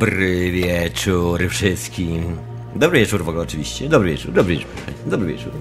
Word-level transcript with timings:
Dobry 0.00 0.52
wieczór 0.52 1.48
wszystkim. 1.48 2.36
Dobry 2.76 2.98
wieczór 3.00 3.24
w 3.24 3.28
ogóle 3.28 3.42
oczywiście. 3.42 3.88
Dobry 3.88 4.10
wieczór, 4.10 4.32
dobry 4.32 4.54
wieczór, 4.54 4.70
dobry 5.06 5.26
wieczór. 5.26 5.52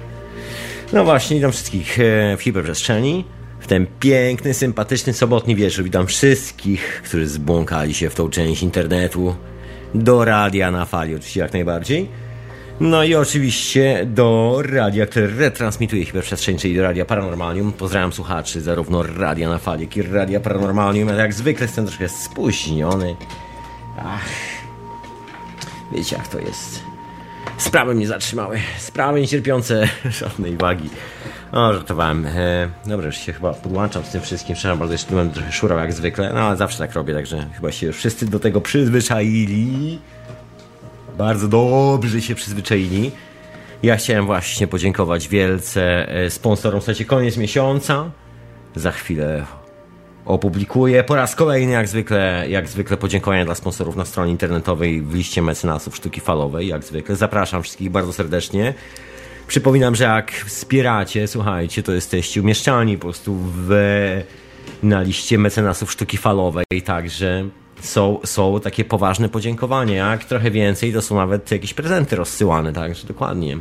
No 0.93 1.03
właśnie, 1.03 1.35
witam 1.35 1.52
wszystkich 1.52 1.99
e, 1.99 2.38
w 2.38 2.41
hiperprzestrzeni. 2.41 3.25
W 3.59 3.67
ten 3.67 3.88
piękny, 3.99 4.53
sympatyczny 4.53 5.13
sobotni 5.13 5.55
wieczór 5.55 5.83
witam 5.83 6.07
wszystkich, 6.07 7.02
którzy 7.05 7.27
zbłąkali 7.27 7.94
się 7.94 8.09
w 8.09 8.16
tą 8.16 8.30
część 8.30 8.63
internetu 8.63 9.35
do 9.95 10.25
radia 10.25 10.71
na 10.71 10.85
fali, 10.85 11.16
oczywiście 11.16 11.39
jak 11.39 11.53
najbardziej. 11.53 12.09
No 12.80 13.03
i 13.03 13.16
oczywiście 13.16 14.05
do 14.05 14.59
radia, 14.66 15.05
które 15.05 15.27
retransmituje 15.27 16.05
hiperprzestrzeń, 16.05 16.58
czyli 16.58 16.75
do 16.75 16.83
Radia 16.83 17.05
Paranormalium. 17.05 17.73
Pozdrawiam 17.73 18.14
słuchaczy 18.14 18.61
zarówno 18.61 19.03
Radia 19.03 19.49
na 19.49 19.58
Fali, 19.58 19.81
jak 19.81 19.97
i 19.97 20.02
Radia 20.02 20.39
Paranormalium. 20.39 21.09
Jak 21.09 21.33
zwykle 21.33 21.66
jestem 21.66 21.86
troszkę 21.86 22.09
spóźniony. 22.09 23.16
Ach, 24.05 24.30
wiecie 25.92 26.16
jak 26.16 26.28
to 26.28 26.39
jest. 26.39 26.83
Sprawy 27.58 27.95
mnie 27.95 28.08
zatrzymały. 28.08 28.59
Sprawy 28.78 29.22
niecierpiące 29.22 29.88
żadnej 30.19 30.58
wagi. 30.58 30.89
O, 31.52 31.73
żartowałem. 31.73 32.25
E, 32.25 32.70
dobra, 32.86 33.05
już 33.05 33.17
się 33.17 33.33
chyba 33.33 33.53
podłączam 33.53 34.03
z 34.03 34.09
tym 34.09 34.22
wszystkim. 34.22 34.55
Przepraszam 34.55 34.80
bardzo, 34.80 34.94
jeszcze 34.94 35.09
byłem 35.09 35.31
trochę 35.31 35.52
szurał 35.52 35.80
jak 35.80 35.94
zwykle. 35.94 36.33
No, 36.33 36.39
ale 36.39 36.58
zawsze 36.58 36.77
tak 36.77 36.94
robię, 36.94 37.14
także 37.14 37.50
chyba 37.55 37.72
się 37.72 37.88
już 37.88 37.97
wszyscy 37.97 38.25
do 38.25 38.39
tego 38.39 38.61
przyzwyczaili. 38.61 40.00
Bardzo 41.17 41.47
dobrze 41.47 42.22
się 42.22 42.36
przyzwyczaili. 42.36 43.11
Ja 43.83 43.97
chciałem 43.97 44.25
właśnie 44.25 44.67
podziękować 44.67 45.27
wielce 45.27 46.09
e, 46.09 46.30
sponsorom. 46.30 46.81
Słuchajcie, 46.81 47.05
koniec 47.05 47.38
miesiąca. 47.38 48.11
Za 48.75 48.92
chwilę 48.92 49.45
opublikuję 50.25 51.03
po 51.03 51.16
raz 51.16 51.36
kolejny, 51.36 51.72
jak 51.72 51.88
zwykle, 51.88 52.45
jak 52.50 52.67
zwykle 52.67 52.98
podziękowania 52.98 53.45
dla 53.45 53.56
sponsorów 53.56 53.95
na 53.95 54.06
stronie 54.06 54.31
internetowej 54.31 55.02
w 55.02 55.14
liście 55.14 55.42
mecenasów 55.42 55.95
sztuki 55.95 56.22
falowej, 56.22 56.67
jak 56.67 56.84
zwykle. 56.84 57.16
Zapraszam 57.16 57.64
wszystkich 57.64 57.89
bardzo 57.89 58.14
serdecznie. 58.14 58.73
Przypominam, 59.48 59.95
że 59.95 60.03
jak 60.03 60.31
wspieracie, 60.31 61.28
słuchajcie, 61.28 61.84
to 61.84 61.92
jesteście 61.92 62.42
umieszczani 62.42 62.98
po 62.98 63.02
prostu 63.02 63.36
w, 63.36 63.72
na 64.84 65.02
liście 65.02 65.38
mecenasów 65.38 65.92
sztuki 65.92 66.17
falowej, 66.17 66.66
także 66.86 67.50
są, 67.81 68.20
są 68.23 68.59
takie 68.59 68.86
poważne 68.86 69.30
podziękowania. 69.30 70.11
Jak 70.11 70.26
trochę 70.26 70.52
więcej, 70.52 70.94
to 70.94 71.02
są 71.02 71.16
nawet 71.16 71.52
jakieś 71.52 71.73
prezenty 71.73 72.16
rozsyłane, 72.16 72.73
także 72.73 73.08
dokładnie. 73.08 73.58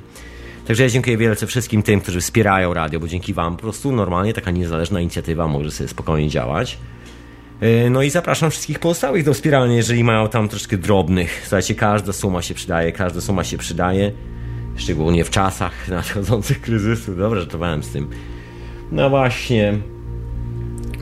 Także 0.68 0.82
ja 0.82 0.88
dziękuję 0.88 1.16
wielce 1.16 1.46
wszystkim 1.46 1.82
tym, 1.82 2.00
którzy 2.00 2.20
wspierają 2.20 2.74
radio, 2.74 3.00
bo 3.00 3.08
dzięki 3.08 3.34
Wam 3.34 3.56
po 3.56 3.62
prostu 3.62 3.92
normalnie 3.92 4.34
taka 4.34 4.50
niezależna 4.50 5.00
inicjatywa 5.00 5.48
może 5.48 5.70
sobie 5.70 5.88
spokojnie 5.88 6.28
działać. 6.28 6.78
Yy, 7.60 7.90
no 7.90 8.02
i 8.02 8.10
zapraszam 8.10 8.50
wszystkich 8.50 8.78
pozostałych 8.78 9.24
do 9.24 9.34
wspierania, 9.34 9.74
jeżeli 9.74 10.04
mają 10.04 10.28
tam 10.28 10.48
troszkę 10.48 10.76
drobnych. 10.76 11.40
Słuchajcie, 11.42 11.74
każda 11.74 12.12
suma 12.12 12.42
się 12.42 12.54
przydaje, 12.54 12.92
każda 12.92 13.20
suma 13.20 13.44
się 13.44 13.58
przydaje. 13.58 14.12
Szczególnie 14.76 15.24
w 15.24 15.30
czasach 15.30 15.72
nadchodzących 15.88 16.60
kryzysu. 16.60 17.14
Dobrze, 17.14 17.40
żartowałem 17.40 17.82
z 17.82 17.88
tym. 17.88 18.10
No 18.92 19.10
właśnie. 19.10 19.78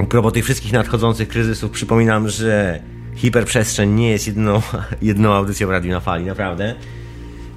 Propos 0.09 0.33
tych 0.33 0.45
wszystkich 0.45 0.73
nadchodzących 0.73 1.29
kryzysów, 1.29 1.71
przypominam, 1.71 2.29
że 2.29 2.81
hiperprzestrzeń 3.15 3.91
nie 3.91 4.11
jest 4.11 4.27
jedną, 4.27 4.63
jedną 5.03 5.33
audycją 5.33 5.71
Radiu 5.71 5.91
na 5.91 6.01
Fali, 6.01 6.25
naprawdę. 6.25 6.75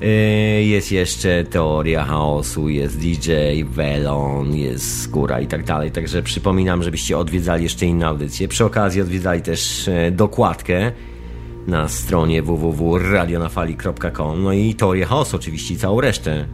Yy, 0.02 0.64
jest 0.64 0.92
jeszcze 0.92 1.44
Teoria 1.44 2.04
Chaosu, 2.04 2.70
jest 2.70 3.00
DJ, 3.00 3.32
Velon, 3.64 4.56
jest 4.56 5.02
Skóra 5.02 5.42
i 5.42 5.48
tak 5.48 5.64
dalej. 5.64 5.92
Także 5.92 6.24
przypominam, 6.24 6.84
żebyście 6.84 7.18
odwiedzali 7.18 7.64
jeszcze 7.64 7.86
inne 7.86 8.08
audycje. 8.08 8.48
Przy 8.48 8.66
okazji 8.66 9.02
odwiedzali 9.02 9.42
też 9.42 9.88
e, 9.88 10.12
dokładkę 10.12 10.92
na 11.68 11.88
stronie 11.88 12.42
www.radionafali.com 12.42 14.44
No 14.44 14.54
i 14.54 14.76
Teorię 14.76 15.06
Chaosu 15.06 15.36
oczywiście 15.36 15.74
i 15.74 15.78
całą 15.78 16.02
resztę, 16.02 16.46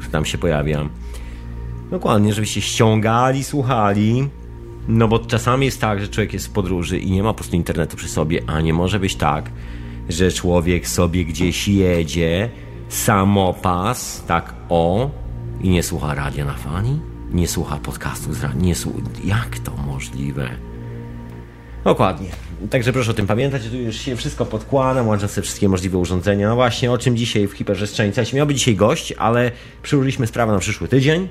że 0.00 0.08
tam 0.08 0.24
się 0.24 0.38
pojawia. 0.38 0.88
Dokładnie, 1.90 2.32
żebyście 2.32 2.60
ściągali, 2.60 3.44
słuchali. 3.44 4.28
No 4.88 5.08
bo 5.08 5.18
czasami 5.18 5.66
jest 5.66 5.80
tak, 5.80 6.00
że 6.00 6.08
człowiek 6.08 6.32
jest 6.32 6.46
w 6.46 6.50
podróży 6.50 6.98
i 6.98 7.10
nie 7.10 7.22
ma 7.22 7.32
po 7.32 7.34
prostu 7.34 7.56
internetu 7.56 7.96
przy 7.96 8.08
sobie, 8.08 8.42
a 8.46 8.60
nie 8.60 8.72
może 8.72 9.00
być 9.00 9.16
tak, 9.16 9.50
że 10.08 10.32
człowiek 10.32 10.88
sobie 10.88 11.24
gdzieś 11.24 11.68
jedzie, 11.68 12.50
samopas, 12.88 14.24
tak 14.26 14.54
o, 14.68 15.10
i 15.60 15.68
nie 15.68 15.82
słucha 15.82 16.14
radia 16.14 16.44
na 16.44 16.54
fali? 16.54 17.00
Nie 17.30 17.48
słucha 17.48 17.76
podcastów 17.76 18.36
z 18.36 18.42
radia? 18.42 18.60
Nie 18.60 18.74
słucha... 18.74 18.98
Jak 19.24 19.58
to 19.58 19.72
możliwe? 19.76 20.48
Dokładnie. 21.84 22.28
Także 22.70 22.92
proszę 22.92 23.10
o 23.10 23.14
tym 23.14 23.26
pamiętać, 23.26 23.68
tu 23.68 23.76
już 23.76 23.96
się 23.96 24.16
wszystko 24.16 24.46
podkładam, 24.46 25.08
łączę 25.08 25.28
sobie 25.28 25.42
wszystkie 25.42 25.68
możliwe 25.68 25.98
urządzenia. 25.98 26.48
No 26.48 26.54
właśnie, 26.54 26.92
o 26.92 26.98
czym 26.98 27.16
dzisiaj 27.16 27.48
w 27.48 27.52
hiperprzestrzeni. 27.52 28.12
Miał 28.34 28.46
być 28.46 28.58
dzisiaj 28.58 28.76
gość, 28.76 29.12
ale 29.12 29.52
przyłożyliśmy 29.82 30.26
sprawę 30.26 30.52
na 30.52 30.58
przyszły 30.58 30.88
tydzień. 30.88 31.28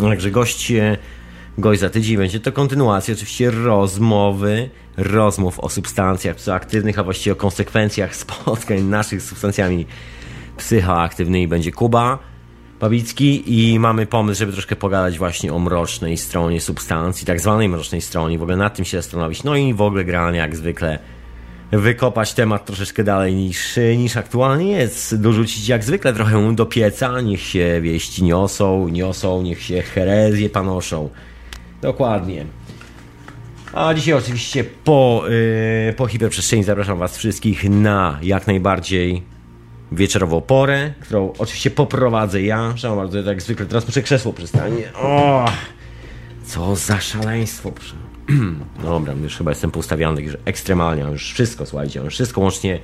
Także 0.00 0.30
gość, 0.30 0.72
gość 1.58 1.80
za 1.80 1.90
tydzień. 1.90 2.16
Będzie 2.16 2.40
to 2.40 2.52
kontynuacja 2.52 3.14
oczywiście 3.14 3.50
rozmowy, 3.50 4.70
rozmów 4.96 5.60
o 5.60 5.68
substancjach 5.68 6.36
psychoaktywnych, 6.36 6.98
a 6.98 7.04
właściwie 7.04 7.32
o 7.32 7.36
konsekwencjach 7.36 8.16
spotkań 8.16 8.82
naszych 8.82 9.22
z 9.22 9.28
substancjami 9.28 9.86
psychoaktywnymi. 10.56 11.48
Będzie 11.48 11.72
Kuba. 11.72 12.18
Babicki 12.80 13.42
i 13.46 13.78
mamy 13.78 14.06
pomysł, 14.06 14.38
żeby 14.38 14.52
troszkę 14.52 14.76
pogadać 14.76 15.18
właśnie 15.18 15.52
o 15.52 15.58
mrocznej 15.58 16.16
stronie 16.16 16.60
substancji, 16.60 17.26
tak 17.26 17.40
zwanej 17.40 17.68
mrocznej 17.68 18.00
stronie, 18.00 18.38
w 18.38 18.42
ogóle 18.42 18.56
nad 18.56 18.74
tym 18.74 18.84
się 18.84 18.96
zastanowić, 18.96 19.44
no 19.44 19.56
i 19.56 19.74
w 19.74 19.80
ogóle 19.80 20.04
granie 20.04 20.38
jak 20.38 20.56
zwykle 20.56 20.98
wykopać 21.72 22.34
temat 22.34 22.64
troszeczkę 22.66 23.04
dalej 23.04 23.34
niż, 23.34 23.78
niż 23.96 24.16
aktualnie 24.16 24.72
jest, 24.72 25.20
dorzucić 25.20 25.68
jak 25.68 25.84
zwykle 25.84 26.12
trochę 26.12 26.54
do 26.54 26.66
pieca, 26.66 27.20
niech 27.20 27.40
się 27.40 27.80
wieści 27.80 28.24
niosą, 28.24 28.88
niosą, 28.88 29.42
niech 29.42 29.62
się 29.62 29.82
herezje 29.82 30.50
panoszą. 30.50 31.10
Dokładnie. 31.82 32.46
A 33.72 33.94
dzisiaj 33.94 34.14
oczywiście 34.14 34.64
po, 34.64 35.22
yy, 35.86 35.92
po 35.92 36.06
hiperprzestrzeni 36.06 36.64
zapraszam 36.64 36.98
Was 36.98 37.18
wszystkich 37.18 37.70
na 37.70 38.18
jak 38.22 38.46
najbardziej 38.46 39.22
wieczorową 39.92 40.40
porę, 40.40 40.92
którą 41.00 41.32
oczywiście 41.38 41.70
poprowadzę 41.70 42.42
ja. 42.42 42.72
Że 42.76 42.96
bardzo 42.96 43.18
jak 43.18 43.42
zwykle 43.42 43.66
teraz 43.66 43.86
muszę 43.86 44.02
krzesło 44.02 44.32
przystanie. 44.32 44.92
O, 44.94 45.44
co 46.44 46.76
za 46.76 47.00
szaleństwo. 47.00 47.72
Dobra, 48.82 49.12
już 49.12 49.36
chyba 49.36 49.50
jestem 49.50 49.70
poustawiony 49.70 50.22
już 50.22 50.36
ekstremalnie, 50.44 51.02
już 51.02 51.32
wszystko, 51.32 51.66
słuchajcie, 51.66 52.00
już 52.00 52.14
wszystko 52.14 52.40
łącznie 52.40 52.80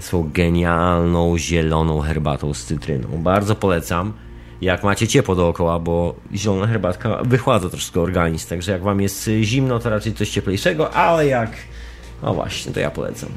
swoją 0.00 0.30
genialną, 0.32 1.38
zieloną 1.38 2.00
herbatą 2.00 2.54
z 2.54 2.64
cytryną. 2.64 3.08
Bardzo 3.22 3.54
polecam, 3.54 4.12
jak 4.62 4.84
macie 4.84 5.08
ciepło 5.08 5.34
dookoła, 5.34 5.78
bo 5.78 6.14
zielona 6.34 6.66
herbatka 6.66 7.22
wychładza 7.24 7.68
troszkę 7.68 8.00
organizm, 8.00 8.48
także 8.48 8.72
jak 8.72 8.82
wam 8.82 9.00
jest 9.00 9.30
zimno, 9.42 9.78
to 9.78 9.90
raczej 9.90 10.14
coś 10.14 10.30
cieplejszego, 10.30 10.94
ale 10.94 11.26
jak... 11.26 11.50
No 12.22 12.34
właśnie, 12.34 12.72
to 12.72 12.80
ja 12.80 12.90
polecam. 12.90 13.28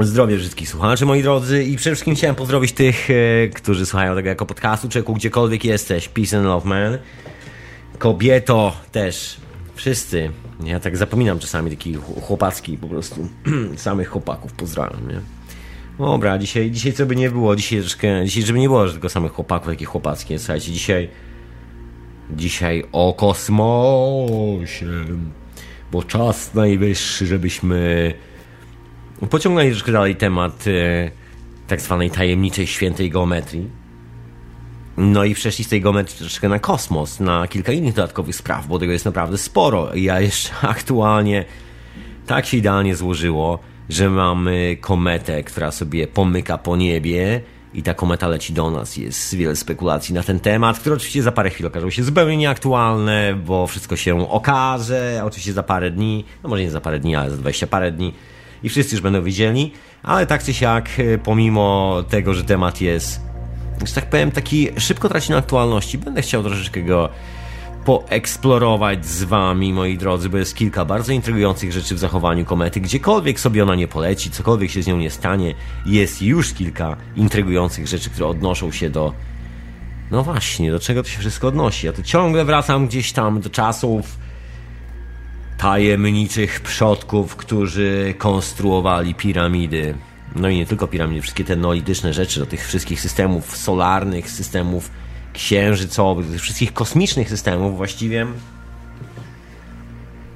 Zdrowie 0.00 0.38
wszystkich 0.38 0.68
słuchaczy, 0.68 1.06
moi 1.06 1.22
drodzy, 1.22 1.64
i 1.64 1.76
przede 1.76 1.96
wszystkim 1.96 2.14
chciałem 2.14 2.36
pozdrowić 2.36 2.72
tych, 2.72 3.08
e, 3.10 3.48
którzy 3.48 3.86
słuchają 3.86 4.14
tego 4.14 4.28
jako 4.28 4.46
podcastu, 4.46 4.88
czeku, 4.88 5.14
gdziekolwiek 5.14 5.64
jesteś. 5.64 6.08
Peace 6.08 6.38
and 6.38 6.46
love, 6.46 6.68
man. 6.68 6.98
Kobieto 7.98 8.76
też. 8.92 9.36
Wszyscy. 9.74 10.30
Ja 10.64 10.80
tak 10.80 10.96
zapominam 10.96 11.38
czasami 11.38 11.70
taki 11.70 11.94
chłopacki 11.94 12.78
po 12.78 12.88
prostu. 12.88 13.28
Samych 13.76 14.08
chłopaków 14.08 14.52
pozdrawiam, 14.52 15.08
nie? 15.08 15.37
Dobra, 15.98 16.38
dzisiaj, 16.38 16.70
dzisiaj 16.70 16.92
co 16.92 17.06
by 17.06 17.16
nie 17.16 17.30
było, 17.30 17.56
dzisiaj 17.56 17.80
troszkę, 17.80 18.24
dzisiaj 18.24 18.42
żeby 18.42 18.58
nie 18.58 18.68
było 18.68 18.88
tylko 18.88 19.08
samych 19.08 19.32
chłopaków, 19.32 19.68
takie 19.68 19.84
chłopackie, 19.84 20.38
słuchajcie, 20.38 20.72
dzisiaj 20.72 21.08
dzisiaj 22.36 22.84
o 22.92 23.14
kosmosie, 23.14 24.86
bo 25.92 26.02
czas 26.02 26.54
najwyższy, 26.54 27.26
żebyśmy 27.26 28.12
pociągnęli 29.30 29.70
troszkę 29.70 29.92
dalej 29.92 30.16
temat 30.16 30.64
e, 30.66 31.10
tak 31.66 31.80
zwanej 31.80 32.10
tajemniczej 32.10 32.66
świętej 32.66 33.10
geometrii. 33.10 33.70
No 34.96 35.24
i 35.24 35.34
przeszli 35.34 35.64
z 35.64 35.68
tej 35.68 35.80
geometrii 35.80 36.18
troszkę 36.18 36.48
na 36.48 36.58
kosmos, 36.58 37.20
na 37.20 37.48
kilka 37.48 37.72
innych 37.72 37.94
dodatkowych 37.94 38.36
spraw, 38.36 38.66
bo 38.66 38.78
tego 38.78 38.92
jest 38.92 39.04
naprawdę 39.04 39.38
sporo. 39.38 39.94
Ja 39.94 40.20
jeszcze 40.20 40.50
aktualnie 40.68 41.44
tak 42.26 42.46
się 42.46 42.56
idealnie 42.56 42.96
złożyło, 42.96 43.58
że 43.88 44.10
mamy 44.10 44.76
kometę, 44.80 45.42
która 45.42 45.70
sobie 45.70 46.06
pomyka 46.06 46.58
po 46.58 46.76
niebie 46.76 47.40
i 47.74 47.82
ta 47.82 47.94
kometa 47.94 48.28
leci 48.28 48.52
do 48.52 48.70
nas. 48.70 48.96
Jest 48.96 49.34
wiele 49.34 49.56
spekulacji 49.56 50.14
na 50.14 50.22
ten 50.22 50.40
temat, 50.40 50.78
które 50.78 50.96
oczywiście 50.96 51.22
za 51.22 51.32
parę 51.32 51.50
chwil 51.50 51.66
okażą 51.66 51.90
się 51.90 52.04
zupełnie 52.04 52.36
nieaktualne, 52.36 53.34
bo 53.34 53.66
wszystko 53.66 53.96
się 53.96 54.30
okaże, 54.30 55.22
oczywiście 55.24 55.52
za 55.52 55.62
parę 55.62 55.90
dni, 55.90 56.24
no 56.42 56.48
może 56.48 56.62
nie 56.62 56.70
za 56.70 56.80
parę 56.80 56.98
dni, 56.98 57.16
ale 57.16 57.30
za 57.30 57.36
20 57.36 57.66
parę 57.66 57.92
dni 57.92 58.14
i 58.62 58.68
wszyscy 58.68 58.94
już 58.94 59.02
będą 59.02 59.22
wiedzieli, 59.22 59.72
ale 60.02 60.26
tak 60.26 60.44
czy 60.44 60.54
siak, 60.54 60.88
e, 60.98 61.18
pomimo 61.18 61.96
tego, 62.08 62.34
że 62.34 62.44
temat 62.44 62.80
jest, 62.80 63.20
że 63.86 63.94
tak 63.94 64.10
powiem, 64.10 64.30
taki 64.30 64.68
szybko 64.78 65.08
traci 65.08 65.30
na 65.30 65.36
aktualności, 65.36 65.98
będę 65.98 66.22
chciał 66.22 66.42
troszeczkę 66.42 66.82
go 66.82 67.08
poeksplorować 67.88 69.06
z 69.06 69.24
wami, 69.24 69.72
moi 69.72 69.98
drodzy, 69.98 70.28
bo 70.28 70.38
jest 70.38 70.56
kilka 70.56 70.84
bardzo 70.84 71.12
intrygujących 71.12 71.72
rzeczy 71.72 71.94
w 71.94 71.98
zachowaniu 71.98 72.44
komety. 72.44 72.80
Gdziekolwiek 72.80 73.40
sobie 73.40 73.62
ona 73.62 73.74
nie 73.74 73.88
poleci, 73.88 74.30
cokolwiek 74.30 74.70
się 74.70 74.82
z 74.82 74.86
nią 74.86 74.96
nie 74.96 75.10
stanie, 75.10 75.54
jest 75.86 76.22
już 76.22 76.52
kilka 76.52 76.96
intrygujących 77.16 77.86
rzeczy, 77.86 78.10
które 78.10 78.26
odnoszą 78.26 78.72
się 78.72 78.90
do. 78.90 79.12
No 80.10 80.22
właśnie, 80.22 80.72
do 80.72 80.80
czego 80.80 81.02
to 81.02 81.08
się 81.08 81.18
wszystko 81.18 81.48
odnosi? 81.48 81.86
Ja 81.86 81.92
tu 81.92 82.02
ciągle 82.02 82.44
wracam 82.44 82.86
gdzieś 82.86 83.12
tam 83.12 83.40
do 83.40 83.50
czasów 83.50 84.18
tajemniczych 85.58 86.60
przodków, 86.60 87.36
którzy 87.36 88.14
konstruowali 88.18 89.14
piramidy. 89.14 89.94
No 90.36 90.48
i 90.48 90.56
nie 90.56 90.66
tylko 90.66 90.86
piramidy, 90.86 91.22
wszystkie 91.22 91.44
te 91.44 91.56
neolityczne 91.56 92.12
rzeczy, 92.12 92.40
do 92.40 92.46
tych 92.46 92.66
wszystkich 92.66 93.00
systemów 93.00 93.56
solarnych, 93.56 94.30
systemów 94.30 94.90
księżycowych, 95.38 96.30
tych 96.30 96.40
wszystkich 96.40 96.72
kosmicznych 96.72 97.28
systemów 97.28 97.76
właściwie. 97.76 98.26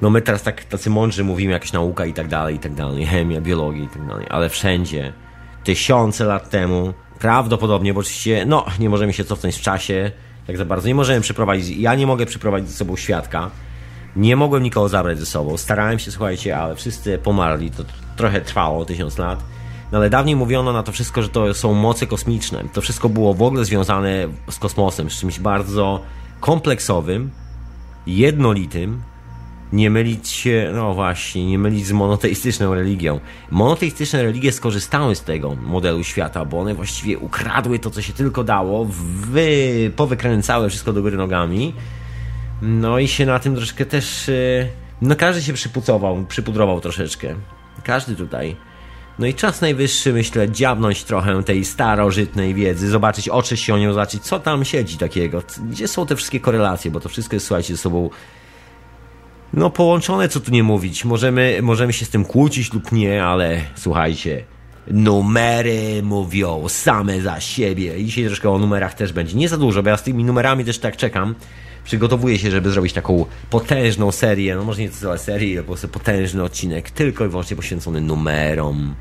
No 0.03 0.11
my 0.11 0.23
teraz 0.23 0.43
tak 0.43 0.65
tacy 0.65 0.91
mądrzy 0.91 1.25
mówimy, 1.25 1.53
jakaś 1.53 1.73
nauka 1.73 2.07
i 2.07 2.13
tak 2.13 2.29
dalej, 2.29 2.55
i 2.55 2.59
tak 2.59 2.75
dalej, 2.75 3.07
chemia, 3.07 3.41
biologia 3.41 3.85
i 3.85 3.89
tak 3.89 4.07
dalej, 4.07 4.27
ale 4.31 4.49
wszędzie, 4.49 5.13
tysiące 5.65 6.25
lat 6.25 6.51
temu, 6.51 6.95
prawdopodobnie, 7.19 7.95
bo 7.95 8.01
oczywiście, 8.01 8.45
no, 8.47 8.67
nie 8.79 8.89
możemy 8.89 9.13
się 9.13 9.25
cofnąć 9.25 9.57
w 9.57 9.61
czasie, 9.61 10.13
tak 10.47 10.57
za 10.57 10.65
bardzo, 10.65 10.89
nie 10.89 10.95
możemy 10.95 11.21
przyprowadzić, 11.21 11.77
ja 11.77 11.95
nie 11.95 12.07
mogę 12.07 12.27
przyprowadzić 12.27 12.71
ze 12.71 12.77
sobą 12.77 12.97
świadka, 12.97 13.51
nie 14.17 14.37
mogłem 14.37 14.63
nikogo 14.63 14.89
zabrać 14.89 15.19
ze 15.19 15.27
sobą, 15.27 15.57
starałem 15.57 15.99
się, 15.99 16.11
słuchajcie, 16.11 16.59
ale 16.59 16.77
wszyscy 16.77 17.19
pomarli, 17.19 17.71
to 17.71 17.85
trochę 18.17 18.41
trwało, 18.41 18.85
tysiąc 18.85 19.19
lat, 19.19 19.45
no 19.93 19.99
ale 19.99 20.11
dawniej 20.11 20.37
mówiono 20.37 20.73
na 20.73 20.83
to 20.83 20.93
wszystko, 20.93 21.23
że 21.23 21.29
to 21.29 21.55
są 21.55 21.75
moce 21.75 22.07
kosmiczne. 22.07 22.65
To 22.73 22.81
wszystko 22.81 23.09
było 23.09 23.35
w 23.35 23.43
ogóle 23.43 23.65
związane 23.65 24.29
z 24.51 24.59
kosmosem, 24.59 25.11
z 25.11 25.21
czymś 25.21 25.41
bardzo 25.41 26.01
kompleksowym, 26.41 27.31
jednolitym, 28.07 29.03
nie 29.73 29.91
mylić 29.91 30.29
się, 30.29 30.71
no 30.75 30.95
właśnie, 30.95 31.47
nie 31.47 31.59
mylić 31.59 31.87
z 31.87 31.93
monoteistyczną 31.93 32.75
religią. 32.75 33.21
Monoteistyczne 33.51 34.23
religie 34.23 34.53
skorzystały 34.53 35.15
z 35.15 35.23
tego 35.23 35.55
modelu 35.55 36.05
świata, 36.05 36.45
bo 36.45 36.61
one 36.61 36.75
właściwie 36.75 37.19
ukradły 37.19 37.79
to, 37.79 37.91
co 37.91 38.03
się 38.03 38.13
tylko 38.13 38.45
dało, 38.45 38.87
wy, 39.31 39.93
powykręcały 39.97 40.69
wszystko 40.69 40.93
do 40.93 41.03
góry 41.03 41.17
nogami, 41.17 41.75
no 42.63 42.99
i 42.99 43.09
się 43.09 43.27
na 43.27 43.39
tym 43.39 43.57
troszkę 43.57 43.87
też, 43.87 44.29
e, 44.29 44.69
no 45.03 45.17
każdy 45.17 45.43
się 45.43 45.53
przypucował, 45.53 46.25
przypudrował 46.29 46.81
troszeczkę. 46.81 47.35
Każdy 47.85 48.17
tutaj. 48.17 48.57
No 49.23 49.29
i 49.29 49.35
czas 49.35 49.61
najwyższy, 49.61 50.13
myślę, 50.13 50.51
dziabnąć 50.51 51.05
trochę 51.05 51.43
tej 51.43 51.65
starożytnej 51.65 52.55
wiedzy, 52.55 52.89
zobaczyć, 52.89 53.29
oczy 53.29 53.57
się 53.57 53.75
o 53.75 53.79
nią, 53.79 53.93
zobaczyć, 53.93 54.23
co 54.23 54.41
tam 54.41 54.65
siedzi 54.65 54.99
takiego, 54.99 55.43
gdzie 55.71 55.89
są 55.89 56.07
te 56.07 56.17
wszystkie 56.17 56.41
korelacje, 56.41 56.91
bo 56.91 57.01
to 57.01 57.09
wszystko 57.09 57.37
jest, 57.37 57.47
słuchajcie, 57.47 57.75
ze 57.77 57.83
sobą 57.83 58.11
no 59.53 59.71
połączone, 59.71 60.29
co 60.29 60.41
tu 60.41 60.51
nie 60.51 60.63
mówić. 60.63 61.05
Możemy, 61.05 61.59
możemy 61.63 61.93
się 61.93 62.05
z 62.05 62.11
tym 62.11 62.25
kłócić 62.25 62.73
lub 62.73 62.93
nie, 62.93 63.25
ale 63.25 63.61
słuchajcie, 63.75 64.45
numery 64.87 66.03
mówią 66.03 66.69
same 66.69 67.21
za 67.21 67.41
siebie. 67.41 68.05
Dzisiaj 68.05 68.25
troszkę 68.25 68.51
o 68.51 68.59
numerach 68.59 68.95
też 68.95 69.13
będzie. 69.13 69.37
Nie 69.37 69.49
za 69.49 69.59
dużo, 69.59 69.83
bo 69.83 69.89
ja 69.89 69.97
z 69.97 70.03
tymi 70.03 70.25
numerami 70.25 70.65
też 70.65 70.79
tak 70.79 70.97
czekam. 70.97 71.35
Przygotowuję 71.85 72.39
się, 72.39 72.51
żeby 72.51 72.71
zrobić 72.71 72.93
taką 72.93 73.27
potężną 73.51 74.13
serię, 74.13 74.57
no 74.57 74.65
może 74.65 74.81
nie 74.83 74.91
całą 74.91 75.19
serię, 75.19 75.53
ale 75.53 75.63
po 75.63 75.67
prostu 75.67 75.89
potężny 75.89 76.43
odcinek, 76.43 76.91
tylko 76.91 77.25
i 77.25 77.29
wyłącznie 77.29 77.57
poświęcony 77.57 78.01
numerom. 78.01 78.95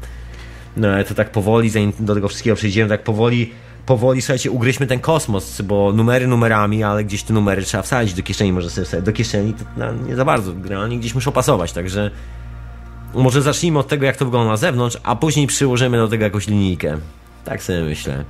No 0.78 0.88
ale 0.88 1.04
to 1.04 1.14
tak 1.14 1.32
powoli, 1.32 1.70
zanim 1.70 1.94
do 2.00 2.16
tego 2.16 2.28
wszystkiego 2.28 2.56
przejdziemy, 2.56 2.90
tak 2.90 3.04
powoli 3.04 3.52
powoli, 3.86 4.22
słuchajcie, 4.22 4.52
ugryźmy 4.52 4.88
ten 4.88 5.00
kosmos, 5.00 5.62
bo 5.62 5.94
numery 5.94 6.28
numerami, 6.28 6.84
ale 6.84 7.04
gdzieś 7.04 7.24
te 7.24 7.34
numery 7.34 7.64
trzeba 7.64 7.84
wsadzić 7.84 8.14
do 8.14 8.24
kieszeni, 8.24 8.54
może 8.54 8.70
sobie 8.70 8.86
wsadzić 8.86 9.06
do 9.06 9.12
kieszeni, 9.12 9.54
to 9.54 9.66
no, 9.78 9.94
nie 10.08 10.16
za 10.16 10.26
bardzo, 10.26 10.54
generalnie 10.54 10.98
gdzieś 10.98 11.16
muszą 11.16 11.32
pasować, 11.32 11.74
także 11.74 12.12
może 13.14 13.42
zacznijmy 13.42 13.80
od 13.80 13.88
tego, 13.88 14.06
jak 14.06 14.18
to 14.18 14.26
wygląda 14.26 14.52
na 14.52 14.58
zewnątrz, 14.58 14.98
a 15.04 15.16
później 15.16 15.48
przyłożymy 15.48 15.98
do 15.98 16.08
tego 16.08 16.24
jakąś 16.24 16.48
linijkę. 16.48 16.98
Tak 17.46 17.64
sobie 17.64 17.84
myślę. 17.84 18.24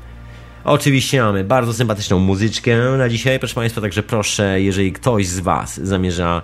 Oczywiście 0.64 1.22
mamy 1.22 1.44
bardzo 1.44 1.74
sympatyczną 1.74 2.20
muzyczkę 2.20 2.78
na 2.98 3.10
dzisiaj, 3.10 3.40
proszę 3.40 3.56
Państwa, 3.56 3.82
także 3.82 4.04
proszę, 4.04 4.62
jeżeli 4.62 4.94
ktoś 4.94 5.28
z 5.28 5.40
Was 5.40 5.80
zamierza 5.80 6.42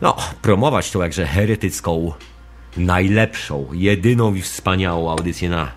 no, 0.00 0.16
promować 0.42 0.90
tą 0.90 1.02
jakże 1.02 1.26
heretycką, 1.26 2.12
najlepszą, 2.76 3.66
jedyną 3.72 4.34
i 4.34 4.42
wspaniałą 4.42 5.10
audycję 5.10 5.48
na, 5.48 5.70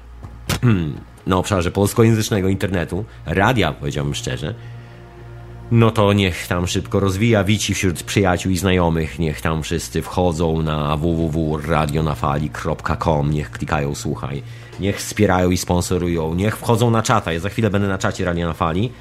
na 1.28 1.38
obszarze 1.38 1.72
polskojęzycznego 1.72 2.48
internetu, 2.48 3.06
radia, 3.26 3.74
powiedziałbym 3.74 4.16
szczerze, 4.16 4.56
no 5.72 5.92
to 5.92 6.14
niech 6.14 6.48
tam 6.48 6.68
szybko 6.68 7.00
rozwija, 7.00 7.44
wici 7.44 7.74
wśród 7.74 8.04
przyjaciół 8.04 8.52
i 8.52 8.58
znajomych, 8.58 9.20
niech 9.20 9.42
tam 9.42 9.64
wszyscy 9.64 10.02
wchodzą 10.02 10.62
na 10.62 10.98
www.radionafali.com, 10.98 13.32
niech 13.32 13.52
klikają 13.52 13.96
słuchaj, 13.96 14.44
niech 14.80 14.98
wspierają 14.98 15.50
i 15.50 15.58
sponsorują, 15.58 16.34
niech 16.34 16.58
wchodzą 16.58 16.92
na 16.92 17.04
czata, 17.04 17.34
ja 17.34 17.40
za 17.40 17.50
chwilę 17.50 17.70
będę 17.70 17.88
na 17.88 17.98
czacie 17.98 18.26
Radio 18.26 18.48
na 18.48 18.54
Fali, 18.54 18.92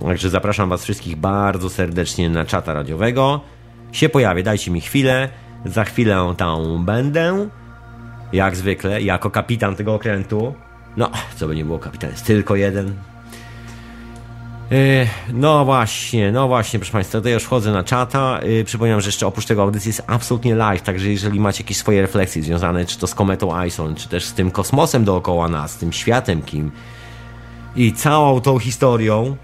także 0.00 0.30
zapraszam 0.30 0.68
was 0.68 0.84
wszystkich 0.84 1.16
bardzo 1.16 1.70
serdecznie 1.70 2.30
na 2.30 2.44
czata 2.44 2.74
radiowego, 2.74 3.40
się 3.92 4.08
pojawię, 4.08 4.42
dajcie 4.42 4.70
mi 4.70 4.80
chwilę, 4.80 5.28
za 5.64 5.84
chwilę 5.84 6.34
tam 6.36 6.84
będę, 6.84 7.48
jak 8.32 8.56
zwykle, 8.56 9.02
jako 9.02 9.30
kapitan 9.30 9.76
tego 9.76 9.94
okrętu, 9.94 10.54
no, 10.96 11.10
co 11.36 11.48
by 11.48 11.56
nie 11.56 11.64
było, 11.64 11.78
kapitan 11.78 12.10
jest 12.10 12.26
tylko 12.26 12.56
jeden, 12.56 12.94
no 15.32 15.64
właśnie, 15.64 16.32
no 16.32 16.48
właśnie, 16.48 16.78
proszę 16.78 16.92
Państwa, 16.92 17.20
to 17.20 17.28
ja 17.28 17.34
już 17.34 17.42
wchodzę 17.42 17.72
na 17.72 17.84
czata. 17.84 18.40
E, 18.60 18.64
przypominam, 18.64 19.00
że 19.00 19.08
jeszcze 19.08 19.26
oprócz 19.26 19.46
tego 19.46 19.62
audycji 19.62 19.88
jest 19.88 20.02
absolutnie 20.06 20.54
live, 20.54 20.82
także 20.82 21.08
jeżeli 21.08 21.40
macie 21.40 21.62
jakieś 21.62 21.76
swoje 21.76 22.02
refleksje 22.02 22.42
związane 22.42 22.86
czy 22.86 22.98
to 22.98 23.06
z 23.06 23.14
kometą 23.14 23.64
Ison, 23.64 23.94
czy 23.94 24.08
też 24.08 24.24
z 24.24 24.32
tym 24.32 24.50
kosmosem 24.50 25.04
dookoła 25.04 25.48
nas, 25.48 25.76
tym 25.76 25.92
światem 25.92 26.42
kim 26.42 26.70
i 27.76 27.92
całą 27.92 28.40
tą 28.40 28.58
historią, 28.58 29.36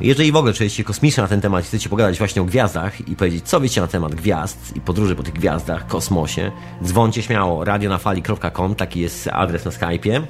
jeżeli 0.00 0.32
w 0.32 0.36
ogóle 0.36 0.52
czujecie 0.52 0.84
kosmicznie 0.84 1.22
na 1.22 1.28
ten 1.28 1.40
temat 1.40 1.64
chcecie 1.64 1.88
pogadać 1.88 2.18
właśnie 2.18 2.42
o 2.42 2.44
gwiazdach 2.44 3.08
i 3.08 3.16
powiedzieć, 3.16 3.48
co 3.48 3.60
wiecie 3.60 3.80
na 3.80 3.86
temat 3.86 4.14
gwiazd 4.14 4.76
i 4.76 4.80
podróży 4.80 5.16
po 5.16 5.22
tych 5.22 5.34
gwiazdach, 5.34 5.86
kosmosie, 5.86 6.52
dzwoncie 6.84 7.22
śmiało, 7.22 7.64
radionafali.com, 7.64 8.74
taki 8.74 9.00
jest 9.00 9.28
adres 9.32 9.64
na 9.64 9.70
Skype'ie. 9.70 10.22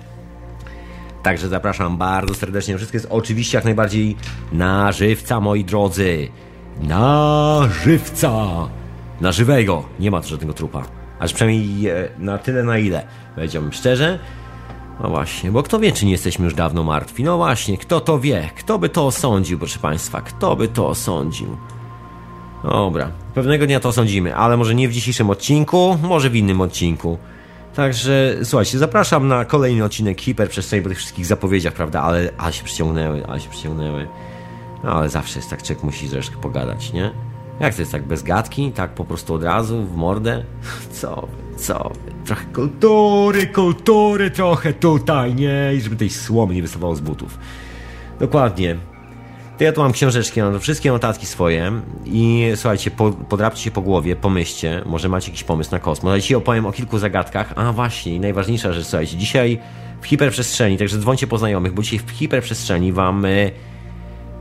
Także 1.24 1.48
zapraszam 1.48 1.96
bardzo 1.96 2.34
serdecznie. 2.34 2.76
Wszystko 2.76 2.96
jest 2.96 3.06
oczywiście 3.10 3.58
jak 3.58 3.64
najbardziej 3.64 4.16
na 4.52 4.92
żywca, 4.92 5.40
moi 5.40 5.64
drodzy. 5.64 6.28
Na 6.82 7.68
żywca! 7.84 8.32
Na 9.20 9.32
żywego. 9.32 9.84
Nie 10.00 10.10
ma 10.10 10.20
tu 10.20 10.28
żadnego 10.28 10.52
trupa. 10.52 10.84
Aż 11.18 11.32
przynajmniej 11.32 11.88
e, 11.88 12.08
na 12.18 12.38
tyle, 12.38 12.62
na 12.62 12.78
ile. 12.78 13.06
Powiedziałbym 13.34 13.72
szczerze. 13.72 14.18
No 15.00 15.08
właśnie, 15.08 15.50
bo 15.50 15.62
kto 15.62 15.78
wie, 15.78 15.92
czy 15.92 16.06
nie 16.06 16.12
jesteśmy 16.12 16.44
już 16.44 16.54
dawno 16.54 16.82
martwi? 16.82 17.24
No 17.24 17.36
właśnie, 17.36 17.78
kto 17.78 18.00
to 18.00 18.18
wie? 18.18 18.50
Kto 18.56 18.78
by 18.78 18.88
to 18.88 19.06
osądził, 19.06 19.58
proszę 19.58 19.78
Państwa? 19.78 20.20
Kto 20.20 20.56
by 20.56 20.68
to 20.68 20.88
osądził? 20.88 21.56
Dobra, 22.64 23.10
pewnego 23.34 23.66
dnia 23.66 23.80
to 23.80 23.88
osądzimy, 23.88 24.36
ale 24.36 24.56
może 24.56 24.74
nie 24.74 24.88
w 24.88 24.92
dzisiejszym 24.92 25.30
odcinku, 25.30 25.98
może 26.02 26.30
w 26.30 26.36
innym 26.36 26.60
odcinku. 26.60 27.18
Także 27.76 28.36
słuchajcie, 28.44 28.78
zapraszam 28.78 29.28
na 29.28 29.44
kolejny 29.44 29.84
odcinek 29.84 30.20
Hiperprzestrzeni 30.20 30.82
po 30.82 30.88
tych 30.88 30.98
wszystkich 30.98 31.26
zapowiedziach, 31.26 31.72
prawda? 31.72 32.02
Ale, 32.02 32.30
ale 32.38 32.52
się 32.52 32.64
przyciągnęły, 32.64 33.26
ale 33.26 33.40
się 33.40 33.50
przyciągnęły. 33.50 34.08
No 34.84 34.92
ale 34.92 35.08
zawsze 35.08 35.38
jest 35.38 35.50
tak, 35.50 35.62
człowiek 35.62 35.84
musi 35.84 36.08
troszkę 36.08 36.36
pogadać, 36.36 36.92
nie? 36.92 37.12
Jak 37.60 37.74
to 37.74 37.82
jest 37.82 37.92
tak 37.92 38.02
bez 38.02 38.22
gadki? 38.22 38.72
Tak 38.72 38.94
po 38.94 39.04
prostu 39.04 39.34
od 39.34 39.42
razu 39.42 39.82
w 39.82 39.96
mordę? 39.96 40.44
Co 41.00 41.28
co 41.56 41.92
Trochę 42.24 42.44
kultury, 42.44 43.46
kultury 43.46 44.30
trochę 44.30 44.72
tutaj, 44.72 45.34
nie? 45.34 45.74
I 45.74 45.80
żeby 45.80 45.96
tej 45.96 46.10
słomy 46.10 46.54
nie 46.54 46.62
wystawało 46.62 46.96
z 46.96 47.00
butów. 47.00 47.38
Dokładnie. 48.18 48.93
To 49.58 49.64
ja 49.64 49.72
tu 49.72 49.80
mam 49.80 49.92
książeczki, 49.92 50.42
mam 50.42 50.60
wszystkie 50.60 50.90
notatki 50.90 51.26
swoje 51.26 51.72
i 52.04 52.52
słuchajcie, 52.54 52.90
po, 52.90 53.10
podrapcie 53.10 53.62
się 53.62 53.70
po 53.70 53.82
głowie, 53.82 54.16
pomyślcie, 54.16 54.82
może 54.86 55.08
macie 55.08 55.30
jakiś 55.30 55.44
pomysł 55.44 55.70
na 55.70 55.78
kosmos. 55.78 56.10
Ale 56.10 56.20
dzisiaj 56.20 56.36
opowiem 56.36 56.66
o 56.66 56.72
kilku 56.72 56.98
zagadkach. 56.98 57.52
A 57.56 57.72
właśnie, 57.72 58.20
najważniejsza 58.20 58.72
rzecz, 58.72 58.86
słuchajcie, 58.86 59.16
dzisiaj 59.16 59.58
w 60.00 60.06
hiperprzestrzeni, 60.06 60.78
także 60.78 60.98
dzwońcie 60.98 61.26
po 61.26 61.38
znajomych, 61.38 61.72
bo 61.72 61.82
dzisiaj 61.82 61.98
w 61.98 62.10
hiperprzestrzeni 62.10 62.92
wam 62.92 63.24
y, 63.24 63.50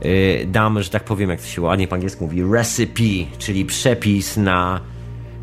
y, 0.04 0.46
dam, 0.46 0.82
że 0.82 0.90
tak 0.90 1.04
powiem, 1.04 1.30
jak 1.30 1.40
to 1.40 1.46
się 1.46 1.62
ładnie 1.62 1.88
po 1.88 1.94
angielsku 1.94 2.24
mówi, 2.24 2.42
recipe, 2.52 3.36
czyli 3.38 3.64
przepis 3.64 4.36
na 4.36 4.80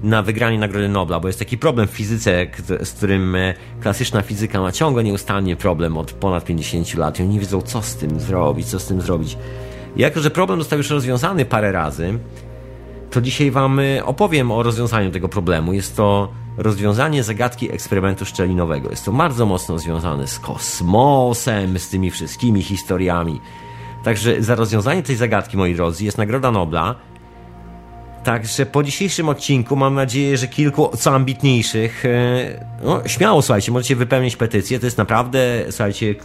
na 0.04 0.22
wygranie 0.22 0.60
Nagrody 0.60 0.90
Nobla, 0.90 1.20
bo 1.20 1.28
jest 1.28 1.40
taki 1.40 1.58
problem 1.58 1.88
w 1.88 1.92
fizyce, 1.92 2.48
z 2.84 2.92
którym 2.92 3.36
e, 3.36 3.54
klasyczna 3.82 4.22
fizyka 4.22 4.62
ma 4.62 4.72
ciągle 4.72 5.04
nieustannie 5.04 5.56
problem 5.56 5.98
od 5.98 6.12
ponad 6.12 6.46
50 6.46 6.94
lat 6.94 7.20
i 7.20 7.24
oni 7.24 7.34
nie 7.34 7.40
wiedzą, 7.40 7.62
co 7.62 7.82
z 7.82 7.96
tym 7.96 8.20
zrobić, 8.20 8.68
co 8.68 8.80
z 8.80 8.88
tym 8.88 9.02
zrobić. 9.02 9.38
Jako, 9.96 10.20
że 10.20 10.32
problem 10.32 10.60
został 10.60 10.78
już 10.78 10.90
rozwiązany 10.90 11.46
parę 11.46 11.72
razy, 11.72 12.20
to 13.12 13.22
dzisiaj 13.22 13.52
Wam 13.52 13.80
e, 13.80 14.06
opowiem 14.06 14.52
o 14.52 14.64
rozwiązaniu 14.64 15.12
tego 15.12 15.30
problemu. 15.30 15.74
Jest 15.74 15.96
to 15.96 16.30
rozwiązanie 16.58 17.24
zagadki 17.24 17.72
eksperymentu 17.72 18.26
szczelinowego. 18.26 18.90
Jest 18.90 19.06
to 19.06 19.12
bardzo 19.12 19.46
mocno 19.46 19.80
związane 19.80 20.28
z 20.28 20.40
kosmosem, 20.40 21.80
z 21.80 21.90
tymi 21.90 22.12
wszystkimi 22.12 22.62
historiami. 22.62 23.42
Także 24.04 24.44
za 24.44 24.56
rozwiązanie 24.56 25.04
tej 25.04 25.16
zagadki, 25.16 25.58
moi 25.58 25.76
drodzy, 25.76 26.06
jest 26.06 26.18
Nagroda 26.18 26.52
Nobla. 26.52 26.96
Także 28.24 28.66
po 28.66 28.84
dzisiejszym 28.84 29.30
odcinku 29.30 29.76
mam 29.76 29.96
nadzieję, 29.96 30.38
że 30.38 30.48
kilku 30.48 30.92
co 30.98 31.16
ambitniejszych, 31.16 32.06
e, 32.06 32.66
no 32.84 33.02
śmiało 33.08 33.42
słuchajcie, 33.42 33.72
możecie 33.72 33.96
wypełnić 33.96 34.36
petycję. 34.36 34.80
To 34.80 34.86
jest 34.86 34.98
naprawdę, 34.98 35.40
słuchajcie, 35.70 36.16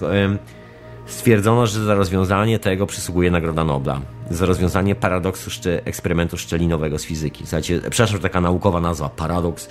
stwierdzono, 1.07 1.67
że 1.67 1.85
za 1.85 1.95
rozwiązanie 1.95 2.59
tego 2.59 2.87
przysługuje 2.87 3.31
Nagroda 3.31 3.65
Nobla. 3.65 4.01
Za 4.31 4.47
rozwiązanie 4.47 4.95
paradoksu 4.95 5.51
szczy, 5.51 5.81
eksperymentu 5.85 6.37
szczelinowego 6.37 6.99
z 6.99 7.05
fizyki. 7.05 7.45
Słuchajcie, 7.45 7.81
przepraszam, 7.81 8.17
że 8.17 8.23
taka 8.23 8.41
naukowa 8.41 8.81
nazwa, 8.81 9.09
paradoks, 9.09 9.69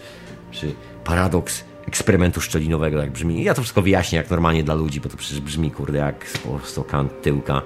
czy 0.52 0.74
paradoks 1.04 1.64
eksperymentu 1.88 2.42
szczelinowego, 2.42 2.98
jak 2.98 3.12
brzmi. 3.12 3.44
Ja 3.44 3.54
to 3.54 3.62
wszystko 3.62 3.82
wyjaśnię 3.82 4.18
jak 4.18 4.30
normalnie 4.30 4.64
dla 4.64 4.76
ludzi, 4.76 5.02
bo 5.02 5.10
to 5.10 5.18
przecież 5.18 5.42
brzmi, 5.42 5.72
kurde, 5.72 5.98
jak 5.98 6.26
po 6.44 6.50
prostu 6.50 6.84
kant 6.84 7.22
tyłka. 7.22 7.62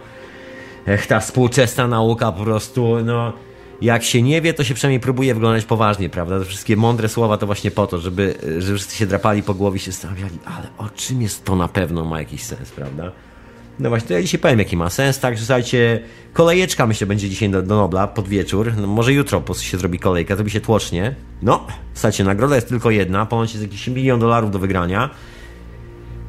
Ech, 0.88 1.08
ta 1.08 1.20
współczesna 1.20 1.88
nauka 1.88 2.32
po 2.32 2.44
prostu, 2.44 2.98
no... 3.06 3.34
Jak 3.82 4.04
się 4.04 4.22
nie 4.22 4.42
wie, 4.42 4.54
to 4.54 4.64
się 4.64 4.74
przynajmniej 4.74 5.00
próbuje 5.00 5.34
wyglądać 5.34 5.66
poważnie, 5.66 6.10
prawda? 6.10 6.40
Te 6.40 6.46
wszystkie 6.46 6.78
mądre 6.78 7.10
słowa 7.10 7.38
to 7.38 7.46
właśnie 7.46 7.72
po 7.72 7.88
to, 7.88 8.00
żeby, 8.00 8.36
żeby 8.58 8.78
wszyscy 8.78 8.96
się 8.96 9.06
drapali 9.06 9.44
po 9.44 9.54
głowie 9.54 9.78
i 9.78 9.80
się 9.80 9.92
zastanawiali, 9.92 10.38
ale 10.46 10.68
o 10.78 10.90
czym 10.90 11.22
jest 11.22 11.46
to 11.46 11.56
na 11.56 11.68
pewno 11.68 12.06
ma 12.06 12.20
jakiś 12.20 12.44
sens, 12.44 12.72
prawda? 12.72 13.12
No 13.80 13.90
właśnie, 13.90 14.08
to 14.08 14.14
ja 14.14 14.22
dzisiaj 14.22 14.40
powiem, 14.40 14.60
jaki 14.60 14.78
ma 14.78 14.90
sens. 14.90 15.20
Także 15.20 15.46
słuchajcie, 15.46 16.04
kolejeczka 16.34 16.88
myślę 16.88 17.08
będzie 17.08 17.30
dzisiaj 17.30 17.50
do, 17.50 17.62
do 17.62 17.76
Nobla 17.76 18.08
pod 18.08 18.28
wieczór. 18.28 18.74
No, 18.78 18.88
może 18.88 19.14
jutro 19.14 19.40
po 19.40 19.46
prostu 19.46 19.64
się 19.64 19.78
zrobi 19.78 20.00
kolejka, 20.00 20.36
zrobi 20.36 20.52
się 20.52 20.62
tłocznie. 20.62 21.16
No, 21.42 21.68
słuchajcie, 21.94 22.24
nagroda 22.24 22.56
jest 22.56 22.70
tylko 22.70 22.92
jedna, 22.92 23.26
ponoć 23.26 23.54
jest 23.54 23.64
jakiś 23.64 23.88
milion 23.88 24.20
dolarów 24.20 24.52
do 24.52 24.60
wygrania. 24.60 25.10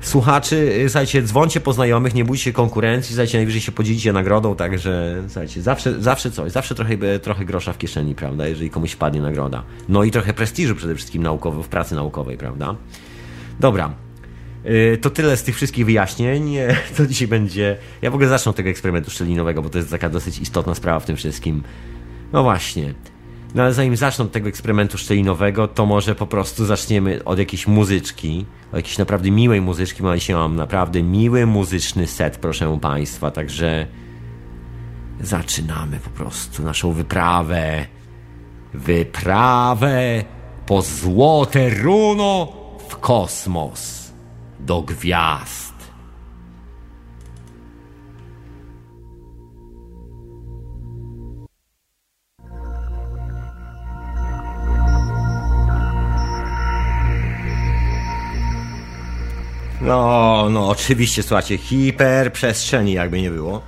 Słuchaczy, 0.00 0.56
y, 0.56 0.88
słuchajcie, 0.88 1.22
dzwoncie 1.22 1.60
po 1.60 1.72
znajomych, 1.72 2.14
nie 2.14 2.24
bójcie 2.24 2.44
się 2.44 2.52
konkurencji, 2.52 3.14
słuchajcie, 3.14 3.38
najwyżej 3.38 3.60
się 3.60 3.72
podzielicie 3.72 4.12
nagrodą, 4.12 4.56
także 4.56 5.22
słuchajcie, 5.28 5.62
zawsze, 5.62 6.02
zawsze 6.02 6.30
coś, 6.30 6.52
zawsze 6.52 6.74
trochę, 6.74 7.18
trochę 7.18 7.44
grosza 7.44 7.72
w 7.72 7.78
kieszeni, 7.78 8.14
prawda, 8.14 8.48
jeżeli 8.48 8.70
komuś 8.70 8.92
wpadnie 8.92 9.20
nagroda. 9.20 9.62
No 9.88 10.04
i 10.04 10.10
trochę 10.10 10.32
prestiżu 10.32 10.74
przede 10.74 10.94
wszystkim 10.94 11.22
naukowy, 11.22 11.62
w 11.62 11.68
pracy 11.68 11.94
naukowej, 11.94 12.36
prawda. 12.36 12.76
Dobra, 13.60 13.94
Y, 14.66 14.98
to 15.00 15.10
tyle 15.10 15.36
z 15.36 15.42
tych 15.42 15.56
wszystkich 15.56 15.86
wyjaśnień. 15.86 16.56
To 16.96 17.06
dzisiaj 17.06 17.28
będzie. 17.28 17.76
Ja 18.02 18.10
w 18.10 18.14
ogóle 18.14 18.28
zacznę 18.28 18.50
od 18.50 18.56
tego 18.56 18.70
eksperymentu 18.70 19.10
szczelinowego, 19.10 19.62
bo 19.62 19.68
to 19.68 19.78
jest 19.78 19.90
taka 19.90 20.08
dosyć 20.08 20.38
istotna 20.38 20.74
sprawa 20.74 21.00
w 21.00 21.06
tym 21.06 21.16
wszystkim. 21.16 21.62
No 22.32 22.42
właśnie. 22.42 22.94
No 23.54 23.62
ale 23.62 23.74
zanim 23.74 23.96
zacznę 23.96 24.24
od 24.24 24.32
tego 24.32 24.48
eksperymentu 24.48 24.98
szczelinowego, 24.98 25.68
to 25.68 25.86
może 25.86 26.14
po 26.14 26.26
prostu 26.26 26.64
zaczniemy 26.64 27.24
od 27.24 27.38
jakiejś 27.38 27.66
muzyczki. 27.66 28.46
Od 28.70 28.76
jakiejś 28.76 28.98
naprawdę 28.98 29.30
miłej 29.30 29.60
muzyczki, 29.60 30.02
bo 30.02 30.14
dzisiaj 30.14 30.36
mam 30.36 30.56
naprawdę 30.56 31.02
miły 31.02 31.46
muzyczny 31.46 32.06
set, 32.06 32.36
proszę 32.36 32.78
Państwa. 32.80 33.30
Także 33.30 33.86
zaczynamy 35.20 35.98
po 35.98 36.10
prostu 36.10 36.62
naszą 36.62 36.92
wyprawę. 36.92 37.86
Wyprawę 38.74 40.24
po 40.66 40.82
złote 40.82 41.70
runo 41.70 42.52
w 42.88 42.96
kosmos 42.96 44.12
do 44.60 44.82
gwiazd. 44.82 45.69
No, 59.80 60.46
no, 60.50 60.68
oczywiście, 60.68 61.22
słuchajcie, 61.22 61.58
hiperprzestrzeni, 61.58 62.92
jakby 62.92 63.22
nie 63.22 63.30
było. 63.30 63.62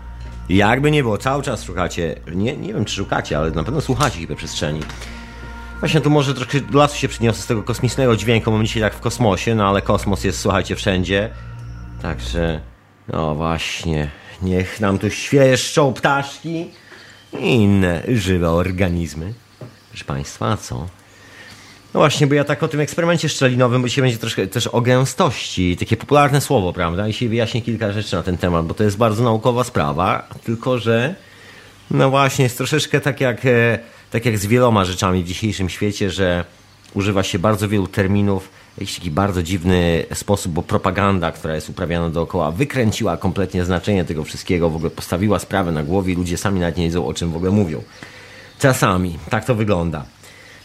Jakby 0.48 0.90
nie 0.90 1.02
było, 1.02 1.18
cały 1.18 1.42
czas 1.42 1.64
szukacie, 1.64 2.20
nie, 2.34 2.56
nie 2.56 2.74
wiem 2.74 2.84
czy 2.84 2.94
szukacie, 2.94 3.38
ale 3.38 3.50
na 3.50 3.64
pewno 3.64 3.80
słuchacie 3.80 4.18
hiperprzestrzeni. 4.18 4.80
Właśnie 5.80 6.00
tu 6.00 6.10
może 6.10 6.34
troszkę 6.34 6.58
lasu 6.72 6.96
się 6.96 7.08
przyniosę 7.08 7.42
z 7.42 7.46
tego 7.46 7.62
kosmicznego 7.62 8.16
dźwięku, 8.16 8.52
mamy 8.52 8.64
dzisiaj 8.64 8.82
jak 8.82 8.94
w 8.94 9.00
kosmosie, 9.00 9.54
no 9.54 9.68
ale 9.68 9.82
kosmos 9.82 10.24
jest, 10.24 10.40
słuchajcie, 10.40 10.76
wszędzie. 10.76 11.30
Także, 12.02 12.60
no 13.08 13.34
właśnie, 13.34 14.10
niech 14.42 14.80
nam 14.80 14.98
tu 14.98 15.10
świeszczą 15.10 15.92
ptaszki 15.92 16.70
i 17.38 17.54
inne 17.54 18.02
żywe 18.08 18.50
organizmy. 18.50 19.34
Proszę 19.90 20.04
Państwa, 20.04 20.56
co? 20.56 20.86
No 21.94 22.00
właśnie, 22.00 22.26
bo 22.26 22.34
ja 22.34 22.44
tak 22.44 22.62
o 22.62 22.68
tym 22.68 22.80
eksperymencie 22.80 23.28
szczelinowym, 23.28 23.82
bo 23.82 23.88
dzisiaj 23.88 24.02
będzie 24.02 24.18
troszkę 24.18 24.46
też 24.46 24.66
o 24.66 24.80
gęstości, 24.80 25.76
takie 25.76 25.96
popularne 25.96 26.40
słowo, 26.40 26.72
prawda? 26.72 27.08
I 27.08 27.12
się 27.12 27.28
wyjaśnię 27.28 27.62
kilka 27.62 27.92
rzeczy 27.92 28.16
na 28.16 28.22
ten 28.22 28.38
temat, 28.38 28.66
bo 28.66 28.74
to 28.74 28.84
jest 28.84 28.96
bardzo 28.96 29.24
naukowa 29.24 29.64
sprawa, 29.64 30.28
tylko 30.44 30.78
że, 30.78 31.14
no 31.90 32.10
właśnie, 32.10 32.42
jest 32.42 32.56
troszeczkę 32.56 33.00
tak 33.00 33.20
jak 33.20 33.46
e, 33.46 33.78
tak 34.12 34.26
jak 34.26 34.38
z 34.38 34.46
wieloma 34.46 34.84
rzeczami 34.84 35.22
w 35.22 35.26
dzisiejszym 35.26 35.68
świecie, 35.68 36.10
że 36.10 36.44
używa 36.94 37.22
się 37.22 37.38
bardzo 37.38 37.68
wielu 37.68 37.86
terminów 37.86 38.48
jakiś 38.78 38.96
taki 38.96 39.10
bardzo 39.10 39.42
dziwny 39.42 40.04
sposób, 40.14 40.52
bo 40.52 40.62
propaganda, 40.62 41.32
która 41.32 41.54
jest 41.54 41.68
uprawiana 41.68 42.10
dookoła, 42.10 42.50
wykręciła 42.50 43.16
kompletnie 43.16 43.64
znaczenie 43.64 44.04
tego 44.04 44.24
wszystkiego, 44.24 44.70
w 44.70 44.76
ogóle 44.76 44.90
postawiła 44.90 45.38
sprawę 45.38 45.72
na 45.72 45.82
głowie 45.82 46.12
i 46.12 46.16
ludzie 46.16 46.36
sami 46.36 46.60
nawet 46.60 46.76
nie 46.76 46.84
wiedzą, 46.84 47.06
o 47.06 47.14
czym 47.14 47.32
w 47.32 47.36
ogóle 47.36 47.50
mówią. 47.50 47.82
Czasami 48.58 49.18
tak 49.30 49.44
to 49.44 49.54
wygląda. 49.54 50.04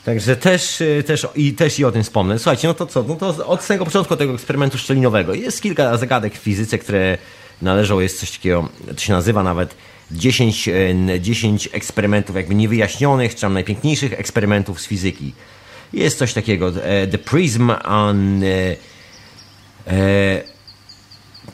Także 0.08 0.36
też, 0.36 0.84
też, 1.06 1.28
i, 1.36 1.54
też 1.54 1.80
i 1.80 1.86
o 1.86 1.92
tym 1.92 2.04
wspomnę. 2.04 2.40
Słuchajcie, 2.40 2.68
no 2.68 2.74
to 2.74 2.86
co? 2.86 3.04
No 3.04 3.16
to 3.16 3.48
od 3.48 3.64
samego 3.64 3.86
początku 3.86 4.16
tego 4.16 4.34
eksperymentu 4.34 4.78
szczelinowego 4.78 5.34
jest 5.34 5.62
kilka 5.62 5.98
zagadek 5.98 6.34
w 6.34 6.38
fizyce, 6.38 6.78
które 6.78 7.18
należą, 7.62 8.00
jest 8.00 8.20
coś 8.20 8.32
takiego, 8.32 8.70
to 8.88 9.02
się 9.02 9.14
nazywa 9.14 9.44
nawet 9.44 9.76
10, 10.12 10.70
10 11.20 11.68
e, 11.68 11.74
eksperymentów 11.74 12.36
jakby 12.36 12.56
niewyjaśnionych, 12.56 13.36
czy 13.36 13.42
tam 13.42 13.54
najpiękniejszych 13.54 14.14
eksperymentów 14.14 14.82
z 14.82 14.88
fizyki. 14.88 15.34
Jest 15.94 16.18
coś 16.18 16.34
takiego, 16.34 16.68
e, 16.84 17.08
The 17.08 17.18
Prism 17.18 17.72
on 17.86 18.44
e, 18.44 18.76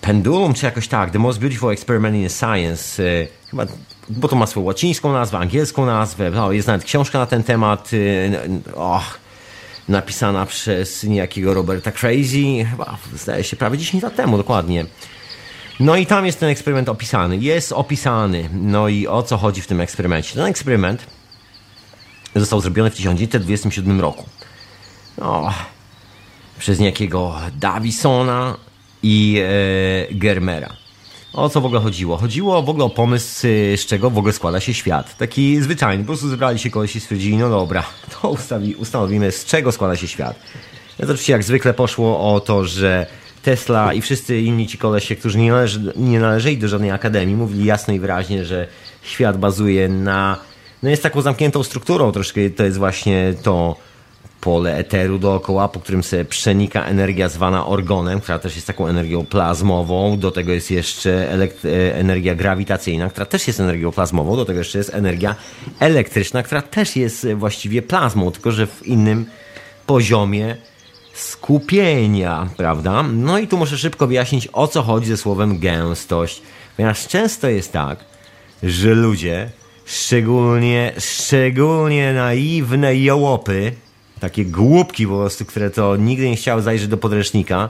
Pendulum, 0.02 0.54
czy 0.54 0.66
jakoś 0.66 0.88
tak, 0.88 1.12
The 1.12 1.20
Most 1.20 1.40
Beautiful 1.40 1.72
Experiment 1.72 2.16
in 2.16 2.30
Science, 2.30 3.04
chyba, 3.50 3.66
bo 4.10 4.28
to 4.28 4.36
ma 4.36 4.48
swoją 4.48 4.66
łacińską 4.66 5.14
nazwę, 5.14 5.38
angielską 5.38 5.86
nazwę, 5.86 6.32
no, 6.32 6.52
jest 6.52 6.68
nawet 6.68 6.84
książka 6.84 7.20
na 7.20 7.26
ten 7.26 7.44
temat, 7.44 7.92
oh, 8.76 9.06
napisana 9.90 10.46
przez 10.46 11.04
niejakiego 11.04 11.54
Roberta 11.54 11.92
Crazy, 11.92 12.66
chyba, 12.72 12.98
zdaje 13.16 13.44
się, 13.44 13.58
prawie 13.58 13.78
10 13.78 14.04
lat 14.04 14.16
temu, 14.16 14.38
dokładnie. 14.38 14.86
No 15.80 15.96
i 15.96 16.06
tam 16.06 16.26
jest 16.26 16.40
ten 16.40 16.50
eksperyment 16.50 16.90
opisany. 16.90 17.38
Jest 17.38 17.72
opisany. 17.72 18.50
No 18.54 18.88
i 18.88 19.08
o 19.08 19.24
co 19.24 19.38
chodzi 19.38 19.62
w 19.62 19.68
tym 19.68 19.82
eksperymencie? 19.82 20.36
Ten 20.36 20.46
eksperyment 20.46 21.06
został 22.36 22.62
zrobiony 22.62 22.90
w 22.90 22.96
1927 22.96 24.02
roku. 24.02 24.26
No, 25.18 25.54
przez 26.60 26.80
niejakiego 26.80 27.36
Davisona 27.60 28.58
i 29.04 29.42
e, 29.42 30.14
Germera. 30.16 30.83
O 31.34 31.50
co 31.50 31.62
w 31.62 31.66
ogóle 31.66 31.82
chodziło? 31.82 32.18
Chodziło 32.18 32.64
w 32.64 32.70
ogóle 32.70 32.86
o 32.86 32.90
pomysł, 32.90 33.48
z 33.76 33.86
czego 33.86 34.10
w 34.10 34.18
ogóle 34.18 34.34
składa 34.34 34.60
się 34.60 34.74
świat. 34.74 35.18
Taki 35.18 35.62
zwyczajny. 35.62 36.04
Po 36.04 36.08
prostu 36.08 36.30
zebrali 36.30 36.60
się 36.60 36.70
kogoś 36.70 36.96
i 36.96 37.00
stwierdzili, 37.00 37.38
no 37.38 37.50
dobra, 37.50 37.84
to 38.22 38.30
ustawi, 38.30 38.76
ustanowimy, 38.76 39.32
z 39.32 39.46
czego 39.46 39.72
składa 39.72 39.96
się 39.96 40.08
świat. 40.08 40.40
To 40.98 41.04
oczywiście 41.04 41.34
jak 41.34 41.44
zwykle 41.44 41.74
poszło 41.74 42.34
o 42.34 42.40
to, 42.40 42.66
że 42.66 43.06
Tesla 43.44 43.94
i 43.94 44.02
wszyscy 44.02 44.42
inni 44.42 44.68
ci 44.68 44.78
kolesie, 44.78 45.16
którzy 45.16 45.38
nie, 45.38 45.52
należy, 45.52 45.94
nie 45.96 46.20
należeli 46.20 46.58
do 46.58 46.68
żadnej 46.68 46.92
akademii, 46.92 47.36
mówili 47.36 47.66
jasno 47.66 47.94
i 47.94 48.00
wyraźnie, 48.00 48.46
że 48.46 48.68
świat 49.02 49.38
bazuje 49.38 49.90
na. 49.90 50.38
No 50.84 50.90
jest 50.90 51.04
taką 51.04 51.22
zamkniętą 51.22 51.64
strukturą 51.64 52.12
troszkę. 52.12 52.50
To 52.50 52.64
jest 52.64 52.78
właśnie 52.78 53.34
to 53.44 53.76
pole 54.44 54.78
eteru 54.78 55.20
dookoła, 55.20 55.68
po 55.68 55.80
którym 55.80 56.04
sobie 56.04 56.26
przenika 56.26 56.86
energia 56.86 57.30
zwana 57.30 57.68
orgonem, 57.68 58.22
która 58.22 58.40
też 58.40 58.56
jest 58.56 58.68
taką 58.68 58.88
energią 58.88 59.26
plazmową. 59.26 60.20
Do 60.20 60.32
tego 60.32 60.52
jest 60.52 60.72
jeszcze 60.72 61.34
e, 61.66 61.96
energia 61.96 62.36
grawitacyjna, 62.36 63.10
która 63.10 63.26
też 63.26 63.48
jest 63.48 63.60
energią 63.60 63.92
plazmową. 63.92 64.36
Do 64.36 64.46
tego 64.46 64.60
jeszcze 64.60 64.78
jest 64.78 64.94
energia 64.94 65.36
elektryczna, 65.80 66.44
która 66.44 66.62
też 66.62 66.96
jest 66.96 67.28
właściwie 67.36 67.82
plazmą, 67.82 68.32
tylko 68.32 68.52
że 68.52 68.68
w 68.68 68.88
innym 68.88 69.26
poziomie 69.86 70.58
skupienia, 71.14 72.50
prawda? 72.58 73.04
No 73.04 73.40
i 73.40 73.48
tu 73.48 73.58
muszę 73.58 73.78
szybko 73.78 74.08
wyjaśnić, 74.08 74.50
o 74.54 74.68
co 74.68 74.82
chodzi 74.82 75.08
ze 75.08 75.18
słowem 75.18 75.60
gęstość. 75.60 76.42
Ponieważ 76.76 77.08
często 77.08 77.50
jest 77.50 77.72
tak, 77.72 78.00
że 78.64 78.94
ludzie, 78.94 79.50
szczególnie, 79.86 80.94
szczególnie 81.00 82.14
naiwne 82.14 82.98
jołopy, 82.98 83.74
takie 84.24 84.46
głupki 84.46 85.08
po 85.08 85.18
prostu, 85.18 85.46
które 85.46 85.70
to 85.70 85.96
nigdy 85.96 86.30
nie 86.30 86.36
chciały 86.36 86.62
zajrzeć 86.62 86.88
do 86.88 86.98
podręcznika, 86.98 87.70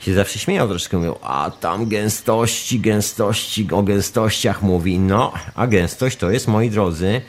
się 0.00 0.14
zawsze 0.14 0.38
śmieją 0.38 0.68
troszkę, 0.68 0.96
mówią, 0.96 1.14
a 1.22 1.50
tam 1.60 1.88
gęstości, 1.88 2.80
gęstości, 2.80 3.68
o 3.72 3.82
gęstościach 3.82 4.62
mówi. 4.62 4.98
No, 4.98 5.32
a 5.54 5.66
gęstość 5.66 6.16
to 6.16 6.30
jest, 6.30 6.48
moi 6.48 6.70
drodzy, 6.70 7.20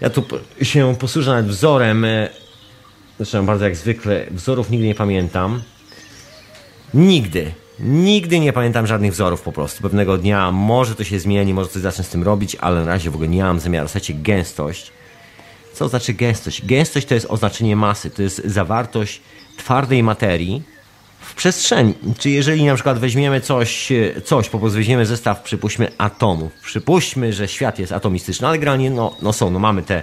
ja 0.00 0.10
tu 0.10 0.24
się 0.62 0.94
posłużę 0.98 1.30
nawet 1.30 1.46
wzorem 1.46 2.04
e, 2.04 2.28
Zresztą 3.16 3.46
bardzo 3.46 3.64
jak 3.64 3.76
zwykle 3.76 4.26
wzorów 4.30 4.70
nigdy 4.70 4.86
nie 4.86 4.94
pamiętam. 4.94 5.62
Nigdy, 6.94 7.52
Nigdy 7.80 8.40
nie 8.40 8.52
pamiętam 8.52 8.86
żadnych 8.86 9.12
wzorów 9.12 9.42
po 9.42 9.52
prostu. 9.52 9.82
Pewnego 9.82 10.18
dnia 10.18 10.52
może 10.52 10.94
to 10.94 11.04
się 11.04 11.18
zmieni, 11.18 11.54
może 11.54 11.68
coś 11.68 11.82
zacznę 11.82 12.04
z 12.04 12.08
tym 12.08 12.22
robić, 12.22 12.56
ale 12.60 12.80
na 12.80 12.86
razie 12.86 13.10
w 13.10 13.14
ogóle 13.14 13.28
nie 13.28 13.42
mam 13.42 13.60
zamiaru. 13.60 13.88
Słuchajcie, 13.88 14.14
gęstość. 14.14 14.92
Co 15.80 15.88
znaczy 15.88 16.14
gęstość? 16.14 16.66
Gęstość 16.66 17.06
to 17.06 17.14
jest 17.14 17.26
oznaczenie 17.30 17.76
masy, 17.76 18.10
to 18.10 18.22
jest 18.22 18.42
zawartość 18.44 19.20
twardej 19.56 20.02
materii 20.02 20.62
w 21.20 21.34
przestrzeni. 21.34 21.94
Czy 22.18 22.30
jeżeli 22.30 22.64
na 22.64 22.74
przykład 22.74 22.98
weźmiemy 22.98 23.40
coś, 23.40 23.88
coś 24.24 24.48
po 24.48 24.58
prostu 24.58 24.76
weźmiemy 24.76 25.06
zestaw, 25.06 25.42
przypuśćmy, 25.42 25.88
atomów. 25.98 26.52
Przypuśćmy, 26.62 27.32
że 27.32 27.48
świat 27.48 27.78
jest 27.78 27.92
atomistyczny, 27.92 28.48
ale 28.48 28.58
granie, 28.58 28.90
no, 28.90 29.16
no 29.22 29.32
są, 29.32 29.50
no 29.50 29.58
mamy 29.58 29.82
te 29.82 30.02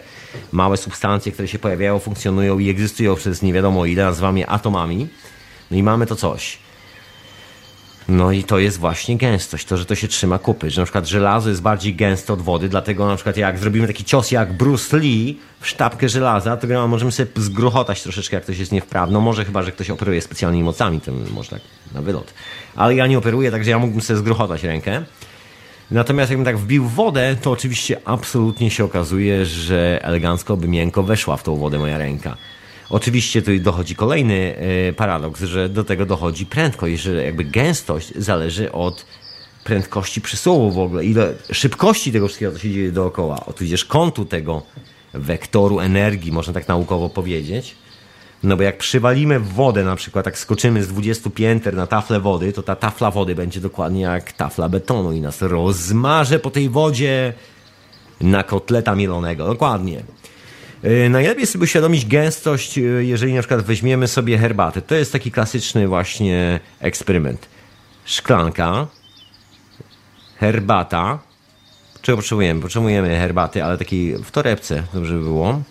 małe 0.52 0.78
substancje, 0.78 1.32
które 1.32 1.48
się 1.48 1.60
pojawiają, 1.60 2.00
funkcjonują 2.00 2.60
i 2.60 2.70
egzystują 2.70 3.16
przez 3.16 3.42
nie 3.42 3.54
wiadomo 3.54 3.86
ile, 3.86 4.04
nazywamy 4.04 4.40
je 4.40 4.48
atomami. 4.48 5.08
No 5.72 5.78
i 5.78 5.84
mamy 5.84 6.06
to 6.06 6.16
coś. 6.16 6.60
No 8.10 8.32
i 8.32 8.44
to 8.44 8.60
jest 8.60 8.78
właśnie 8.78 9.18
gęstość, 9.18 9.66
to, 9.66 9.78
że 9.78 9.86
to 9.86 9.96
się 9.96 10.08
trzyma 10.08 10.40
kupy, 10.40 10.70
że 10.70 10.82
na 10.82 10.86
przykład 10.86 11.08
żelazo 11.08 11.50
jest 11.50 11.62
bardziej 11.62 11.96
gęste 11.96 12.34
od 12.34 12.42
wody, 12.42 12.70
dlatego 12.70 13.08
na 13.08 13.16
przykład 13.16 13.38
jak 13.38 13.58
zrobimy 13.58 13.88
taki 13.88 14.04
cios 14.04 14.32
jak 14.32 14.54
Bruce 14.54 14.98
Lee 14.98 15.40
w 15.60 15.68
sztabkę 15.68 16.10
żelaza, 16.10 16.58
to 16.58 16.88
możemy 16.88 17.12
sobie 17.12 17.30
zgruchotać 17.36 18.04
troszeczkę, 18.04 18.36
jak 18.36 18.44
ktoś 18.44 18.58
jest 18.58 18.72
niewprawny. 18.72 19.14
No 19.14 19.22
może 19.22 19.46
chyba, 19.46 19.64
że 19.64 19.72
ktoś 19.72 19.90
operuje 19.90 20.22
specjalnymi 20.22 20.64
mocami, 20.64 21.02
to 21.02 21.12
może 21.34 21.50
tak 21.50 21.62
na 21.94 22.02
wylot. 22.02 22.34
Ale 22.76 22.96
ja 22.96 23.08
nie 23.08 23.18
operuję, 23.18 23.52
także 23.52 23.72
ja 23.72 23.80
mógłbym 23.80 24.02
sobie 24.02 24.20
zgruchotać 24.20 24.64
rękę. 24.64 25.04
Natomiast 25.92 26.32
jakbym 26.32 26.46
tak 26.46 26.58
wbił 26.58 26.88
wodę, 26.88 27.36
to 27.42 27.52
oczywiście 27.52 28.00
absolutnie 28.06 28.72
się 28.72 28.84
okazuje, 28.84 29.46
że 29.46 30.00
elegancko 30.04 30.58
by 30.58 30.68
miękko 30.68 31.04
weszła 31.04 31.38
w 31.38 31.44
tą 31.44 31.56
wodę 31.56 31.80
moja 31.80 31.98
ręka. 31.98 32.38
Oczywiście 32.90 33.42
tu 33.42 33.60
dochodzi 33.60 33.96
kolejny 33.96 34.56
e, 34.90 34.94
paradoks, 34.94 35.44
że 35.44 35.70
do 35.70 35.84
tego 35.84 36.06
dochodzi 36.06 36.46
prędkość, 36.46 37.02
że 37.02 37.24
jakby 37.24 37.44
gęstość 37.44 38.14
zależy 38.16 38.72
od 38.72 39.06
prędkości 39.64 40.22
przesuwu 40.22 40.72
w 40.72 40.80
ogóle, 40.80 41.06
ile 41.06 41.34
szybkości 41.52 42.12
tego 42.12 42.28
wszystkiego, 42.28 42.52
co 42.52 42.60
się 42.60 42.72
dzieje 42.72 42.92
dookoła, 42.92 43.46
oczywiście 43.46 43.88
kątu 43.88 44.26
tego 44.26 44.62
wektoru 45.14 45.80
energii, 45.80 46.32
można 46.32 46.54
tak 46.54 46.68
naukowo 46.68 47.10
powiedzieć. 47.10 47.76
No 48.44 48.58
bo 48.58 48.64
jak 48.64 48.78
przywalimy 48.78 49.40
wodę, 49.40 49.84
na 49.84 49.96
przykład 49.96 50.26
tak 50.26 50.38
skoczymy 50.38 50.84
z 50.84 50.88
20 50.88 51.30
pięter 51.30 51.76
na 51.76 51.88
taflę 51.88 52.20
wody, 52.20 52.54
to 52.54 52.64
ta 52.64 52.76
tafla 52.76 53.12
wody 53.12 53.36
będzie 53.36 53.62
dokładnie 53.62 54.02
jak 54.02 54.32
tafla 54.32 54.70
betonu 54.70 55.12
i 55.12 55.22
nas 55.22 55.42
rozmarze 55.42 56.40
po 56.40 56.52
tej 56.52 56.70
wodzie 56.70 57.34
na 58.22 58.44
kotleta 58.44 58.96
mielonego. 58.96 59.48
Dokładnie. 59.48 60.04
E, 60.88 61.10
najlepiej 61.10 61.46
sobie 61.48 61.64
uświadomić 61.64 62.06
gęstość, 62.06 62.78
e, 62.78 62.82
jeżeli 62.82 63.34
na 63.34 63.42
przykład 63.42 63.62
weźmiemy 63.62 64.08
sobie 64.08 64.38
herbatę. 64.38 64.82
To 64.82 64.96
jest 64.96 65.12
taki 65.12 65.32
klasyczny 65.32 65.88
właśnie 65.88 66.60
eksperyment. 66.80 67.48
Szklanka, 68.06 68.88
herbata. 70.40 71.20
Czego 72.02 72.18
potrzebujemy? 72.18 72.62
Potrzebujemy 72.62 73.20
herbaty, 73.20 73.64
ale 73.64 73.78
takiej 73.78 74.18
w 74.18 74.32
torebce, 74.32 74.84
dobrze 74.94 75.14
by 75.14 75.20
było. 75.20 75.62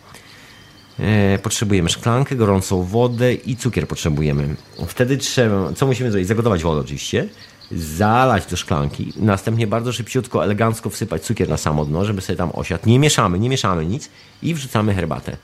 E, 1.00 1.38
potrzebujemy 1.38 1.88
szklankę, 1.88 2.36
gorącą 2.36 2.82
wodę 2.82 3.34
i 3.34 3.56
cukier 3.56 3.88
potrzebujemy. 3.88 4.56
Wtedy 4.86 5.16
trzeba, 5.16 5.72
co 5.72 5.86
musimy 5.86 6.10
zrobić? 6.10 6.28
Zagotować 6.28 6.62
wodę 6.62 6.80
oczywiście 6.80 7.28
zalać 7.70 8.46
do 8.46 8.56
szklanki, 8.56 9.12
następnie 9.16 9.66
bardzo 9.66 9.92
szybciutko, 9.92 10.44
elegancko 10.44 10.90
wsypać 10.90 11.22
cukier 11.22 11.48
na 11.48 11.56
samo 11.56 11.84
dno, 11.84 12.04
żeby 12.04 12.20
sobie 12.20 12.36
tam 12.36 12.50
osiadł. 12.52 12.88
Nie 12.88 12.98
mieszamy, 12.98 13.38
nie 13.38 13.48
mieszamy 13.48 13.86
nic 13.86 14.10
i 14.42 14.54
wrzucamy 14.54 14.94
herbatę 14.94 15.36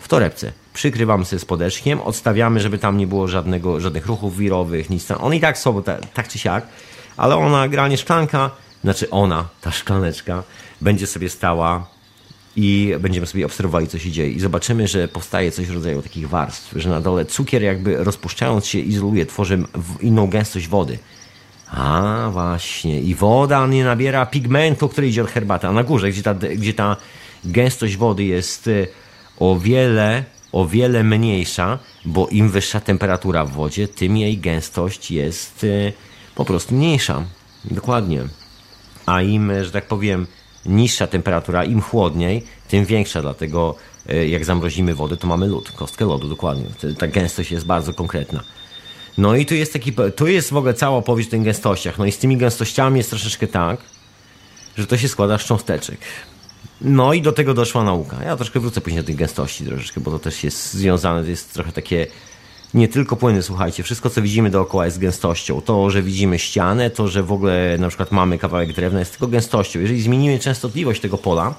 w 0.00 0.08
torebce. 0.08 0.52
Przykrywamy 0.74 1.24
sobie 1.24 1.40
spodeczkiem, 1.40 2.00
odstawiamy, 2.00 2.60
żeby 2.60 2.78
tam 2.78 2.98
nie 2.98 3.06
było 3.06 3.28
żadnego, 3.28 3.80
żadnych 3.80 4.06
ruchów 4.06 4.36
wirowych, 4.36 4.90
nic 4.90 5.06
tam. 5.06 5.18
On 5.20 5.34
i 5.34 5.40
tak 5.40 5.58
są, 5.58 5.82
tak, 5.82 6.00
tak 6.14 6.28
czy 6.28 6.38
siak, 6.38 6.66
ale 7.16 7.36
ona, 7.36 7.68
granie 7.68 7.96
szklanka, 7.96 8.50
znaczy 8.84 9.10
ona, 9.10 9.48
ta 9.60 9.70
szklaneczka, 9.70 10.42
będzie 10.80 11.06
sobie 11.06 11.28
stała 11.28 11.86
i 12.56 12.94
będziemy 13.00 13.26
sobie 13.26 13.46
obserwowali, 13.46 13.88
co 13.88 13.98
się 13.98 14.10
dzieje. 14.10 14.30
I 14.30 14.40
zobaczymy, 14.40 14.88
że 14.88 15.08
powstaje 15.08 15.52
coś 15.52 15.66
w 15.66 15.74
rodzaju 15.74 16.02
takich 16.02 16.28
warstw, 16.28 16.72
że 16.76 16.88
na 16.88 17.00
dole 17.00 17.24
cukier 17.24 17.62
jakby 17.62 18.04
rozpuszczając 18.04 18.66
się 18.66 18.78
izoluje, 18.78 19.26
tworzy 19.26 19.62
inną 20.00 20.26
gęstość 20.26 20.68
wody. 20.68 20.98
A, 21.70 22.28
właśnie. 22.32 23.00
I 23.00 23.14
woda 23.14 23.66
nie 23.66 23.84
nabiera 23.84 24.26
pigmentu, 24.26 24.88
który 24.88 25.08
idzie 25.08 25.22
od 25.22 25.30
herbaty. 25.30 25.66
A 25.66 25.72
na 25.72 25.82
górze, 25.82 26.10
gdzie 26.10 26.22
ta, 26.22 26.34
gdzie 26.34 26.74
ta 26.74 26.96
gęstość 27.44 27.96
wody 27.96 28.24
jest 28.24 28.66
y, 28.66 28.88
o 29.38 29.58
wiele, 29.58 30.24
o 30.52 30.66
wiele 30.66 31.04
mniejsza, 31.04 31.78
bo 32.04 32.28
im 32.28 32.48
wyższa 32.48 32.80
temperatura 32.80 33.44
w 33.44 33.50
wodzie, 33.50 33.88
tym 33.88 34.16
jej 34.16 34.38
gęstość 34.38 35.10
jest 35.10 35.64
y, 35.64 35.92
po 36.34 36.44
prostu 36.44 36.74
mniejsza. 36.74 37.22
Dokładnie. 37.64 38.22
A 39.06 39.22
im, 39.22 39.52
że 39.64 39.70
tak 39.70 39.86
powiem, 39.86 40.26
niższa 40.66 41.06
temperatura, 41.06 41.64
im 41.64 41.80
chłodniej, 41.80 42.44
tym 42.68 42.84
większa. 42.84 43.22
Dlatego 43.22 43.74
jak 44.28 44.44
zamrozimy 44.44 44.94
wodę, 44.94 45.16
to 45.16 45.26
mamy 45.26 45.46
lód, 45.46 45.72
kostkę 45.72 46.04
lodu, 46.04 46.28
dokładnie. 46.28 46.64
Ta 46.98 47.06
gęstość 47.06 47.50
jest 47.50 47.66
bardzo 47.66 47.94
konkretna. 47.94 48.42
No 49.18 49.36
i 49.36 49.46
tu 49.46 49.54
jest 49.54 49.72
taki, 49.72 49.92
tu 50.16 50.26
jest 50.26 50.50
w 50.50 50.56
ogóle 50.56 50.74
cała 50.74 50.96
opowieść 50.96 51.28
o 51.28 51.30
tych 51.30 51.42
gęstościach. 51.42 51.98
No 51.98 52.06
i 52.06 52.12
z 52.12 52.18
tymi 52.18 52.36
gęstościami 52.36 52.98
jest 52.98 53.10
troszeczkę 53.10 53.46
tak, 53.46 53.80
że 54.76 54.86
to 54.86 54.96
się 54.96 55.08
składa 55.08 55.38
z 55.38 55.44
cząsteczek. 55.44 55.98
No 56.80 57.12
i 57.12 57.22
do 57.22 57.32
tego 57.32 57.54
doszła 57.54 57.84
nauka. 57.84 58.24
Ja 58.24 58.36
troszkę 58.36 58.60
wrócę 58.60 58.80
później 58.80 59.02
do 59.02 59.06
tych 59.06 59.16
gęstości 59.16 59.64
troszeczkę, 59.64 60.00
bo 60.00 60.10
to 60.10 60.18
też 60.18 60.44
jest 60.44 60.74
związane, 60.74 61.22
to 61.22 61.30
jest 61.30 61.52
trochę 61.52 61.72
takie 61.72 62.06
nie 62.74 62.88
tylko 62.88 63.16
płyny, 63.16 63.42
słuchajcie, 63.42 63.82
wszystko 63.82 64.10
co 64.10 64.22
widzimy 64.22 64.50
dookoła 64.50 64.84
jest 64.84 64.98
gęstością. 64.98 65.60
To, 65.60 65.90
że 65.90 66.02
widzimy 66.02 66.38
ścianę, 66.38 66.90
to, 66.90 67.08
że 67.08 67.22
w 67.22 67.32
ogóle 67.32 67.76
na 67.78 67.88
przykład 67.88 68.12
mamy 68.12 68.38
kawałek 68.38 68.72
drewna 68.72 68.98
jest 68.98 69.10
tylko 69.10 69.26
gęstością. 69.26 69.80
Jeżeli 69.80 70.02
zmienimy 70.02 70.38
częstotliwość 70.38 71.00
tego 71.00 71.18
pola, 71.18 71.54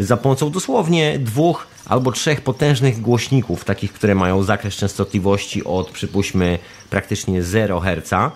za 0.00 0.16
pomocą 0.16 0.50
dosłownie 0.50 1.18
dwóch 1.18 1.66
albo 1.86 2.12
trzech 2.12 2.40
potężnych 2.40 3.00
głośników, 3.00 3.64
takich, 3.64 3.92
które 3.92 4.14
mają 4.14 4.42
zakres 4.42 4.74
częstotliwości 4.74 5.64
od 5.64 5.90
przypuśćmy 5.90 6.58
praktycznie 6.90 7.42
0 7.42 7.80
Hz, 7.80 8.32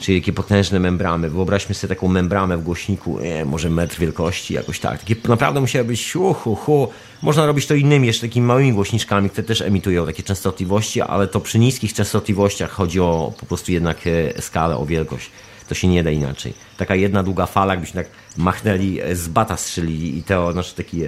czyli 0.00 0.20
takie 0.20 0.32
potężne 0.32 0.80
membramy. 0.80 1.30
Wyobraźmy 1.30 1.74
sobie 1.74 1.94
taką 1.94 2.08
membramę 2.08 2.58
w 2.58 2.62
głośniku, 2.62 3.18
nie, 3.20 3.44
może 3.44 3.70
metr 3.70 3.98
wielkości, 3.98 4.54
jakoś 4.54 4.80
tak. 4.80 5.00
Takie 5.00 5.16
naprawdę 5.28 5.60
musiały 5.60 5.84
być 5.84 6.16
uhu, 6.16 6.54
hu. 6.54 6.88
Można 7.22 7.46
robić 7.46 7.66
to 7.66 7.74
innymi, 7.74 8.06
jeszcze 8.06 8.26
takimi 8.26 8.46
małymi 8.46 8.72
głośniczkami, 8.72 9.30
które 9.30 9.46
też 9.46 9.60
emitują 9.60 10.06
takie 10.06 10.22
częstotliwości, 10.22 11.00
ale 11.00 11.28
to 11.28 11.40
przy 11.40 11.58
niskich 11.58 11.92
częstotliwościach 11.92 12.70
chodzi 12.70 13.00
o 13.00 13.32
po 13.40 13.46
prostu 13.46 13.72
jednak 13.72 13.98
e, 14.06 14.42
skalę, 14.42 14.76
o 14.76 14.86
wielkość. 14.86 15.30
To 15.68 15.74
się 15.74 15.88
nie 15.88 16.02
da 16.02 16.10
inaczej. 16.10 16.54
Taka 16.76 16.94
jedna 16.94 17.22
długa 17.22 17.46
fala, 17.46 17.72
jakbyśmy 17.72 18.04
tak 18.04 18.12
machnęli, 18.36 19.00
e, 19.00 19.16
z 19.16 19.28
bata 19.28 19.56
strzelili 19.56 20.18
i 20.18 20.22
to, 20.22 20.52
znaczy 20.52 20.74
taki 20.74 21.02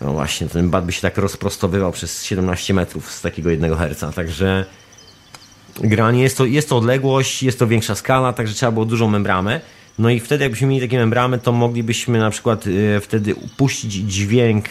no 0.00 0.12
właśnie, 0.12 0.48
ten 0.48 0.70
bat 0.70 0.86
by 0.86 0.92
się 0.92 1.00
tak 1.00 1.18
rozprostowywał 1.18 1.92
przez 1.92 2.24
17 2.24 2.74
metrów 2.74 3.12
z 3.12 3.20
takiego 3.20 3.50
jednego 3.50 3.76
herca, 3.76 4.12
także 4.12 4.64
granie 5.80 6.22
jest 6.22 6.38
to, 6.38 6.44
jest 6.44 6.68
to 6.68 6.76
odległość, 6.76 7.42
jest 7.42 7.58
to 7.58 7.66
większa 7.66 7.94
skala, 7.94 8.32
także 8.32 8.54
trzeba 8.54 8.72
było 8.72 8.84
dużą 8.84 9.08
membramę. 9.08 9.60
No 9.98 10.10
i 10.10 10.20
wtedy 10.20 10.44
jakbyśmy 10.44 10.66
mieli 10.66 10.80
takie 10.86 10.98
membramy, 10.98 11.38
to 11.38 11.52
moglibyśmy 11.52 12.18
na 12.18 12.30
przykład 12.30 12.64
e, 12.96 13.00
wtedy 13.00 13.34
puścić 13.56 13.92
dźwięk, 13.92 14.64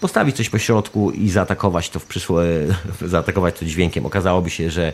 postawić 0.00 0.36
coś 0.36 0.48
po 0.48 0.58
środku 0.58 1.10
i 1.10 1.30
zaatakować 1.30 1.90
to 1.90 1.98
w 1.98 2.06
przyszłe, 2.06 2.46
zaatakować 3.00 3.58
to 3.58 3.64
dźwiękiem. 3.64 4.06
Okazałoby 4.06 4.50
się, 4.50 4.70
że 4.70 4.92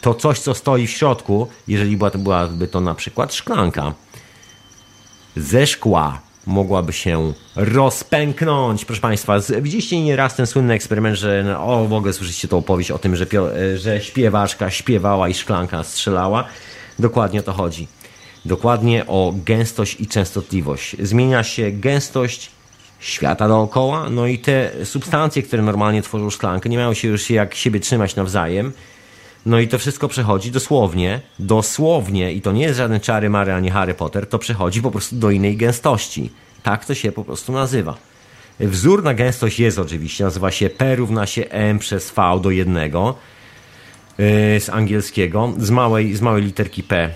to 0.00 0.14
coś, 0.14 0.38
co 0.38 0.54
stoi 0.54 0.86
w 0.86 0.90
środku, 0.90 1.48
jeżeli 1.68 1.96
była, 1.96 2.10
byłaby 2.10 2.68
to 2.68 2.80
na 2.80 2.94
przykład 2.94 3.34
szklanka 3.34 3.94
ze 5.36 5.66
szkła, 5.66 6.20
mogłaby 6.46 6.92
się 6.92 7.32
rozpęknąć. 7.56 8.84
Proszę 8.84 9.00
Państwa, 9.00 9.36
widzieliście 9.60 10.00
nieraz 10.00 10.36
ten 10.36 10.46
słynny 10.46 10.74
eksperyment, 10.74 11.16
że 11.16 11.58
o, 11.58 11.86
w 11.86 11.92
ogóle 11.92 12.12
słyszeliście 12.12 12.48
tą 12.48 12.58
opowieść 12.58 12.90
o 12.90 12.98
tym, 12.98 13.16
że, 13.16 13.26
że 13.76 14.00
śpiewaczka 14.00 14.70
śpiewała 14.70 15.28
i 15.28 15.34
szklanka 15.34 15.82
strzelała. 15.84 16.44
Dokładnie 16.98 17.40
o 17.40 17.42
to 17.42 17.52
chodzi. 17.52 17.88
Dokładnie 18.44 19.06
o 19.06 19.34
gęstość 19.44 20.00
i 20.00 20.06
częstotliwość. 20.06 20.96
Zmienia 21.02 21.42
się 21.42 21.70
gęstość 21.70 22.50
świata 23.00 23.48
dookoła, 23.48 24.10
no 24.10 24.26
i 24.26 24.38
te 24.38 24.70
substancje, 24.84 25.42
które 25.42 25.62
normalnie 25.62 26.02
tworzą 26.02 26.30
szklankę, 26.30 26.68
nie 26.68 26.76
mają 26.76 26.94
się 26.94 27.08
już 27.08 27.30
jak 27.30 27.54
siebie 27.54 27.80
trzymać 27.80 28.16
nawzajem, 28.16 28.72
no 29.46 29.60
i 29.60 29.68
to 29.68 29.78
wszystko 29.78 30.08
przechodzi 30.08 30.50
dosłownie, 30.50 31.20
dosłownie, 31.38 32.32
i 32.32 32.40
to 32.40 32.52
nie 32.52 32.62
jest 32.62 32.76
żaden 32.76 33.00
czary 33.00 33.30
Mary 33.30 33.52
ani 33.52 33.70
Harry 33.70 33.94
Potter, 33.94 34.26
to 34.26 34.38
przechodzi 34.38 34.82
po 34.82 34.90
prostu 34.90 35.16
do 35.16 35.30
innej 35.30 35.56
gęstości. 35.56 36.30
Tak 36.62 36.84
to 36.84 36.94
się 36.94 37.12
po 37.12 37.24
prostu 37.24 37.52
nazywa. 37.52 37.96
Wzór 38.60 39.02
na 39.02 39.14
gęstość 39.14 39.60
jest 39.60 39.78
oczywiście, 39.78 40.24
nazywa 40.24 40.50
się 40.50 40.70
P 40.70 40.96
równa 40.96 41.26
się 41.26 41.48
M 41.48 41.78
przez 41.78 42.10
V 42.10 42.40
do 42.42 42.50
jednego 42.50 43.14
yy, 44.18 44.60
z 44.60 44.68
angielskiego, 44.68 45.52
z 45.58 45.70
małej, 45.70 46.14
z 46.16 46.20
małej 46.20 46.42
literki 46.42 46.82
P 46.82 47.10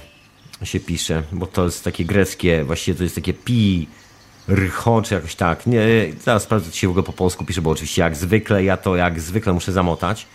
się 0.62 0.80
pisze, 0.80 1.22
bo 1.32 1.46
to 1.46 1.64
jest 1.64 1.84
takie 1.84 2.04
greckie, 2.04 2.64
właściwie 2.64 2.98
to 2.98 3.02
jest 3.02 3.14
takie 3.14 3.34
pi, 3.34 3.88
rcho, 4.48 5.02
czy 5.02 5.14
jakoś 5.14 5.34
tak. 5.34 5.66
Nie, 5.66 5.80
zaraz 6.24 6.42
sprawdzę, 6.42 6.70
co 6.70 6.76
się 6.76 6.86
w 6.86 6.90
ogóle 6.90 7.02
po 7.02 7.12
polsku 7.12 7.44
pisze, 7.44 7.62
bo 7.62 7.70
oczywiście 7.70 8.02
jak 8.02 8.16
zwykle, 8.16 8.64
ja 8.64 8.76
to 8.76 8.96
jak 8.96 9.20
zwykle 9.20 9.52
muszę 9.52 9.72
zamotać. 9.72 10.26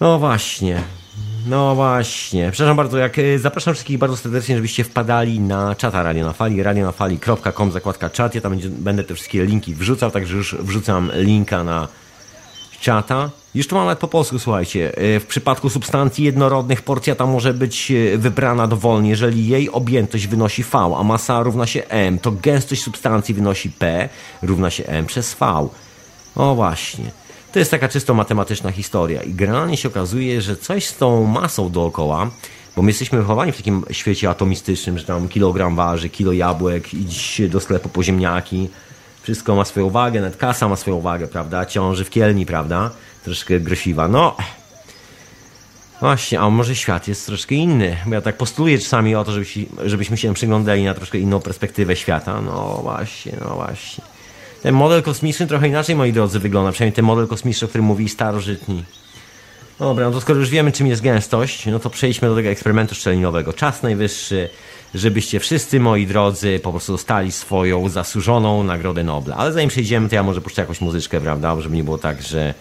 No 0.00 0.18
właśnie. 0.18 0.82
No 1.46 1.74
właśnie. 1.74 2.50
Przepraszam 2.52 2.76
bardzo, 2.76 2.98
jak 2.98 3.18
y, 3.18 3.38
zapraszam 3.38 3.74
wszystkich 3.74 3.98
bardzo 3.98 4.16
serdecznie, 4.16 4.56
żebyście 4.56 4.84
wpadali 4.84 5.40
na 5.40 5.74
czata 5.74 6.02
Radio 6.02 6.26
na 6.26 6.32
Fali, 6.32 6.62
radionafali.com, 6.62 7.72
zakładka 7.72 8.10
czat. 8.10 8.34
Ja 8.34 8.40
tam 8.40 8.52
będzie, 8.52 8.68
będę 8.68 9.04
te 9.04 9.14
wszystkie 9.14 9.44
linki 9.44 9.74
wrzucał, 9.74 10.10
także 10.10 10.36
już 10.36 10.54
wrzucam 10.54 11.10
linka 11.14 11.64
na 11.64 11.88
czata. 12.80 13.30
Już 13.54 13.66
to 13.66 13.76
mam 13.76 13.84
nawet 13.84 13.98
po 13.98 14.08
polsku, 14.08 14.38
słuchajcie. 14.38 14.98
Y, 14.98 15.20
w 15.20 15.26
przypadku 15.26 15.70
substancji 15.70 16.24
jednorodnych 16.24 16.82
porcja 16.82 17.14
ta 17.14 17.26
może 17.26 17.54
być 17.54 17.90
y, 17.90 18.18
wybrana 18.18 18.66
dowolnie, 18.66 19.10
jeżeli 19.10 19.48
jej 19.48 19.70
objętość 19.70 20.26
wynosi 20.26 20.62
V, 20.62 20.78
a 20.98 21.02
masa 21.02 21.42
równa 21.42 21.66
się 21.66 21.88
M, 21.88 22.18
to 22.18 22.32
gęstość 22.32 22.82
substancji 22.82 23.34
wynosi 23.34 23.70
P 23.70 24.08
równa 24.42 24.70
się 24.70 24.84
M 24.86 25.06
przez 25.06 25.34
V. 25.34 25.68
O 26.36 26.54
właśnie. 26.54 27.10
To 27.52 27.58
jest 27.58 27.70
taka 27.70 27.88
czysto 27.88 28.14
matematyczna 28.14 28.72
historia 28.72 29.22
i 29.22 29.34
generalnie 29.34 29.76
się 29.76 29.88
okazuje, 29.88 30.42
że 30.42 30.56
coś 30.56 30.86
z 30.86 30.96
tą 30.96 31.24
masą 31.24 31.70
dookoła, 31.70 32.30
bo 32.76 32.82
my 32.82 32.90
jesteśmy 32.90 33.18
wychowani 33.18 33.52
w 33.52 33.56
takim 33.56 33.84
świecie 33.90 34.30
atomistycznym, 34.30 34.98
że 34.98 35.04
tam 35.04 35.28
kilogram 35.28 35.76
waży, 35.76 36.08
kilo 36.08 36.32
jabłek, 36.32 36.94
idź 36.94 37.42
do 37.48 37.60
sklepu 37.60 37.88
po 37.88 38.02
ziemniaki, 38.02 38.68
wszystko 39.22 39.54
ma 39.54 39.64
swoją 39.64 39.90
wagę, 39.90 40.20
nawet 40.20 40.36
kasa 40.36 40.68
ma 40.68 40.76
swoją 40.76 41.00
wagę, 41.00 41.28
prawda? 41.28 41.66
Ciąży 41.66 42.04
w 42.04 42.10
kielni, 42.10 42.46
prawda? 42.46 42.90
Troszkę 43.24 43.60
grosiwa. 43.60 44.08
No, 44.08 44.36
Właśnie, 46.00 46.40
a 46.40 46.50
może 46.50 46.76
świat 46.76 47.08
jest 47.08 47.26
troszkę 47.26 47.54
inny? 47.54 47.96
Bo 48.06 48.14
ja 48.14 48.20
tak 48.20 48.36
postuluję 48.36 48.78
czasami 48.78 49.14
o 49.14 49.24
to, 49.24 49.32
żebyśmy 49.84 50.16
się 50.16 50.34
przyglądali 50.34 50.84
na 50.84 50.94
troszkę 50.94 51.18
inną 51.18 51.40
perspektywę 51.40 51.96
świata. 51.96 52.40
No 52.40 52.78
właśnie, 52.82 53.32
no 53.40 53.54
właśnie. 53.54 54.04
Ten 54.62 54.74
model 54.74 55.02
kosmiczny 55.02 55.46
trochę 55.46 55.68
inaczej, 55.68 55.96
moi 55.96 56.12
drodzy, 56.12 56.38
wygląda. 56.38 56.72
Przynajmniej 56.72 56.96
ten 56.96 57.04
model 57.04 57.26
kosmiczny, 57.26 57.64
o 57.64 57.68
którym 57.68 57.86
mówili 57.86 58.08
starożytni. 58.08 58.84
Dobra, 59.78 60.06
no 60.06 60.12
to 60.12 60.20
skoro 60.20 60.38
już 60.38 60.50
wiemy, 60.50 60.72
czym 60.72 60.86
jest 60.86 61.02
gęstość, 61.02 61.66
no 61.66 61.78
to 61.78 61.90
przejdźmy 61.90 62.28
do 62.28 62.34
tego 62.34 62.48
eksperymentu 62.48 62.94
szczelinowego. 62.94 63.52
Czas 63.52 63.82
najwyższy, 63.82 64.48
żebyście 64.94 65.40
wszyscy, 65.40 65.80
moi 65.80 66.06
drodzy, 66.06 66.60
po 66.62 66.70
prostu 66.70 66.92
dostali 66.92 67.32
swoją 67.32 67.88
zasłużoną 67.88 68.62
Nagrodę 68.62 69.04
Nobla. 69.04 69.36
Ale 69.36 69.52
zanim 69.52 69.68
przejdziemy, 69.68 70.08
to 70.08 70.14
ja 70.14 70.22
może 70.22 70.40
puszczę 70.40 70.62
jakąś 70.62 70.80
muzyczkę, 70.80 71.20
prawda? 71.20 71.60
Żeby 71.60 71.76
nie 71.76 71.84
było 71.84 71.98
tak, 71.98 72.22
że, 72.22 72.54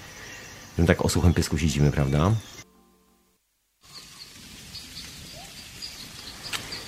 że 0.79 0.85
tak 0.85 1.05
o 1.05 1.09
suchym 1.09 1.33
pysku 1.33 1.57
siedzimy, 1.57 1.91
prawda? 1.91 2.31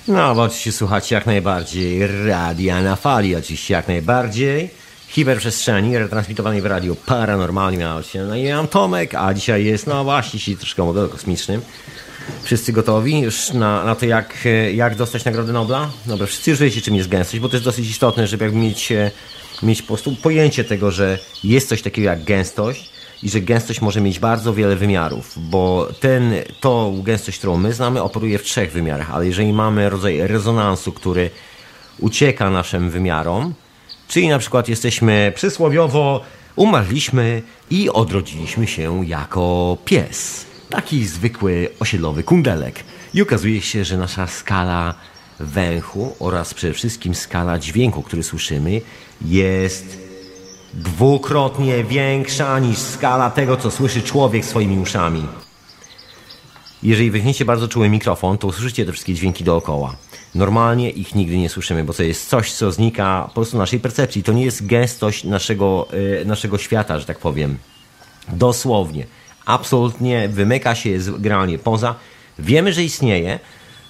No, 0.07 0.35
bo 0.35 0.41
oczywiście 0.41 0.71
słuchacie 0.71 1.15
jak 1.15 1.25
najbardziej 1.25 2.07
radia 2.27 2.81
na 2.81 2.95
fali, 2.95 3.35
oczywiście 3.35 3.73
jak 3.73 3.87
najbardziej 3.87 4.80
hiperprzestrzeni 5.11 5.97
retransmitowanej 5.97 6.61
w 6.61 6.65
radiu 6.65 6.95
Paranormalnie 6.95 7.87
się 8.01 8.23
no 8.23 8.35
i 8.35 8.53
mam 8.53 8.67
Tomek, 8.67 9.15
a 9.15 9.33
dzisiaj 9.33 9.65
jest, 9.65 9.87
no 9.87 10.03
właśnie, 10.03 10.39
dzisiaj 10.39 10.55
troszkę 10.55 10.83
o 10.83 10.85
modelu 10.85 11.09
kosmicznym. 11.09 11.61
Wszyscy 12.43 12.73
gotowi 12.73 13.19
już 13.19 13.53
na, 13.53 13.83
na 13.83 13.95
to, 13.95 14.05
jak, 14.05 14.47
jak 14.73 14.95
dostać 14.95 15.25
Nagrodę 15.25 15.53
Nobla? 15.53 15.89
Dobra, 16.05 16.27
wszyscy 16.27 16.49
już 16.49 16.59
wiecie, 16.59 16.81
czym 16.81 16.95
jest 16.95 17.09
gęstość, 17.09 17.39
bo 17.39 17.49
to 17.49 17.55
jest 17.55 17.65
dosyć 17.65 17.89
istotne, 17.89 18.27
żeby 18.27 18.43
jakby 18.43 18.59
mieć, 18.59 18.93
mieć 19.63 19.81
po 19.81 19.87
prostu 19.87 20.15
pojęcie 20.15 20.63
tego, 20.63 20.91
że 20.91 21.19
jest 21.43 21.69
coś 21.69 21.81
takiego 21.81 22.05
jak 22.05 22.23
gęstość 22.23 22.89
i 23.23 23.29
że 23.29 23.41
gęstość 23.41 23.81
może 23.81 24.01
mieć 24.01 24.19
bardzo 24.19 24.53
wiele 24.53 24.75
wymiarów, 24.75 25.33
bo 25.37 25.89
ten, 25.99 26.33
tą 26.59 27.01
gęstość, 27.01 27.37
którą 27.37 27.57
my 27.57 27.73
znamy, 27.73 28.01
operuje 28.01 28.39
w 28.39 28.43
trzech 28.43 28.71
wymiarach, 28.71 29.11
ale 29.11 29.25
jeżeli 29.25 29.53
mamy 29.53 29.89
rodzaj 29.89 30.27
rezonansu, 30.27 30.91
który 30.91 31.29
ucieka 31.99 32.49
naszym 32.49 32.89
wymiarom, 32.89 33.53
Czyli 34.11 34.27
na 34.27 34.39
przykład 34.39 34.69
jesteśmy 34.69 35.31
przysłowiowo 35.35 36.21
umarliśmy 36.55 37.41
i 37.69 37.89
odrodziliśmy 37.89 38.67
się 38.67 39.05
jako 39.05 39.77
pies. 39.85 40.45
Taki 40.69 41.05
zwykły 41.05 41.69
osiedlowy 41.79 42.23
kundelek. 42.23 42.83
I 43.13 43.21
okazuje 43.21 43.61
się, 43.61 43.85
że 43.85 43.97
nasza 43.97 44.27
skala 44.27 44.93
węchu 45.39 46.15
oraz 46.19 46.53
przede 46.53 46.73
wszystkim 46.73 47.15
skala 47.15 47.59
dźwięku, 47.59 48.01
który 48.01 48.23
słyszymy, 48.23 48.81
jest 49.25 49.97
dwukrotnie 50.73 51.83
większa 51.83 52.59
niż 52.59 52.77
skala 52.77 53.29
tego, 53.29 53.57
co 53.57 53.71
słyszy 53.71 54.01
człowiek 54.01 54.45
swoimi 54.45 54.79
uszami. 54.79 55.27
Jeżeli 56.83 57.11
weźmiecie 57.11 57.45
bardzo 57.45 57.67
czuły 57.67 57.89
mikrofon, 57.89 58.37
to 58.37 58.47
usłyszycie 58.47 58.85
te 58.85 58.91
wszystkie 58.91 59.13
dźwięki 59.13 59.43
dookoła. 59.43 59.95
Normalnie 60.35 60.89
ich 60.89 61.15
nigdy 61.15 61.37
nie 61.37 61.49
słyszymy, 61.49 61.83
bo 61.83 61.93
to 61.93 62.03
jest 62.03 62.29
coś, 62.29 62.51
co 62.51 62.71
znika 62.71 63.23
po 63.27 63.33
prostu 63.33 63.57
naszej 63.57 63.79
percepcji. 63.79 64.23
To 64.23 64.33
nie 64.33 64.45
jest 64.45 64.65
gęstość 64.65 65.23
naszego, 65.23 65.87
yy, 65.93 66.25
naszego 66.25 66.57
świata, 66.57 66.99
że 66.99 67.05
tak 67.05 67.19
powiem. 67.19 67.57
Dosłownie. 68.29 69.05
Absolutnie 69.45 70.29
wymyka 70.29 70.75
się, 70.75 70.89
jest 70.89 71.21
generalnie 71.21 71.59
poza. 71.59 71.95
Wiemy, 72.39 72.73
że 72.73 72.83
istnieje, 72.83 73.39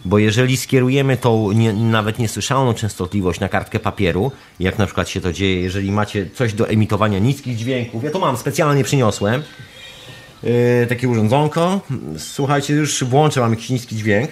bo 0.06 0.18
jeżeli 0.18 0.58
skierujemy 0.58 1.18
tą 1.18 1.52
nie, 1.52 1.74
nawet 1.74 2.20
niesłyszalną 2.20 2.74
częstotliwość 2.74 3.40
na 3.40 3.50
kartkę 3.50 3.80
papieru, 3.80 4.32
jak 4.60 4.78
na 4.78 4.86
przykład 4.86 5.10
się 5.10 5.22
to 5.22 5.34
dzieje, 5.34 5.62
jeżeli 5.62 5.92
macie 5.92 6.30
coś 6.34 6.54
do 6.54 6.70
emitowania 6.70 7.20
niskich 7.20 7.58
dźwięków, 7.58 8.04
ja 8.04 8.12
to 8.12 8.20
mam, 8.20 8.38
specjalnie 8.38 8.84
przyniosłem, 8.84 9.44
yy, 10.44 10.52
takie 10.90 11.10
urządzonko. 11.10 11.82
Słuchajcie, 12.18 12.74
już 12.74 13.04
włączę, 13.04 13.40
mam 13.40 13.52
jakiś 13.52 13.70
niski 13.70 13.96
dźwięk 13.96 14.32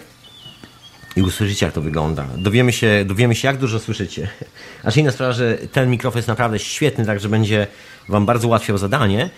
i 1.19 1.21
usłyszycie, 1.21 1.65
jak 1.65 1.75
to 1.75 1.81
wygląda. 1.81 2.25
Dowiemy 2.37 2.73
się, 2.73 3.05
dowiemy 3.05 3.35
się 3.35 3.47
jak 3.47 3.57
dużo 3.57 3.79
słyszycie. 3.79 4.27
A 4.83 4.91
inna 4.91 5.11
sprawa, 5.11 5.33
że 5.33 5.57
ten 5.57 5.89
mikrofon 5.89 6.17
jest 6.17 6.27
naprawdę 6.27 6.59
świetny, 6.59 7.05
także 7.05 7.29
będzie 7.29 7.67
Wam 8.09 8.25
bardzo 8.25 8.47
ułatwiał 8.47 8.77
zadanie, 8.77 9.29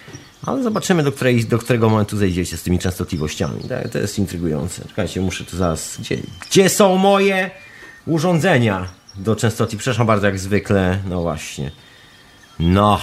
ale 0.45 0.63
zobaczymy, 0.63 1.03
do, 1.03 1.11
której, 1.11 1.45
do 1.45 1.57
którego 1.57 1.89
momentu 1.89 2.17
zejdziecie 2.17 2.57
z 2.57 2.63
tymi 2.63 2.79
częstotliwościami. 2.79 3.63
To 3.91 3.97
jest 3.97 4.19
intrygujące. 4.19 4.87
Czekajcie, 4.87 5.21
muszę 5.21 5.43
tu 5.43 5.57
zaraz... 5.57 5.97
Gdzie, 5.99 6.17
gdzie 6.49 6.69
są 6.69 6.97
moje 6.97 7.51
urządzenia 8.05 8.87
do 9.15 9.35
częstotliwości? 9.35 9.77
Przepraszam 9.77 10.07
bardzo, 10.07 10.25
jak 10.25 10.39
zwykle. 10.39 10.99
No 11.09 11.21
właśnie. 11.21 11.71
No, 12.59 13.01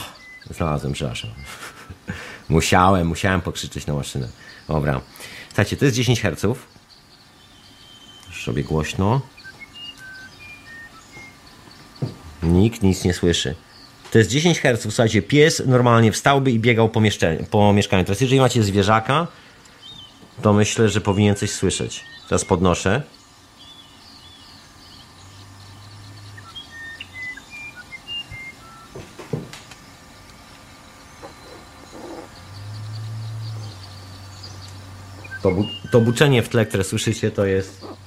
znalazłem, 0.51 0.93
przepraszam. 0.93 1.31
musiałem, 2.49 3.07
musiałem 3.07 3.41
pokrzyczeć 3.41 3.87
na 3.87 3.95
maszynę. 3.95 4.29
Dobra. 4.69 5.01
Słuchajcie, 5.49 5.77
to 5.77 5.85
jest 5.85 5.97
10 5.97 6.21
Hz 6.21 6.59
sobie 8.45 8.65
głośno. 8.65 9.21
Nikt 12.43 12.83
nic 12.83 13.05
nie 13.05 13.15
słyszy. 13.15 13.55
To 14.11 14.19
jest 14.19 14.31
10 14.31 14.61
Hz. 14.61 14.83
Słuchajcie, 14.83 15.23
pies 15.23 15.63
normalnie 15.67 16.13
wstałby 16.13 16.51
i 16.51 16.59
biegał 16.59 16.89
po, 16.89 17.01
po 17.51 17.73
mieszkaniu. 17.73 18.05
Teraz 18.05 18.21
jeżeli 18.21 18.41
macie 18.41 18.63
zwierzaka, 18.63 19.27
to 20.43 20.53
myślę, 20.53 20.89
że 20.89 21.01
powinien 21.01 21.35
coś 21.35 21.51
słyszeć. 21.51 22.05
Teraz 22.29 22.45
podnoszę. 22.45 23.03
To, 35.43 35.51
bu 35.51 35.65
to 35.93 36.01
buczenie 36.01 36.43
w 36.43 36.49
tle, 36.49 36.67
które 36.67 36.85
słyszycie, 36.85 37.31
to 37.31 37.47
jest 37.47 37.98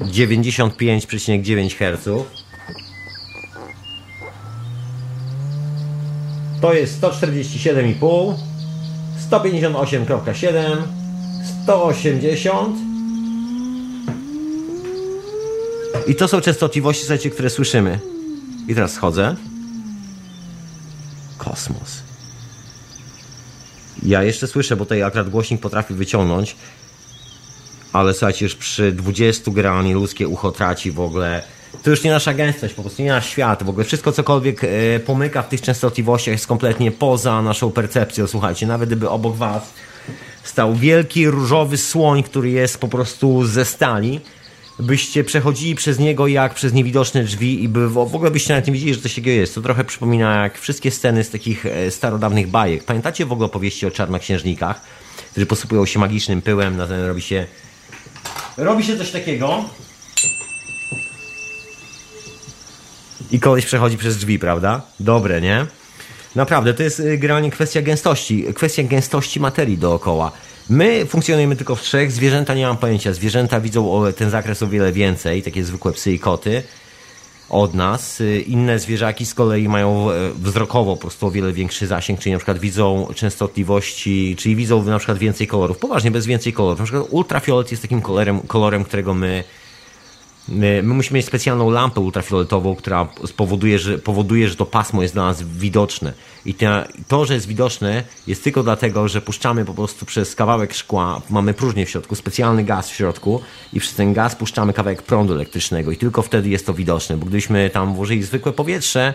95,9 0.00 1.74
Hz. 1.76 2.08
To 6.60 6.74
jest 6.74 7.00
147,5, 7.00 8.34
158,7, 9.30 10.76
180. 11.62 12.76
I 16.06 16.14
to 16.14 16.28
są 16.28 16.40
częstotliwości, 16.40 17.02
słuchajcie, 17.02 17.30
które 17.30 17.50
słyszymy. 17.50 18.00
I 18.68 18.74
teraz 18.74 18.92
schodzę. 18.92 19.36
Kosmos. 21.38 22.02
Ja 24.02 24.22
jeszcze 24.22 24.46
słyszę, 24.46 24.76
bo 24.76 24.84
tutaj 24.84 25.02
akurat 25.02 25.30
głośnik 25.30 25.60
potrafi 25.60 25.94
wyciągnąć 25.94 26.56
ale 27.94 28.14
słuchajcie, 28.14 28.44
już 28.44 28.54
przy 28.54 28.92
20 28.92 29.50
grani 29.50 29.94
ludzkie 29.94 30.28
ucho 30.28 30.52
traci 30.52 30.90
w 30.90 31.00
ogóle. 31.00 31.42
To 31.82 31.90
już 31.90 32.04
nie 32.04 32.10
nasza 32.10 32.34
gęstość, 32.34 32.74
po 32.74 32.82
prostu 32.82 33.02
nie 33.02 33.08
nasz 33.08 33.28
świat. 33.28 33.62
W 33.62 33.68
ogóle 33.68 33.84
wszystko, 33.84 34.12
cokolwiek 34.12 34.64
e, 34.64 35.00
pomyka 35.00 35.42
w 35.42 35.48
tych 35.48 35.60
częstotliwościach 35.60 36.32
jest 36.32 36.46
kompletnie 36.46 36.90
poza 36.92 37.42
naszą 37.42 37.72
percepcją. 37.72 38.26
Słuchajcie, 38.26 38.66
nawet 38.66 38.88
gdyby 38.88 39.10
obok 39.10 39.36
was 39.36 39.74
stał 40.42 40.74
wielki 40.74 41.28
różowy 41.28 41.76
słoń, 41.76 42.22
który 42.22 42.50
jest 42.50 42.78
po 42.78 42.88
prostu 42.88 43.46
ze 43.46 43.64
stali, 43.64 44.20
byście 44.78 45.24
przechodzili 45.24 45.74
przez 45.74 45.98
niego 45.98 46.26
jak 46.26 46.54
przez 46.54 46.72
niewidoczne 46.72 47.24
drzwi 47.24 47.62
i 47.62 47.68
by 47.68 47.88
w 47.88 47.98
ogóle 47.98 48.30
byście 48.30 48.54
nawet 48.54 48.66
nie 48.66 48.72
widzieli, 48.72 48.94
że 48.94 49.00
coś 49.00 49.14
takiego 49.14 49.30
jest. 49.30 49.54
To 49.54 49.60
trochę 49.60 49.84
przypomina 49.84 50.42
jak 50.42 50.58
wszystkie 50.58 50.90
sceny 50.90 51.24
z 51.24 51.30
takich 51.30 51.66
e, 51.66 51.90
starodawnych 51.90 52.48
bajek. 52.48 52.84
Pamiętacie 52.84 53.26
w 53.26 53.32
ogóle 53.32 53.46
opowieści 53.46 53.86
o 53.86 53.90
czarnoksiężnikach, 53.90 54.80
którzy 55.30 55.46
posypują 55.46 55.86
się 55.86 55.98
magicznym 55.98 56.42
pyłem, 56.42 56.76
na 56.76 56.86
robi 57.06 57.22
się 57.22 57.46
Robi 58.56 58.84
się 58.84 58.98
coś 58.98 59.10
takiego. 59.10 59.64
I 63.30 63.40
koleś 63.40 63.66
przechodzi 63.66 63.96
przez 63.96 64.16
drzwi, 64.16 64.38
prawda? 64.38 64.82
Dobre, 65.00 65.40
nie? 65.40 65.66
Naprawdę, 66.34 66.74
to 66.74 66.82
jest 66.82 67.00
y, 67.00 67.18
generalnie 67.18 67.50
kwestia 67.50 67.82
gęstości. 67.82 68.44
Kwestia 68.54 68.82
gęstości 68.82 69.40
materii 69.40 69.78
dookoła. 69.78 70.32
My 70.68 71.06
funkcjonujemy 71.06 71.56
tylko 71.56 71.76
w 71.76 71.82
trzech, 71.82 72.12
zwierzęta 72.12 72.54
nie 72.54 72.66
mam 72.66 72.76
pojęcia. 72.76 73.12
Zwierzęta 73.12 73.60
widzą 73.60 74.12
ten 74.16 74.30
zakres 74.30 74.62
o 74.62 74.68
wiele 74.68 74.92
więcej, 74.92 75.42
takie 75.42 75.64
zwykłe 75.64 75.92
psy 75.92 76.12
i 76.12 76.18
koty 76.18 76.62
od 77.48 77.74
nas. 77.74 78.20
Y, 78.20 78.40
inne 78.40 78.78
zwierzaki 78.78 79.26
z 79.26 79.34
kolei 79.34 79.68
mają 79.68 80.10
e, 80.10 80.30
wzrokowo 80.30 80.94
po 80.94 81.00
prostu 81.00 81.26
o 81.26 81.30
wiele 81.30 81.52
większy 81.52 81.86
zasięg, 81.86 82.20
czyli 82.20 82.32
na 82.32 82.38
przykład 82.38 82.58
widzą 82.58 83.08
częstotliwości, 83.14 84.36
czyli 84.38 84.56
widzą 84.56 84.84
na 84.84 84.98
przykład 84.98 85.18
więcej 85.18 85.46
kolorów. 85.46 85.78
Poważnie, 85.78 86.10
bez 86.10 86.26
więcej 86.26 86.52
kolorów. 86.52 86.78
Na 86.78 86.84
przykład 86.84 87.06
ultrafiolet 87.10 87.70
jest 87.70 87.82
takim 87.82 88.02
kolorem, 88.02 88.40
kolorem 88.40 88.84
którego 88.84 89.14
my 89.14 89.44
My, 90.48 90.82
my, 90.82 90.94
musimy 90.94 91.16
mieć 91.16 91.26
specjalną 91.26 91.70
lampę 91.70 92.00
ultrafioletową, 92.00 92.76
która 92.76 93.08
spowoduje, 93.26 93.78
że, 93.78 93.98
powoduje, 93.98 94.48
że 94.48 94.56
to 94.56 94.66
pasmo 94.66 95.02
jest 95.02 95.14
dla 95.14 95.24
nas 95.24 95.42
widoczne. 95.42 96.12
I 96.46 96.54
to, 97.08 97.24
że 97.24 97.34
jest 97.34 97.46
widoczne, 97.46 98.02
jest 98.26 98.44
tylko 98.44 98.62
dlatego, 98.62 99.08
że 99.08 99.20
puszczamy 99.20 99.64
po 99.64 99.74
prostu 99.74 100.06
przez 100.06 100.34
kawałek 100.34 100.74
szkła, 100.74 101.20
mamy 101.30 101.54
próżnię 101.54 101.86
w 101.86 101.90
środku, 101.90 102.14
specjalny 102.14 102.64
gaz 102.64 102.90
w 102.90 102.94
środku 102.94 103.40
i 103.72 103.80
przez 103.80 103.94
ten 103.94 104.12
gaz 104.12 104.36
puszczamy 104.36 104.72
kawałek 104.72 105.02
prądu 105.02 105.34
elektrycznego 105.34 105.90
i 105.90 105.96
tylko 105.96 106.22
wtedy 106.22 106.48
jest 106.48 106.66
to 106.66 106.74
widoczne, 106.74 107.16
bo 107.16 107.26
gdybyśmy 107.26 107.70
tam 107.70 107.94
włożyli 107.94 108.22
zwykłe 108.22 108.52
powietrze, 108.52 109.14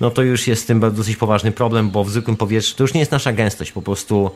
no 0.00 0.10
to 0.10 0.22
już 0.22 0.46
jest 0.46 0.62
z 0.62 0.66
tym 0.66 0.94
dosyć 0.94 1.16
poważny 1.16 1.52
problem, 1.52 1.90
bo 1.90 2.04
w 2.04 2.10
zwykłym 2.10 2.36
powietrzu 2.36 2.76
to 2.76 2.84
już 2.84 2.94
nie 2.94 3.00
jest 3.00 3.12
nasza 3.12 3.32
gęstość, 3.32 3.72
po 3.72 3.82
prostu. 3.82 4.30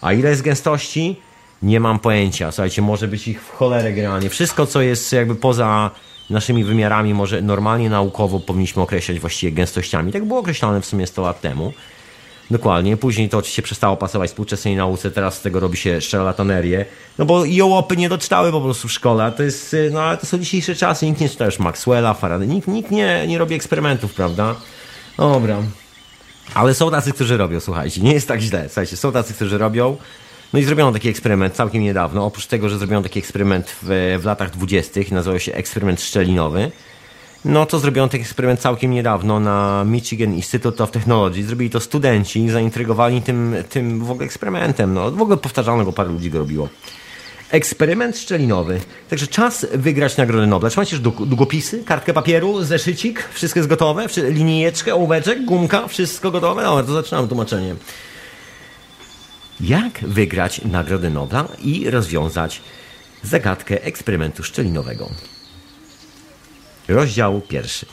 A 0.00 0.12
ile 0.12 0.30
jest 0.30 0.42
gęstości? 0.42 1.16
Nie 1.62 1.80
mam 1.80 1.98
pojęcia. 1.98 2.52
Słuchajcie, 2.52 2.82
może 2.82 3.08
być 3.08 3.28
ich 3.28 3.42
w 3.42 3.50
cholerę 3.50 3.92
generalnie. 3.92 4.30
Wszystko, 4.30 4.66
co 4.66 4.82
jest 4.82 5.12
jakby 5.12 5.34
poza 5.34 5.90
naszymi 6.30 6.64
wymiarami, 6.64 7.14
może 7.14 7.42
normalnie 7.42 7.90
naukowo 7.90 8.40
powinniśmy 8.40 8.82
określać 8.82 9.20
właściwie 9.20 9.52
gęstościami. 9.52 10.12
Tak 10.12 10.24
było 10.24 10.40
określone 10.40 10.80
w 10.80 10.86
sumie 10.86 11.06
100 11.06 11.22
lat 11.22 11.40
temu. 11.40 11.72
Dokładnie. 12.50 12.96
Później 12.96 13.28
to 13.28 13.38
oczywiście 13.38 13.62
przestało 13.62 13.96
pasować 13.96 14.30
współczesnej 14.30 14.76
nauce, 14.76 15.10
teraz 15.10 15.34
z 15.34 15.40
tego 15.40 15.60
robi 15.60 15.76
się 15.76 16.00
szarlatanerię. 16.00 16.84
No 17.18 17.24
bo 17.24 17.44
jołopy 17.44 17.96
nie 17.96 18.08
doczytały 18.08 18.52
po 18.52 18.60
prostu 18.60 18.88
w 18.88 18.92
szkole. 18.92 19.32
To 19.36 19.42
jest, 19.42 19.76
no 19.90 20.02
ale 20.02 20.18
to 20.18 20.26
są 20.26 20.38
dzisiejsze 20.38 20.74
czasy. 20.74 21.06
Nikt 21.06 21.20
nie 21.20 21.28
czyta 21.28 21.44
już 21.44 21.58
Maxwella, 21.58 22.14
Faraday. 22.14 22.46
Nikt, 22.46 22.68
nikt 22.68 22.90
nie, 22.90 23.26
nie 23.26 23.38
robi 23.38 23.54
eksperymentów, 23.54 24.14
prawda? 24.14 24.54
Dobra. 25.16 25.56
Ale 26.54 26.74
są 26.74 26.90
tacy, 26.90 27.12
którzy 27.12 27.36
robią, 27.36 27.60
słuchajcie. 27.60 28.00
Nie 28.00 28.12
jest 28.12 28.28
tak 28.28 28.40
źle. 28.40 28.64
Słuchajcie, 28.68 28.96
są 28.96 29.12
tacy, 29.12 29.34
którzy 29.34 29.58
robią. 29.58 29.96
No 30.52 30.58
i 30.58 30.64
zrobiono 30.64 30.92
taki 30.92 31.08
eksperyment 31.08 31.54
całkiem 31.54 31.82
niedawno. 31.82 32.26
Oprócz 32.26 32.46
tego, 32.46 32.68
że 32.68 32.78
zrobiono 32.78 33.02
taki 33.02 33.18
eksperyment 33.18 33.76
w, 33.82 34.18
w 34.20 34.24
latach 34.24 34.50
dwudziestych, 34.50 35.12
nazywał 35.12 35.40
się 35.40 35.52
eksperyment 35.52 36.00
szczelinowy, 36.00 36.70
no 37.44 37.66
to 37.66 37.78
zrobiono 37.78 38.08
taki 38.08 38.22
eksperyment 38.22 38.60
całkiem 38.60 38.90
niedawno 38.90 39.40
na 39.40 39.84
Michigan 39.86 40.34
Institute 40.34 40.84
of 40.84 40.90
Technology. 40.90 41.44
Zrobili 41.44 41.70
to 41.70 41.80
studenci, 41.80 42.50
zaintrygowani 42.50 43.22
tym, 43.22 43.54
tym 43.70 44.04
w 44.04 44.10
ogóle 44.10 44.26
eksperymentem. 44.26 44.94
No, 44.94 45.10
w 45.10 45.22
ogóle 45.22 45.36
powtarzano 45.36 45.84
go, 45.84 45.92
parę 45.92 46.10
ludzi 46.10 46.30
go 46.30 46.38
robiło. 46.38 46.68
Eksperyment 47.50 48.18
szczelinowy. 48.18 48.80
Także 49.10 49.26
czas 49.26 49.66
wygrać 49.74 50.16
Nagrodę 50.16 50.46
Nobla. 50.46 50.70
Czy 50.70 50.78
macie 50.78 50.96
już 50.96 51.00
długopisy, 51.02 51.84
kartkę 51.84 52.12
papieru, 52.12 52.64
zeszycik? 52.64 53.28
Wszystko 53.32 53.60
jest 53.60 53.68
gotowe? 53.68 54.06
Linijeczkę, 54.28 54.94
ołóweczek, 54.94 55.44
gumka? 55.44 55.88
Wszystko 55.88 56.30
gotowe? 56.30 56.62
Dobra, 56.62 56.84
to 56.84 56.92
zaczynamy 56.92 57.28
tłumaczenie 57.28 57.74
jak 59.62 60.00
wygrać 60.00 60.60
Nagrodę 60.64 61.10
Nobla 61.10 61.48
i 61.64 61.90
rozwiązać 61.90 62.62
zagadkę 63.22 63.82
eksperymentu 63.82 64.42
szczelinowego. 64.42 65.10
Rozdział 66.88 67.40
pierwszy. 67.40 67.86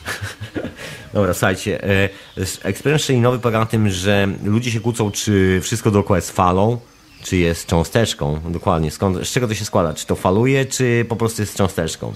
Dobra, 1.14 1.34
słuchajcie. 1.34 1.84
E, 1.84 2.08
eksperyment 2.62 3.02
szczelinowy 3.02 3.38
polega 3.38 3.58
na 3.58 3.66
tym, 3.66 3.90
że 3.90 4.28
ludzie 4.44 4.70
się 4.70 4.80
kłócą, 4.80 5.10
czy 5.10 5.60
wszystko 5.62 5.90
dookoła 5.90 6.18
jest 6.18 6.30
falą, 6.30 6.80
czy 7.22 7.36
jest 7.36 7.66
cząsteczką. 7.66 8.40
Dokładnie. 8.48 8.90
Skąd, 8.90 9.26
z 9.26 9.32
czego 9.32 9.48
to 9.48 9.54
się 9.54 9.64
składa? 9.64 9.94
Czy 9.94 10.06
to 10.06 10.14
faluje, 10.14 10.66
czy 10.66 11.06
po 11.08 11.16
prostu 11.16 11.42
jest 11.42 11.56
cząsteczką? 11.56 12.14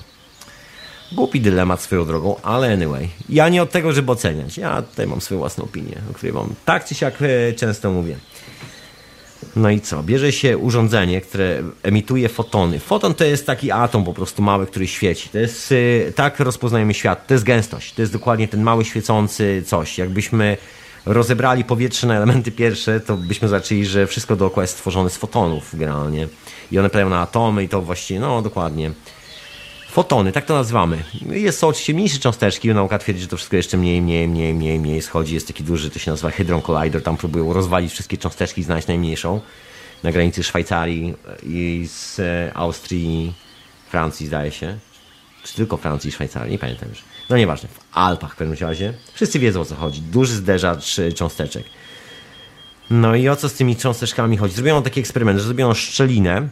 Głupi 1.12 1.40
dylemat 1.40 1.83
swoją 1.83 2.07
drogą, 2.07 2.37
ale 2.43 2.73
anyway. 2.73 3.09
Ja 3.29 3.49
nie 3.49 3.62
od 3.62 3.71
tego, 3.71 3.93
żeby 3.93 4.12
oceniać. 4.12 4.59
Ja 4.59 4.83
tutaj 4.83 5.07
mam 5.07 5.21
swoją 5.21 5.38
własną 5.38 5.64
opinię, 5.64 5.97
o 6.11 6.14
której 6.14 6.33
wam 6.33 6.55
tak 6.64 6.85
czy 6.85 6.95
siak 6.95 7.14
e, 7.23 7.53
często 7.53 7.90
mówię. 7.90 8.17
No 9.57 9.71
i 9.71 9.81
co? 9.81 10.03
Bierze 10.03 10.33
się 10.33 10.59
urządzenie, 10.59 11.21
które 11.21 11.62
emituje 11.83 12.29
fotony. 12.29 12.79
Foton 12.79 13.14
to 13.14 13.25
jest 13.25 13.47
taki 13.47 13.71
atom 13.71 14.05
po 14.05 14.14
prostu 14.14 14.43
mały, 14.43 14.67
który 14.67 14.87
świeci. 14.87 15.29
To 15.29 15.38
jest, 15.38 15.73
y, 15.73 16.12
tak 16.17 16.40
rozpoznajemy 16.40 16.95
świat. 16.95 17.27
To 17.27 17.35
jest 17.35 17.45
gęstość. 17.45 17.93
To 17.93 18.03
jest 18.03 18.12
dokładnie 18.12 18.49
ten 18.49 18.62
mały 18.62 18.85
świecący 18.85 19.62
coś. 19.67 19.99
Jakbyśmy 19.99 20.57
rozebrali 21.07 21.64
powietrze 21.64 22.07
na 22.07 22.17
elementy 22.17 22.53
pierwsze, 22.53 23.01
to 23.01 23.17
byśmy 23.17 23.49
zaczęli, 23.49 23.87
że 23.87 24.07
wszystko 24.07 24.37
dookoła 24.37 24.62
jest 24.62 24.75
stworzone 24.75 25.11
z 25.11 25.17
fotonów 25.17 25.71
generalnie. 25.75 26.29
I 26.73 26.79
one 26.79 26.90
padają 26.90 27.09
na 27.09 27.21
atomy 27.21 27.64
i 27.64 27.69
to 27.69 27.83
właściwie, 27.83 28.21
no 28.21 28.43
dokładnie. 28.43 28.90
Fotony, 29.95 30.33
tak 30.33 30.45
to 30.45 30.55
nazywamy. 30.55 31.05
Jest 31.31 31.61
to 31.61 31.69
oczywiście 31.69 31.95
mniejsze 31.95 32.19
cząsteczki, 32.19 32.69
nauka 32.69 32.99
twierdzi, 32.99 33.23
że 33.23 33.29
to 33.29 33.37
wszystko 33.37 33.57
jeszcze 33.57 33.77
mniej, 33.77 34.03
mniej, 34.03 34.29
mniej, 34.29 34.55
mniej, 34.55 34.79
mniej 34.79 35.03
schodzi. 35.03 35.35
Jest 35.35 35.47
taki 35.47 35.65
duży, 35.65 35.91
to 35.91 35.99
się 35.99 36.11
nazywa 36.11 36.31
Hydron 36.31 36.63
Collider, 36.63 37.03
tam 37.03 37.17
próbują 37.17 37.53
rozwalić 37.53 37.93
wszystkie 37.93 38.19
cząsteczki 38.19 38.61
i 38.61 38.65
znaleźć 38.65 38.89
najmniejszą. 38.89 39.41
Na 40.03 40.13
granicy 40.13 40.43
Szwajcarii 40.43 41.15
i 41.43 41.89
z 41.89 42.19
e, 42.19 42.53
Austrii, 42.55 43.35
Francji 43.91 44.27
zdaje 44.27 44.53
się. 44.53 44.79
Czy 45.45 45.55
tylko 45.55 45.77
Francji 45.77 46.09
i 46.09 46.13
Szwajcarii, 46.13 46.53
nie 46.53 46.59
pamiętam 46.59 46.89
już. 46.89 46.99
No 47.31 47.37
nieważne, 47.37 47.69
w 47.69 47.97
Alpach 47.97 48.33
w 48.33 48.37
pewnym 48.37 48.59
razie. 48.61 48.95
Wszyscy 49.13 49.39
wiedzą 49.39 49.61
o 49.61 49.65
co 49.65 49.75
chodzi. 49.75 50.01
Duży 50.01 50.35
zderzacz 50.35 50.99
e, 50.99 51.13
cząsteczek. 51.13 51.65
No 52.91 53.15
i 53.15 53.29
o 53.29 53.37
co 53.37 53.49
z 53.49 53.55
tymi 53.55 53.77
cząsteczkami 53.77 54.37
chodzi? 54.37 54.55
Zrobiono 54.55 54.83
taki 54.83 55.01
eksperyment, 55.01 55.39
że 55.39 55.45
zrobiono 55.45 55.75
szczelinę, 55.75 56.49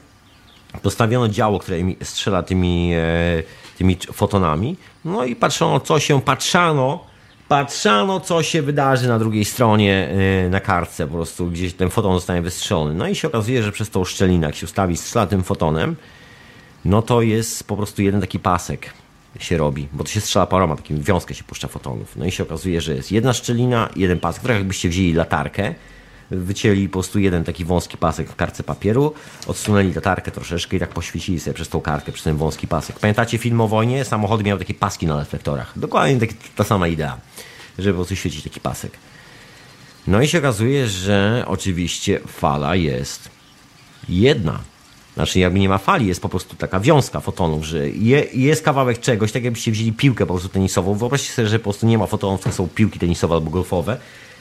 postawiono 0.83 1.29
działo, 1.29 1.59
które 1.59 1.77
strzela 2.03 2.43
tymi, 2.43 2.93
e, 2.95 3.43
tymi 3.79 3.97
fotonami, 4.13 4.77
no 5.05 5.25
i 5.25 5.37
patrzono, 5.37 5.81
co 5.81 6.01
się, 6.01 6.21
patrzano, 6.21 7.05
patrzano, 7.49 8.21
co 8.21 8.43
się 8.43 8.63
wydarzy 8.63 9.09
na 9.09 9.19
drugiej 9.19 9.45
stronie 9.45 10.09
e, 10.45 10.49
na 10.49 10.61
kartce, 10.61 11.07
po 11.07 11.15
prostu 11.15 11.47
gdzieś 11.47 11.75
ten 11.75 11.91
foton 11.91 12.15
zostanie 12.15 12.43
wystrzelony. 12.43 12.95
No 12.95 13.09
i 13.09 13.15
się 13.15 13.29
okazuje, 13.29 13.63
że 13.63 13.73
przez 13.73 13.91
tą 13.91 14.05
szczelinę, 14.05 14.47
jak 14.47 14.57
się 14.57 14.67
ustawi, 14.67 14.97
strzela 14.97 15.27
tym 15.27 15.43
fotonem, 15.43 15.97
no 16.85 17.03
to 17.03 17.23
jest 17.23 17.65
po 17.65 17.77
prostu 17.77 18.03
jeden 18.03 18.21
taki 18.21 18.39
pasek 18.39 18.91
się 19.39 19.57
robi, 19.57 19.89
bo 19.93 20.05
to 20.05 20.11
się 20.11 20.21
strzela 20.21 20.47
paroma, 20.47 20.77
takim 20.77 21.03
wiązkę 21.03 21.35
się 21.35 21.45
puszcza 21.45 21.69
fotonów. 21.69 22.17
No 22.17 22.25
i 22.25 22.31
się 22.31 22.43
okazuje, 22.43 22.81
że 22.81 22.95
jest 22.95 23.13
jedna 23.13 23.33
szczelina, 23.33 23.89
jeden 23.97 24.21
pasek, 24.21 24.43
trochę 24.43 24.59
jakbyście 24.59 24.89
wzięli 24.89 25.13
latarkę, 25.13 25.75
wycięli 26.33 26.88
po 26.88 26.92
prostu 26.92 27.18
jeden 27.18 27.45
taki 27.45 27.64
wąski 27.64 27.97
pasek 27.97 28.31
w 28.31 28.37
kartce 28.37 28.62
papieru, 28.62 29.14
odsunęli 29.47 29.95
latarkę 29.95 30.31
troszeczkę 30.31 30.77
i 30.77 30.81
tak 30.81 30.88
poświecili 30.88 31.40
sobie 31.40 31.55
przez 31.55 31.68
tą 31.68 31.81
kartkę, 31.81 32.12
przez 32.12 32.25
ten 32.25 32.37
wąski 32.37 32.68
pasek. 32.68 32.99
Pamiętacie 32.99 33.38
film 33.38 33.61
o 33.61 33.68
wojnie? 33.68 34.05
Samochody 34.05 34.45
miały 34.45 34.59
takie 34.59 34.75
paski 34.75 35.07
na 35.07 35.18
reflektorach. 35.18 35.73
Dokładnie 35.77 36.21
taki, 36.21 36.35
ta 36.57 36.64
sama 36.64 36.88
idea, 36.88 37.18
żeby 37.79 37.92
po 37.92 37.99
prostu 37.99 38.16
świecić 38.16 38.45
taki 38.45 38.61
pasek. 38.61 38.92
No 40.07 40.23
i 40.23 40.29
się 40.29 40.38
okazuje, 40.38 40.87
że 40.88 41.45
oczywiście 41.47 42.21
fala 42.27 42.77
jest 42.77 43.29
jedna. 44.09 44.61
Znaczy, 45.14 45.38
jakby 45.38 45.59
nie 45.59 45.68
ma 45.68 45.79
fali, 45.79 46.07
jest 46.07 46.21
po 46.21 46.29
prostu 46.29 46.57
taka 46.57 46.81
wiązka 46.81 47.21
fotonów, 47.21 47.64
że 47.64 47.88
je, 47.88 48.27
jest 48.35 48.64
kawałek 48.64 49.01
czegoś, 49.01 49.33
tak 49.33 49.45
jakbyście 49.45 49.73
wzięli 49.73 49.92
piłkę 49.92 50.27
po 50.27 50.35
prostu 50.35 50.49
tenisową. 50.49 50.95
Wyobraźcie 50.95 51.33
sobie, 51.33 51.49
że 51.49 51.59
po 51.59 51.62
prostu 51.62 51.87
nie 51.87 51.99
ma 51.99 52.07
fotonów, 52.07 52.40
to 52.40 52.53
są 52.53 52.68
piłki 52.68 52.99
tenisowe 52.99 53.35
albo 53.35 53.51
golfowe 53.51 53.99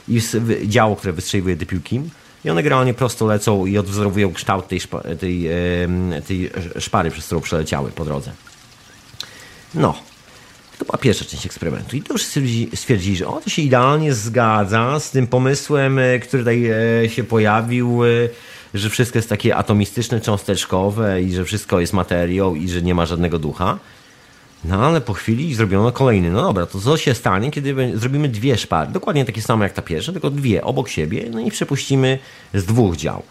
i 0.08 0.20
działo, 0.66 0.96
które 0.96 1.12
wystrzeliwuje 1.12 1.56
te 1.56 1.66
piłki. 1.66 2.00
I 2.44 2.50
one 2.50 2.62
generalnie 2.62 2.94
prosto 2.94 3.26
lecą 3.26 3.66
i 3.66 3.78
odwzorowują 3.78 4.32
kształt 4.32 4.68
tej, 4.68 4.80
szpa, 4.80 5.00
tej, 5.00 5.48
tej 6.26 6.50
szpary, 6.78 7.10
przez 7.10 7.26
którą 7.26 7.40
przeleciały 7.40 7.90
po 7.90 8.04
drodze. 8.04 8.32
No, 9.74 9.94
to 10.82 10.86
była 10.86 10.98
pierwsza 10.98 11.24
część 11.24 11.46
eksperymentu. 11.46 11.96
I 11.96 12.02
to 12.02 12.14
już 12.14 12.22
stwierdzili, 12.74 13.16
że 13.16 13.26
o, 13.26 13.40
to 13.40 13.50
się 13.50 13.62
idealnie 13.62 14.14
zgadza 14.14 15.00
z 15.00 15.10
tym 15.10 15.26
pomysłem, 15.26 15.98
e, 15.98 16.18
który 16.18 16.42
tutaj 16.42 16.70
e, 17.04 17.08
się 17.08 17.24
pojawił, 17.24 18.04
e, 18.04 18.08
że 18.74 18.90
wszystko 18.90 19.18
jest 19.18 19.28
takie 19.28 19.56
atomistyczne, 19.56 20.20
cząsteczkowe 20.20 21.22
i 21.22 21.32
że 21.34 21.44
wszystko 21.44 21.80
jest 21.80 21.92
materią 21.92 22.54
i 22.54 22.68
że 22.68 22.82
nie 22.82 22.94
ma 22.94 23.06
żadnego 23.06 23.38
ducha. 23.38 23.78
No 24.64 24.86
ale 24.86 25.00
po 25.00 25.12
chwili 25.12 25.54
zrobiono 25.54 25.92
kolejny. 25.92 26.30
No 26.30 26.42
dobra, 26.42 26.66
to 26.66 26.80
co 26.80 26.96
się 26.96 27.14
stanie, 27.14 27.50
kiedy 27.50 27.98
zrobimy 27.98 28.28
dwie 28.28 28.58
szpary, 28.58 28.92
dokładnie 28.92 29.24
takie 29.24 29.42
same 29.42 29.64
jak 29.64 29.72
ta 29.72 29.82
pierwsza, 29.82 30.12
tylko 30.12 30.30
dwie 30.30 30.64
obok 30.64 30.88
siebie, 30.88 31.24
no 31.30 31.40
i 31.40 31.50
przepuścimy 31.50 32.18
z 32.54 32.64
dwóch 32.64 32.96
dział. 32.96 33.22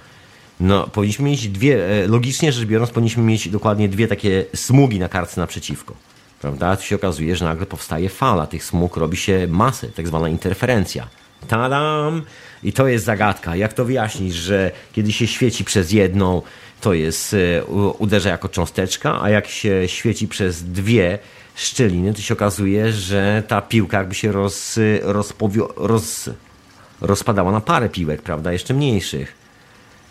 No, 0.59 0.87
powinniśmy 0.87 1.25
mieć 1.25 1.47
dwie, 1.47 2.03
e, 2.03 2.07
logicznie 2.07 2.51
rzecz 2.51 2.65
biorąc, 2.65 2.91
powinniśmy 2.91 3.23
mieć 3.23 3.49
dokładnie 3.49 3.89
dwie 3.89 4.07
takie 4.07 4.45
smugi 4.55 4.99
na 4.99 5.09
kartce 5.09 5.41
naprzeciwko. 5.41 5.95
Prawda? 6.41 6.77
Tu 6.77 6.83
się 6.83 6.95
okazuje, 6.95 7.35
że 7.35 7.45
nagle 7.45 7.65
powstaje 7.65 8.09
fala 8.09 8.47
tych 8.47 8.63
smug, 8.63 8.97
robi 8.97 9.17
się 9.17 9.47
masy, 9.49 9.91
tak 9.95 10.07
zwana 10.07 10.29
interferencja. 10.29 11.07
Tadam! 11.47 12.21
I 12.63 12.73
to 12.73 12.87
jest 12.87 13.05
zagadka. 13.05 13.55
Jak 13.55 13.73
to 13.73 13.85
wyjaśnić, 13.85 14.33
że 14.33 14.71
kiedy 14.93 15.11
się 15.11 15.27
świeci 15.27 15.65
przez 15.65 15.91
jedną, 15.91 16.41
to 16.81 16.93
jest 16.93 17.33
e, 17.33 17.65
uderza 17.99 18.29
jako 18.29 18.49
cząsteczka, 18.49 19.21
a 19.21 19.29
jak 19.29 19.47
się 19.47 19.87
świeci 19.87 20.27
przez 20.27 20.63
dwie 20.63 21.19
szczeliny, 21.55 22.13
to 22.13 22.21
się 22.21 22.33
okazuje, 22.33 22.91
że 22.91 23.43
ta 23.47 23.61
piłka 23.61 23.97
jakby 23.97 24.15
się 24.15 24.31
roz, 24.31 24.79
roz, 25.75 26.29
rozpadała 27.01 27.51
na 27.51 27.61
parę 27.61 27.89
piłek, 27.89 28.21
prawda, 28.21 28.51
jeszcze 28.51 28.73
mniejszych. 28.73 29.41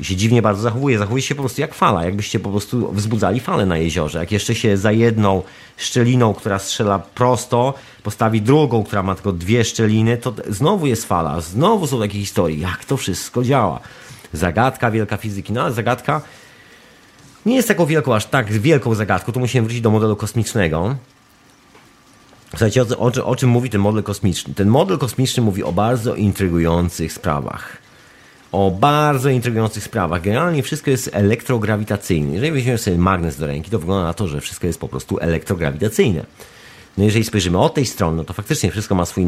I 0.01 0.05
się 0.05 0.17
dziwnie 0.17 0.43
bardzo 0.43 0.63
zachowuje. 0.63 0.99
Zachowuje 0.99 1.23
się 1.23 1.35
po 1.35 1.43
prostu 1.43 1.61
jak 1.61 1.75
fala, 1.75 2.05
jakbyście 2.05 2.41
po 2.41 2.51
prostu 2.51 2.93
wzbudzali 2.93 3.41
falę 3.41 3.67
na 3.67 3.77
jeziorze. 3.77 4.19
Jak 4.19 4.33
jeszcze 4.33 4.55
się 4.55 4.77
za 4.77 4.93
jedną 4.93 5.43
szczeliną, 5.77 6.35
która 6.35 6.59
strzela 6.59 6.99
prosto, 6.99 7.75
postawi 8.03 8.43
drugą, 8.43 8.85
która 8.85 9.03
ma 9.03 9.15
tylko 9.15 9.33
dwie 9.33 9.65
szczeliny, 9.65 10.17
to 10.17 10.35
znowu 10.49 10.87
jest 10.87 11.05
fala. 11.05 11.41
Znowu 11.41 11.87
są 11.87 12.01
takie 12.01 12.19
historie. 12.19 12.59
Jak 12.59 12.85
to 12.85 12.97
wszystko 12.97 13.45
działa? 13.45 13.81
Zagadka 14.33 14.91
wielka 14.91 15.17
fizyki. 15.17 15.53
No 15.53 15.63
ale 15.63 15.73
zagadka 15.73 16.21
nie 17.47 17.57
jest 17.57 17.69
taką 17.69 17.87
wielką, 17.87 18.15
aż 18.15 18.27
tak 18.27 18.53
wielką 18.53 18.95
zagadką. 18.95 19.33
Tu 19.33 19.41
musimy 19.41 19.63
wrócić 19.63 19.81
do 19.81 19.91
modelu 19.91 20.17
kosmicznego. 20.17 20.97
Słuchajcie, 22.51 22.83
o, 22.83 22.87
o, 22.99 23.25
o, 23.25 23.37
czym 23.37 23.51
mówi 23.51 23.71
ten 23.71 23.81
model 23.81 24.03
kosmiczny? 24.03 24.55
Ten 24.55 24.69
model 24.69 24.99
kosmiczny 24.99 25.43
mówi 25.43 25.65
o 25.65 25.73
bardzo 25.73 26.15
intrygujących 26.15 27.13
sprawach. 27.13 27.77
O 28.53 28.71
bardzo 28.71 29.29
intrygujących 29.29 29.85
sprawach. 29.85 30.23
Generalnie 30.23 30.63
wszystko 30.63 30.91
jest 30.91 31.11
elektrograwitacyjne. 31.13 32.33
Jeżeli 32.33 32.53
weźmiemy 32.53 32.79
sobie 32.79 32.99
magnes 32.99 33.37
do 33.37 33.47
ręki, 33.47 33.71
to 33.71 33.79
wygląda 33.79 34.05
na 34.05 34.15
to, 34.15 34.29
że 34.29 34.41
wszystko 34.41 34.67
jest 34.67 34.81
po 34.81 34.89
prostu 34.89 35.19
elektrograwitacyjne. 35.19 36.25
No 36.99 37.05
jeżeli 37.05 37.25
spojrzymy 37.25 37.59
od 37.59 37.75
tej 37.75 37.87
strony, 37.87 38.17
no 38.17 38.25
to 38.25 38.33
faktycznie 38.33 38.71
wszystko 38.71 38.95
ma 38.95 39.07
swój 39.07 39.27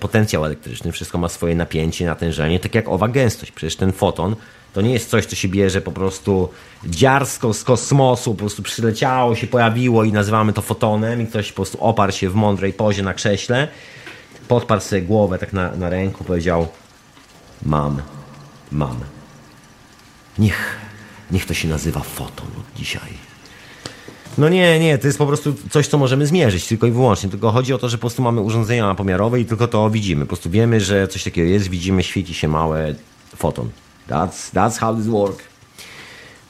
potencjał 0.00 0.44
elektryczny, 0.44 0.92
wszystko 0.92 1.18
ma 1.18 1.28
swoje 1.28 1.54
napięcie, 1.54 2.06
natężenie, 2.06 2.60
tak 2.60 2.74
jak 2.74 2.88
owa 2.88 3.08
gęstość. 3.08 3.52
Przecież 3.52 3.76
ten 3.76 3.92
foton 3.92 4.36
to 4.74 4.80
nie 4.80 4.92
jest 4.92 5.10
coś, 5.10 5.26
co 5.26 5.36
się 5.36 5.48
bierze 5.48 5.80
po 5.80 5.92
prostu 5.92 6.48
dziarsko 6.86 7.54
z 7.54 7.64
kosmosu, 7.64 8.34
po 8.34 8.38
prostu 8.38 8.62
przyleciało, 8.62 9.36
się 9.36 9.46
pojawiło 9.46 10.04
i 10.04 10.12
nazywamy 10.12 10.52
to 10.52 10.62
fotonem 10.62 11.22
i 11.22 11.26
ktoś 11.26 11.52
po 11.52 11.56
prostu 11.56 11.78
oparł 11.80 12.12
się 12.12 12.30
w 12.30 12.34
mądrej 12.34 12.72
pozie 12.72 13.02
na 13.02 13.14
krześle, 13.14 13.68
podparł 14.48 14.80
sobie 14.80 15.02
głowę 15.02 15.38
tak 15.38 15.52
na, 15.52 15.76
na 15.76 15.90
ręku, 15.90 16.24
powiedział 16.24 16.68
mam, 17.62 18.02
mam. 18.72 18.96
Niech, 20.38 20.76
niech 21.30 21.46
to 21.46 21.54
się 21.54 21.68
nazywa 21.68 22.00
foton 22.00 22.46
od 22.46 22.78
dzisiaj. 22.78 23.10
No 24.38 24.48
nie, 24.48 24.80
nie, 24.80 24.98
to 24.98 25.06
jest 25.06 25.18
po 25.18 25.26
prostu 25.26 25.54
coś, 25.70 25.86
co 25.86 25.98
możemy 25.98 26.26
zmierzyć 26.26 26.66
tylko 26.66 26.86
i 26.86 26.90
wyłącznie. 26.90 27.30
Tylko 27.30 27.50
chodzi 27.50 27.74
o 27.74 27.78
to, 27.78 27.88
że 27.88 27.96
po 27.96 28.00
prostu 28.00 28.22
mamy 28.22 28.40
urządzenia 28.40 28.94
pomiarowe 28.94 29.40
i 29.40 29.44
tylko 29.44 29.68
to 29.68 29.90
widzimy. 29.90 30.24
Po 30.24 30.28
prostu 30.28 30.50
wiemy, 30.50 30.80
że 30.80 31.08
coś 31.08 31.24
takiego 31.24 31.48
jest, 31.48 31.68
widzimy, 31.68 32.02
świeci 32.02 32.34
się 32.34 32.48
małe 32.48 32.94
foton. 33.36 33.70
That's, 34.08 34.52
that's 34.52 34.78
how 34.78 34.96
this 34.96 35.06
work. 35.06 35.42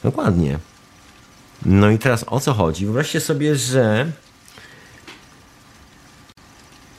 Dokładnie. 0.02 0.58
No 1.66 1.90
i 1.90 1.98
teraz 1.98 2.24
o 2.28 2.40
co 2.40 2.52
chodzi? 2.54 2.84
Wyobraźcie 2.84 3.20
sobie, 3.20 3.56
że 3.56 4.06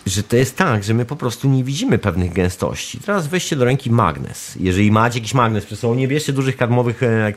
że 0.05 0.23
to 0.23 0.35
jest 0.35 0.57
tak, 0.57 0.83
że 0.83 0.93
my 0.93 1.05
po 1.05 1.15
prostu 1.15 1.49
nie 1.49 1.63
widzimy 1.63 1.97
pewnych 1.97 2.33
gęstości. 2.33 2.99
Teraz 2.99 3.27
weźcie 3.27 3.55
do 3.55 3.65
ręki 3.65 3.91
magnes. 3.91 4.55
Jeżeli 4.59 4.91
macie 4.91 5.19
jakiś 5.19 5.33
magnes 5.33 5.65
przy 5.65 5.75
sobą, 5.75 5.95
nie 5.95 6.07
bierzcie 6.07 6.33
dużych 6.33 6.57
kadmowych, 6.57 7.03
e, 7.03 7.27
e, 7.27 7.33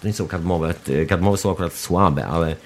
to 0.00 0.06
nie 0.08 0.12
są 0.12 0.26
kadmowe, 0.26 0.74
kadmowe 1.08 1.38
są 1.38 1.52
akurat 1.52 1.72
słabe, 1.72 2.26
ale 2.26 2.56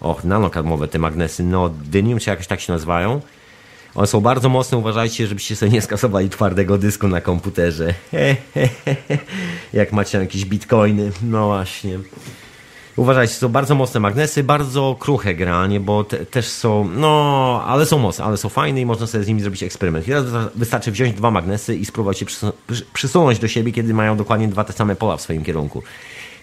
och, 0.00 0.24
nanokadmowe 0.24 0.88
te 0.88 0.98
magnesy, 0.98 1.42
no 1.42 1.68
dynium 1.68 2.18
czy 2.18 2.30
jakoś 2.30 2.46
tak 2.46 2.60
się 2.60 2.72
nazywają. 2.72 3.20
One 3.94 4.06
są 4.06 4.20
bardzo 4.20 4.48
mocne, 4.48 4.78
uważajcie, 4.78 5.26
żebyście 5.26 5.56
sobie 5.56 5.72
nie 5.72 5.82
skasowali 5.82 6.30
twardego 6.30 6.78
dysku 6.78 7.08
na 7.08 7.20
komputerze. 7.20 7.94
Jak 9.72 9.92
macie 9.92 10.18
jakieś 10.18 10.44
bitcoiny, 10.44 11.10
no 11.22 11.46
właśnie. 11.46 11.98
Uważajcie, 12.96 13.34
są 13.34 13.48
bardzo 13.48 13.74
mocne 13.74 14.00
magnesy, 14.00 14.44
bardzo 14.44 14.96
kruche 14.98 15.34
generalnie, 15.34 15.80
bo 15.80 16.04
te, 16.04 16.26
też 16.26 16.48
są, 16.48 16.88
no, 16.88 17.62
ale 17.66 17.86
są 17.86 17.98
mocne, 17.98 18.24
ale 18.24 18.36
są 18.36 18.48
fajne 18.48 18.80
i 18.80 18.86
można 18.86 19.06
sobie 19.06 19.24
z 19.24 19.28
nimi 19.28 19.40
zrobić 19.40 19.62
eksperyment. 19.62 20.06
teraz 20.06 20.24
wystarczy 20.54 20.92
wziąć 20.92 21.14
dwa 21.14 21.30
magnesy 21.30 21.76
i 21.76 21.84
spróbować 21.84 22.20
je 22.20 22.26
przysunąć 22.92 23.38
do 23.38 23.48
siebie, 23.48 23.72
kiedy 23.72 23.94
mają 23.94 24.16
dokładnie 24.16 24.48
dwa 24.48 24.64
te 24.64 24.72
same 24.72 24.96
pola 24.96 25.16
w 25.16 25.22
swoim 25.22 25.44
kierunku. 25.44 25.82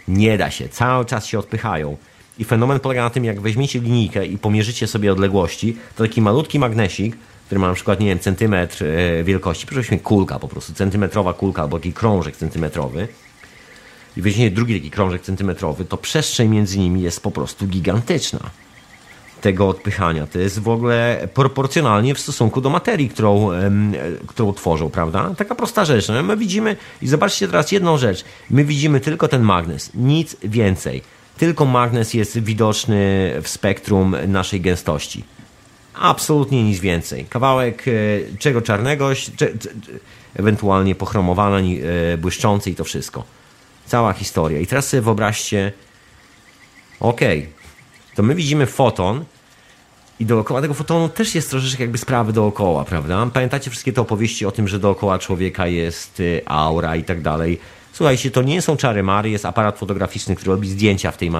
Nie 0.08 0.38
da 0.38 0.52
się, 0.52 0.70
cały 0.70 1.06
czas 1.06 1.26
się 1.26 1.40
odpychają. 1.40 1.98
I 2.40 2.46
fenomen 2.46 2.80
polega 2.80 3.04
na 3.04 3.10
tym, 3.10 3.26
jak 3.26 3.42
weźmiecie 3.42 3.80
linijkę 3.80 4.26
i 4.26 4.38
pomierzycie 4.38 4.88
sobie 4.88 5.12
odległości, 5.12 5.78
to 5.96 6.04
taki 6.04 6.22
malutki 6.22 6.60
magnesik, 6.60 7.18
który 7.50 7.60
ma 7.60 7.68
na 7.68 7.74
przykład, 7.74 8.00
nie 8.00 8.06
wiem, 8.06 8.20
centymetr 8.20 8.84
e, 8.84 9.24
wielkości, 9.24 9.68
proszę 9.68 9.98
kulka 9.98 10.40
po 10.40 10.48
prostu, 10.48 10.74
centymetrowa 10.74 11.34
kulka 11.34 11.62
albo 11.62 11.78
taki 11.78 11.94
krążek 11.94 12.38
centymetrowy, 12.38 13.08
i 14.18 14.22
weźmiecie 14.22 14.56
drugi 14.56 14.74
taki 14.80 14.92
krążek 14.92 15.22
centymetrowy, 15.22 15.86
to 15.86 15.98
przestrzeń 15.98 16.50
między 16.50 16.80
nimi 16.80 17.02
jest 17.02 17.24
po 17.24 17.32
prostu 17.32 17.68
gigantyczna. 17.68 18.40
Tego 19.42 19.68
odpychania. 19.68 20.28
To 20.28 20.40
jest 20.40 20.60
w 20.60 20.70
ogóle 20.70 21.28
proporcjonalnie 21.34 22.16
w 22.16 22.20
stosunku 22.20 22.62
do 22.62 22.70
materii, 22.70 23.10
którą, 23.10 23.50
którą 24.28 24.54
tworzą, 24.54 24.90
prawda? 24.90 25.32
Taka 25.38 25.56
prosta 25.56 25.86
rzecz. 25.86 26.08
No, 26.08 26.24
my 26.24 26.38
widzimy, 26.38 26.76
i 27.02 27.08
zobaczcie 27.08 27.48
teraz 27.48 27.72
jedną 27.72 27.98
rzecz. 27.98 28.26
My 28.50 28.66
widzimy 28.66 29.00
tylko 29.00 29.28
ten 29.28 29.42
magnes, 29.42 29.92
nic 29.94 30.36
więcej. 30.44 31.02
Tylko 31.38 31.66
magnes 31.66 32.14
jest 32.14 32.40
widoczny 32.40 33.32
w 33.42 33.48
spektrum 33.48 34.16
naszej 34.28 34.62
gęstości. 34.62 35.24
Absolutnie 36.00 36.64
nic 36.64 36.80
więcej. 36.80 37.26
Kawałek 37.26 37.86
e, 37.88 37.92
czego 38.38 38.62
czarnego, 38.62 39.10
ewentualnie 40.36 40.96
pochromowane, 40.96 41.58
e, 42.14 42.18
błyszczący 42.18 42.70
i 42.70 42.76
to 42.76 42.84
wszystko. 42.84 43.24
Cała 43.86 44.14
historia. 44.14 44.60
I 44.60 44.68
teraz 44.68 44.88
sobie 44.88 45.02
wyobraźcie, 45.02 45.72
okej, 47.00 47.40
okay, 47.40 47.52
to 48.16 48.24
my 48.24 48.36
widzimy 48.36 48.66
foton 48.66 49.26
i 50.20 50.26
dookoła 50.26 50.62
tego 50.62 50.74
fotonu 50.74 51.10
też 51.10 51.36
jest 51.36 51.50
troszeczkę 51.50 51.84
jakby 51.84 51.98
sprawy 51.98 52.34
dookoła, 52.34 52.86
prawda? 52.86 53.30
Pamiętacie 53.34 53.72
wszystkie 53.72 53.94
te 53.94 54.02
opowieści 54.02 54.46
o 54.46 54.52
tym, 54.52 54.68
że 54.68 54.80
dookoła 54.80 55.20
człowieka 55.20 55.68
jest 55.68 56.20
y, 56.20 56.42
aura 56.46 56.96
i 56.96 57.04
tak 57.04 57.22
dalej. 57.22 57.60
Słuchajcie, 57.94 58.32
to 58.32 58.42
nie 58.42 58.62
są 58.62 58.78
czary 58.78 59.04
mary, 59.04 59.30
jest 59.30 59.46
aparat 59.46 59.78
fotograficzny, 59.78 60.36
który 60.36 60.52
robi 60.52 60.70
zdjęcia 60.70 61.12
w 61.12 61.18
tej, 61.18 61.32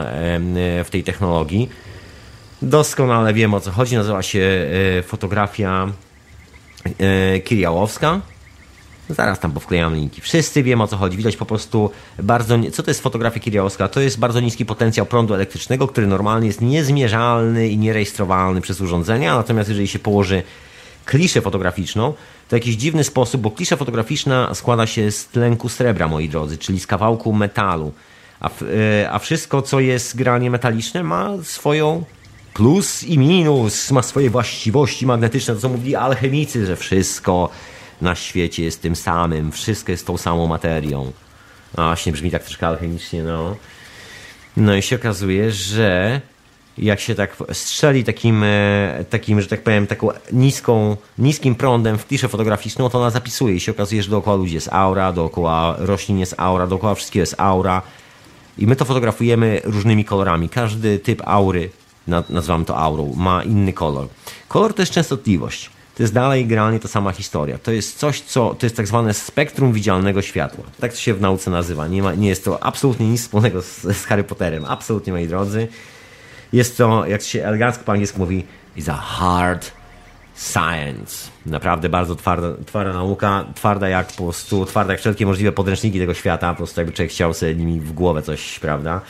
w 0.84 0.88
tej 0.90 1.04
technologii. 1.04 1.70
Doskonale 2.62 3.34
wiem 3.34 3.54
o 3.54 3.60
co 3.60 3.72
chodzi, 3.72 3.96
nazywa 3.96 4.22
się 4.22 4.40
y, 5.00 5.04
fotografia 5.04 5.88
y, 7.36 7.40
Kiriałowska 7.40 8.22
Zaraz 9.10 9.40
tam 9.40 9.52
powklejam 9.52 9.96
linki. 9.96 10.22
Wszyscy 10.22 10.64
wiemy 10.64 10.84
o 10.84 10.88
co 10.88 10.98
chodzi. 10.98 11.18
Widać 11.18 11.38
po 11.38 11.46
prostu 11.46 11.92
bardzo. 12.24 12.58
Co 12.72 12.84
to 12.84 12.92
jest 12.92 13.02
fotografia 13.02 13.40
Kiriałowska? 13.40 13.88
To 13.88 14.02
jest 14.02 14.20
bardzo 14.20 14.40
niski 14.40 14.66
potencjał 14.66 15.06
prądu 15.06 15.34
elektrycznego, 15.34 15.88
który 15.88 16.08
normalnie 16.08 16.48
jest 16.48 16.62
niezmierzalny 16.62 17.70
i 17.70 17.78
nierejestrowalny 17.78 18.62
przez 18.62 18.82
urządzenia. 18.82 19.36
Natomiast 19.36 19.70
jeżeli 19.70 19.88
się 19.88 20.00
położy 20.00 20.44
kliszę 21.06 21.42
fotograficzną, 21.42 22.14
to 22.50 22.56
jakiś 22.56 22.76
dziwny 22.76 23.04
sposób, 23.04 23.42
bo 23.42 23.52
klisza 23.52 23.76
fotograficzna 23.76 24.54
składa 24.54 24.88
się 24.88 25.12
z 25.12 25.28
tlenku 25.28 25.70
srebra, 25.70 26.08
moi 26.08 26.30
drodzy, 26.30 26.58
czyli 26.58 26.80
z 26.80 26.88
kawałku 26.88 27.34
metalu. 27.34 27.92
A, 28.40 28.50
e, 28.50 29.12
a 29.12 29.20
wszystko, 29.20 29.62
co 29.62 29.80
jest 29.80 30.18
granie 30.18 30.52
metaliczne, 30.52 31.04
ma 31.04 31.32
swoją 31.44 32.04
plus 32.54 33.04
i 33.04 33.18
minus, 33.18 33.92
ma 33.92 34.02
swoje 34.02 34.30
właściwości 34.30 35.06
magnetyczne. 35.06 35.54
To 35.54 35.60
co 35.62 35.70
mówili 35.70 35.96
alchemicy, 35.96 36.66
że 36.66 36.76
wszystko 36.76 37.50
na 38.02 38.16
świecie 38.16 38.64
jest 38.64 38.82
tym 38.82 38.96
samym, 38.96 39.52
wszystko 39.52 39.92
jest 39.92 40.08
tą 40.08 40.18
samą 40.18 40.48
materią. 40.48 41.12
A 41.78 41.86
właśnie 41.86 42.12
brzmi 42.12 42.32
tak 42.32 42.44
troszkę 42.44 42.68
alchemicznie, 42.68 43.24
no. 43.24 43.56
No 44.58 44.76
i 44.76 44.82
się 44.82 44.96
okazuje, 44.96 45.52
że 45.52 46.22
jak 46.78 47.00
się 47.00 47.16
tak 47.16 47.36
strzeli 47.52 48.04
takim, 48.04 48.44
e, 48.44 49.06
takim, 49.10 49.42
że 49.42 49.48
tak 49.48 49.64
powiem, 49.64 49.88
taką 49.88 50.10
niską, 50.32 50.98
niskim 51.18 51.56
prądem 51.56 51.98
w 51.98 52.06
kliszę 52.06 52.28
fotograficzną, 52.28 52.90
to 52.90 52.98
ona 53.00 53.10
zapisuje 53.10 53.56
i 53.56 53.60
się 53.60 53.72
okazuje, 53.72 54.04
że 54.04 54.10
dookoła 54.10 54.36
ludzi 54.36 54.56
jest 54.56 54.70
aura, 54.72 55.14
dookoła 55.14 55.76
roślin 55.78 56.20
jest 56.20 56.36
aura, 56.38 56.68
dookoła 56.68 56.96
wszystkiego 56.96 57.22
jest 57.22 57.36
aura. 57.38 57.82
I 58.58 58.68
my 58.68 58.76
to 58.76 58.86
fotografujemy 58.86 59.62
różnymi 59.64 60.06
kolorami. 60.06 60.50
Każdy 60.50 61.00
typ 61.00 61.22
aury, 61.26 61.70
nazywamy 62.08 62.66
to 62.66 62.78
aurą, 62.78 63.14
ma 63.16 63.44
inny 63.44 63.74
kolor. 63.74 64.08
Kolor 64.48 64.74
to 64.74 64.82
jest 64.82 64.92
częstotliwość 64.92 65.70
to 66.00 66.04
jest 66.04 66.14
dalej 66.14 66.46
generalnie 66.46 66.80
ta 66.80 66.88
sama 66.88 67.12
historia. 67.12 67.58
To 67.58 67.72
jest 67.72 67.98
coś, 67.98 68.22
co 68.22 68.56
to 68.60 68.66
jest 68.66 68.76
tak 68.76 68.88
zwane 68.88 69.14
spektrum 69.14 69.74
widzialnego 69.74 70.22
światła. 70.22 70.64
Tak 70.80 70.94
to 70.94 71.00
się 71.00 71.14
w 71.14 71.22
nauce 71.22 71.52
nazywa. 71.52 71.88
Nie, 71.88 72.04
ma, 72.04 72.14
nie 72.14 72.30
jest 72.30 72.46
to 72.46 72.64
absolutnie 72.64 73.10
nic 73.10 73.22
wspólnego 73.22 73.62
z, 73.62 73.82
z 73.82 74.06
Harry 74.06 74.24
Potterem. 74.24 74.66
Absolutnie, 74.66 75.14
moi 75.14 75.28
drodzy. 75.28 75.68
Jest 76.54 76.78
to, 76.78 77.06
jak 77.06 77.22
się 77.22 77.46
elegancko 77.46 77.84
po 77.84 77.92
angielsku 77.92 78.20
mówi, 78.20 78.46
is 78.76 78.90
a 78.90 78.94
hard 78.94 79.72
science. 80.36 81.30
Naprawdę 81.46 81.90
bardzo 81.90 82.16
twarda, 82.16 82.48
twarda 82.66 82.94
nauka, 82.94 83.46
twarda 83.56 83.90
jak 83.90 84.08
po 84.08 84.24
prostu, 84.24 84.66
twarda 84.66 84.94
jak 84.94 85.00
wszelkie 85.00 85.26
możliwe 85.26 85.52
podręczniki 85.52 86.00
tego 86.00 86.14
świata, 86.14 86.50
po 86.50 86.58
prostu 86.58 86.80
jakby 86.80 86.94
człowiek 86.94 87.12
chciał 87.12 87.34
sobie 87.34 87.56
nimi 87.56 87.80
w 87.80 87.92
głowę 87.92 88.22
coś, 88.22 88.60
prawda? 88.60 89.02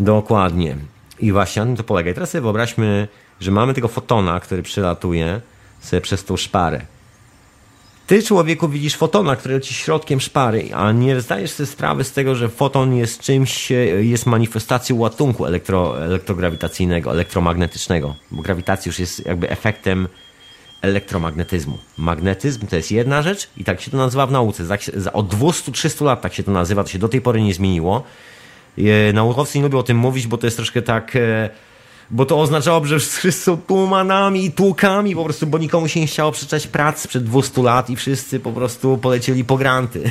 Dokładnie. 0.00 0.76
I 1.20 1.32
właśnie 1.32 1.62
na 1.62 1.66
tym 1.66 1.76
to 1.76 1.84
polega. 1.84 2.10
I 2.10 2.14
teraz 2.14 2.30
sobie 2.30 2.42
wyobraźmy, 2.42 3.08
że 3.40 3.50
mamy 3.50 3.74
tego 3.74 3.88
fotona, 3.88 4.40
który 4.40 4.62
przylatuje, 4.62 5.40
sobie 5.80 6.00
przez 6.00 6.24
tą 6.24 6.36
szparę. 6.36 6.80
Ty, 8.06 8.22
człowieku, 8.22 8.68
widzisz 8.68 8.96
fotona, 8.96 9.36
który 9.36 9.54
leci 9.54 9.74
środkiem 9.74 10.20
szpary, 10.20 10.74
a 10.74 10.92
nie 10.92 11.20
zdajesz 11.20 11.50
sobie 11.50 11.66
sprawy 11.66 12.04
z 12.04 12.12
tego, 12.12 12.34
że 12.34 12.48
foton 12.48 12.94
jest 12.94 13.20
czymś, 13.20 13.72
jest 14.00 14.26
manifestacją 14.26 14.96
łatunku 14.96 15.46
elektro, 15.46 16.04
elektrograwitacyjnego, 16.04 17.10
elektromagnetycznego, 17.10 18.14
bo 18.30 18.42
grawitacja 18.42 18.90
już 18.90 18.98
jest 18.98 19.26
jakby 19.26 19.50
efektem 19.50 20.08
elektromagnetyzmu. 20.82 21.78
Magnetyzm 21.98 22.66
to 22.66 22.76
jest 22.76 22.92
jedna 22.92 23.22
rzecz 23.22 23.48
i 23.56 23.64
tak 23.64 23.80
się 23.80 23.90
to 23.90 23.96
nazywa 23.96 24.26
w 24.26 24.32
nauce. 24.32 24.64
Od 25.12 25.34
200-300 25.34 26.04
lat 26.04 26.20
tak 26.20 26.34
się 26.34 26.42
to 26.42 26.50
nazywa, 26.50 26.84
to 26.84 26.90
się 26.90 26.98
do 26.98 27.08
tej 27.08 27.20
pory 27.20 27.42
nie 27.42 27.54
zmieniło. 27.54 28.02
E, 28.78 29.12
naukowcy 29.12 29.58
nie 29.58 29.64
lubią 29.64 29.78
o 29.78 29.82
tym 29.82 29.96
mówić, 29.96 30.26
bo 30.26 30.38
to 30.38 30.46
jest 30.46 30.56
troszkę 30.56 30.82
tak 30.82 31.16
e, 31.16 31.50
bo 32.10 32.26
to 32.26 32.40
oznaczałoby, 32.40 32.88
że 32.88 32.98
wszyscy 32.98 33.32
są 33.32 33.56
tłumanami 33.56 34.44
i 34.44 34.52
tłukami 34.52 35.14
po 35.14 35.24
prostu, 35.24 35.46
bo 35.46 35.58
nikomu 35.58 35.88
się 35.88 36.00
nie 36.00 36.06
chciało 36.06 36.32
przeczytać 36.32 36.66
prac 36.66 37.00
sprzed 37.00 37.24
200 37.24 37.62
lat 37.62 37.90
i 37.90 37.96
wszyscy 37.96 38.40
po 38.40 38.52
prostu 38.52 38.98
polecieli 38.98 39.44
po 39.44 39.56
granty. 39.56 40.10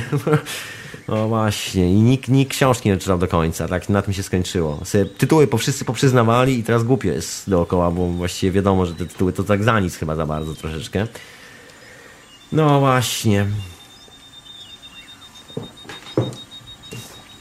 No 1.08 1.28
właśnie, 1.28 1.92
i 1.92 1.94
nikt, 1.94 2.28
nikt 2.28 2.52
książki 2.52 2.88
nie 2.88 2.96
czytał 2.96 3.18
do 3.18 3.28
końca, 3.28 3.68
tak 3.68 3.88
na 3.88 4.02
tym 4.02 4.14
się 4.14 4.22
skończyło. 4.22 4.80
Tytuły 5.18 5.46
po 5.46 5.58
wszyscy 5.58 5.84
poprzyznawali 5.84 6.58
i 6.58 6.62
teraz 6.62 6.84
głupio 6.84 7.08
jest 7.08 7.50
dookoła, 7.50 7.90
bo 7.90 8.06
właściwie 8.06 8.52
wiadomo, 8.52 8.86
że 8.86 8.94
te 8.94 9.06
tytuły 9.06 9.32
to 9.32 9.44
tak 9.44 9.64
za 9.64 9.80
nic 9.80 9.96
chyba 9.96 10.14
za 10.14 10.26
bardzo 10.26 10.54
troszeczkę. 10.54 11.06
No 12.52 12.80
właśnie. 12.80 13.46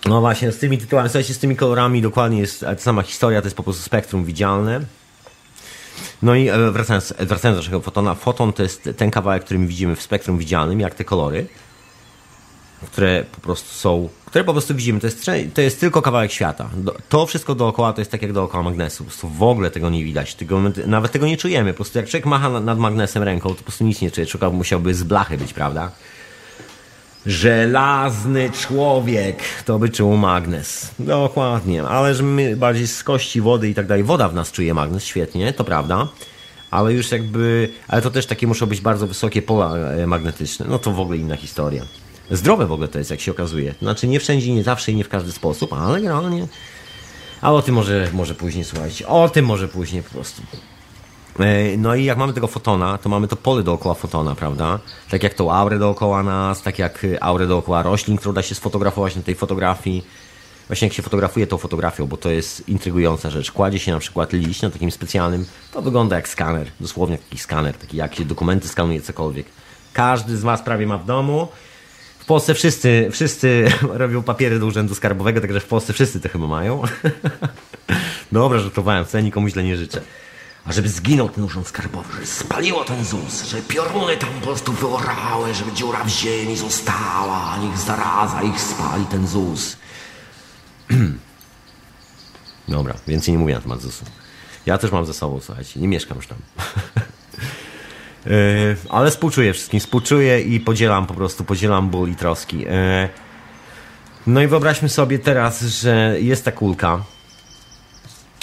No 0.05 0.21
właśnie, 0.21 0.51
z 0.51 0.57
tymi 0.57 0.77
tytułami, 0.77 1.09
słuchajcie, 1.09 1.33
z 1.33 1.39
tymi 1.39 1.55
kolorami 1.55 2.01
dokładnie 2.01 2.39
jest 2.39 2.59
ta 2.59 2.77
sama 2.77 3.01
historia, 3.01 3.41
to 3.41 3.45
jest 3.45 3.57
po 3.57 3.63
prostu 3.63 3.83
spektrum 3.83 4.25
widzialne. 4.25 4.81
No 6.21 6.35
i 6.35 6.49
e, 6.49 6.71
wracając, 6.71 7.13
wracając 7.19 7.57
do 7.57 7.61
naszego 7.61 7.81
fotona, 7.81 8.15
foton 8.15 8.53
to 8.53 8.63
jest 8.63 8.89
ten 8.97 9.11
kawałek, 9.11 9.43
który 9.43 9.59
my 9.59 9.67
widzimy 9.67 9.95
w 9.95 10.01
spektrum 10.01 10.37
widzialnym, 10.37 10.79
jak 10.79 10.95
te 10.95 11.03
kolory, 11.03 11.47
które 12.91 13.23
po 13.31 13.41
prostu 13.41 13.73
są, 13.73 14.09
które 14.25 14.43
po 14.43 14.51
prostu 14.51 14.75
widzimy, 14.75 14.99
to 14.99 15.07
jest, 15.07 15.25
to 15.53 15.61
jest 15.61 15.79
tylko 15.79 16.01
kawałek 16.01 16.31
świata. 16.31 16.69
To 17.09 17.25
wszystko 17.25 17.55
dookoła 17.55 17.93
to 17.93 18.01
jest 18.01 18.11
tak 18.11 18.21
jak 18.21 18.33
dookoła 18.33 18.63
magnesu, 18.63 18.97
po 18.97 19.09
prostu 19.09 19.29
w 19.29 19.43
ogóle 19.43 19.71
tego 19.71 19.89
nie 19.89 20.03
widać, 20.03 20.35
tego, 20.35 20.61
nawet 20.87 21.11
tego 21.11 21.25
nie 21.25 21.37
czujemy, 21.37 21.73
po 21.73 21.77
prostu 21.77 21.97
jak 21.97 22.07
człowiek 22.07 22.25
macha 22.25 22.59
nad 22.59 22.79
magnesem 22.79 23.23
ręką, 23.23 23.49
to 23.49 23.55
po 23.55 23.63
prostu 23.63 23.83
nic 23.83 24.01
nie 24.01 24.11
czuje, 24.11 24.27
człowiek 24.27 24.53
musiałby 24.53 24.93
z 24.93 25.03
blachy 25.03 25.37
być, 25.37 25.53
prawda? 25.53 25.91
Żelazny 27.25 28.49
człowiek 28.49 29.43
to 29.65 29.79
by 29.79 29.89
czuł 29.89 30.17
magnes. 30.17 30.91
Dokładnie, 30.99 31.83
ale 31.83 32.15
że 32.15 32.23
my 32.23 32.55
bardziej 32.55 32.87
z 32.87 33.03
kości 33.03 33.41
wody 33.41 33.69
i 33.69 33.73
tak 33.73 33.87
dalej. 33.87 34.03
Woda 34.03 34.29
w 34.29 34.33
nas 34.33 34.51
czuje 34.51 34.73
magnes, 34.73 35.05
świetnie, 35.05 35.53
to 35.53 35.63
prawda. 35.63 36.07
Ale 36.71 36.93
już 36.93 37.11
jakby, 37.11 37.69
ale 37.87 38.01
to 38.01 38.11
też 38.11 38.25
takie 38.25 38.47
muszą 38.47 38.65
być 38.65 38.81
bardzo 38.81 39.07
wysokie 39.07 39.41
pola 39.41 39.75
e, 39.75 40.07
magnetyczne. 40.07 40.65
No 40.69 40.79
to 40.79 40.91
w 40.91 40.99
ogóle 40.99 41.17
inna 41.17 41.35
historia. 41.35 41.83
Zdrowe 42.31 42.65
w 42.65 42.71
ogóle 42.71 42.87
to 42.87 42.97
jest, 42.97 43.11
jak 43.11 43.21
się 43.21 43.31
okazuje. 43.31 43.75
Znaczy 43.81 44.07
nie 44.07 44.19
wszędzie, 44.19 44.53
nie 44.53 44.63
zawsze 44.63 44.91
i 44.91 44.95
nie 44.95 45.03
w 45.03 45.09
każdy 45.09 45.31
sposób, 45.31 45.73
ale 45.73 46.01
generalnie. 46.01 46.47
Ale 47.41 47.55
o 47.55 47.61
tym 47.61 47.75
może, 47.75 48.09
może 48.13 48.35
później, 48.35 48.65
słuchajcie. 48.65 49.07
O 49.07 49.29
tym 49.29 49.45
może 49.45 49.67
później 49.67 50.03
po 50.03 50.09
prostu. 50.09 50.41
E, 51.39 51.77
no 51.77 51.95
i 51.95 52.05
jak 52.05 52.17
mamy 52.17 52.33
tego 52.33 52.47
fotona, 52.47 52.97
to 52.97 53.09
mamy 53.09 53.27
to 53.27 53.35
pole 53.35 53.63
dookoła 53.63 53.95
fotona, 53.95 54.35
prawda? 54.35 54.79
Tak 55.09 55.23
jak 55.23 55.33
tą 55.33 55.53
aurę 55.53 55.79
dookoła 55.79 56.23
nas, 56.23 56.61
tak 56.61 56.79
jak 56.79 57.05
aurę 57.21 57.47
dookoła 57.47 57.83
roślin, 57.83 58.17
którą 58.17 58.33
da 58.33 58.41
się 58.41 58.55
sfotografować 58.55 59.15
na 59.15 59.21
tej 59.21 59.35
fotografii. 59.35 60.05
Właśnie 60.67 60.87
jak 60.87 60.95
się 60.95 61.03
fotografuje 61.03 61.47
tą 61.47 61.57
fotografią, 61.57 62.07
bo 62.07 62.17
to 62.17 62.29
jest 62.29 62.69
intrygująca 62.69 63.29
rzecz. 63.29 63.51
Kładzie 63.51 63.79
się 63.79 63.91
na 63.91 63.99
przykład 63.99 64.33
liść 64.33 64.61
na 64.61 64.69
takim 64.69 64.91
specjalnym, 64.91 65.45
to 65.71 65.81
wygląda 65.81 66.15
jak 66.15 66.29
skaner, 66.29 66.71
dosłownie 66.79 67.17
taki 67.17 67.37
skaner, 67.37 67.77
taki 67.77 67.97
jak 67.97 68.15
się 68.15 68.25
dokumenty 68.25 68.67
skanuje, 68.67 69.01
cokolwiek. 69.01 69.47
Każdy 69.93 70.37
z 70.37 70.41
Was 70.41 70.61
prawie 70.61 70.87
ma 70.87 70.97
w 70.97 71.05
domu. 71.05 71.47
W 72.19 72.25
Polsce 72.25 72.53
wszyscy, 72.53 73.09
wszyscy 73.11 73.71
robią 73.93 74.23
papiery 74.23 74.59
do 74.59 74.65
urzędu 74.65 74.95
skarbowego, 74.95 75.41
także 75.41 75.59
w 75.59 75.67
Polsce 75.67 75.93
wszyscy 75.93 76.21
to 76.21 76.29
chyba 76.29 76.47
mają. 76.47 76.81
Dobra, 78.31 78.59
żartowałem, 78.59 79.05
wcale 79.05 79.23
nikomu 79.23 79.47
źle 79.49 79.63
nie 79.63 79.77
życzę 79.77 80.01
a 80.65 80.73
żeby 80.73 80.89
zginął 80.89 81.29
ten 81.29 81.43
urząd 81.43 81.67
skarbowy, 81.67 82.13
żeby 82.13 82.27
spaliło 82.27 82.83
ten 82.83 83.05
ZUS, 83.05 83.43
żeby 83.43 83.63
pioruny 83.63 84.17
tam 84.17 84.29
po 84.29 84.41
prostu 84.41 84.71
wyorały, 84.71 85.53
żeby 85.53 85.71
dziura 85.71 86.03
w 86.03 86.09
ziemi 86.09 86.57
została, 86.57 87.57
niech 87.57 87.77
zaraza 87.77 88.43
ich 88.43 88.61
spali 88.61 89.05
ten 89.05 89.27
ZUS. 89.27 89.77
Dobra, 92.67 92.95
więcej 93.07 93.33
nie 93.33 93.37
mówię 93.37 93.53
na 93.53 93.61
temat 93.61 93.81
ZUS-u. 93.81 94.05
Ja 94.65 94.77
też 94.77 94.91
mam 94.91 95.05
ze 95.05 95.13
sobą, 95.13 95.39
słuchajcie, 95.41 95.79
nie 95.79 95.87
mieszkam 95.87 96.17
już 96.17 96.27
tam. 96.27 96.37
Yy, 98.25 98.31
ale 98.89 99.11
współczuję 99.11 99.53
wszystkim, 99.53 99.79
współczuję 99.79 100.41
i 100.41 100.59
podzielam 100.59 101.07
po 101.07 101.13
prostu, 101.13 101.43
podzielam 101.43 101.89
ból 101.89 102.09
i 102.09 102.15
troski. 102.15 102.59
Yy, 102.59 103.09
no 104.27 104.41
i 104.41 104.47
wyobraźmy 104.47 104.89
sobie 104.89 105.19
teraz, 105.19 105.61
że 105.61 106.15
jest 106.21 106.45
ta 106.45 106.51
kulka, 106.51 107.03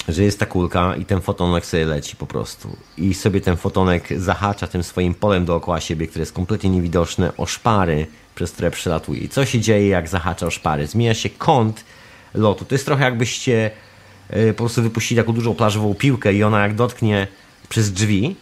że 0.08 0.24
jest 0.24 0.38
ta 0.38 0.46
kulka 0.46 0.96
i 0.96 1.04
ten 1.04 1.20
fotonek 1.20 1.66
sobie 1.66 1.84
leci 1.84 2.16
po 2.16 2.26
prostu. 2.26 2.76
I 2.96 3.14
sobie 3.14 3.40
ten 3.40 3.56
fotonek 3.56 4.08
zahacza 4.16 4.66
tym 4.66 4.82
swoim 4.82 5.14
polem 5.14 5.44
dookoła 5.44 5.80
siebie, 5.80 6.06
które 6.06 6.22
jest 6.22 6.32
kompletnie 6.32 6.70
niewidoczne, 6.70 7.36
o 7.36 7.46
szpary, 7.46 8.06
przez 8.34 8.52
które 8.52 8.70
przelatuje. 8.70 9.20
I 9.20 9.28
co 9.28 9.44
się 9.44 9.60
dzieje, 9.60 9.88
jak 9.88 10.08
zahacza 10.08 10.46
o 10.46 10.50
szpary? 10.50 10.86
Zmienia 10.86 11.14
się 11.14 11.30
kąt 11.30 11.84
lotu. 12.34 12.64
To 12.64 12.74
jest 12.74 12.86
trochę 12.86 13.04
jakbyście 13.04 13.70
e, 14.30 14.52
po 14.52 14.64
prostu 14.64 14.82
wypuścili 14.82 15.20
taką 15.20 15.32
dużą 15.32 15.54
plażową 15.54 15.94
piłkę 15.94 16.34
i 16.34 16.42
ona 16.42 16.62
jak 16.62 16.74
dotknie 16.74 17.26
przez 17.68 17.92
drzwi, 17.92 18.36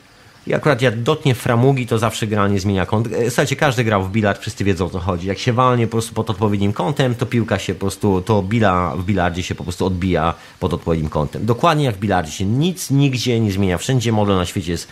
i 0.51 0.55
akurat 0.55 0.82
jak 0.82 1.03
dotnie 1.03 1.34
framugi, 1.34 1.86
to 1.86 1.98
zawsze 1.98 2.26
gra 2.26 2.48
nie 2.48 2.61
zmienia 2.61 2.86
kąt. 2.86 3.12
E, 3.12 3.30
słuchajcie, 3.30 3.57
każdy 3.57 3.84
grał 3.84 4.05
w 4.05 4.11
bilard, 4.11 4.40
wszyscy 4.40 4.64
wiedzą 4.64 4.86
o 4.86 4.90
co 4.90 4.98
chodzi. 4.98 5.26
Jak 5.26 5.38
się 5.38 5.53
walnie 5.53 5.86
po 5.86 5.90
prostu 5.90 6.14
pod 6.14 6.30
odpowiednim 6.30 6.72
kątem, 6.72 7.14
to 7.14 7.26
piłka 7.26 7.59
się 7.59 7.74
po 7.74 7.80
prostu, 7.80 8.22
to 8.22 8.42
bila 8.42 8.96
w 8.96 9.05
bilardzie 9.05 9.42
się 9.42 9.55
po 9.55 9.64
prostu 9.64 9.86
odbija 9.86 10.34
pod 10.61 10.74
odpowiednim 10.74 11.11
kątem. 11.11 11.46
Dokładnie 11.46 11.84
jak 11.84 11.96
w 11.96 11.98
bilardzie 11.98 12.32
się 12.32 12.44
nic 12.44 12.90
nigdzie 12.90 13.40
nie 13.40 13.53
zmienia. 13.53 13.78
Wszędzie 13.78 14.12
model 14.12 14.36
na 14.36 14.46
świecie 14.46 14.72
jest, 14.72 14.88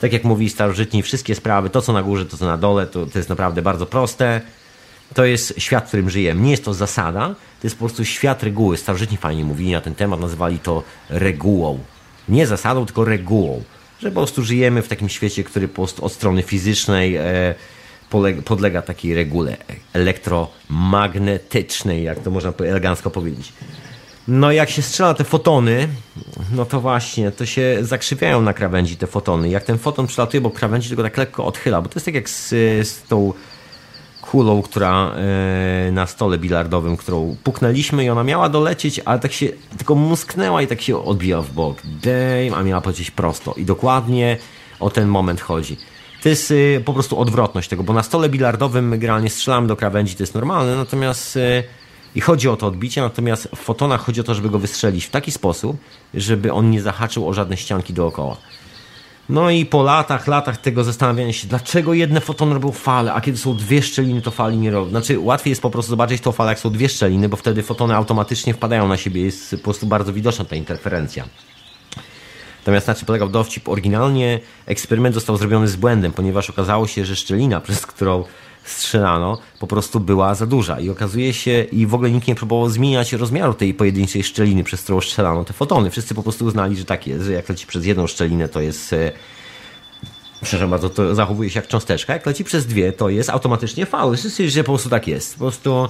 tak 0.00 0.12
jak 0.12 0.24
mówi 0.24 0.50
starożytni, 0.50 1.02
wszystkie 1.02 1.34
sprawy, 1.34 1.70
to 1.70 1.82
co 1.82 1.92
na 1.92 2.02
górze, 2.02 2.26
to 2.26 2.36
co 2.36 2.46
na 2.46 2.56
dole, 2.56 2.86
to, 2.86 3.06
to 3.06 3.18
jest 3.18 3.28
naprawdę 3.28 3.62
bardzo 3.62 3.86
proste. 3.86 4.40
To 5.14 5.24
jest 5.24 5.54
świat, 5.58 5.84
w 5.84 5.88
którym 5.88 6.10
żyjemy. 6.10 6.40
Nie 6.40 6.50
jest 6.50 6.64
to 6.64 6.74
zasada, 6.74 7.28
to 7.28 7.66
jest 7.66 7.76
po 7.76 7.84
prostu 7.84 8.04
świat 8.04 8.42
reguły. 8.42 8.76
Starożytni 8.76 9.16
fajnie 9.16 9.44
mówili 9.44 9.72
na 9.72 9.80
ten 9.80 9.94
temat, 9.94 10.20
nazywali 10.20 10.58
to 10.58 10.82
regułą. 11.10 11.78
Nie 12.28 12.46
zasadą, 12.46 12.86
tylko 12.86 13.04
regułą 13.04 13.62
że 14.00 14.10
po 14.10 14.14
prostu 14.14 14.44
żyjemy 14.44 14.82
w 14.82 14.88
takim 14.88 15.08
świecie, 15.08 15.44
który 15.44 15.68
po 15.68 15.74
prostu 15.74 16.04
od 16.04 16.12
strony 16.12 16.42
fizycznej 16.42 17.16
e, 17.16 17.54
podlega 18.44 18.82
takiej 18.82 19.14
regule 19.14 19.56
elektromagnetycznej, 19.92 22.02
jak 22.02 22.18
to 22.18 22.30
można 22.30 22.52
elegancko 22.58 23.10
powiedzieć. 23.10 23.52
No 24.28 24.52
jak 24.52 24.70
się 24.70 24.82
strzela 24.82 25.14
te 25.14 25.24
fotony, 25.24 25.88
no 26.52 26.64
to 26.64 26.80
właśnie, 26.80 27.30
to 27.30 27.46
się 27.46 27.78
zakrzywiają 27.80 28.42
na 28.42 28.52
krawędzi 28.52 28.96
te 28.96 29.06
fotony. 29.06 29.48
Jak 29.48 29.64
ten 29.64 29.78
foton 29.78 30.06
przelatuje, 30.06 30.40
bo 30.40 30.50
krawędzi 30.50 30.90
tego 30.90 31.02
tak 31.02 31.16
lekko 31.16 31.46
odchyla, 31.46 31.82
bo 31.82 31.88
to 31.88 31.96
jest 31.96 32.04
tak 32.04 32.14
jak 32.14 32.30
z, 32.30 32.48
z 32.88 33.02
tą 33.02 33.32
kulą, 34.30 34.62
która 34.62 35.12
e, 35.16 35.92
na 35.92 36.06
stole 36.06 36.38
bilardowym, 36.38 36.96
którą 36.96 37.36
puknęliśmy 37.44 38.04
i 38.04 38.10
ona 38.10 38.24
miała 38.24 38.48
dolecieć, 38.48 39.00
ale 39.04 39.18
tak 39.18 39.32
się 39.32 39.48
tylko 39.78 39.94
musknęła 39.94 40.62
i 40.62 40.66
tak 40.66 40.80
się 40.80 41.04
odbija 41.04 41.42
w 41.42 41.52
bok. 41.52 41.78
Damn, 41.84 42.60
a 42.60 42.62
miała 42.62 42.80
polecieć 42.80 43.10
prosto. 43.10 43.54
I 43.56 43.64
dokładnie 43.64 44.36
o 44.80 44.90
ten 44.90 45.08
moment 45.08 45.40
chodzi. 45.40 45.76
To 46.22 46.28
jest 46.28 46.50
y, 46.50 46.82
po 46.84 46.92
prostu 46.92 47.18
odwrotność 47.18 47.68
tego, 47.68 47.82
bo 47.82 47.92
na 47.92 48.02
stole 48.02 48.28
bilardowym 48.28 48.88
my 48.88 48.98
generalnie 48.98 49.30
strzelamy 49.30 49.66
do 49.66 49.76
krawędzi, 49.76 50.14
to 50.14 50.22
jest 50.22 50.34
normalne, 50.34 50.76
natomiast 50.76 51.36
y, 51.36 51.62
i 52.14 52.20
chodzi 52.20 52.48
o 52.48 52.56
to 52.56 52.66
odbicie, 52.66 53.00
natomiast 53.00 53.48
w 53.56 53.58
fotonach 53.58 54.04
chodzi 54.04 54.20
o 54.20 54.24
to, 54.24 54.34
żeby 54.34 54.50
go 54.50 54.58
wystrzelić 54.58 55.04
w 55.04 55.10
taki 55.10 55.32
sposób, 55.32 55.76
żeby 56.14 56.52
on 56.52 56.70
nie 56.70 56.82
zahaczył 56.82 57.28
o 57.28 57.32
żadne 57.32 57.56
ścianki 57.56 57.92
dookoła. 57.92 58.36
No 59.28 59.50
i 59.50 59.66
po 59.66 59.82
latach, 59.82 60.26
latach 60.26 60.56
tego 60.56 60.84
zastanawiania 60.84 61.32
się, 61.32 61.48
dlaczego 61.48 61.94
jedne 61.94 62.20
fotony 62.20 62.54
robią 62.54 62.72
fale, 62.72 63.12
a 63.12 63.20
kiedy 63.20 63.38
są 63.38 63.56
dwie 63.56 63.82
szczeliny, 63.82 64.22
to 64.22 64.30
fali 64.30 64.56
nie 64.56 64.70
robią. 64.70 64.90
Znaczy, 64.90 65.18
łatwiej 65.18 65.50
jest 65.50 65.62
po 65.62 65.70
prostu 65.70 65.90
zobaczyć 65.90 66.22
tą 66.22 66.32
falę, 66.32 66.50
jak 66.50 66.58
są 66.58 66.70
dwie 66.70 66.88
szczeliny, 66.88 67.28
bo 67.28 67.36
wtedy 67.36 67.62
fotony 67.62 67.96
automatycznie 67.96 68.54
wpadają 68.54 68.88
na 68.88 68.96
siebie, 68.96 69.22
jest 69.22 69.50
po 69.50 69.58
prostu 69.58 69.86
bardzo 69.86 70.12
widoczna 70.12 70.44
ta 70.44 70.56
interferencja. 70.56 71.24
Natomiast 72.58 72.86
na 72.86 72.94
czym 72.94 73.06
polegał 73.06 73.28
dowcip? 73.28 73.68
Oryginalnie 73.68 74.40
eksperyment 74.66 75.14
został 75.14 75.36
zrobiony 75.36 75.68
z 75.68 75.76
błędem, 75.76 76.12
ponieważ 76.12 76.50
okazało 76.50 76.86
się, 76.86 77.04
że 77.04 77.16
szczelina, 77.16 77.60
przez 77.66 77.86
którą 77.86 78.24
strzelano, 78.66 79.38
po 79.60 79.66
prostu 79.66 80.00
była 80.00 80.34
za 80.34 80.46
duża. 80.46 80.80
I 80.80 80.90
okazuje 80.90 81.32
się, 81.32 81.62
i 81.62 81.86
w 81.86 81.94
ogóle 81.94 82.10
nikt 82.10 82.28
nie 82.28 82.34
próbował 82.34 82.68
zmieniać 82.68 83.12
rozmiaru 83.12 83.54
tej 83.54 83.74
pojedynczej 83.74 84.22
szczeliny, 84.22 84.64
przez 84.64 84.82
którą 84.82 85.00
strzelano 85.00 85.44
te 85.44 85.52
fotony. 85.52 85.90
Wszyscy 85.90 86.14
po 86.14 86.22
prostu 86.22 86.44
uznali, 86.44 86.76
że 86.76 86.84
tak 86.84 87.06
jest, 87.06 87.24
że 87.24 87.32
jak 87.32 87.48
leci 87.48 87.66
przez 87.66 87.86
jedną 87.86 88.06
szczelinę, 88.06 88.48
to 88.48 88.60
jest 88.60 88.92
e, 88.92 89.12
przepraszam 90.42 90.70
bardzo, 90.70 90.90
to 90.90 91.14
zachowuje 91.14 91.50
się 91.50 91.60
jak 91.60 91.68
cząsteczka. 91.68 92.12
Jak 92.12 92.26
leci 92.26 92.44
przez 92.44 92.66
dwie, 92.66 92.92
to 92.92 93.08
jest 93.08 93.30
automatycznie 93.30 93.86
faul. 93.86 94.16
Wszyscy, 94.16 94.50
że 94.50 94.64
po 94.64 94.72
prostu 94.72 94.88
tak 94.88 95.08
jest. 95.08 95.34
Po 95.34 95.38
prostu 95.38 95.88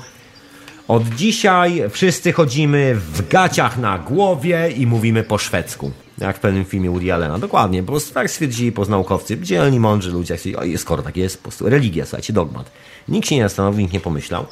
od 0.88 1.08
dzisiaj 1.08 1.82
wszyscy 1.90 2.32
chodzimy 2.32 2.94
w 2.94 3.28
gaciach 3.28 3.78
na 3.78 3.98
głowie 3.98 4.70
i 4.76 4.86
mówimy 4.86 5.22
po 5.22 5.38
szwedzku. 5.38 5.90
Jak 6.18 6.36
w 6.36 6.40
pewnym 6.40 6.64
filmie 6.64 6.90
Woody 6.90 7.14
Allena. 7.14 7.38
Dokładnie, 7.38 7.82
po 7.82 7.92
prostu 7.92 8.14
tak 8.14 8.30
stwierdzili 8.30 8.72
poznaukowcy, 8.72 9.40
dzielni, 9.40 9.80
mądrzy 9.80 10.10
ludzie. 10.10 10.36
Oj, 10.58 10.78
skoro 10.78 11.02
tak 11.02 11.16
jest, 11.16 11.36
po 11.36 11.42
prostu 11.42 11.68
religia, 11.68 12.04
słuchajcie, 12.06 12.32
dogmat. 12.32 12.70
Nikt 13.08 13.28
się 13.28 13.36
nie 13.36 13.42
zastanowił, 13.42 13.80
nikt 13.80 13.92
nie 13.92 14.00
pomyślał. 14.00 14.46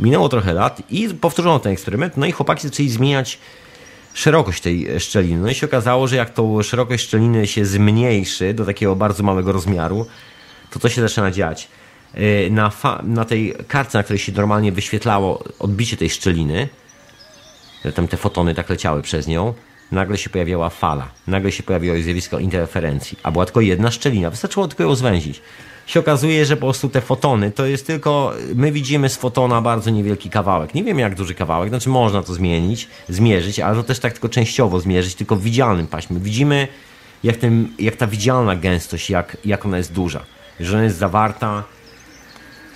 Minęło 0.00 0.28
trochę 0.28 0.52
lat 0.52 0.82
i 0.90 1.08
powtórzono 1.08 1.58
ten 1.58 1.72
eksperyment, 1.72 2.16
no 2.16 2.26
i 2.26 2.32
chłopaki 2.32 2.62
zaczęli 2.68 2.88
zmieniać 2.88 3.38
szerokość 4.14 4.60
tej 4.60 5.00
szczeliny. 5.00 5.40
No 5.40 5.50
i 5.50 5.54
się 5.54 5.66
okazało, 5.66 6.06
że 6.06 6.16
jak 6.16 6.30
tą 6.30 6.62
szerokość 6.62 7.04
szczeliny 7.04 7.46
się 7.46 7.66
zmniejszy 7.66 8.54
do 8.54 8.64
takiego 8.64 8.96
bardzo 8.96 9.22
małego 9.22 9.52
rozmiaru, 9.52 10.06
to 10.70 10.80
co 10.80 10.88
się 10.88 11.00
zaczyna 11.00 11.30
dziać? 11.30 11.68
Y, 12.16 12.48
na, 12.50 12.72
na 13.02 13.24
tej 13.24 13.54
kartce, 13.68 13.98
na 13.98 14.04
której 14.04 14.18
się 14.18 14.32
normalnie 14.32 14.72
wyświetlało 14.72 15.44
odbicie 15.58 15.96
tej 15.96 16.10
szczeliny, 16.10 16.68
tam 17.94 18.08
te 18.08 18.16
fotony 18.16 18.54
tak 18.54 18.70
leciały 18.70 19.02
przez 19.02 19.26
nią, 19.26 19.54
nagle 19.92 20.18
się 20.18 20.30
pojawiała 20.30 20.70
fala, 20.70 21.08
nagle 21.26 21.52
się 21.52 21.62
pojawiło 21.62 21.96
zjawisko 22.00 22.38
interferencji, 22.38 23.18
a 23.22 23.30
była 23.30 23.44
tylko 23.44 23.60
jedna 23.60 23.90
szczelina, 23.90 24.30
wystarczyło 24.30 24.68
tylko 24.68 24.82
ją 24.82 24.94
zwęzić. 24.94 25.42
Się 25.86 26.00
okazuje, 26.00 26.46
że 26.46 26.56
po 26.56 26.66
prostu 26.66 26.88
te 26.88 27.00
fotony 27.00 27.50
to 27.50 27.66
jest 27.66 27.86
tylko, 27.86 28.32
my 28.54 28.72
widzimy 28.72 29.08
z 29.08 29.16
fotona 29.16 29.62
bardzo 29.62 29.90
niewielki 29.90 30.30
kawałek. 30.30 30.74
Nie 30.74 30.84
wiem 30.84 30.98
jak 30.98 31.14
duży 31.14 31.34
kawałek, 31.34 31.68
znaczy 31.68 31.88
można 31.88 32.22
to 32.22 32.34
zmienić, 32.34 32.88
zmierzyć, 33.08 33.60
ale 33.60 33.76
to 33.76 33.82
też 33.82 33.98
tak 33.98 34.12
tylko 34.12 34.28
częściowo 34.28 34.80
zmierzyć, 34.80 35.14
tylko 35.14 35.36
w 35.36 35.42
widzialnym 35.42 35.86
paśmie. 35.86 36.18
Widzimy 36.20 36.68
jak, 37.24 37.36
ten, 37.36 37.68
jak 37.78 37.96
ta 37.96 38.06
widzialna 38.06 38.56
gęstość, 38.56 39.10
jak, 39.10 39.36
jak 39.44 39.66
ona 39.66 39.76
jest 39.76 39.92
duża. 39.92 40.20
Że 40.60 40.74
ona 40.76 40.84
jest 40.84 40.96
zawarta 40.96 41.64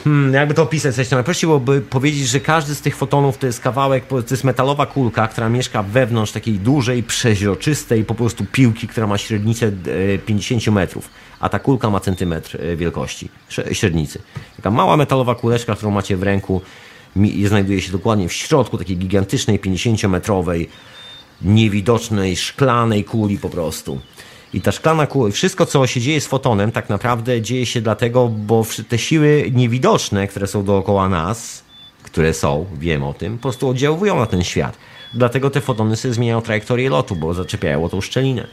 Hmm, 0.04 0.34
jakby 0.34 0.54
to 0.54 0.62
opisać 0.62 0.94
coś 0.94 1.08
tam. 1.08 1.24
Byłoby 1.42 1.80
powiedzieć, 1.80 2.28
że 2.28 2.40
każdy 2.40 2.74
z 2.74 2.80
tych 2.80 2.96
fotonów 2.96 3.38
to 3.38 3.46
jest 3.46 3.60
kawałek, 3.60 4.06
to 4.06 4.22
jest 4.30 4.44
metalowa 4.44 4.86
kulka, 4.86 5.28
która 5.28 5.48
mieszka 5.48 5.82
wewnątrz 5.82 6.32
takiej 6.32 6.54
dużej, 6.54 7.02
przeźroczystej 7.02 8.04
po 8.04 8.14
prostu 8.14 8.44
piłki, 8.52 8.88
która 8.88 9.06
ma 9.06 9.18
średnicę 9.18 9.72
50 10.26 10.68
e, 10.68 10.70
metrów, 10.70 11.10
a 11.40 11.48
ta 11.48 11.58
kulka 11.58 11.90
ma 11.90 12.00
centymetr 12.00 12.60
e, 12.60 12.76
wielkości 12.76 13.28
średnicy. 13.72 14.22
Taka 14.56 14.70
mała 14.70 14.96
metalowa 14.96 15.34
kuleczka, 15.34 15.74
którą 15.74 15.90
macie 15.90 16.16
w 16.16 16.22
ręku, 16.22 16.60
znajduje 17.46 17.80
się 17.80 17.92
dokładnie 17.92 18.28
w 18.28 18.32
środku 18.32 18.78
takiej 18.78 18.96
gigantycznej, 18.96 19.60
50-metrowej, 19.60 20.66
niewidocznej, 21.42 22.36
szklanej 22.36 23.04
kuli 23.04 23.38
po 23.38 23.48
prostu. 23.48 24.00
I 24.54 24.60
ta 24.60 24.72
szklana 24.72 25.06
kula, 25.06 25.30
wszystko 25.30 25.66
co 25.66 25.86
się 25.86 26.00
dzieje 26.00 26.20
z 26.20 26.26
fotonem, 26.26 26.72
tak 26.72 26.88
naprawdę 26.88 27.42
dzieje 27.42 27.66
się 27.66 27.80
dlatego, 27.80 28.28
bo 28.28 28.66
te 28.88 28.98
siły 28.98 29.50
niewidoczne, 29.54 30.28
które 30.28 30.46
są 30.46 30.64
dookoła 30.64 31.08
nas, 31.08 31.64
które 32.02 32.34
są, 32.34 32.66
wiem 32.78 33.02
o 33.02 33.14
tym, 33.14 33.36
po 33.38 33.42
prostu 33.42 33.68
oddziałują 33.68 34.18
na 34.18 34.26
ten 34.26 34.44
świat. 34.44 34.78
Dlatego 35.14 35.50
te 35.50 35.60
fotony 35.60 35.96
sobie 35.96 36.14
zmieniają 36.14 36.42
trajektorię 36.42 36.90
lotu, 36.90 37.16
bo 37.16 37.34
zaczepiają 37.34 37.84
o 37.84 37.88
tą 37.88 38.00
szczelinę. 38.00 38.46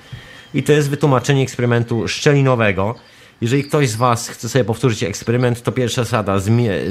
I 0.54 0.64
to 0.64 0.72
jest 0.72 0.90
wytłumaczenie 0.90 1.44
eksperymentu 1.44 2.08
szczelinowego. 2.08 2.96
Jeżeli 3.42 3.64
ktoś 3.64 3.90
z 3.90 3.96
Was 3.96 4.30
chce 4.30 4.50
sobie 4.50 4.66
powtórzyć 4.66 5.04
eksperyment, 5.04 5.62
to 5.64 5.72
pierwsza 5.72 6.04
zasada, 6.04 6.38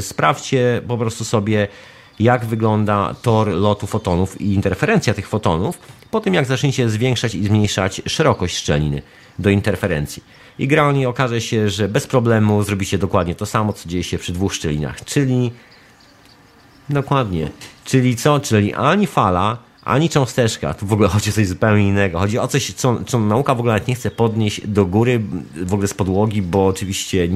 sprawdźcie 0.01 0.83
po 0.89 0.99
prostu 0.99 1.25
sobie, 1.25 1.69
jak 2.21 2.45
wygląda 2.45 3.15
tor 3.23 3.49
lotu 3.49 3.87
fotonów 3.87 4.41
i 4.41 4.55
interferencja 4.55 5.15
tych 5.15 5.29
fotonów 5.29 5.79
po 6.11 6.21
tym 6.21 6.35
jak 6.35 6.47
zaczniecie 6.47 6.91
zwiększać 6.91 7.35
i 7.35 7.45
zmniejszać 7.45 8.03
szerokość 8.07 8.57
szczeliny 8.57 9.03
do 9.39 9.51
interferencji. 9.51 10.25
I 10.59 10.69
generalnie 10.69 11.09
okaże 11.09 11.41
się, 11.41 11.71
że 11.71 11.89
bez 11.89 12.07
problemu 12.07 12.63
zrobicie 12.63 12.99
dokładnie 12.99 13.35
to 13.35 13.47
samo, 13.47 13.73
co 13.73 13.89
dzieje 13.89 14.05
się 14.05 14.19
przy 14.19 14.33
dwóch 14.33 14.55
szczelinach, 14.55 15.05
czyli 15.05 15.53
dokładnie, 16.89 17.51
czyli 17.85 18.17
co? 18.17 18.41
Czyli 18.41 18.75
ani 18.75 19.07
fala, 19.07 19.59
ani 19.85 20.09
cząsteczka, 20.09 20.75
tu 20.75 20.87
w 20.87 20.93
ogóle 20.93 21.09
chodzi 21.09 21.31
o 21.31 21.33
coś 21.33 21.47
zupełnie 21.47 21.89
innego. 21.89 22.19
Chodzi 22.19 22.39
o 22.39 22.49
coś, 22.49 22.73
co, 22.73 23.05
co 23.07 23.21
nauka 23.21 23.55
w 23.55 23.61
ogóle 23.61 23.81
nie 23.89 23.95
chce 23.95 24.11
podnieść 24.11 24.67
do 24.67 24.87
góry, 24.87 25.21
w 25.57 25.75
ogóle 25.75 25.89
z 25.89 25.95
podłogi, 25.95 26.43
bo 26.43 26.67
oczywiście 26.67 27.29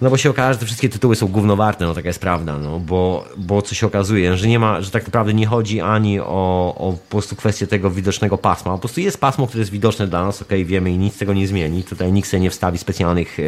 no 0.00 0.10
bo 0.10 0.16
się 0.16 0.30
okaże, 0.30 0.60
że 0.60 0.66
wszystkie 0.66 0.88
tytuły 0.88 1.16
są 1.16 1.26
gównowarte, 1.26 1.86
no 1.86 1.94
taka 1.94 2.08
jest 2.08 2.20
prawda, 2.20 2.58
no. 2.58 2.80
Bo, 2.80 3.24
bo 3.36 3.62
co 3.62 3.74
się 3.74 3.86
okazuje, 3.86 4.36
że 4.36 4.48
nie 4.48 4.58
ma, 4.58 4.80
że 4.80 4.90
tak 4.90 5.04
naprawdę 5.04 5.34
nie 5.34 5.46
chodzi 5.46 5.80
ani 5.80 6.20
o, 6.20 6.74
o 6.78 6.92
po 6.92 7.10
prostu 7.10 7.36
kwestię 7.36 7.66
tego 7.66 7.90
widocznego 7.90 8.38
pasma, 8.38 8.72
po 8.72 8.78
prostu 8.78 9.00
jest 9.00 9.20
pasmo, 9.20 9.46
które 9.46 9.60
jest 9.60 9.70
widoczne 9.70 10.06
dla 10.06 10.24
nas, 10.24 10.42
okej, 10.42 10.58
okay, 10.58 10.64
wiemy 10.70 10.90
i 10.90 10.98
nic 10.98 11.18
tego 11.18 11.34
nie 11.34 11.46
zmieni, 11.46 11.84
tutaj 11.84 12.12
nikt 12.12 12.28
sobie 12.28 12.40
nie 12.40 12.50
wstawi 12.50 12.78
specjalnych 12.78 13.40
e, 13.40 13.42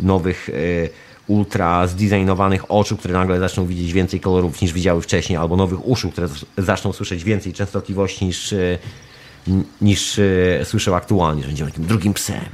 nowych 0.00 0.48
e, 0.48 0.52
ultra 1.26 1.86
zdesignowanych 1.86 2.70
oczu, 2.70 2.96
które 2.96 3.14
nagle 3.14 3.40
zaczną 3.40 3.66
widzieć 3.66 3.92
więcej 3.92 4.20
kolorów 4.20 4.62
niż 4.62 4.72
widziały 4.72 5.02
wcześniej, 5.02 5.36
albo 5.36 5.56
nowych 5.56 5.88
uszu, 5.88 6.10
które 6.10 6.28
zaczną 6.58 6.92
słyszeć 6.92 7.24
więcej 7.24 7.52
częstotliwości 7.52 8.24
niż, 8.24 8.52
e, 8.52 8.78
niż 9.80 10.20
słyszą 10.64 10.96
aktualnie, 10.96 11.42
że 11.42 11.48
będziemy 11.48 11.70
takim 11.70 11.86
drugim 11.86 12.14
psem, 12.14 12.44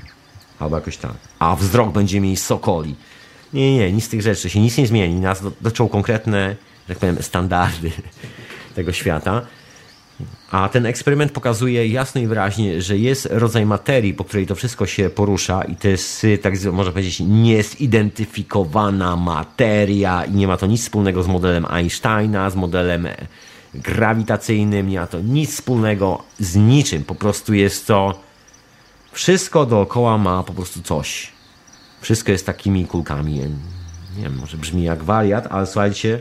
albo 0.59 0.76
jakoś 0.76 0.97
tak, 0.97 1.14
a 1.39 1.57
wzrok 1.57 1.93
będzie 1.93 2.20
mieli 2.20 2.37
sokoli. 2.37 2.95
Nie, 3.57 3.77
nie, 3.77 3.93
nic 3.93 4.05
z 4.05 4.09
tych 4.09 4.23
rzeczy 4.23 4.51
się 4.51 4.61
nic 4.61 4.79
nie 4.79 4.87
zmieni. 4.87 5.21
Nas 5.21 5.43
dotyczą 5.61 5.89
konkretne, 5.89 6.57
tak 6.89 6.99
powiem, 6.99 7.17
standardy 7.21 7.91
tego 8.77 8.93
świata. 8.93 9.43
A 10.51 10.69
ten 10.69 10.87
eksperyment 10.87 11.33
pokazuje 11.33 11.89
jasno 11.89 12.21
i 12.21 12.27
wyraźnie, 12.27 12.83
że 12.83 12.99
jest 12.99 13.29
rodzaj 13.31 13.67
materii, 13.67 14.15
po 14.15 14.25
której 14.25 14.47
to 14.47 14.55
wszystko 14.55 14.87
się 14.87 15.11
porusza 15.11 15.63
i 15.63 15.77
to 15.77 15.89
jest, 15.89 16.27
tak 16.43 16.55
można 16.73 16.93
powiedzieć, 16.93 17.21
niezidentyfikowana 17.21 19.17
materia 19.17 20.25
i 20.25 20.33
nie 20.33 20.47
ma 20.47 20.57
to 20.57 20.67
nic 20.67 20.83
wspólnego 20.83 21.23
z 21.23 21.27
modelem 21.27 21.67
Einsteina, 21.71 22.51
z 22.51 22.57
modelem 22.57 23.09
grawitacyjnym, 23.75 24.89
nie 24.89 25.01
ma 25.01 25.07
to 25.07 25.21
nic 25.21 25.51
wspólnego 25.51 26.23
z 26.39 26.57
niczym. 26.57 27.05
Po 27.05 27.15
prostu 27.15 27.55
jest 27.55 27.87
to 27.87 28.21
wszystko 29.13 29.67
dookoła 29.67 30.19
ma 30.19 30.43
po 30.43 30.53
prostu 30.53 30.83
coś. 30.83 31.36
Wszystko 32.07 32.33
jest 32.33 32.47
takimi 32.47 32.87
kulkami. 32.87 33.35
Nie 34.17 34.23
wiem, 34.23 34.37
może 34.41 34.57
brzmi 34.57 34.83
jak 34.83 35.03
wariat, 35.03 35.47
ale 35.51 35.67
słuchajcie, 35.67 36.21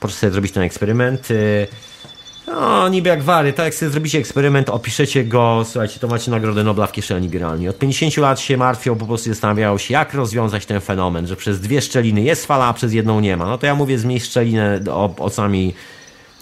proszę 0.00 0.16
sobie 0.16 0.32
zrobić 0.32 0.52
ten 0.52 0.62
eksperyment. 0.62 1.30
Y, 1.30 1.66
no, 2.46 2.88
niby 2.88 3.08
jak 3.08 3.22
wariat, 3.22 3.56
tak 3.56 3.64
jak 3.64 3.74
sobie 3.74 3.90
zrobicie 3.90 4.18
eksperyment, 4.18 4.68
opiszecie 4.68 5.24
go, 5.24 5.62
słuchajcie, 5.64 6.00
to 6.00 6.08
macie 6.08 6.30
Nagrodę 6.30 6.64
Nobla 6.64 6.86
w 6.86 6.92
kieszeni 6.92 7.28
generalnie. 7.28 7.70
Od 7.70 7.78
50 7.78 8.16
lat 8.16 8.40
się 8.40 8.56
martwią, 8.56 8.96
po 8.96 9.06
prostu 9.06 9.28
zastanawiają 9.28 9.78
się, 9.78 9.94
jak 9.94 10.14
rozwiązać 10.14 10.66
ten 10.66 10.80
fenomen, 10.80 11.26
że 11.26 11.36
przez 11.36 11.60
dwie 11.60 11.82
szczeliny 11.82 12.22
jest 12.22 12.46
fala, 12.46 12.66
a 12.66 12.72
przez 12.72 12.92
jedną 12.92 13.20
nie 13.20 13.36
ma. 13.36 13.46
No 13.46 13.58
to 13.58 13.66
ja 13.66 13.74
mówię, 13.74 13.98
zmniejsz 13.98 14.24
szczelinę 14.24 14.80
o, 14.90 15.14
o 15.18 15.30
sami 15.30 15.74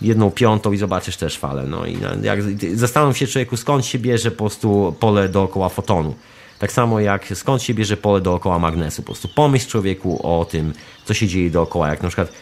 jedną 0.03 0.31
piątą 0.31 0.73
i 0.73 0.77
zobaczysz 0.77 1.17
też 1.17 1.39
falę. 1.39 1.65
No 1.67 1.87
i 1.87 1.99
jak, 2.23 2.41
zastanów 2.75 3.19
się 3.19 3.27
człowieku, 3.27 3.57
skąd 3.57 3.87
się 3.87 3.99
bierze 3.99 4.31
po 4.31 4.37
prostu 4.37 4.95
pole 5.01 5.29
dookoła 5.29 5.69
fotonu. 5.69 6.15
Tak 6.59 6.73
samo 6.73 7.01
jak 7.01 7.27
skąd 7.35 7.63
się 7.63 7.75
bierze 7.75 7.97
pole 7.97 8.21
dookoła 8.21 8.59
magnesu. 8.59 9.03
Po 9.03 9.07
prostu 9.07 9.29
pomyśl 9.29 9.69
człowieku 9.69 10.39
o 10.41 10.45
tym, 10.45 10.73
co 11.05 11.15
się 11.15 11.27
dzieje 11.27 11.51
dookoła. 11.51 11.89
Jak 11.89 12.03
na 12.03 12.09
przykład 12.09 12.33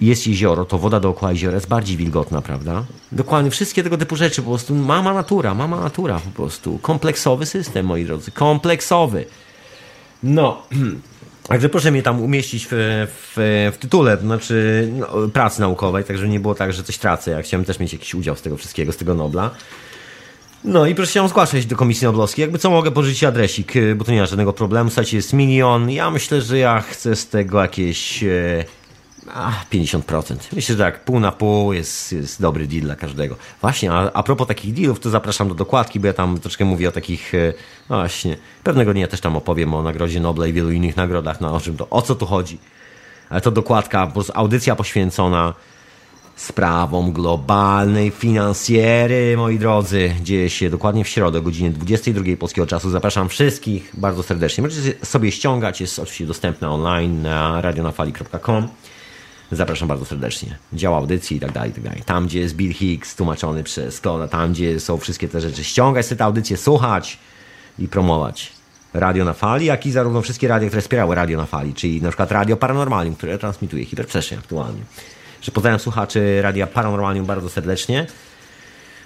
jest 0.00 0.26
jezioro, 0.26 0.64
to 0.64 0.78
woda 0.78 1.00
dookoła 1.00 1.32
jeziora 1.32 1.54
jest 1.54 1.68
bardziej 1.68 1.96
wilgotna, 1.96 2.42
prawda? 2.42 2.84
Dokładnie, 3.12 3.50
wszystkie 3.50 3.82
tego 3.82 3.98
typu 3.98 4.16
rzeczy 4.16 4.42
po 4.42 4.50
prostu 4.50 4.74
mama 4.74 5.14
natura, 5.14 5.54
mama 5.54 5.80
natura 5.80 6.18
po 6.18 6.30
prostu. 6.30 6.78
Kompleksowy 6.78 7.46
system, 7.46 7.86
moi 7.86 8.04
drodzy, 8.04 8.30
kompleksowy. 8.30 9.24
No, 10.22 10.62
Także 11.48 11.68
proszę 11.68 11.90
mnie 11.90 12.02
tam 12.02 12.22
umieścić 12.22 12.66
w, 12.70 12.72
w, 12.72 13.70
w 13.74 13.78
tytule, 13.78 14.16
to 14.16 14.22
znaczy 14.22 14.88
no, 14.92 15.28
pracy 15.32 15.60
naukowej, 15.60 16.04
także 16.04 16.28
nie 16.28 16.40
było 16.40 16.54
tak, 16.54 16.72
że 16.72 16.82
coś 16.82 16.98
tracę. 16.98 17.30
Ja 17.30 17.42
chciałem 17.42 17.64
też 17.64 17.78
mieć 17.78 17.92
jakiś 17.92 18.14
udział 18.14 18.36
z 18.36 18.42
tego 18.42 18.56
wszystkiego, 18.56 18.92
z 18.92 18.96
tego 18.96 19.14
Nobla. 19.14 19.50
No 20.64 20.86
i 20.86 20.94
proszę 20.94 21.12
się 21.12 21.28
zgłaszać 21.28 21.66
do 21.66 21.76
Komisji 21.76 22.04
Noblowskiej. 22.04 22.42
Jakby 22.42 22.58
co, 22.58 22.70
mogę 22.70 22.90
pożyczyć 22.90 23.24
adresik, 23.24 23.76
y, 23.76 23.94
bo 23.94 24.04
to 24.04 24.12
nie 24.12 24.20
ma 24.20 24.26
żadnego 24.26 24.52
problemu. 24.52 24.90
Słuchajcie, 24.90 25.16
jest 25.16 25.32
milion. 25.32 25.90
Ja 25.90 26.10
myślę, 26.10 26.42
że 26.42 26.58
ja 26.58 26.80
chcę 26.80 27.16
z 27.16 27.28
tego 27.28 27.62
jakieś... 27.62 28.24
E, 28.24 28.64
a, 29.34 29.52
50%. 29.72 30.36
Myślę, 30.52 30.76
że 30.76 30.84
tak, 30.84 31.04
pół 31.04 31.20
na 31.20 31.32
pół 31.32 31.72
jest, 31.72 32.12
jest 32.12 32.42
dobry 32.42 32.66
deal 32.66 32.82
dla 32.82 32.96
każdego. 32.96 33.36
Właśnie, 33.60 33.92
a, 33.92 34.12
a 34.12 34.22
propos 34.22 34.48
takich 34.48 34.74
dealów, 34.74 35.00
to 35.00 35.10
zapraszam 35.10 35.48
do 35.48 35.54
dokładki, 35.54 36.00
bo 36.00 36.06
ja 36.06 36.12
tam 36.12 36.40
troszkę 36.40 36.64
mówię 36.64 36.88
o 36.88 36.92
takich, 36.92 37.34
e, 37.34 37.52
no 37.90 37.96
właśnie, 37.96 38.36
pewnego 38.64 38.92
dnia 38.92 39.08
też 39.08 39.20
tam 39.20 39.36
opowiem 39.36 39.74
o 39.74 39.82
Nagrodzie 39.82 40.20
Nobla 40.20 40.46
i 40.46 40.52
wielu 40.52 40.70
innych 40.70 40.96
nagrodach, 40.96 41.40
no 41.40 41.54
o 41.54 41.60
czym 41.60 41.76
to, 41.76 41.90
o 41.90 42.02
co 42.02 42.14
tu 42.14 42.26
chodzi. 42.26 42.58
Ale 43.30 43.40
to 43.40 43.50
dokładka, 43.50 44.06
po 44.06 44.24
audycja 44.34 44.76
poświęcona 44.76 45.54
sprawom 46.38 47.12
globalnej 47.12 48.10
finansjery, 48.10 49.36
moi 49.36 49.58
drodzy. 49.58 50.14
Dzieje 50.22 50.50
się 50.50 50.70
dokładnie 50.70 51.04
w 51.04 51.08
środę 51.08 51.38
o 51.38 51.42
godzinie 51.42 51.70
22 51.70 52.36
polskiego 52.38 52.66
czasu. 52.66 52.90
Zapraszam 52.90 53.28
wszystkich 53.28 53.92
bardzo 53.94 54.22
serdecznie. 54.22 54.62
Możecie 54.62 55.06
sobie 55.06 55.32
ściągać, 55.32 55.80
jest 55.80 55.98
oczywiście 55.98 56.26
dostępna 56.26 56.70
online 56.70 57.22
na 57.22 57.60
radionafali.com. 57.60 58.68
Zapraszam 59.52 59.88
bardzo 59.88 60.04
serdecznie. 60.04 60.58
Dział 60.72 60.94
audycji 60.94 61.36
i 61.36 61.40
tak 61.40 61.52
dalej, 61.52 61.70
i 61.70 61.72
tak 61.74 61.84
dalej. 61.84 62.02
Tam, 62.06 62.26
gdzie 62.26 62.40
jest 62.40 62.56
Bill 62.56 62.74
Hicks 62.74 63.16
tłumaczony 63.16 63.64
przez 63.64 64.00
Klona, 64.00 64.28
tam, 64.28 64.52
gdzie 64.52 64.80
są 64.80 64.98
wszystkie 64.98 65.28
te 65.28 65.40
rzeczy. 65.40 65.64
Ściągać 65.64 66.06
sobie 66.06 66.18
te 66.18 66.24
audycje, 66.24 66.56
słuchać 66.56 67.18
i 67.78 67.88
promować. 67.88 68.52
Radio 68.94 69.24
na 69.24 69.32
fali, 69.32 69.66
jak 69.66 69.86
i 69.86 69.90
zarówno 69.90 70.22
wszystkie 70.22 70.48
radia, 70.48 70.68
które 70.68 70.82
wspierały 70.82 71.14
Radio 71.14 71.38
na 71.38 71.46
fali, 71.46 71.74
czyli 71.74 72.02
na 72.02 72.08
przykład 72.08 72.32
Radio 72.32 72.56
Paranormalium, 72.56 73.14
które 73.14 73.38
transmituje 73.38 73.84
hiperprzestrzeń 73.84 74.38
aktualnie 74.38 74.80
że 75.42 75.52
pozdrawiam 75.52 75.80
słuchaczy 75.80 76.42
Radia 76.42 76.66
Paranormalium 76.66 77.26
bardzo 77.26 77.48
serdecznie. 77.48 78.06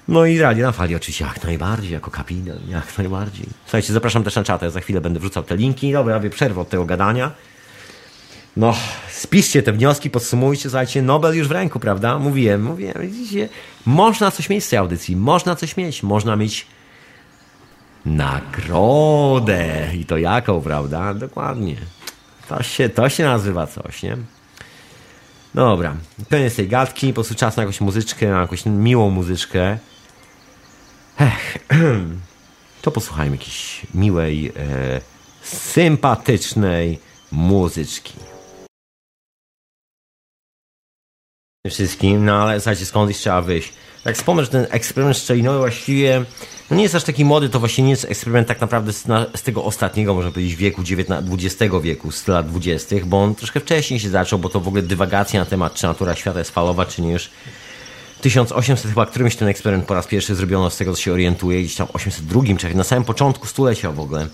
No 0.09 0.26
i 0.26 0.39
Radio 0.39 0.66
na 0.66 0.72
Fali 0.72 0.95
oczywiście 0.95 1.24
jak 1.24 1.45
najbardziej, 1.45 1.93
jako 1.93 2.11
kapitan, 2.11 2.59
jak 2.68 2.99
najbardziej. 2.99 3.47
Słuchajcie, 3.64 3.93
zapraszam 3.93 4.24
też 4.24 4.37
na 4.37 4.45
czatę, 4.45 4.70
za 4.70 4.80
chwilę 4.80 5.01
będę 5.01 5.20
wrzucał 5.20 5.43
te 5.43 5.57
linki. 5.57 5.93
Dobra, 5.93 6.14
robię 6.14 6.30
przerwę 6.30 6.61
od 6.61 6.68
tego 6.68 6.85
gadania. 6.85 7.30
No, 8.57 8.74
spiszcie 9.11 9.62
te 9.62 9.72
wnioski, 9.72 10.11
podsumujcie, 10.11 10.62
słuchajcie, 10.62 11.03
Nobel 11.03 11.37
już 11.37 11.49
w 11.49 11.51
ręku, 11.51 11.80
prawda? 11.80 12.18
Mówiłem, 12.18 12.62
mówiłem, 12.62 12.95
widzicie, 13.01 13.49
można 13.87 14.30
coś 14.30 14.49
mieć 14.49 14.64
z 14.64 14.68
tej 14.68 14.78
audycji, 14.78 15.16
można 15.16 15.57
coś 15.57 15.76
mieć, 15.76 16.03
można 16.03 16.37
mieć 16.37 16.66
nagrodę. 18.07 19.91
I 19.95 20.05
to 20.05 20.16
jaką, 20.18 20.61
prawda? 20.61 21.14
Dokładnie. 21.14 21.76
To 22.49 22.62
się, 22.62 22.89
to 22.89 23.09
się 23.09 23.24
nazywa 23.24 23.66
coś, 23.66 24.03
nie? 24.03 24.16
Dobra, 25.55 25.96
koniec 26.30 26.57
tej 26.57 26.68
gadki, 26.68 27.09
po 27.09 27.14
prostu 27.14 27.34
czas 27.34 27.57
na 27.57 27.62
jakąś 27.62 27.80
muzyczkę, 27.80 28.30
na 28.30 28.40
jakąś 28.40 28.66
miłą 28.66 29.11
muzyczkę. 29.11 29.78
Ech, 31.20 31.59
to 32.82 32.90
posłuchajmy 32.90 33.36
jakiejś 33.36 33.86
miłej, 33.94 34.53
e, 34.57 35.00
sympatycznej 35.42 36.98
muzyczki. 37.32 38.14
Wszystkim, 41.70 42.24
no 42.24 42.42
ale 42.42 42.61
słuchajcie, 42.61 42.86
skąd 42.86 43.16
trzeba 43.16 43.42
wyjść? 43.42 43.72
Tak 44.05 44.16
wspomnę, 44.16 44.44
że 44.44 44.50
ten 44.50 44.66
eksperyment 44.70 45.16
szczelinowy 45.18 45.59
właściwie 45.59 46.24
no 46.73 46.77
nie 46.77 46.83
jest 46.83 46.95
aż 46.95 47.05
taki 47.05 47.25
młody, 47.25 47.49
to 47.49 47.59
właśnie 47.59 47.85
nie 47.85 47.91
jest 47.91 48.05
eksperyment 48.05 48.49
tak 48.49 48.61
naprawdę 48.61 48.93
z, 48.93 49.07
na, 49.07 49.27
z 49.37 49.43
tego 49.43 49.64
ostatniego, 49.64 50.14
można 50.14 50.31
powiedzieć, 50.31 50.57
wieku 50.57 50.83
XX 50.83 51.75
wieku, 51.83 52.12
z 52.12 52.29
lat 52.29 52.49
20., 52.49 52.97
bo 53.07 53.23
on 53.23 53.35
troszkę 53.35 53.61
wcześniej 53.61 54.01
się 54.01 54.11
zaczął, 54.11 54.39
bo 54.39 54.49
to 54.49 54.61
w 54.61 54.68
ogóle 54.68 54.83
dywagacja 54.83 55.41
na 55.41 55.47
temat, 55.47 55.75
czy 55.75 55.87
natura 55.87 56.14
świata 56.14 56.39
jest 56.39 56.51
falowa, 56.51 56.87
czy 56.87 57.03
nie 57.03 57.12
już 57.12 57.31
1800 58.20 58.91
chyba 58.91 59.07
którymś 59.07 59.37
ten 59.37 59.49
eksperyment 59.49 59.89
po 59.89 59.95
raz 59.95 60.07
pierwszy 60.07 60.35
zrobiono, 60.35 60.70
z 60.70 60.77
tego 60.77 60.95
co 60.95 61.03
się 61.03 61.12
orientuje, 61.12 61.62
gdzieś 61.62 61.77
tam 61.77 61.87
802, 61.93 62.43
czy 62.59 62.75
na 62.75 62.85
samym 62.85 63.05
początku 63.05 63.47
stulecia 63.47 63.93
w 63.93 64.01
ogóle, 64.01 64.27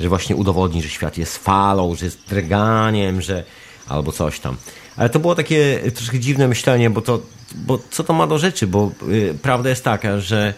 że 0.00 0.08
właśnie 0.08 0.36
udowodni, 0.36 0.82
że 0.82 0.88
świat 0.88 1.18
jest 1.18 1.38
falą, 1.38 1.94
że 1.94 2.04
jest 2.04 2.18
drganiem, 2.28 3.22
że 3.22 3.44
albo 3.88 4.12
coś 4.12 4.40
tam. 4.40 4.56
Ale 4.96 5.10
to 5.10 5.18
było 5.18 5.34
takie 5.34 5.80
troszkę 5.94 6.18
dziwne 6.18 6.48
myślenie, 6.48 6.90
bo 6.90 7.00
to, 7.00 7.20
bo 7.54 7.78
co 7.90 8.04
to 8.04 8.12
ma 8.12 8.26
do 8.26 8.38
rzeczy, 8.38 8.66
bo 8.66 8.90
yy, 9.08 9.34
prawda 9.42 9.70
jest 9.70 9.84
taka, 9.84 10.20
że 10.20 10.54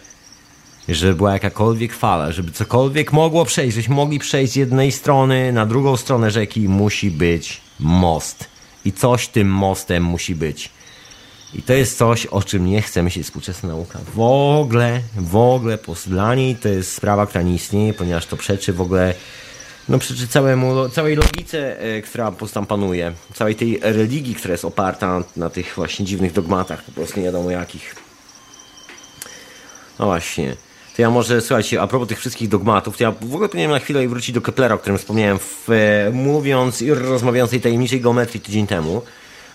żeby 0.93 1.15
była 1.15 1.33
jakakolwiek 1.33 1.93
fala, 1.93 2.31
żeby 2.31 2.51
cokolwiek 2.51 3.13
mogło 3.13 3.45
przejść, 3.45 3.73
żebyśmy 3.75 3.95
mogli 3.95 4.19
przejść 4.19 4.53
z 4.53 4.55
jednej 4.55 4.91
strony 4.91 5.53
na 5.53 5.65
drugą 5.65 5.97
stronę 5.97 6.31
rzeki, 6.31 6.69
musi 6.69 7.11
być 7.11 7.61
most. 7.79 8.45
I 8.85 8.91
coś 8.91 9.27
tym 9.27 9.47
mostem 9.47 10.03
musi 10.03 10.35
być. 10.35 10.69
I 11.53 11.61
to 11.61 11.73
jest 11.73 11.97
coś, 11.97 12.25
o 12.25 12.41
czym 12.41 12.65
nie 12.65 12.81
chce 12.81 13.03
myśleć 13.03 13.25
współczesna 13.25 13.69
nauka. 13.69 13.99
W 14.15 14.19
ogóle, 14.19 15.01
w 15.15 15.35
ogóle, 15.35 15.77
po 15.77 15.95
dla 16.07 16.35
niej 16.35 16.55
to 16.55 16.69
jest 16.69 16.93
sprawa, 16.93 17.27
która 17.27 17.41
nie 17.41 17.55
istnieje, 17.55 17.93
ponieważ 17.93 18.25
to 18.25 18.37
przeczy 18.37 18.73
w 18.73 18.81
ogóle, 18.81 19.13
no 19.89 19.99
przeczy 19.99 20.27
całemu, 20.27 20.89
całej 20.89 21.15
logice, 21.15 21.79
e, 21.79 22.01
która 22.01 22.31
tam 22.53 22.65
panuje. 22.65 23.13
Całej 23.33 23.55
tej 23.55 23.79
religii, 23.81 24.35
która 24.35 24.51
jest 24.51 24.65
oparta 24.65 25.19
na, 25.19 25.25
na 25.35 25.49
tych 25.49 25.73
właśnie 25.75 26.05
dziwnych 26.05 26.33
dogmatach, 26.33 26.83
po 26.83 26.91
prostu 26.91 27.19
nie 27.19 27.25
wiadomo 27.25 27.51
jakich. 27.51 27.95
No 29.99 30.05
właśnie. 30.05 30.55
To 30.95 31.01
ja 31.01 31.09
może, 31.09 31.41
słuchajcie, 31.41 31.81
a 31.81 31.87
propos 31.87 32.07
tych 32.07 32.19
wszystkich 32.19 32.49
dogmatów, 32.49 32.97
to 32.97 33.03
ja 33.03 33.11
w 33.11 33.33
ogóle 33.33 33.49
powinienem 33.49 33.71
na 33.71 33.79
chwilę 33.79 34.07
wrócić 34.07 34.35
do 34.35 34.41
Keplera, 34.41 34.75
o 34.75 34.77
którym 34.77 34.97
wspomniałem, 34.97 35.39
w, 35.39 35.69
e, 35.69 36.11
mówiąc 36.13 36.81
i 36.81 36.93
rozmawiając 36.93 37.49
o 37.49 37.51
tej 37.51 37.61
tajemniczej 37.61 38.01
geometrii 38.01 38.41
tydzień 38.41 38.67
temu. 38.67 39.01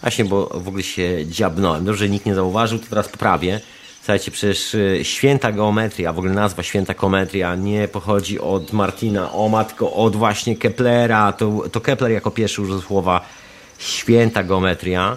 Właśnie, 0.01 0.25
bo 0.25 0.47
w 0.47 0.69
ogóle 0.69 0.83
się 0.83 1.27
dziabnąłem. 1.27 1.85
Dobrze, 1.85 2.05
że 2.05 2.09
nikt 2.09 2.27
nie 2.27 2.35
zauważył, 2.35 2.79
to 2.79 2.87
teraz 2.91 3.09
poprawię. 3.09 3.61
Słuchajcie, 3.99 4.31
przecież 4.31 4.75
e, 4.75 5.05
święta 5.05 5.53
geometria, 5.53 6.13
w 6.13 6.19
ogóle 6.19 6.35
nazwa 6.35 6.63
święta 6.63 6.95
geometria 6.95 7.55
nie 7.55 7.89
pochodzi 7.89 8.41
od 8.41 8.73
Martina 8.73 9.33
Oma, 9.33 9.65
tylko 9.65 9.93
od 9.93 10.17
właśnie 10.17 10.57
Keplera. 10.57 11.33
To, 11.33 11.65
to 11.73 11.81
Kepler 11.81 12.11
jako 12.11 12.31
pierwszy 12.31 12.63
użył 12.63 12.81
słowa 12.81 13.21
święta 13.79 14.43
geometria 14.43 15.17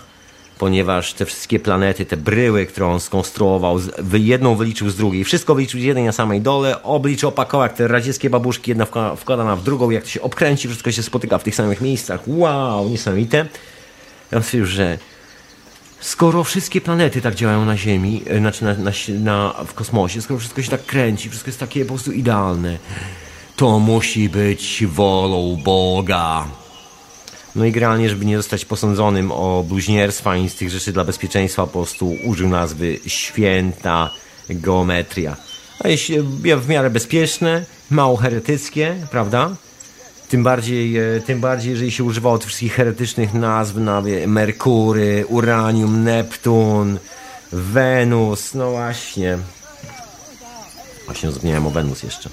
ponieważ 0.64 1.14
te 1.14 1.26
wszystkie 1.26 1.60
planety, 1.60 2.06
te 2.06 2.18
bryły, 2.18 2.66
które 2.66 2.88
on 2.88 3.00
skonstruował, 3.00 3.80
jedną 4.14 4.56
wyliczył 4.56 4.90
z 4.90 4.96
drugiej, 4.96 5.24
wszystko 5.24 5.56
wyliczył 5.56 5.80
z 5.80 5.84
jednej 5.84 6.06
na 6.06 6.12
samej 6.12 6.42
dole, 6.42 6.84
obliczył, 6.84 7.30
opakował 7.30 7.64
jak 7.64 7.74
te 7.74 7.88
radzieckie 7.88 8.30
babuszki, 8.30 8.72
jedna 8.72 8.86
wkładana 9.16 9.56
w 9.56 9.64
drugą, 9.64 9.90
jak 9.90 10.04
to 10.04 10.10
się 10.10 10.22
obkręci, 10.22 10.68
wszystko 10.68 10.92
się 10.92 11.04
spotyka 11.04 11.38
w 11.38 11.44
tych 11.44 11.56
samych 11.56 11.82
miejscach. 11.82 12.22
Wow, 12.28 12.90
niesamowite. 12.90 13.46
Ja 14.32 14.42
stwierdził, 14.42 14.66
że 14.66 14.98
skoro 16.00 16.44
wszystkie 16.44 16.82
planety 16.82 17.22
tak 17.22 17.36
działają 17.36 17.66
na 17.66 17.78
Ziemi, 17.78 18.24
e, 18.28 18.38
znaczy 18.38 18.66
na, 18.66 18.74
na, 18.74 18.92
na, 19.20 19.54
w 19.68 19.74
kosmosie, 19.74 20.22
skoro 20.22 20.40
wszystko 20.40 20.62
się 20.62 20.70
tak 20.70 20.86
kręci, 20.86 21.30
wszystko 21.30 21.50
jest 21.50 21.60
takie 21.60 21.86
po 21.86 21.94
prostu 21.94 22.12
idealne, 22.12 22.78
to 23.56 23.80
musi 23.80 24.30
być 24.30 24.84
wolą 24.88 25.58
Boga. 25.64 26.63
No 27.56 27.66
i 27.66 27.72
generalnie, 27.72 28.10
żeby 28.10 28.26
nie 28.26 28.38
zostać 28.38 28.66
posądzonym 28.66 29.32
o 29.32 29.66
bluźnierstwa 29.68 30.38
i 30.38 30.50
z 30.50 30.56
tych 30.56 30.70
rzeczy 30.70 30.94
dla 30.94 31.04
bezpieczeństwa, 31.04 31.68
po 31.68 31.72
prostu 31.72 32.18
użył 32.26 32.50
nazwy 32.50 33.00
święta 33.08 34.10
geometria. 34.50 35.36
A 35.80 35.88
jeśli 35.88 36.22
w 36.58 36.68
miarę 36.68 36.90
bezpieczne, 36.90 37.66
mało 37.90 38.18
heretyckie, 38.18 38.96
prawda? 39.12 39.56
Tym 40.30 40.44
bardziej, 40.44 40.98
e, 40.98 41.22
tym 41.26 41.40
bardziej, 41.40 41.72
jeżeli 41.72 41.92
się 41.92 42.04
używało 42.04 42.38
tych 42.38 42.48
wszystkich 42.48 42.74
heretycznych 42.74 43.34
nazw 43.34 43.76
na 43.76 44.04
Merkury, 44.28 45.26
Uranium, 45.28 46.04
Neptun, 46.04 47.00
Wenus, 47.52 48.54
no 48.54 48.72
właśnie. 48.72 49.38
Właśnie 51.06 51.32
zapomniałem 51.32 51.68
o 51.68 51.70
Wenus 51.70 52.04
jeszcze. 52.04 52.30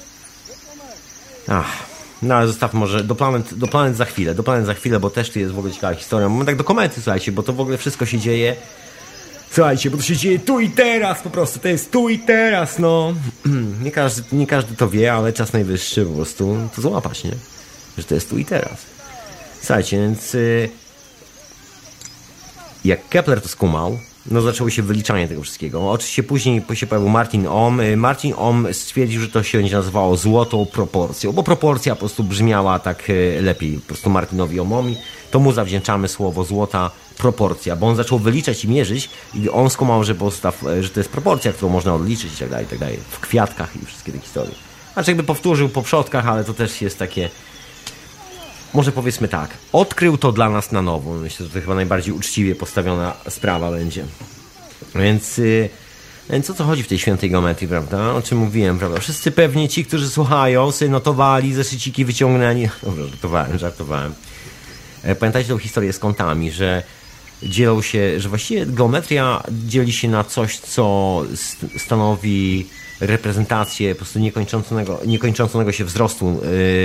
Ach. 1.49 1.90
No 2.23 2.35
ale 2.35 2.47
zostaw 2.47 2.75
może 2.75 3.05
do 3.05 3.15
planet, 3.15 3.55
do 3.55 3.67
planet 3.67 3.97
za 3.97 4.05
chwilę, 4.05 4.35
do 4.35 4.43
planet 4.43 4.67
za 4.67 4.75
chwilę, 4.75 5.01
bo 5.01 5.11
też 5.11 5.31
tu 5.31 5.39
jest 5.39 5.53
w 5.53 5.59
ogóle 5.59 5.75
ciekawa 5.75 5.95
historia. 5.95 6.29
Mamy 6.29 6.45
tak 6.45 6.57
do 6.57 6.65
komenty, 6.65 6.95
słuchajcie, 7.01 7.33
bo 7.33 7.43
to 7.43 7.53
w 7.53 7.61
ogóle 7.61 7.79
wszystko 7.79 8.07
się 8.07 8.19
dzieje. 8.19 8.57
Słuchajcie, 9.53 9.91
bo 9.91 9.97
to 9.97 10.03
się 10.03 10.17
dzieje 10.17 10.39
tu 10.39 10.61
i 10.61 10.71
teraz 10.71 11.23
po 11.23 11.31
prostu, 11.31 11.59
to 11.59 11.69
jest 11.69 11.91
tu 11.91 12.09
i 12.09 12.19
teraz, 12.19 12.79
no. 12.79 13.15
Nie 13.85 13.91
każdy, 13.91 14.37
nie 14.37 14.47
każdy 14.47 14.77
to 14.77 14.89
wie, 14.89 15.13
ale 15.13 15.33
czas 15.33 15.53
najwyższy 15.53 16.07
po 16.07 16.13
prostu 16.13 16.57
to 16.77 16.83
złapać, 16.83 17.25
nie? 17.25 17.35
Że 17.99 18.05
to 18.05 18.15
jest 18.15 18.31
tu 18.31 18.39
i 18.39 18.45
teraz. 18.45 18.77
Słuchajcie, 19.59 19.97
więc 19.97 20.35
y, 20.35 20.69
jak 22.85 23.09
Kepler 23.09 23.41
to 23.41 23.49
skumał, 23.49 23.99
no 24.31 24.41
zaczęło 24.41 24.71
się 24.71 24.83
wyliczanie 24.83 25.29
tego 25.29 25.43
wszystkiego. 25.43 25.91
Oczywiście 25.91 26.23
później 26.23 26.63
się 26.75 26.87
pojawił 26.87 27.09
Martin 27.09 27.47
Ohm. 27.47 27.81
Y, 27.81 27.97
Martin 27.97 28.35
Ohm 28.37 28.75
stwierdził, 28.75 29.21
że 29.21 29.29
to 29.29 29.43
się 29.43 29.59
będzie 29.59 29.77
nazywało 29.77 30.17
złotą 30.17 30.67
proporcją, 30.67 31.33
bo 31.33 31.43
proporcja 31.43 31.95
po 31.95 31.99
prostu 31.99 32.25
brzmiała 32.25 32.79
tak 32.79 33.11
y, 33.11 33.39
lepiej. 33.43 33.73
Po 33.73 33.87
prostu 33.87 34.11
Martinowi 34.11 34.61
Ohmowi. 34.61 34.97
To 35.31 35.41
mu 35.41 35.53
zawdzięczamy 35.53 36.09
słowo 36.09 36.45
złota 36.45 36.91
proporcja, 37.19 37.77
bo 37.77 37.87
on 37.87 37.97
zaczął 37.97 38.19
wyliczać 38.19 38.65
i 38.65 38.69
mierzyć 38.69 39.11
i 39.35 39.49
on 39.49 39.71
skumał, 39.71 40.05
że, 40.05 40.15
postaw, 40.15 40.63
y, 40.65 40.83
że 40.83 40.91
to 40.91 41.01
jest 41.01 41.11
proporcja, 41.11 41.53
którą 41.53 41.73
można 41.73 41.95
odliczyć 41.95 42.35
i 42.35 42.37
tak 42.37 42.51
dalej, 42.51 42.67
i 42.67 42.69
tak 42.69 42.79
dalej. 42.79 42.99
W 43.11 43.21
kwiatkach 43.21 43.77
i 43.83 43.87
wszystkie 43.87 44.13
te 44.13 44.19
historie. 44.19 44.55
Znaczy 44.93 45.11
jakby 45.11 45.25
powtórzył 45.25 45.69
po 45.69 45.83
przodkach, 45.83 46.27
ale 46.27 46.45
to 46.45 46.55
też 46.55 46.83
jest 46.83 46.99
takie 46.99 47.31
może 48.75 48.93
powiedzmy 48.93 49.29
tak, 49.29 49.51
odkrył 49.73 50.19
to 50.19 50.33
dla 50.33 50.51
nas 50.51 50.73
na 50.73 50.83
nowo. 50.83 51.15
Myślę, 51.15 51.47
że 51.47 51.53
to 51.53 51.61
chyba 51.61 51.75
najbardziej 51.75 52.15
uczciwie 52.15 52.55
postawiona 52.55 53.15
sprawa 53.29 53.71
będzie. 53.71 54.05
Więc, 54.95 55.39
yy, 55.39 55.69
więc 56.31 56.51
o 56.51 56.55
co 56.55 56.65
chodzi 56.65 56.83
w 56.83 56.89
tej 56.89 56.99
świętej 56.99 57.31
geometrii, 57.31 57.69
prawda? 57.69 58.13
O 58.13 58.23
czym 58.23 58.39
mówiłem, 58.39 58.79
prawda? 58.79 59.01
Wszyscy 59.01 59.31
pewnie 59.31 59.69
ci, 59.69 59.85
którzy 59.85 60.11
słuchają, 60.11 60.73
sobie 60.73 60.91
notowali, 60.91 61.55
zeszyciki 61.55 62.05
wyciągnęli. 62.05 62.69
Dobrze, 62.83 63.09
żartowałem, 63.09 63.59
żartowałem. 63.59 64.15
E, 65.03 65.15
pamiętajcie 65.15 65.49
tą 65.49 65.59
historię 65.59 65.93
z 65.93 65.99
kątami, 65.99 66.51
że 66.51 66.83
dzielą 67.43 67.83
się, 67.83 68.21
że 68.21 68.29
właściwie 68.29 68.67
geometria 68.67 69.43
dzieli 69.51 69.93
się 69.93 70.09
na 70.09 70.25
coś, 70.25 70.59
co 70.59 71.23
stanowi 71.79 72.67
reprezentację 73.01 73.95
po 73.95 73.99
prostu 73.99 74.19
niekończącego, 74.19 75.01
niekończącego 75.07 75.73
się 75.73 75.85
wzrostu 75.85 76.41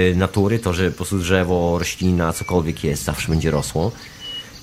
yy, 0.09 0.15
natury, 0.15 0.59
to, 0.59 0.73
że 0.73 0.91
po 0.91 0.97
prostu 0.97 1.19
drzewo, 1.19 1.79
roślina, 1.79 2.33
cokolwiek 2.33 2.83
jest, 2.83 3.03
zawsze 3.03 3.27
będzie 3.27 3.51
rosło. 3.51 3.91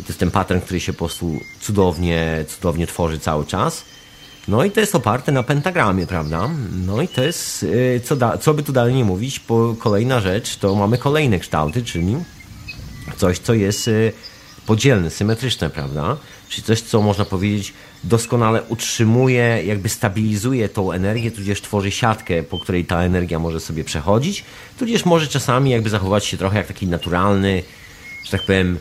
I 0.00 0.02
to 0.02 0.08
jest 0.08 0.18
ten 0.18 0.30
pattern, 0.30 0.60
który 0.60 0.80
się 0.80 0.92
po 0.92 0.98
prostu 0.98 1.40
cudownie, 1.60 2.44
cudownie 2.48 2.86
tworzy 2.86 3.18
cały 3.18 3.46
czas. 3.46 3.84
No 4.48 4.64
i 4.64 4.70
to 4.70 4.80
jest 4.80 4.94
oparte 4.94 5.32
na 5.32 5.42
pentagramie, 5.42 6.06
prawda? 6.06 6.50
No 6.86 7.02
i 7.02 7.08
to 7.08 7.22
jest, 7.22 7.62
yy, 7.62 8.00
co, 8.04 8.16
da, 8.16 8.38
co 8.38 8.54
by 8.54 8.62
tu 8.62 8.72
dalej 8.72 8.94
nie 8.94 9.04
mówić, 9.04 9.40
kolejna 9.78 10.20
rzecz, 10.20 10.56
to 10.56 10.74
mamy 10.74 10.98
kolejne 10.98 11.38
kształty, 11.38 11.82
czyli 11.84 12.16
coś, 13.16 13.38
co 13.38 13.54
jest 13.54 13.86
yy, 13.86 14.12
podzielne, 14.66 15.10
symetryczne, 15.10 15.70
prawda? 15.70 16.16
Czyli 16.48 16.62
coś, 16.62 16.80
co 16.80 17.02
można 17.02 17.24
powiedzieć 17.24 17.72
doskonale 18.04 18.62
utrzymuje, 18.62 19.62
jakby 19.66 19.88
stabilizuje 19.88 20.68
tą 20.68 20.92
energię, 20.92 21.30
tudzież 21.30 21.62
tworzy 21.62 21.90
siatkę, 21.90 22.42
po 22.42 22.58
której 22.58 22.84
ta 22.84 23.02
energia 23.02 23.38
może 23.38 23.60
sobie 23.60 23.84
przechodzić, 23.84 24.44
tudzież 24.78 25.04
może 25.04 25.26
czasami 25.26 25.70
jakby 25.70 25.90
zachować 25.90 26.24
się 26.24 26.36
trochę 26.36 26.58
jak 26.58 26.66
taki 26.66 26.86
naturalny, 26.86 27.62
że 28.24 28.30
tak 28.30 28.46
powiem, 28.46 28.78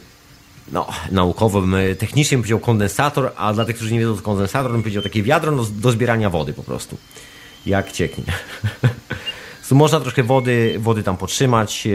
no, 0.72 0.88
naukowo, 1.11 1.63
technicznie 1.99 2.38
bym 2.38 2.41
powiedział 2.41 2.59
kondensator, 2.59 3.32
a 3.38 3.53
dla 3.53 3.65
tych, 3.65 3.76
którzy 3.76 3.93
nie 3.93 3.99
wiedzą, 3.99 4.15
to 4.15 4.22
kondensator 4.22 4.72
bym 4.72 4.82
powiedział 4.82 5.03
takie 5.03 5.24
wiadro 5.24 5.51
do, 5.51 5.63
do 5.63 5.91
zbierania 5.91 6.30
wody 6.30 6.53
po 6.53 6.63
prostu. 6.63 6.97
Jak 7.65 7.91
cieknie. 7.91 8.24
można 9.76 9.99
troszkę 9.99 10.24
wody, 10.24 10.76
wody 10.80 11.03
tam 11.03 11.17
podtrzymać, 11.17 11.88
e, 11.88 11.91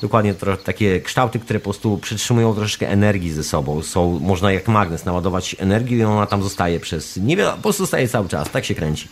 dokładnie 0.00 0.34
takie 0.64 1.00
kształty, 1.00 1.38
które 1.38 1.60
po 1.60 1.64
prostu 1.64 1.98
przytrzymują 1.98 2.54
troszeczkę 2.54 2.88
energii 2.88 3.30
ze 3.30 3.44
sobą. 3.44 3.82
Są, 3.82 4.18
można 4.18 4.52
jak 4.52 4.68
magnes 4.68 5.04
naładować 5.04 5.56
energię 5.58 5.96
i 5.96 6.04
ona 6.04 6.26
tam 6.26 6.42
zostaje 6.42 6.80
przez 6.80 7.16
niewiele, 7.16 7.52
po 7.52 7.62
prostu 7.62 7.82
zostaje 7.82 8.08
cały 8.08 8.28
czas, 8.28 8.50
tak 8.50 8.64
się 8.64 8.74
kręci. 8.74 9.08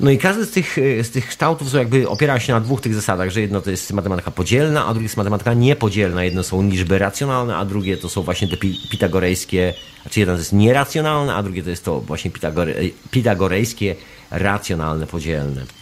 No 0.00 0.10
i 0.10 0.18
każdy 0.18 0.44
z 0.44 0.50
tych, 0.50 0.78
e, 0.78 1.04
z 1.04 1.10
tych 1.10 1.28
kształtów 1.28 1.74
jakby 1.74 2.08
opiera 2.08 2.40
się 2.40 2.52
na 2.52 2.60
dwóch 2.60 2.80
tych 2.80 2.94
zasadach, 2.94 3.30
że 3.30 3.40
jedno 3.40 3.60
to 3.60 3.70
jest 3.70 3.92
matematyka 3.92 4.30
podzielna, 4.30 4.86
a 4.86 4.92
drugie 4.92 5.04
jest 5.04 5.16
matematyka 5.16 5.54
niepodzielna. 5.54 6.24
Jedno 6.24 6.42
są 6.42 6.62
liczby 6.62 6.98
racjonalne, 6.98 7.56
a 7.56 7.64
drugie 7.64 7.96
to 7.96 8.08
są 8.08 8.22
właśnie 8.22 8.48
te 8.48 8.56
pitagorejskie, 8.90 9.74
znaczy 10.02 10.20
jedno 10.20 10.34
to 10.34 10.38
jest 10.38 10.52
nieracjonalne, 10.52 11.34
a 11.34 11.42
drugie 11.42 11.62
to 11.62 11.70
jest 11.70 11.84
to 11.84 12.00
właśnie 12.00 12.30
pitagore, 12.30 12.74
pitagorejskie, 13.10 13.96
racjonalne, 14.30 15.06
podzielne. 15.06 15.77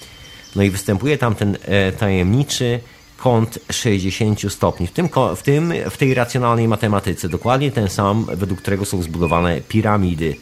No 0.57 0.63
i 0.63 0.71
występuje 0.71 1.19
tam 1.19 1.35
ten 1.35 1.59
e, 1.63 1.93
tajemniczy 1.93 2.81
kąt 3.17 3.59
60 3.71 4.53
stopni. 4.53 4.87
W, 4.87 4.91
tym, 4.91 5.09
w, 5.37 5.43
tym, 5.43 5.73
w 5.91 5.97
tej 5.97 6.15
racjonalnej 6.15 6.69
matematyce 6.69 7.29
dokładnie 7.29 7.73
ten 7.73 7.89
sam, 7.89 8.27
według 8.35 8.61
którego 8.61 8.85
są 8.85 9.03
zbudowane 9.03 9.61
piramidy. 9.61 10.37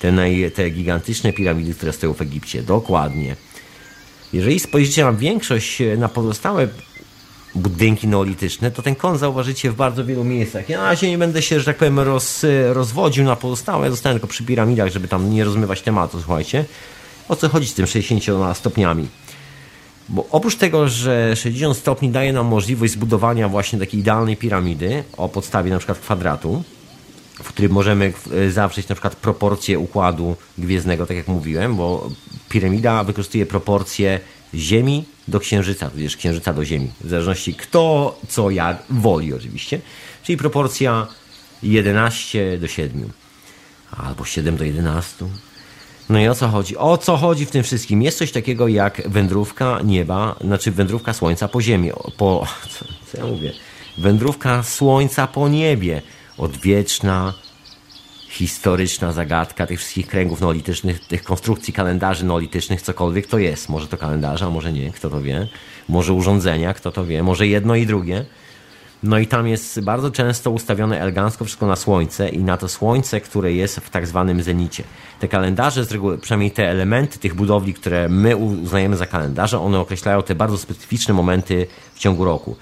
Te, 0.00 0.12
naj, 0.12 0.50
te 0.54 0.70
gigantyczne 0.70 1.32
piramidy, 1.32 1.74
które 1.74 1.92
stoją 1.92 2.14
w 2.14 2.22
Egipcie. 2.22 2.62
Dokładnie. 2.62 3.36
Jeżeli 4.32 4.60
spojrzycie 4.60 5.04
na 5.04 5.12
większość, 5.12 5.80
e, 5.80 5.96
na 5.96 6.08
pozostałe 6.08 6.68
budynki 7.54 8.08
neolityczne, 8.08 8.70
to 8.70 8.82
ten 8.82 8.94
kąt 8.94 9.20
zauważycie 9.20 9.70
w 9.70 9.74
bardzo 9.74 10.04
wielu 10.04 10.24
miejscach. 10.24 10.68
Ja 10.68 10.78
na 10.78 10.84
razie 10.84 11.10
nie 11.10 11.18
będę 11.18 11.42
się, 11.42 11.58
że 11.58 11.64
tak 11.64 11.76
powiem, 11.76 12.00
roz, 12.00 12.46
rozwodził 12.72 13.24
na 13.24 13.36
pozostałe, 13.36 13.90
zostanę 13.90 14.14
tylko 14.14 14.26
przy 14.26 14.44
piramidach, 14.44 14.92
żeby 14.92 15.08
tam 15.08 15.30
nie 15.30 15.44
rozmywać 15.44 15.82
tematu, 15.82 16.18
słuchajcie. 16.20 16.64
O 17.28 17.36
co 17.36 17.48
chodzi 17.48 17.68
z 17.68 17.74
tym 17.74 17.86
60 17.86 18.56
stopniami? 18.56 19.08
Bo 20.08 20.26
oprócz 20.30 20.56
tego, 20.56 20.88
że 20.88 21.36
60 21.36 21.76
stopni 21.76 22.10
daje 22.10 22.32
nam 22.32 22.46
możliwość 22.46 22.92
zbudowania 22.92 23.48
właśnie 23.48 23.78
takiej 23.78 24.00
idealnej 24.00 24.36
piramidy 24.36 25.04
o 25.16 25.28
podstawie 25.28 25.70
na 25.70 25.78
przykład 25.78 25.98
kwadratu, 25.98 26.62
w 27.42 27.48
którym 27.48 27.72
możemy 27.72 28.12
e, 28.32 28.50
zawrzeć 28.50 28.88
na 28.88 28.94
przykład 28.94 29.16
proporcje 29.16 29.78
układu 29.78 30.36
gwiezdnego, 30.58 31.06
tak 31.06 31.16
jak 31.16 31.28
mówiłem, 31.28 31.76
bo 31.76 32.10
piramida 32.48 33.04
wykorzystuje 33.04 33.46
proporcje 33.46 34.20
Ziemi 34.54 35.04
do 35.28 35.40
Księżyca, 35.40 35.90
tudzież 35.90 36.16
Księżyca 36.16 36.52
do 36.52 36.64
Ziemi, 36.64 36.90
w 37.00 37.08
zależności 37.08 37.54
kto 37.54 38.18
co 38.28 38.50
jak 38.50 38.82
woli 38.90 39.34
oczywiście, 39.34 39.80
czyli 40.22 40.38
proporcja 40.38 41.06
11 41.62 42.58
do 42.58 42.68
7 42.68 43.10
albo 43.90 44.24
7 44.24 44.56
do 44.56 44.64
11 44.64 45.26
no 46.08 46.20
i 46.20 46.28
o 46.28 46.34
co 46.34 46.48
chodzi? 46.48 46.76
O 46.76 46.98
co 46.98 47.16
chodzi 47.16 47.46
w 47.46 47.50
tym 47.50 47.62
wszystkim? 47.62 48.02
Jest 48.02 48.18
coś 48.18 48.32
takiego 48.32 48.68
jak 48.68 49.08
wędrówka 49.08 49.80
nieba, 49.84 50.36
znaczy 50.40 50.70
wędrówka 50.70 51.12
słońca 51.12 51.48
po 51.48 51.62
ziemi. 51.62 51.90
Po, 52.16 52.46
co, 52.78 52.84
co 53.06 53.18
ja 53.18 53.26
mówię? 53.26 53.52
Wędrówka 53.98 54.62
słońca 54.62 55.26
po 55.26 55.48
niebie. 55.48 56.02
Odwieczna, 56.38 57.34
historyczna 58.28 59.12
zagadka 59.12 59.66
tych 59.66 59.78
wszystkich 59.78 60.06
kręgów 60.06 60.40
neolitycznych, 60.40 61.06
tych 61.06 61.24
konstrukcji 61.24 61.72
kalendarzy 61.72 62.24
neolitycznych, 62.24 62.82
cokolwiek 62.82 63.26
to 63.26 63.38
jest. 63.38 63.68
Może 63.68 63.88
to 63.88 63.96
kalendarze, 63.96 64.44
a 64.44 64.50
może 64.50 64.72
nie, 64.72 64.92
kto 64.92 65.10
to 65.10 65.20
wie. 65.20 65.48
Może 65.88 66.12
urządzenia, 66.12 66.74
kto 66.74 66.92
to 66.92 67.06
wie. 67.06 67.22
Może 67.22 67.46
jedno 67.46 67.74
i 67.74 67.86
drugie. 67.86 68.24
No 69.02 69.18
i 69.18 69.26
tam 69.26 69.48
jest 69.48 69.80
bardzo 69.80 70.10
często 70.10 70.50
ustawione 70.50 71.00
elegancko 71.00 71.44
wszystko 71.44 71.66
na 71.66 71.76
słońce 71.76 72.28
i 72.28 72.38
na 72.38 72.56
to 72.56 72.68
słońce, 72.68 73.20
które 73.20 73.52
jest 73.52 73.76
w 73.76 73.90
tak 73.90 74.06
zwanym 74.06 74.42
zenicie. 74.42 74.84
Te 75.20 75.28
kalendarze, 75.28 75.84
z 75.84 75.92
reguły, 75.92 76.18
przynajmniej 76.18 76.50
te 76.50 76.70
elementy 76.70 77.18
tych 77.18 77.34
budowli, 77.34 77.74
które 77.74 78.08
my 78.08 78.36
uznajemy 78.36 78.96
za 78.96 79.06
kalendarze, 79.06 79.60
one 79.60 79.78
określają 79.78 80.22
te 80.22 80.34
bardzo 80.34 80.58
specyficzne 80.58 81.14
momenty 81.14 81.66
w 81.94 81.98
ciągu 81.98 82.24
roku. 82.24 82.56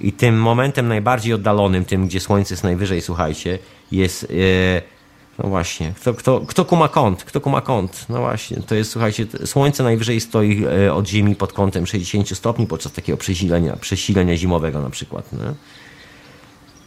I 0.00 0.12
tym 0.12 0.40
momentem 0.40 0.88
najbardziej 0.88 1.32
oddalonym, 1.32 1.84
tym 1.84 2.06
gdzie 2.06 2.20
słońce 2.20 2.54
jest 2.54 2.64
najwyżej, 2.64 3.00
słuchajcie, 3.00 3.58
jest... 3.92 4.30
Yy, 4.30 4.95
no 5.38 5.48
właśnie, 5.48 5.92
kto, 6.00 6.14
kto, 6.14 6.40
kto 6.40 6.64
kuma 6.64 6.88
kąt? 6.88 7.24
Kto 7.24 7.40
kuma 7.40 7.60
kąt? 7.60 8.06
No 8.08 8.18
właśnie, 8.18 8.56
to 8.56 8.74
jest, 8.74 8.90
słuchajcie, 8.90 9.26
słońce 9.44 9.82
najwyżej 9.82 10.20
stoi 10.20 10.64
e, 10.64 10.94
od 10.94 11.08
Ziemi 11.08 11.34
pod 11.34 11.52
kątem 11.52 11.86
60 11.86 12.38
stopni 12.38 12.66
podczas 12.66 12.92
takiego 12.92 13.18
przesilenia, 13.18 13.76
przesilenia 13.76 14.36
zimowego 14.36 14.80
na 14.80 14.90
przykład. 14.90 15.32
Nie? 15.32 15.54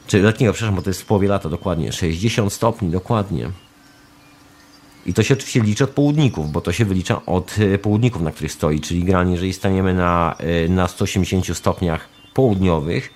Czy 0.07 0.21
letniego, 0.21 0.53
przepraszam, 0.53 0.75
bo 0.75 0.81
to 0.81 0.89
jest 0.89 1.01
w 1.01 1.05
połowie 1.05 1.27
lata 1.27 1.49
dokładnie. 1.49 1.91
60 1.91 2.53
stopni, 2.53 2.89
dokładnie. 2.89 3.49
I 5.05 5.13
to 5.13 5.23
się 5.23 5.33
oczywiście 5.33 5.61
liczy 5.61 5.83
od 5.83 5.89
południków, 5.89 6.51
bo 6.51 6.61
to 6.61 6.71
się 6.71 6.85
wylicza 6.85 7.25
od 7.25 7.55
e, 7.59 7.77
południków, 7.77 8.21
na 8.21 8.31
których 8.31 8.51
stoi. 8.51 8.79
Czyli 8.79 9.03
granie, 9.03 9.31
jeżeli 9.31 9.53
staniemy 9.53 9.93
na, 9.93 10.35
e, 10.39 10.69
na 10.69 10.87
180 10.87 11.57
stopniach 11.57 12.09
południowych 12.33 13.13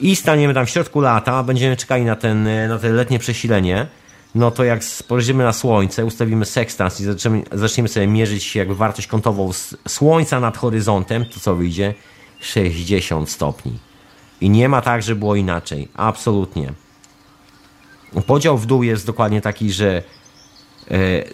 i 0.00 0.16
staniemy 0.16 0.54
tam 0.54 0.66
w 0.66 0.70
środku 0.70 1.00
lata, 1.00 1.42
będziemy 1.42 1.76
czekali 1.76 2.04
na, 2.04 2.16
ten, 2.16 2.68
na 2.68 2.78
te 2.78 2.92
letnie 2.92 3.18
przesilenie, 3.18 3.86
no 4.34 4.50
to 4.50 4.64
jak 4.64 4.84
spojrzymy 4.84 5.44
na 5.44 5.52
Słońce, 5.52 6.04
ustawimy 6.04 6.44
sekstans 6.44 7.00
i 7.00 7.04
zaczniemy, 7.04 7.42
zaczniemy 7.52 7.88
sobie 7.88 8.06
mierzyć 8.06 8.56
jakby 8.56 8.74
wartość 8.74 9.08
kątową 9.08 9.50
Słońca 9.88 10.40
nad 10.40 10.56
horyzontem, 10.56 11.24
to 11.24 11.40
co 11.40 11.54
wyjdzie? 11.54 11.94
60 12.40 13.30
stopni. 13.30 13.78
I 14.40 14.50
nie 14.50 14.68
ma 14.68 14.80
tak, 14.80 15.02
że 15.02 15.14
było 15.14 15.36
inaczej. 15.36 15.88
Absolutnie. 15.94 16.72
Podział 18.26 18.58
w 18.58 18.66
dół 18.66 18.82
jest 18.82 19.06
dokładnie 19.06 19.40
taki, 19.40 19.72
że 19.72 20.02
e, 20.90 21.24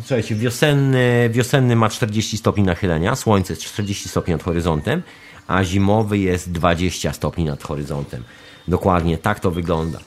słuchajcie, 0.00 0.34
wiosenny, 0.34 1.30
wiosenny 1.32 1.76
ma 1.76 1.88
40 1.88 2.38
stopni 2.38 2.64
nachylenia, 2.64 3.16
słońce 3.16 3.52
jest 3.52 3.64
40 3.64 4.08
stopni 4.08 4.32
nad 4.32 4.42
horyzontem, 4.42 5.02
a 5.46 5.64
zimowy 5.64 6.18
jest 6.18 6.52
20 6.52 7.12
stopni 7.12 7.44
nad 7.44 7.62
horyzontem. 7.62 8.24
Dokładnie 8.68 9.18
tak 9.18 9.40
to 9.40 9.50
wygląda. 9.50 9.98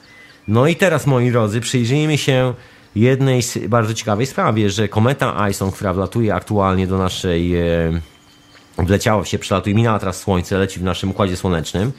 No 0.47 0.67
i 0.67 0.75
teraz, 0.75 1.07
moi 1.07 1.31
drodzy, 1.31 1.61
przyjrzyjmy 1.61 2.17
się 2.17 2.53
jednej 2.95 3.41
bardzo 3.67 3.93
ciekawej 3.93 4.25
sprawie, 4.25 4.69
że 4.69 4.87
kometa 4.87 5.49
Ison, 5.49 5.71
która 5.71 5.93
wlatuje 5.93 6.35
aktualnie 6.35 6.87
do 6.87 6.97
naszej... 6.97 7.55
E, 7.55 8.01
wleciała 8.77 9.25
się, 9.25 9.39
przelatuje, 9.39 9.75
minęła 9.75 9.99
teraz 9.99 10.19
Słońce, 10.19 10.57
leci 10.57 10.79
w 10.79 10.83
naszym 10.83 11.11
Układzie 11.11 11.37
Słonecznym, 11.37 11.91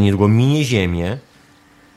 niedługo 0.00 0.28
minie 0.28 0.64
Ziemię. 0.64 1.18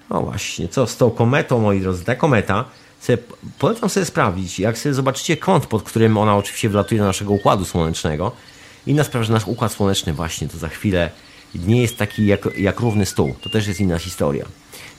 No 0.10 0.22
właśnie, 0.22 0.68
co 0.68 0.88
z 0.88 0.98
tą 0.98 1.10
kometą, 1.10 1.60
moi 1.60 1.80
drodzy? 1.80 2.06
Ta 2.06 2.16
kometa, 2.16 2.66
sobie, 3.00 3.18
polecam 3.60 3.90
sobie 3.90 4.06
sprawdzić, 4.06 4.60
jak 4.60 4.78
sobie 4.78 4.94
zobaczycie 4.94 5.38
kąt, 5.38 5.66
pod 5.66 5.84
którym 5.84 6.18
ona 6.18 6.36
oczywiście 6.36 6.70
wlatuje 6.70 7.02
do 7.02 7.08
naszego 7.08 7.34
Układu 7.34 7.66
Słonecznego. 7.66 8.32
Inna 8.88 9.04
sprawa, 9.04 9.24
że 9.24 9.34
nasz 9.34 9.48
Układ 9.48 9.72
Słoneczny 9.72 10.14
właśnie 10.14 10.48
to 10.48 10.58
za 10.58 10.68
chwilę 10.68 11.10
nie 11.56 11.82
jest 11.82 11.98
taki 11.98 12.26
jak, 12.26 12.58
jak 12.58 12.80
równy 12.80 13.06
stół. 13.06 13.36
To 13.42 13.50
też 13.50 13.68
jest 13.68 13.80
inna 13.80 14.00
historia. 14.00 14.46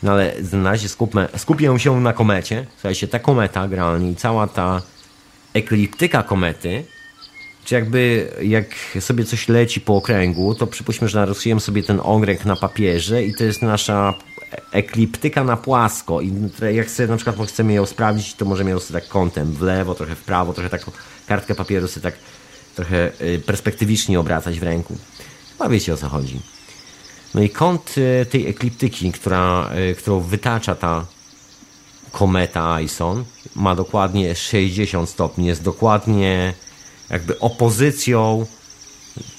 No 0.03 0.13
ale 0.13 0.35
na 0.53 0.71
razie 0.71 0.89
skupmy, 0.89 1.29
skupię 1.37 1.79
się 1.79 2.01
na 2.01 2.13
komecie. 2.13 2.67
Słuchajcie, 2.75 3.09
ta 3.09 3.19
kometa 3.19 3.69
generalnie 3.69 4.11
i 4.11 4.17
cała 4.17 4.47
ta 4.47 4.83
ekliptyka 5.55 6.23
komety, 6.23 6.85
czy 7.65 7.75
jakby 7.75 8.31
jak 8.43 8.67
sobie 9.01 9.25
coś 9.25 9.49
leci 9.49 9.81
po 9.81 9.97
okręgu, 9.97 10.55
to 10.55 10.67
przypuśćmy, 10.67 11.09
że 11.09 11.19
narysujemy 11.19 11.61
sobie 11.61 11.83
ten 11.83 12.01
okręg 12.03 12.45
na 12.45 12.57
papierze 12.57 13.25
i 13.25 13.35
to 13.35 13.45
jest 13.45 13.63
nasza 13.63 14.15
ekliptyka 14.73 15.45
na 15.45 15.57
płasko 15.57 16.21
i 16.21 16.33
jak 16.75 16.91
sobie 16.91 17.09
na 17.09 17.17
przykład 17.17 17.49
chcemy 17.49 17.73
ją 17.73 17.87
sprawdzić, 17.87 18.35
to 18.35 18.45
możemy 18.45 18.71
ją 18.71 18.79
sobie 18.79 19.01
tak 19.01 19.09
kątem 19.09 19.53
w 19.53 19.63
lewo, 19.63 19.95
trochę 19.95 20.15
w 20.15 20.25
prawo, 20.25 20.53
trochę 20.53 20.71
taką 20.71 20.93
kartkę 21.27 21.55
papieru 21.55 21.89
sobie 21.89 22.03
tak 22.03 22.15
trochę 22.77 23.11
y, 23.21 23.43
perspektywicznie 23.47 24.21
obracać 24.21 24.61
w 24.61 24.63
ręku. 24.63 24.97
Chyba 25.53 25.69
wiecie 25.69 25.95
o 25.95 25.97
co 25.97 26.09
chodzi. 26.09 26.41
No 27.35 27.43
i 27.43 27.51
kąt 27.51 27.95
e, 27.99 28.27
tej 28.27 28.47
ekliptyki, 28.47 29.13
która, 29.13 29.71
e, 29.71 29.95
którą 29.95 30.21
wytacza 30.21 30.75
ta 30.75 31.07
kometa 32.13 32.81
Ison, 32.81 33.25
ma 33.57 33.75
dokładnie 33.75 34.35
60 34.35 35.11
stopni. 35.11 35.47
Jest 35.47 35.63
dokładnie 35.63 36.55
jakby 37.11 37.39
opozycją 37.39 38.47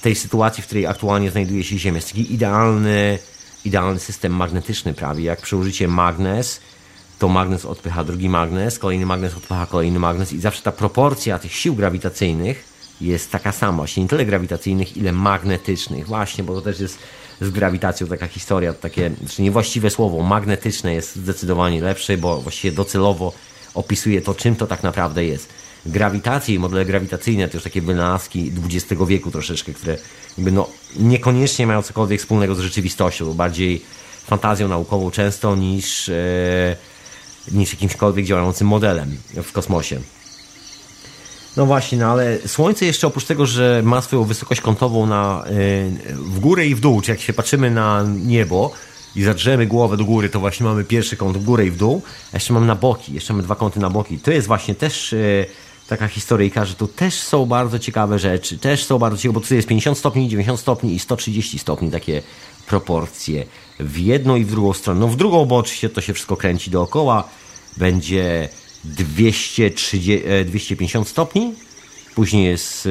tej 0.02 0.14
sytuacji, 0.14 0.62
w 0.62 0.66
której 0.66 0.86
aktualnie 0.86 1.30
znajduje 1.30 1.64
się 1.64 1.78
Ziemia. 1.78 1.96
Jest 1.96 2.08
taki 2.08 2.34
idealny, 2.34 3.18
idealny 3.64 4.00
system 4.00 4.32
magnetyczny 4.32 4.94
prawie. 4.94 5.24
Jak 5.24 5.40
przy 5.40 5.88
magnes, 5.88 6.60
to 7.18 7.28
magnes 7.28 7.64
odpycha 7.64 8.04
drugi 8.04 8.28
magnes, 8.28 8.78
kolejny 8.78 9.06
magnes 9.06 9.34
odpycha 9.34 9.66
kolejny 9.66 9.98
magnes 9.98 10.32
i 10.32 10.40
zawsze 10.40 10.62
ta 10.62 10.72
proporcja 10.72 11.38
tych 11.38 11.52
sił 11.52 11.74
grawitacyjnych 11.74 12.64
jest 13.00 13.30
taka 13.30 13.52
sama. 13.52 13.76
Właśnie 13.76 14.02
nie 14.02 14.08
tyle 14.08 14.24
grawitacyjnych, 14.26 14.96
ile 14.96 15.12
magnetycznych. 15.12 16.06
Właśnie, 16.06 16.44
bo 16.44 16.54
to 16.54 16.60
też 16.60 16.80
jest 16.80 16.98
z 17.40 17.50
grawitacją 17.50 18.06
taka 18.06 18.26
historia, 18.26 18.72
takie, 18.72 19.10
znaczy 19.20 19.42
niewłaściwe 19.42 19.90
słowo, 19.90 20.22
magnetyczne 20.22 20.94
jest 20.94 21.16
zdecydowanie 21.16 21.82
lepsze, 21.82 22.16
bo 22.16 22.40
właściwie 22.40 22.76
docelowo 22.76 23.32
opisuje 23.74 24.20
to, 24.20 24.34
czym 24.34 24.56
to 24.56 24.66
tak 24.66 24.82
naprawdę 24.82 25.24
jest. 25.24 25.48
Grawitacje 25.86 26.54
i 26.54 26.58
modele 26.58 26.84
grawitacyjne 26.84 27.48
to 27.48 27.56
już 27.56 27.64
takie 27.64 27.82
wynalazki 27.82 28.52
XX 28.64 29.02
wieku 29.08 29.30
troszeczkę, 29.30 29.72
które 29.72 29.98
jakby 30.38 30.52
no, 30.52 30.68
niekoniecznie 30.96 31.66
mają 31.66 31.82
cokolwiek 31.82 32.20
wspólnego 32.20 32.54
z 32.54 32.60
rzeczywistością, 32.60 33.34
bardziej 33.34 33.82
fantazją 34.26 34.68
naukową 34.68 35.10
często 35.10 35.56
niż, 35.56 36.08
e, 36.08 36.76
niż 37.52 37.72
jakimśkolwiek 37.72 38.26
działającym 38.26 38.66
modelem 38.66 39.16
w 39.42 39.52
kosmosie. 39.52 40.00
No 41.56 41.66
właśnie, 41.66 41.98
no 41.98 42.06
ale 42.06 42.38
Słońce 42.46 42.86
jeszcze 42.86 43.06
oprócz 43.06 43.24
tego, 43.24 43.46
że 43.46 43.82
ma 43.84 44.02
swoją 44.02 44.24
wysokość 44.24 44.60
kątową 44.60 45.06
na, 45.06 45.44
yy, 45.46 46.14
w 46.14 46.40
górę 46.40 46.66
i 46.66 46.74
w 46.74 46.80
dół, 46.80 47.00
czy 47.00 47.10
jak 47.10 47.20
się 47.20 47.32
patrzymy 47.32 47.70
na 47.70 48.04
niebo 48.26 48.72
i 49.16 49.22
zadrzemy 49.22 49.66
głowę 49.66 49.96
do 49.96 50.04
góry, 50.04 50.28
to 50.28 50.40
właśnie 50.40 50.66
mamy 50.66 50.84
pierwszy 50.84 51.16
kąt 51.16 51.36
w 51.36 51.44
górę 51.44 51.66
i 51.66 51.70
w 51.70 51.76
dół, 51.76 52.02
a 52.32 52.36
jeszcze 52.36 52.52
mamy 52.52 52.66
na 52.66 52.74
boki, 52.74 53.14
jeszcze 53.14 53.32
mamy 53.32 53.42
dwa 53.42 53.54
kąty 53.54 53.80
na 53.80 53.90
boki. 53.90 54.18
To 54.18 54.30
jest 54.30 54.46
właśnie 54.46 54.74
też 54.74 55.12
yy, 55.12 55.46
taka 55.88 56.08
historyjka, 56.08 56.64
że 56.64 56.74
tu 56.74 56.86
też 56.88 57.14
są 57.14 57.46
bardzo 57.46 57.78
ciekawe 57.78 58.18
rzeczy, 58.18 58.58
też 58.58 58.84
są 58.84 58.98
bardzo 58.98 59.18
ciekawe, 59.18 59.40
bo 59.40 59.46
tu 59.46 59.54
jest 59.54 59.68
50 59.68 59.98
stopni, 59.98 60.28
90 60.28 60.60
stopni 60.60 60.94
i 60.94 60.98
130 60.98 61.58
stopni, 61.58 61.90
takie 61.90 62.22
proporcje 62.66 63.44
w 63.80 63.98
jedną 63.98 64.36
i 64.36 64.44
w 64.44 64.50
drugą 64.50 64.72
stronę. 64.72 65.00
No 65.00 65.08
w 65.08 65.16
drugą, 65.16 65.44
bo 65.44 65.56
oczywiście 65.56 65.88
to 65.88 66.00
się 66.00 66.12
wszystko 66.14 66.36
kręci 66.36 66.70
dookoła, 66.70 67.28
będzie 67.76 68.48
230, 68.84 70.22
250 70.44 71.06
e, 71.06 71.10
stopni, 71.10 71.54
później 72.14 72.46
jest 72.46 72.88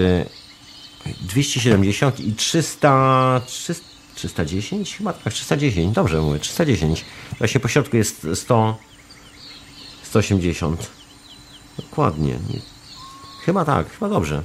270 1.22 2.20
e, 2.20 2.24
i 2.24 2.34
300, 2.34 3.42
300 3.48 3.90
310? 4.20 4.98
Chyba 4.98 5.14
tak, 5.14 5.34
310, 5.34 5.96
dobrze 5.96 6.22
mówię, 6.22 6.40
310. 6.40 7.06
Właśnie 7.38 7.60
po 7.60 7.68
środku 7.68 7.98
jest 7.98 8.28
100, 8.34 8.78
180. 10.04 10.90
Dokładnie. 11.78 12.40
Chyba 13.46 13.66
tak, 13.66 13.92
chyba 13.92 14.10
dobrze. 14.10 14.44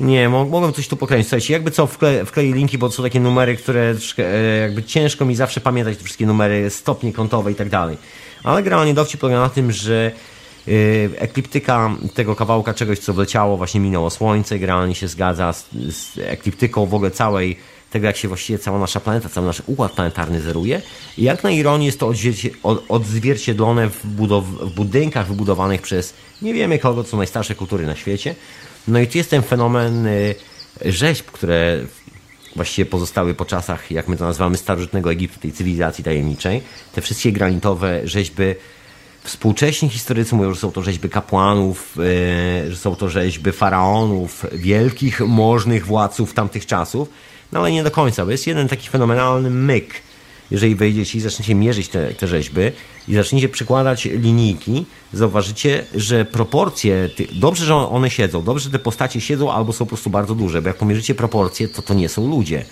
Nie, 0.00 0.28
mogłem 0.28 0.72
coś 0.72 0.88
tu 0.88 0.96
pokręcić. 0.96 1.28
Słuchajcie, 1.28 1.52
jakby 1.52 1.70
co, 1.70 1.86
wkle, 1.86 2.24
wklei 2.24 2.52
linki, 2.52 2.78
bo 2.78 2.88
to 2.88 2.94
są 2.94 3.02
takie 3.02 3.20
numery, 3.20 3.56
które 3.56 3.94
e, 4.18 4.56
jakby 4.60 4.82
ciężko 4.82 5.24
mi 5.24 5.36
zawsze 5.36 5.60
pamiętać 5.60 5.98
te 5.98 6.04
wszystkie 6.04 6.26
numery, 6.26 6.70
stopnie 6.70 7.12
kątowe 7.12 7.52
i 7.52 7.54
tak 7.54 7.68
dalej. 7.68 7.96
Ale 8.44 8.62
generalnie 8.62 8.94
dowcip 8.94 9.20
polega 9.20 9.40
na 9.40 9.48
tym, 9.48 9.72
że 9.72 10.12
yy, 10.66 11.10
ekliptyka 11.16 11.90
tego 12.14 12.36
kawałka 12.36 12.74
czegoś, 12.74 12.98
co 12.98 13.12
wleciało, 13.12 13.56
właśnie 13.56 13.80
minęło 13.80 14.10
Słońce, 14.10 14.58
generalnie 14.58 14.94
się 14.94 15.08
zgadza 15.08 15.52
z, 15.52 15.68
z 15.90 16.18
ekliptyką 16.18 16.86
w 16.86 16.94
ogóle 16.94 17.10
całej 17.10 17.56
tego, 17.90 18.06
jak 18.06 18.16
się 18.16 18.28
właściwie 18.28 18.58
cała 18.58 18.78
nasza 18.78 19.00
planeta, 19.00 19.28
cały 19.28 19.46
nasz 19.46 19.62
układ 19.66 19.92
planetarny 19.92 20.40
zeruje. 20.40 20.82
I 21.18 21.22
jak 21.22 21.44
na 21.44 21.50
ironię 21.50 21.86
jest 21.86 22.00
to 22.00 22.12
odzwierciedlone 22.88 23.90
w, 23.90 24.06
w 24.40 24.74
budynkach 24.74 25.28
wybudowanych 25.28 25.82
przez 25.82 26.14
nie 26.42 26.54
wiemy 26.54 26.78
kogo, 26.78 27.04
co 27.04 27.16
najstarsze 27.16 27.54
kultury 27.54 27.86
na 27.86 27.96
świecie. 27.96 28.34
No 28.88 28.98
i 28.98 29.06
tu 29.06 29.18
jest 29.18 29.30
ten 29.30 29.42
fenomen 29.42 30.06
y, 30.06 30.34
rzeźb, 30.84 31.26
które 31.26 31.78
właściwie 32.56 32.86
pozostały 32.86 33.34
po 33.34 33.44
czasach, 33.44 33.90
jak 33.90 34.08
my 34.08 34.16
to 34.16 34.24
nazywamy, 34.24 34.56
starożytnego 34.56 35.12
Egiptu, 35.12 35.40
tej 35.40 35.52
cywilizacji 35.52 36.04
tajemniczej. 36.04 36.62
Te 36.92 37.00
wszystkie 37.00 37.32
granitowe 37.32 38.00
rzeźby 38.04 38.54
Współcześni 39.22 39.88
historycy 39.88 40.34
mówią, 40.34 40.54
że 40.54 40.60
są 40.60 40.72
to 40.72 40.82
rzeźby 40.82 41.08
kapłanów, 41.08 41.96
y, 42.66 42.70
że 42.70 42.76
są 42.76 42.96
to 42.96 43.08
rzeźby 43.08 43.52
faraonów, 43.52 44.46
wielkich, 44.52 45.20
możnych 45.20 45.86
władców 45.86 46.34
tamtych 46.34 46.66
czasów, 46.66 47.08
no 47.52 47.60
ale 47.60 47.72
nie 47.72 47.82
do 47.82 47.90
końca, 47.90 48.24
bo 48.24 48.30
jest 48.30 48.46
jeden 48.46 48.68
taki 48.68 48.88
fenomenalny 48.88 49.50
myk. 49.50 50.02
Jeżeli 50.50 50.74
wejdziecie 50.74 51.18
i 51.18 51.20
zaczniecie 51.20 51.54
mierzyć 51.54 51.88
te, 51.88 52.14
te 52.14 52.26
rzeźby 52.26 52.60
i 53.08 53.14
zaczniecie 53.14 53.48
przykładać 53.48 54.04
linijki, 54.04 54.86
zauważycie, 55.12 55.84
że 55.94 56.24
proporcje, 56.24 57.10
dobrze, 57.32 57.64
że 57.64 57.74
one 57.74 58.10
siedzą, 58.10 58.42
dobrze, 58.42 58.64
że 58.64 58.70
te 58.70 58.78
postacie 58.78 59.20
siedzą 59.20 59.52
albo 59.52 59.72
są 59.72 59.84
po 59.84 59.88
prostu 59.88 60.10
bardzo 60.10 60.34
duże, 60.34 60.62
bo 60.62 60.68
jak 60.68 60.76
pomierzycie 60.76 61.14
proporcje, 61.14 61.68
to 61.68 61.82
to 61.82 61.94
nie 61.94 62.08
są 62.08 62.28
ludzie. 62.28 62.64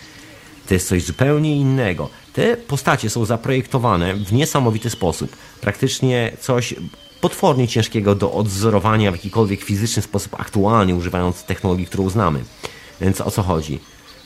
To 0.68 0.74
jest 0.74 0.89
coś 0.89 1.05
zupełnie 1.05 1.57
innego. 1.57 2.09
Te 2.33 2.57
postacie 2.57 3.11
są 3.11 3.24
zaprojektowane 3.24 4.14
w 4.14 4.33
niesamowity 4.33 4.91
sposób. 4.91 5.37
Praktycznie 5.61 6.33
coś 6.41 6.74
potwornie 7.20 7.68
ciężkiego 7.68 8.14
do 8.14 8.33
odzorowania 8.33 9.12
w 9.12 9.14
jakikolwiek 9.14 9.62
fizyczny 9.62 10.03
sposób 10.03 10.41
aktualnie, 10.41 10.95
używając 10.95 11.45
technologii, 11.45 11.87
którą 11.87 12.11
znamy. 12.11 12.45
Więc 13.01 13.20
o 13.20 13.31
co 13.31 13.43
chodzi? 13.43 13.79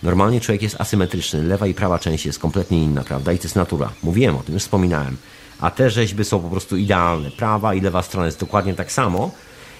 Normalnie 0.02 0.40
człowiek 0.40 0.62
jest 0.62 0.80
asymetryczny, 0.80 1.42
lewa 1.42 1.66
i 1.66 1.74
prawa 1.74 1.98
część 1.98 2.26
jest 2.26 2.38
kompletnie 2.38 2.82
inna, 2.82 3.04
prawda? 3.04 3.32
I 3.32 3.38
to 3.38 3.44
jest 3.44 3.56
natura. 3.56 3.92
Mówiłem 4.02 4.36
o 4.36 4.42
tym, 4.42 4.54
już 4.54 4.62
wspominałem. 4.62 5.16
A 5.60 5.70
te 5.70 5.90
rzeźby 5.90 6.24
są 6.24 6.40
po 6.40 6.48
prostu 6.48 6.76
idealne. 6.76 7.30
Prawa 7.30 7.74
i 7.74 7.80
lewa 7.80 8.02
strona 8.02 8.26
jest 8.26 8.40
dokładnie 8.40 8.74
tak 8.74 8.92
samo. 8.92 9.30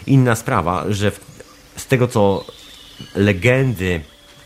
Inna 0.06 0.34
sprawa, 0.34 0.84
że 0.88 1.12
z 1.76 1.86
tego 1.86 2.08
co 2.08 2.44
legendy, 3.14 4.00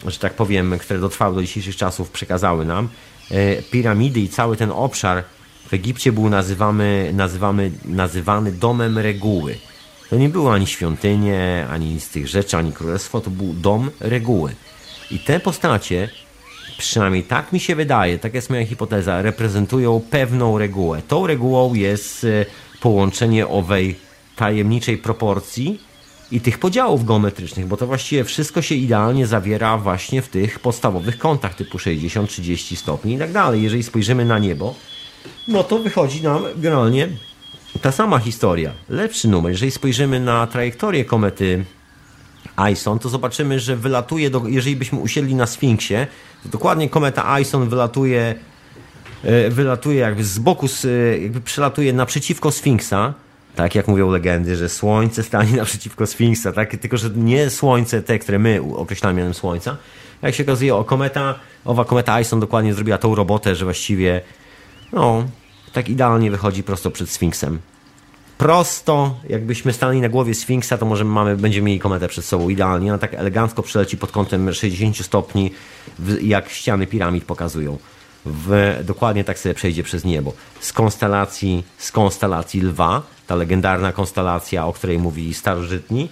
że 0.06 0.18
tak 0.18 0.34
powiem, 0.34 0.78
które 0.78 1.00
dotrwały 1.00 1.34
do 1.34 1.42
dzisiejszych 1.42 1.76
czasów, 1.76 2.10
przekazały 2.10 2.64
nam, 2.64 2.88
e, 3.30 3.62
piramidy 3.62 4.20
i 4.20 4.28
cały 4.28 4.56
ten 4.56 4.70
obszar 4.70 5.24
w 5.68 5.74
Egipcie 5.74 6.12
był 6.12 6.28
nazywany, 6.28 7.10
nazywamy, 7.14 7.70
nazywany 7.84 8.52
domem 8.52 8.98
reguły. 8.98 9.56
To 10.10 10.16
nie 10.16 10.28
było 10.28 10.52
ani 10.52 10.66
świątynie, 10.66 11.66
ani 11.70 12.00
z 12.00 12.08
tych 12.08 12.28
rzeczy, 12.28 12.56
ani 12.56 12.72
królestwo, 12.72 13.20
to 13.20 13.30
był 13.30 13.54
dom 13.54 13.90
reguły. 14.00 14.54
I 15.10 15.18
te 15.18 15.40
postacie, 15.40 16.08
przynajmniej 16.78 17.22
tak 17.22 17.52
mi 17.52 17.60
się 17.60 17.74
wydaje, 17.74 18.18
tak 18.18 18.34
jest 18.34 18.50
moja 18.50 18.66
hipoteza, 18.66 19.22
reprezentują 19.22 20.02
pewną 20.10 20.58
regułę. 20.58 21.02
Tą 21.08 21.26
regułą 21.26 21.74
jest 21.74 22.24
e, 22.24 22.46
połączenie 22.80 23.48
owej 23.48 23.96
tajemniczej 24.36 24.98
proporcji 24.98 25.80
i 26.30 26.40
tych 26.40 26.58
podziałów 26.58 27.04
geometrycznych, 27.04 27.66
bo 27.66 27.76
to 27.76 27.86
właściwie 27.86 28.24
wszystko 28.24 28.62
się 28.62 28.74
idealnie 28.74 29.26
zawiera 29.26 29.78
właśnie 29.78 30.22
w 30.22 30.28
tych 30.28 30.58
podstawowych 30.58 31.18
kątach 31.18 31.54
typu 31.54 31.78
60, 31.78 32.30
30 32.30 32.76
stopni 32.76 33.14
i 33.14 33.18
tak 33.18 33.32
dalej. 33.32 33.62
Jeżeli 33.62 33.82
spojrzymy 33.82 34.24
na 34.24 34.38
niebo, 34.38 34.74
no 35.48 35.64
to 35.64 35.78
wychodzi 35.78 36.22
nam 36.22 36.42
generalnie 36.56 37.08
ta 37.82 37.92
sama 37.92 38.18
historia. 38.18 38.72
Lepszy 38.88 39.28
numer. 39.28 39.52
Jeżeli 39.52 39.70
spojrzymy 39.70 40.20
na 40.20 40.46
trajektorię 40.46 41.04
komety 41.04 41.64
Ison, 42.72 42.98
to 42.98 43.08
zobaczymy, 43.08 43.60
że 43.60 43.76
wylatuje, 43.76 44.30
do, 44.30 44.42
jeżeli 44.46 44.76
byśmy 44.76 44.98
usiedli 44.98 45.34
na 45.34 45.46
Sfinksie, 45.46 45.94
to 46.42 46.48
dokładnie 46.48 46.88
kometa 46.88 47.40
Ison 47.40 47.68
wylatuje, 47.68 48.34
e, 49.24 49.50
wylatuje 49.50 49.98
jakby 49.98 50.24
z 50.24 50.38
boku, 50.38 50.66
jakby 51.22 51.40
przelatuje 51.40 51.92
naprzeciwko 51.92 52.52
Sfinksa, 52.52 53.14
tak 53.54 53.74
jak 53.74 53.88
mówią 53.88 54.10
legendy, 54.10 54.56
że 54.56 54.68
Słońce 54.68 55.22
stanie 55.22 55.56
naprzeciwko 55.62 56.06
Sfinksa, 56.06 56.52
tak? 56.52 56.76
tylko 56.76 56.96
że 56.96 57.10
nie 57.10 57.50
Słońce 57.50 58.02
te, 58.02 58.18
które 58.18 58.38
my 58.38 58.60
określamy 58.76 59.18
mianem 59.18 59.34
Słońca. 59.34 59.76
Jak 60.22 60.34
się 60.34 60.42
okazuje, 60.42 60.74
o 60.74 60.84
kometa, 60.84 61.34
owa 61.64 61.84
kometa 61.84 62.20
Ison 62.20 62.40
dokładnie 62.40 62.74
zrobiła 62.74 62.98
tą 62.98 63.14
robotę, 63.14 63.54
że 63.54 63.64
właściwie 63.64 64.20
no, 64.92 65.24
tak 65.72 65.88
idealnie 65.88 66.30
wychodzi 66.30 66.62
prosto 66.62 66.90
przed 66.90 67.10
Sfinksem 67.10 67.58
prosto, 68.38 69.14
jakbyśmy 69.28 69.72
stali 69.72 70.00
na 70.00 70.08
głowie 70.08 70.34
Sfinksa, 70.34 70.78
to 70.78 70.86
może 70.86 71.04
mamy, 71.04 71.36
będziemy 71.36 71.66
mieli 71.66 71.78
kometę 71.80 72.08
przed 72.08 72.24
sobą 72.24 72.48
idealnie. 72.48 72.90
Ona 72.90 72.98
tak 72.98 73.14
elegancko 73.14 73.62
przeleci 73.62 73.96
pod 73.96 74.12
kątem 74.12 74.52
60 74.52 74.96
stopni, 74.96 75.50
jak 76.22 76.48
ściany 76.48 76.86
piramid 76.86 77.24
pokazują. 77.24 77.78
W, 78.26 78.74
dokładnie 78.84 79.24
tak 79.24 79.38
sobie 79.38 79.54
przejdzie 79.54 79.82
przez 79.82 80.04
niebo. 80.04 80.32
Z 80.60 80.72
konstelacji, 80.72 81.64
z 81.78 81.92
konstelacji 81.92 82.60
lwa, 82.60 83.02
ta 83.26 83.34
legendarna 83.34 83.92
konstelacja, 83.92 84.66
o 84.66 84.72
której 84.72 84.98
mówili 84.98 85.34
starożytni, 85.34 86.08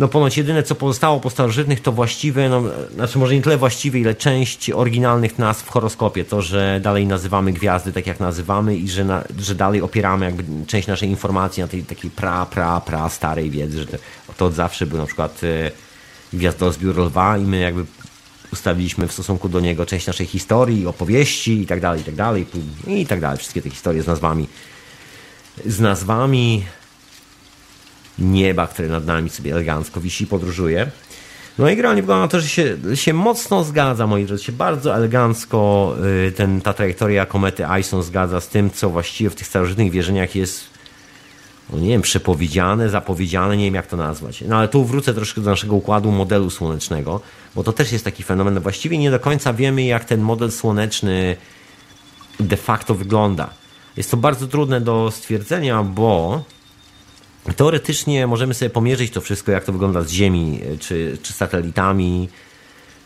no 0.00 0.08
ponoć 0.08 0.36
jedyne 0.36 0.62
co 0.62 0.74
pozostało 0.74 1.20
po 1.20 1.30
starożytnych 1.30 1.80
to 1.80 1.92
właściwe, 1.92 2.48
no, 2.48 2.62
znaczy 2.94 3.18
może 3.18 3.34
nie 3.34 3.42
tyle 3.42 3.56
właściwe, 3.56 3.98
ile 3.98 4.14
część 4.14 4.70
oryginalnych 4.70 5.38
nazw 5.38 5.64
w 5.64 5.70
horoskopie, 5.70 6.24
to, 6.24 6.42
że 6.42 6.80
dalej 6.82 7.06
nazywamy 7.06 7.52
gwiazdy 7.52 7.92
tak 7.92 8.06
jak 8.06 8.20
nazywamy 8.20 8.76
i 8.76 8.88
że, 8.88 9.04
na, 9.04 9.24
że 9.38 9.54
dalej 9.54 9.82
opieramy 9.82 10.24
jakby 10.24 10.44
część 10.66 10.88
naszej 10.88 11.08
informacji 11.08 11.60
na 11.62 11.68
tej 11.68 11.82
takiej 11.82 12.10
pra, 12.10 12.46
pra, 12.46 12.80
pra 12.80 13.08
starej 13.08 13.50
wiedzy, 13.50 13.78
że 13.78 13.86
to, 14.36 14.46
od 14.46 14.54
zawsze 14.54 14.86
był 14.86 14.98
na 14.98 15.06
przykład 15.06 15.40
e, 15.44 15.70
gwiazdozbiór 16.32 16.98
lwa 16.98 17.38
i 17.38 17.42
my 17.42 17.58
jakby 17.58 17.84
ustawiliśmy 18.52 19.08
w 19.08 19.12
stosunku 19.12 19.48
do 19.48 19.60
niego 19.60 19.86
część 19.86 20.06
naszej 20.06 20.26
historii, 20.26 20.86
opowieści 20.86 21.60
i 21.60 21.66
tak 21.66 21.80
dalej, 21.80 22.00
i 22.00 22.04
tak 22.04 22.14
dalej, 22.14 22.46
i 22.86 23.06
tak 23.06 23.20
dalej, 23.20 23.38
wszystkie 23.38 23.62
te 23.62 23.70
historie 23.70 24.02
z 24.02 24.06
nazwami 24.06 24.46
z 25.66 25.80
nazwami 25.80 26.64
nieba, 28.20 28.66
które 28.66 28.88
nad 28.88 29.06
nami 29.06 29.30
sobie 29.30 29.52
elegancko 29.52 30.00
wisi 30.00 30.24
i 30.24 30.26
podróżuje. 30.26 30.90
No 31.58 31.68
i 31.68 31.76
generalnie 31.76 32.02
wygląda 32.02 32.22
na 32.22 32.28
to, 32.28 32.40
że 32.40 32.48
się, 32.48 32.76
się 32.94 33.12
mocno 33.12 33.64
zgadza, 33.64 34.06
moi 34.06 34.24
drodzy, 34.24 34.44
się 34.44 34.52
bardzo 34.52 34.96
elegancko 34.96 35.94
y, 36.28 36.32
ten, 36.32 36.60
ta 36.60 36.72
trajektoria 36.72 37.26
komety 37.26 37.64
Ison 37.80 38.02
zgadza 38.02 38.40
z 38.40 38.48
tym, 38.48 38.70
co 38.70 38.90
właściwie 38.90 39.30
w 39.30 39.34
tych 39.34 39.46
starożytnych 39.46 39.90
wierzeniach 39.90 40.34
jest 40.34 40.70
no 41.72 41.78
nie 41.78 41.88
wiem, 41.88 42.02
przepowiedziane, 42.02 42.88
zapowiedziane, 42.88 43.56
nie 43.56 43.64
wiem 43.64 43.74
jak 43.74 43.86
to 43.86 43.96
nazwać. 43.96 44.44
No 44.48 44.56
ale 44.56 44.68
tu 44.68 44.84
wrócę 44.84 45.14
troszkę 45.14 45.40
do 45.40 45.50
naszego 45.50 45.76
układu 45.76 46.12
modelu 46.12 46.50
słonecznego, 46.50 47.20
bo 47.54 47.64
to 47.64 47.72
też 47.72 47.92
jest 47.92 48.04
taki 48.04 48.22
fenomen. 48.22 48.60
Właściwie 48.60 48.98
nie 48.98 49.10
do 49.10 49.20
końca 49.20 49.52
wiemy, 49.52 49.82
jak 49.82 50.04
ten 50.04 50.20
model 50.20 50.52
słoneczny 50.52 51.36
de 52.40 52.56
facto 52.56 52.94
wygląda. 52.94 53.50
Jest 53.96 54.10
to 54.10 54.16
bardzo 54.16 54.46
trudne 54.46 54.80
do 54.80 55.10
stwierdzenia, 55.10 55.82
bo 55.82 56.42
Teoretycznie 57.56 58.26
możemy 58.26 58.54
sobie 58.54 58.70
pomierzyć 58.70 59.12
to 59.12 59.20
wszystko, 59.20 59.52
jak 59.52 59.64
to 59.64 59.72
wygląda 59.72 60.02
z 60.02 60.10
Ziemi, 60.10 60.60
e, 60.74 60.78
czy, 60.78 61.18
czy 61.22 61.32
satelitami, 61.32 62.28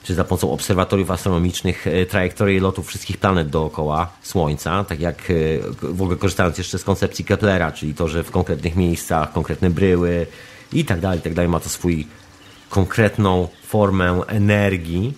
czy 0.02 0.14
za 0.14 0.24
pomocą 0.24 0.52
obserwatoriów 0.52 1.10
astronomicznych, 1.10 1.86
e, 1.86 2.06
trajektorii 2.06 2.60
lotu 2.60 2.82
wszystkich 2.82 3.16
planet 3.16 3.48
dookoła 3.48 4.12
Słońca, 4.22 4.84
tak 4.84 5.00
jak 5.00 5.30
e, 5.30 5.34
w 5.82 6.02
ogóle 6.02 6.16
korzystając 6.16 6.58
jeszcze 6.58 6.78
z 6.78 6.84
koncepcji 6.84 7.24
Keplera, 7.24 7.72
czyli 7.72 7.94
to, 7.94 8.08
że 8.08 8.24
w 8.24 8.30
konkretnych 8.30 8.76
miejscach 8.76 9.32
konkretne 9.32 9.70
bryły 9.70 10.26
i 10.72 10.84
tak 10.84 11.00
dalej, 11.00 11.18
i 11.18 11.22
tak 11.22 11.34
dalej. 11.34 11.48
Ma 11.48 11.60
to 11.60 11.68
swój 11.68 12.06
konkretną 12.70 13.48
formę 13.66 14.20
energii. 14.26 15.12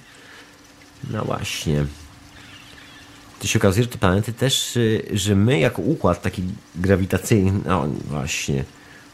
No 1.11 1.25
właśnie. 1.25 1.85
To 3.41 3.47
się 3.47 3.59
okazuje, 3.59 3.85
że 3.85 3.91
te 3.91 3.99
planety 3.99 4.33
też, 4.33 4.79
że 5.13 5.37
my 5.37 5.59
jako 5.59 5.83
układ 5.83 6.23
taki 6.23 6.43
grawitacyjny, 6.75 7.61
no 7.65 7.87
właśnie, 8.09 8.65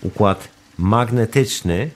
układ 0.03 0.49
magnetyczny, 0.79 1.91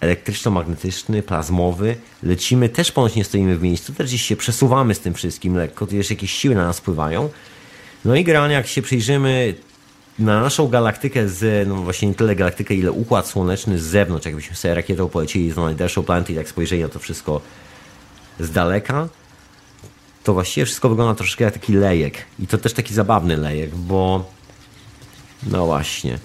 elektryczno-magnetyczny, 0.00 1.22
plazmowy, 1.22 1.96
lecimy, 2.22 2.68
też 2.68 2.92
ponoć 2.92 3.14
nie 3.14 3.24
stoimy 3.24 3.58
w 3.58 3.62
miejscu, 3.62 3.92
też 3.92 4.06
gdzieś 4.06 4.22
się 4.22 4.36
przesuwamy 4.36 4.94
z 4.94 5.00
tym 5.00 5.14
wszystkim 5.14 5.56
lekko, 5.56 5.86
to 5.86 5.96
jeszcze 5.96 6.14
jakieś 6.14 6.32
siły 6.32 6.54
na 6.54 6.66
nas 6.66 6.78
wpływają. 6.78 7.30
No 8.04 8.16
i 8.16 8.24
generalnie 8.24 8.54
jak 8.54 8.66
się 8.66 8.82
przyjrzymy 8.82 9.54
na 10.18 10.40
naszą 10.40 10.68
galaktykę 10.68 11.28
z, 11.28 11.68
no 11.68 11.74
właśnie 11.76 12.08
nie 12.08 12.14
tyle 12.14 12.36
galaktykę, 12.36 12.74
ile 12.74 12.92
układ 12.92 13.26
słoneczny 13.26 13.78
z 13.78 13.82
zewnątrz, 13.82 14.26
jakbyśmy 14.26 14.56
sobie 14.56 14.74
rakietą 14.74 15.08
polecieli 15.08 15.50
z 15.50 15.56
najdalszą 15.56 16.02
planetę 16.02 16.32
i 16.32 16.36
tak 16.36 16.48
spojrzeli 16.48 16.82
na 16.82 16.88
to 16.88 16.98
wszystko 16.98 17.40
z 18.40 18.50
daleka, 18.50 19.08
to 20.24 20.34
właściwie 20.34 20.64
wszystko 20.64 20.88
wygląda 20.88 21.14
troszkę 21.14 21.44
jak 21.44 21.54
taki 21.54 21.72
lejek. 21.72 22.24
I 22.38 22.46
to 22.46 22.58
też 22.58 22.72
taki 22.72 22.94
zabawny 22.94 23.36
lejek, 23.36 23.74
bo 23.74 24.30
no 25.46 25.66
właśnie. 25.66 26.18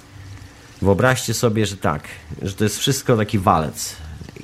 Wyobraźcie 0.81 1.33
sobie, 1.33 1.65
że 1.65 1.77
tak, 1.77 2.03
że 2.41 2.53
to 2.53 2.63
jest 2.63 2.79
wszystko 2.79 3.17
taki 3.17 3.39
walec. 3.39 3.95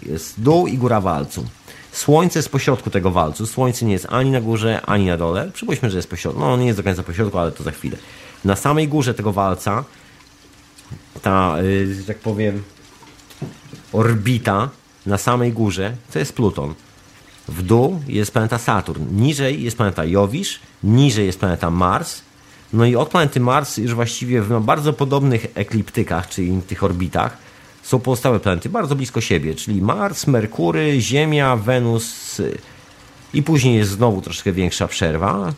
Jest 0.05 0.41
dół 0.41 0.67
i 0.67 0.77
góra 0.77 1.01
walcu. 1.01 1.45
Słońce 1.91 2.39
jest 2.39 2.49
pośrodku 2.49 2.89
tego 2.89 3.11
walcu. 3.11 3.47
Słońce 3.47 3.85
nie 3.85 3.93
jest 3.93 4.07
ani 4.09 4.31
na 4.31 4.41
górze, 4.41 4.81
ani 4.85 5.05
na 5.05 5.17
dole. 5.17 5.51
Przypuśćmy, 5.53 5.89
że 5.89 5.97
jest 5.97 6.09
pośrodku. 6.09 6.39
No, 6.39 6.57
nie 6.57 6.65
jest 6.65 6.79
do 6.79 6.83
końca 6.83 7.03
pośrodku, 7.03 7.37
ale 7.37 7.51
to 7.51 7.63
za 7.63 7.71
chwilę. 7.71 7.97
Na 8.45 8.55
samej 8.55 8.87
górze 8.87 9.13
tego 9.13 9.31
walca 9.31 9.83
ta, 11.21 11.55
yy, 11.61 12.03
tak 12.07 12.19
powiem, 12.19 12.63
orbita 13.93 14.69
na 15.05 15.17
samej 15.17 15.53
górze 15.53 15.95
to 16.13 16.19
jest 16.19 16.33
Pluton. 16.33 16.73
W 17.47 17.61
dół 17.61 18.01
jest 18.07 18.31
planeta 18.31 18.57
Saturn. 18.57 19.03
Niżej 19.11 19.63
jest 19.63 19.77
planeta 19.77 20.05
Jowisz. 20.05 20.59
Niżej 20.83 21.25
jest 21.25 21.39
planeta 21.39 21.69
Mars. 21.69 22.21
No 22.73 22.85
i 22.85 22.95
od 22.95 23.09
planety 23.09 23.39
Mars 23.39 23.77
już 23.77 23.93
właściwie 23.93 24.41
w 24.41 24.61
bardzo 24.61 24.93
podobnych 24.93 25.47
ekliptykach, 25.55 26.29
czyli 26.29 26.61
tych 26.61 26.83
orbitach, 26.83 27.37
są 27.83 27.99
pozostałe 27.99 28.39
planety 28.39 28.69
bardzo 28.69 28.95
blisko 28.95 29.21
siebie, 29.21 29.55
czyli 29.55 29.81
Mars, 29.81 30.27
Merkury, 30.27 31.01
Ziemia, 31.01 31.55
Wenus 31.55 32.41
i 33.33 33.43
później 33.43 33.75
jest 33.75 33.91
znowu 33.91 34.21
troszkę 34.21 34.51
większa 34.51 34.87
przerwa. 34.87 35.53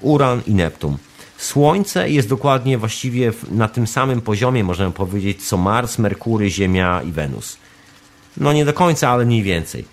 Uran 0.00 0.42
i 0.46 0.54
Neptun. 0.54 0.96
Słońce 1.38 2.10
jest 2.10 2.28
dokładnie 2.28 2.78
właściwie 2.78 3.32
na 3.50 3.68
tym 3.68 3.86
samym 3.86 4.20
poziomie, 4.20 4.64
możemy 4.64 4.92
powiedzieć, 4.92 5.48
co 5.48 5.56
Mars, 5.56 5.98
Merkury, 5.98 6.50
Ziemia 6.50 7.02
i 7.02 7.12
Wenus. 7.12 7.56
No 8.36 8.52
nie 8.52 8.64
do 8.64 8.72
końca, 8.72 9.10
ale 9.10 9.24
mniej 9.24 9.42
więcej. 9.42 9.84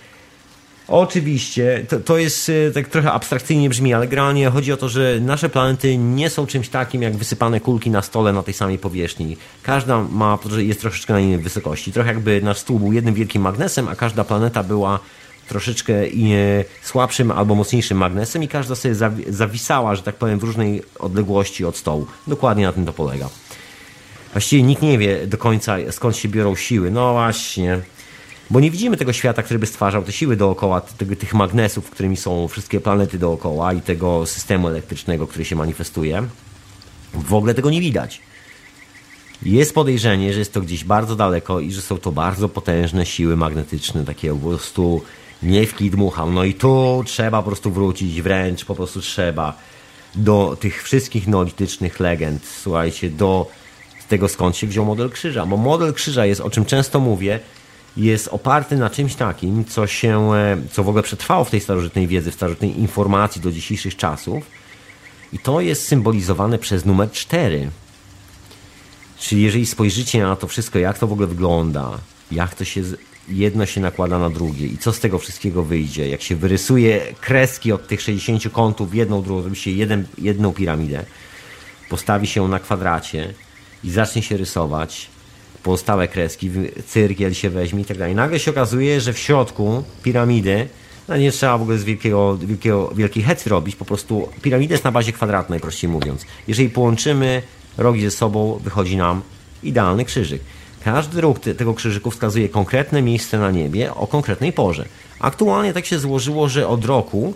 Oczywiście, 0.91 1.85
to, 1.89 1.99
to 1.99 2.17
jest 2.17 2.49
e, 2.49 2.71
tak 2.71 2.87
trochę 2.87 3.11
abstrakcyjnie 3.11 3.69
brzmi, 3.69 3.93
ale 3.93 4.07
generalnie 4.07 4.49
chodzi 4.49 4.73
o 4.73 4.77
to, 4.77 4.89
że 4.89 5.19
nasze 5.21 5.49
planety 5.49 5.97
nie 5.97 6.29
są 6.29 6.47
czymś 6.47 6.69
takim 6.69 7.01
jak 7.01 7.17
wysypane 7.17 7.59
kulki 7.59 7.89
na 7.89 8.01
stole 8.01 8.33
na 8.33 8.43
tej 8.43 8.53
samej 8.53 8.77
powierzchni. 8.77 9.37
Każda 9.63 10.03
ma, 10.03 10.39
jest 10.57 10.81
troszeczkę 10.81 11.13
na 11.13 11.19
innej 11.19 11.37
wysokości. 11.37 11.91
Trochę 11.91 12.09
jakby 12.09 12.41
nasz 12.41 12.57
stół 12.57 12.79
był 12.79 12.93
jednym 12.93 13.13
wielkim 13.13 13.41
magnesem, 13.41 13.87
a 13.87 13.95
każda 13.95 14.23
planeta 14.23 14.63
była 14.63 14.99
troszeczkę 15.47 15.93
słabszym 16.81 17.31
albo 17.31 17.55
mocniejszym 17.55 17.97
magnesem 17.97 18.43
i 18.43 18.47
każda 18.47 18.75
sobie 18.75 18.95
zawisała, 19.29 19.95
że 19.95 20.03
tak 20.03 20.15
powiem, 20.15 20.39
w 20.39 20.43
różnej 20.43 20.83
odległości 20.99 21.65
od 21.65 21.77
stołu. 21.77 22.07
Dokładnie 22.27 22.65
na 22.65 22.73
tym 22.73 22.85
to 22.85 22.93
polega. 22.93 23.29
Właściwie 24.31 24.63
nikt 24.63 24.81
nie 24.81 24.97
wie 24.97 25.27
do 25.27 25.37
końca 25.37 25.77
skąd 25.91 26.17
się 26.17 26.29
biorą 26.29 26.55
siły. 26.55 26.91
No 26.91 27.13
właśnie. 27.13 27.81
Bo 28.51 28.59
nie 28.59 28.71
widzimy 28.71 28.97
tego 28.97 29.13
świata, 29.13 29.43
który 29.43 29.59
by 29.59 29.65
stwarzał 29.65 30.03
te 30.03 30.11
siły 30.11 30.35
dookoła, 30.35 30.81
tego, 30.81 31.15
tych 31.15 31.33
magnesów, 31.33 31.89
którymi 31.89 32.17
są 32.17 32.47
wszystkie 32.47 32.79
planety 32.79 33.19
dookoła 33.19 33.73
i 33.73 33.81
tego 33.81 34.25
systemu 34.25 34.67
elektrycznego, 34.67 35.27
który 35.27 35.45
się 35.45 35.55
manifestuje. 35.55 36.23
W 37.13 37.33
ogóle 37.33 37.53
tego 37.53 37.69
nie 37.69 37.81
widać. 37.81 38.21
Jest 39.43 39.73
podejrzenie, 39.73 40.33
że 40.33 40.39
jest 40.39 40.53
to 40.53 40.61
gdzieś 40.61 40.83
bardzo 40.83 41.15
daleko 41.15 41.59
i 41.59 41.71
że 41.71 41.81
są 41.81 41.97
to 41.97 42.11
bardzo 42.11 42.49
potężne 42.49 43.05
siły 43.05 43.37
magnetyczne, 43.37 44.05
takie 44.05 44.33
po 44.33 44.49
prostu 44.49 45.01
nie 45.43 45.65
dmucham. 45.81 46.33
No 46.33 46.43
i 46.43 46.53
tu 46.53 47.03
trzeba 47.05 47.41
po 47.41 47.47
prostu 47.47 47.71
wrócić, 47.71 48.21
wręcz 48.21 48.65
po 48.65 48.75
prostu 48.75 49.01
trzeba 49.01 49.57
do 50.15 50.57
tych 50.59 50.83
wszystkich 50.83 51.27
neolitycznych 51.27 51.99
legend, 51.99 52.45
słuchajcie, 52.61 53.09
do 53.09 53.47
tego 54.09 54.27
skąd 54.27 54.57
się 54.57 54.67
wziął 54.67 54.85
model 54.85 55.09
krzyża. 55.09 55.45
Bo 55.45 55.57
model 55.57 55.93
krzyża 55.93 56.25
jest, 56.25 56.41
o 56.41 56.49
czym 56.49 56.65
często 56.65 56.99
mówię, 56.99 57.39
jest 57.97 58.27
oparty 58.27 58.77
na 58.77 58.89
czymś 58.89 59.15
takim, 59.15 59.65
co 59.65 59.87
się, 59.87 60.33
e, 60.33 60.57
co 60.71 60.83
w 60.83 60.89
ogóle 60.89 61.03
przetrwało 61.03 61.43
w 61.43 61.49
tej 61.49 61.61
starożytnej 61.61 62.07
wiedzy, 62.07 62.31
w 62.31 62.35
starożytnej 62.35 62.79
informacji 62.79 63.41
do 63.41 63.51
dzisiejszych 63.51 63.95
czasów. 63.95 64.43
I 65.33 65.39
to 65.39 65.61
jest 65.61 65.87
symbolizowane 65.87 66.57
przez 66.57 66.85
numer 66.85 67.11
4. 67.11 67.69
Czyli 69.19 69.41
jeżeli 69.41 69.65
spojrzycie 69.65 70.23
na 70.23 70.35
to 70.35 70.47
wszystko, 70.47 70.79
jak 70.79 70.99
to 70.99 71.07
w 71.07 71.13
ogóle 71.13 71.27
wygląda, 71.27 71.91
jak 72.31 72.55
to 72.55 72.65
się 72.65 72.81
jedno 73.29 73.65
się 73.65 73.81
nakłada 73.81 74.19
na 74.19 74.29
drugie 74.29 74.67
i 74.67 74.77
co 74.77 74.93
z 74.93 74.99
tego 74.99 75.19
wszystkiego 75.19 75.63
wyjdzie, 75.63 76.09
jak 76.09 76.21
się 76.21 76.35
wyrysuje 76.35 77.15
kreski 77.21 77.71
od 77.71 77.87
tych 77.87 78.01
60 78.01 78.53
kątów 78.53 78.95
jedną, 78.95 79.21
drugą, 79.21 79.41
zrobi 79.41 79.55
się 79.55 79.71
jeden, 79.71 80.07
jedną 80.17 80.53
piramidę, 80.53 81.05
postawi 81.89 82.27
się 82.27 82.47
na 82.47 82.59
kwadracie 82.59 83.33
i 83.83 83.91
zacznie 83.91 84.21
się 84.21 84.37
rysować, 84.37 85.09
pozostałe 85.63 86.07
kreski, 86.07 86.51
cyrkiel 86.87 87.33
się 87.33 87.49
weźmie 87.49 87.81
i 87.81 87.85
tak 87.85 87.97
dalej. 87.97 88.15
Nagle 88.15 88.39
się 88.39 88.51
okazuje, 88.51 89.01
że 89.01 89.13
w 89.13 89.19
środku 89.19 89.83
piramidy 90.03 90.67
no 91.07 91.17
nie 91.17 91.31
trzeba 91.31 91.57
w 91.57 91.61
ogóle 91.61 91.77
z 91.77 91.83
wielkiego, 91.83 92.37
wielkiego, 92.37 92.91
wielkiej 92.95 93.23
hec 93.23 93.47
robić, 93.47 93.75
po 93.75 93.85
prostu 93.85 94.29
piramida 94.41 94.73
jest 94.73 94.83
na 94.83 94.91
bazie 94.91 95.13
kwadratu, 95.13 95.49
najprościej 95.49 95.89
mówiąc. 95.89 96.25
Jeżeli 96.47 96.69
połączymy 96.69 97.41
rogi 97.77 98.01
ze 98.01 98.11
sobą, 98.11 98.59
wychodzi 98.63 98.97
nam 98.97 99.21
idealny 99.63 100.05
krzyżyk. 100.05 100.41
Każdy 100.83 101.21
róg 101.21 101.39
tego 101.39 101.73
krzyżyku 101.73 102.11
wskazuje 102.11 102.49
konkretne 102.49 103.01
miejsce 103.01 103.39
na 103.39 103.51
niebie 103.51 103.93
o 103.93 104.07
konkretnej 104.07 104.53
porze. 104.53 104.85
Aktualnie 105.19 105.73
tak 105.73 105.85
się 105.85 105.99
złożyło, 105.99 106.49
że 106.49 106.67
od 106.67 106.85
roku 106.85 107.33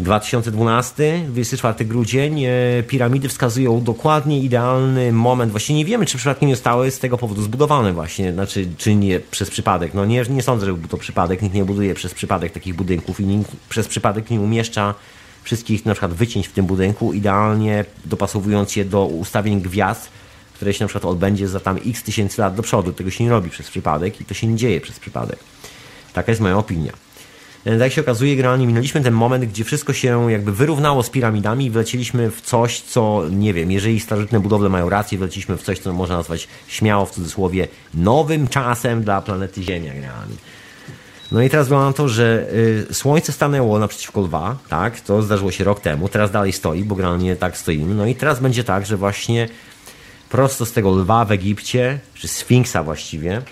2012, 0.00 1.24
24 1.28 1.84
grudzień, 1.84 2.44
e, 2.44 2.50
piramidy 2.82 3.28
wskazują 3.28 3.82
dokładnie 3.82 4.40
idealny 4.40 5.12
moment. 5.12 5.50
Właśnie 5.50 5.76
nie 5.76 5.84
wiemy, 5.84 6.06
czy 6.06 6.18
przypadkiem 6.18 6.48
nie 6.48 6.54
zostały 6.54 6.90
z 6.90 6.98
tego 6.98 7.18
powodu 7.18 7.42
zbudowane 7.42 7.92
właśnie, 7.92 8.32
znaczy, 8.32 8.66
czy 8.78 8.94
nie 8.94 9.20
przez 9.20 9.50
przypadek. 9.50 9.94
No 9.94 10.04
nie, 10.04 10.22
nie 10.30 10.42
sądzę, 10.42 10.66
że 10.66 10.72
był 10.72 10.88
to 10.88 10.96
przypadek. 10.96 11.42
Nikt 11.42 11.54
nie 11.54 11.64
buduje 11.64 11.94
przez 11.94 12.14
przypadek 12.14 12.52
takich 12.52 12.74
budynków 12.74 13.20
i 13.20 13.24
nikt 13.24 13.50
przez 13.68 13.88
przypadek 13.88 14.30
nie 14.30 14.40
umieszcza 14.40 14.94
wszystkich 15.42 15.86
na 15.86 15.92
przykład 15.92 16.12
wycięć 16.12 16.48
w 16.48 16.52
tym 16.52 16.66
budynku, 16.66 17.12
idealnie 17.12 17.84
dopasowując 18.04 18.76
je 18.76 18.84
do 18.84 19.06
ustawień 19.06 19.60
gwiazd, 19.60 20.08
które 20.54 20.74
się 20.74 20.84
na 20.84 20.88
przykład 20.88 21.04
odbędzie 21.04 21.48
za 21.48 21.60
tam 21.60 21.78
x 21.86 22.02
tysięcy 22.02 22.40
lat 22.40 22.54
do 22.54 22.62
przodu. 22.62 22.92
Tego 22.92 23.10
się 23.10 23.24
nie 23.24 23.30
robi 23.30 23.50
przez 23.50 23.70
przypadek 23.70 24.20
i 24.20 24.24
to 24.24 24.34
się 24.34 24.46
nie 24.46 24.56
dzieje 24.56 24.80
przez 24.80 25.00
przypadek. 25.00 25.38
Taka 26.12 26.32
jest 26.32 26.40
moja 26.40 26.58
opinia. 26.58 26.92
E, 27.64 27.78
tak 27.78 27.92
się 27.92 28.00
okazuje, 28.00 28.36
generalnie 28.36 28.66
minęliśmy 28.66 29.00
ten 29.00 29.14
moment, 29.14 29.44
gdzie 29.44 29.64
wszystko 29.64 29.92
się 29.92 30.32
jakby 30.32 30.52
wyrównało 30.52 31.02
z 31.02 31.10
piramidami 31.10 31.66
i 31.66 31.70
wleciliśmy 31.70 32.30
w 32.30 32.40
coś, 32.40 32.80
co, 32.80 33.22
nie 33.30 33.54
wiem, 33.54 33.70
jeżeli 33.70 34.00
starożytne 34.00 34.40
budowle 34.40 34.68
mają 34.68 34.88
rację, 34.88 35.18
wleciliśmy 35.18 35.56
w 35.56 35.62
coś, 35.62 35.78
co 35.78 35.92
można 35.92 36.16
nazwać 36.16 36.48
śmiało 36.68 37.06
w 37.06 37.10
cudzysłowie 37.10 37.68
nowym 37.94 38.48
czasem 38.48 39.02
dla 39.02 39.22
planety 39.22 39.62
Ziemia 39.62 39.94
generalnie. 39.94 40.34
No 41.32 41.42
i 41.42 41.50
teraz 41.50 41.66
wygląda 41.66 41.86
na 41.86 41.92
to, 41.92 42.08
że 42.08 42.46
y, 42.90 42.94
Słońce 42.94 43.32
stanęło 43.32 43.78
naprzeciwko 43.78 44.20
lwa, 44.20 44.56
tak, 44.68 45.00
to 45.00 45.22
zdarzyło 45.22 45.50
się 45.50 45.64
rok 45.64 45.80
temu, 45.80 46.08
teraz 46.08 46.30
dalej 46.30 46.52
stoi, 46.52 46.84
bo 46.84 46.94
generalnie 46.94 47.36
tak 47.36 47.56
stoimy. 47.56 47.94
No 47.94 48.06
i 48.06 48.14
teraz 48.14 48.40
będzie 48.40 48.64
tak, 48.64 48.86
że 48.86 48.96
właśnie 48.96 49.48
prosto 50.28 50.66
z 50.66 50.72
tego 50.72 50.90
lwa 50.90 51.24
w 51.24 51.32
Egipcie, 51.32 52.00
czy 52.14 52.28
Sfinksa 52.28 52.82
właściwie, 52.82 53.42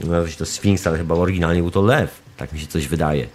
nazywa 0.00 0.30
się 0.30 0.36
to 0.36 0.46
Sfinksa, 0.46 0.90
ale 0.90 0.98
chyba 0.98 1.14
oryginalnie 1.14 1.60
był 1.60 1.70
to 1.70 1.82
lew, 1.82 2.20
tak 2.36 2.52
mi 2.52 2.60
się 2.60 2.66
coś 2.66 2.88
wydaje 2.88 3.26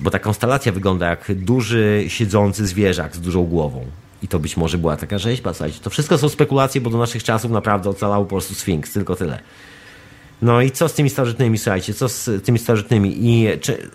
bo 0.00 0.10
ta 0.10 0.18
konstelacja 0.18 0.72
wygląda 0.72 1.06
jak 1.06 1.34
duży, 1.34 2.04
siedzący 2.08 2.66
zwierzak 2.66 3.16
z 3.16 3.20
dużą 3.20 3.44
głową. 3.44 3.86
I 4.22 4.28
to 4.28 4.38
być 4.38 4.56
może 4.56 4.78
była 4.78 4.96
taka 4.96 5.18
rzeźba. 5.18 5.54
Słuchajcie, 5.54 5.78
to 5.82 5.90
wszystko 5.90 6.18
są 6.18 6.28
spekulacje, 6.28 6.80
bo 6.80 6.90
do 6.90 6.98
naszych 6.98 7.24
czasów 7.24 7.50
naprawdę 7.50 7.90
ocalał 7.90 8.24
po 8.24 8.28
prostu 8.28 8.54
Sfinks, 8.54 8.92
tylko 8.92 9.16
tyle. 9.16 9.38
No 10.42 10.60
i 10.62 10.70
co 10.70 10.88
z 10.88 10.94
tymi 10.94 11.10
starożytnymi, 11.10 11.58
słuchajcie, 11.58 11.94
co 11.94 12.08
z 12.08 12.44
tymi 12.44 12.58
starożytnymi? 12.58 13.16
I 13.18 13.48
czy 13.60 13.90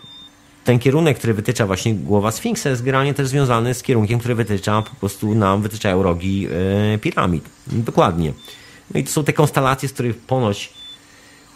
ten 0.64 0.80
kierunek, 0.80 1.18
który 1.18 1.34
wytycza 1.34 1.66
właśnie 1.66 1.93
głowa 1.93 2.32
Sfinksa 2.32 2.70
jest 2.70 2.84
generalnie 2.84 3.14
też 3.14 3.28
związany 3.28 3.74
z 3.74 3.84
kierunkiem, 3.84 4.20
który 4.20 4.36
wytycza 4.36 4.82
po 4.82 4.95
prostu 4.95 5.36
nam, 5.36 5.62
wytyczają 5.62 6.04
rogi 6.04 6.41
yy, 6.41 6.97
piramid. 7.02 7.50
Dokładnie. 7.68 8.34
No 8.93 9.00
i 9.00 9.04
to 9.04 9.12
są 9.12 9.24
te 9.24 9.34
konstelacje, 9.34 9.89
z 9.89 9.93
których 9.93 10.18
ponoć 10.18 10.74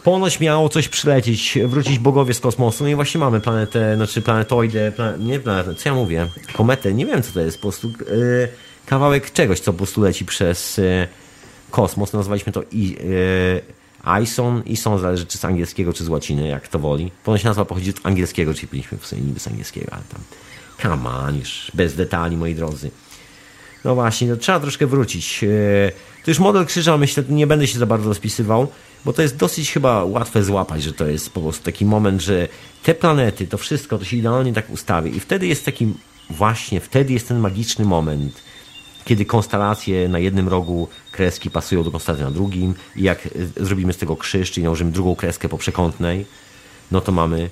Ponoć 0.04 0.40
miało 0.40 0.68
coś 0.68 0.88
przylecieć, 0.88 1.58
wrócić 1.66 1.98
bogowie 1.98 2.34
z 2.34 2.40
kosmosu. 2.40 2.84
No 2.84 2.90
i 2.90 2.94
właśnie 2.94 3.20
mamy 3.20 3.40
planetę, 3.40 3.96
znaczy 3.96 4.22
planetoidę, 4.22 4.92
plan, 4.92 5.24
nie 5.24 5.40
planetę, 5.40 5.74
co 5.74 5.88
ja 5.88 5.94
mówię? 5.94 6.26
Kometę, 6.52 6.94
nie 6.94 7.06
wiem 7.06 7.22
co 7.22 7.32
to 7.32 7.40
jest, 7.40 7.56
po 7.56 7.62
prostu 7.62 7.88
yy, 7.88 8.48
kawałek 8.86 9.32
czegoś, 9.32 9.60
co 9.60 9.72
po 9.72 9.76
prostu 9.76 10.02
leci 10.02 10.24
przez, 10.24 10.76
yy, 10.76 11.08
kosmos, 11.74 12.12
nazwaliśmy 12.12 12.52
to 12.52 12.62
i, 12.72 12.96
e, 14.06 14.20
ISON, 14.22 14.62
ISON 14.66 14.98
zależy 14.98 15.26
czy 15.26 15.38
z 15.38 15.44
angielskiego, 15.44 15.92
czy 15.92 16.04
z 16.04 16.08
łaciny, 16.08 16.48
jak 16.48 16.68
to 16.68 16.78
woli. 16.78 17.10
Ponoć 17.24 17.44
nazwa 17.44 17.64
pochodzi 17.64 17.90
od 17.90 17.96
angielskiego, 18.02 18.54
czyli 18.54 18.68
byliśmy 18.68 18.98
w 18.98 19.06
sumie 19.06 19.22
niby 19.22 19.40
z 19.40 19.48
angielskiego, 19.48 19.86
ale 19.92 20.02
tam 20.02 20.20
come 20.82 21.10
on, 21.10 21.38
już 21.38 21.70
bez 21.74 21.94
detali, 21.94 22.36
moi 22.36 22.54
drodzy. 22.54 22.90
No 23.84 23.94
właśnie, 23.94 24.28
no, 24.28 24.36
trzeba 24.36 24.60
troszkę 24.60 24.86
wrócić. 24.86 25.44
E, 25.44 25.92
to 26.24 26.30
już 26.30 26.38
model 26.38 26.66
krzyża, 26.66 26.96
myślę, 26.96 27.22
nie 27.28 27.46
będę 27.46 27.66
się 27.66 27.78
za 27.78 27.86
bardzo 27.86 28.08
rozpisywał, 28.08 28.68
bo 29.04 29.12
to 29.12 29.22
jest 29.22 29.36
dosyć 29.36 29.72
chyba 29.72 30.04
łatwe 30.04 30.44
złapać, 30.44 30.82
że 30.82 30.92
to 30.92 31.06
jest 31.06 31.30
po 31.30 31.40
prostu 31.40 31.64
taki 31.64 31.84
moment, 31.84 32.22
że 32.22 32.48
te 32.82 32.94
planety, 32.94 33.46
to 33.46 33.58
wszystko, 33.58 33.98
to 33.98 34.04
się 34.04 34.16
idealnie 34.16 34.52
tak 34.52 34.70
ustawi 34.70 35.16
i 35.16 35.20
wtedy 35.20 35.46
jest 35.46 35.64
taki, 35.64 35.94
właśnie 36.30 36.80
wtedy 36.80 37.12
jest 37.12 37.28
ten 37.28 37.38
magiczny 37.38 37.84
moment, 37.84 38.42
kiedy 39.04 39.24
konstelacje 39.24 40.08
na 40.08 40.18
jednym 40.18 40.48
rogu 40.48 40.88
kreski 41.12 41.50
pasują 41.50 41.82
do 41.82 41.90
konstelacji 41.90 42.24
na 42.24 42.30
drugim 42.30 42.74
i 42.96 43.02
jak 43.02 43.26
e, 43.26 43.30
zrobimy 43.64 43.92
z 43.92 43.96
tego 43.96 44.16
krzyż, 44.16 44.50
czyli 44.50 44.64
nałożymy 44.64 44.90
drugą 44.90 45.16
kreskę 45.16 45.48
po 45.48 45.58
przekątnej, 45.58 46.26
no 46.90 47.00
to 47.00 47.12
mamy 47.12 47.50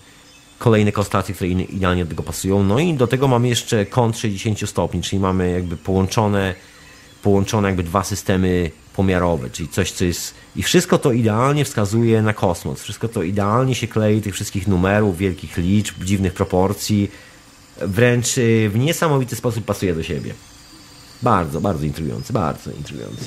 kolejne 0.59 0.93
konstelacje, 0.93 1.35
które 1.35 1.51
idealnie 1.51 2.05
do 2.05 2.09
tego 2.09 2.23
pasują. 2.23 2.63
No 2.63 2.79
i 2.79 2.95
do 2.95 3.07
tego 3.07 3.29
mamy 3.29 3.49
jeszcze 3.49 3.87
kąt 3.87 4.19
60 4.19 4.69
stopni, 4.69 5.03
czyli 5.03 5.21
mamy 5.21 5.51
jakby 5.51 5.77
połączone, 5.77 6.55
połączone 7.23 7.69
jakby 7.69 7.83
dwa 7.83 8.05
systemy 8.05 8.71
pomiarowe, 8.97 9.51
czyli 9.51 9.69
coś, 9.69 9.93
co 9.93 10.05
jest... 10.05 10.35
I 10.57 10.63
wszystko 10.63 10.99
to 10.99 11.13
idealnie 11.13 11.65
wskazuje 11.65 12.23
na 12.23 12.33
kosmos. 12.33 12.83
Wszystko 12.83 13.09
to 13.09 13.23
idealnie 13.23 13.75
się 13.75 13.87
klei 13.87 14.21
tych 14.21 14.35
wszystkich 14.35 14.69
numerów, 14.69 15.19
wielkich 15.19 15.57
liczb, 15.57 16.05
dziwnych 16.05 16.33
proporcji. 16.33 17.11
Wręcz 17.81 18.39
y, 18.39 18.71
w 18.73 18.79
niesamowity 18.79 19.37
sposób 19.37 19.65
pasuje 19.65 19.95
do 19.95 20.03
siebie. 20.03 20.35
Bardzo, 21.23 21.61
bardzo 21.61 21.85
intrygujące, 21.85 22.33
bardzo 22.33 22.71
intrygujące. 22.71 23.25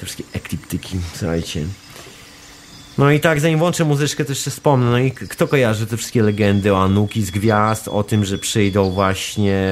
Te 0.00 0.06
wszystkie 0.06 0.24
ekliptyki, 0.32 0.96
słuchajcie. 1.14 1.64
No 2.98 3.10
i 3.10 3.20
tak, 3.20 3.40
zanim 3.40 3.58
włączę 3.58 3.84
muzyczkę, 3.84 4.24
to 4.24 4.32
jeszcze 4.32 4.50
wspomnę. 4.50 4.90
No 4.90 4.98
i 4.98 5.12
kto 5.12 5.48
kojarzy 5.48 5.86
te 5.86 5.96
wszystkie 5.96 6.22
legendy 6.22 6.74
o 6.74 6.82
Anuki 6.82 7.22
z 7.22 7.30
gwiazd, 7.30 7.88
o 7.88 8.02
tym, 8.02 8.24
że 8.24 8.38
przyjdą 8.38 8.90
właśnie, 8.90 9.62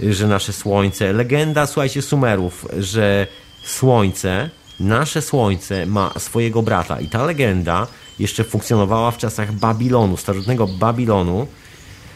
że 0.00 0.26
nasze 0.26 0.52
słońce. 0.52 1.12
Legenda, 1.12 1.66
słuchajcie, 1.66 2.02
Sumerów, 2.02 2.66
że 2.78 3.26
słońce, 3.64 4.50
nasze 4.80 5.22
słońce 5.22 5.86
ma 5.86 6.12
swojego 6.18 6.62
brata. 6.62 7.00
I 7.00 7.08
ta 7.08 7.24
legenda 7.24 7.86
jeszcze 8.18 8.44
funkcjonowała 8.44 9.10
w 9.10 9.18
czasach 9.18 9.52
Babilonu, 9.52 10.16
starożytnego 10.16 10.66
Babilonu. 10.66 11.46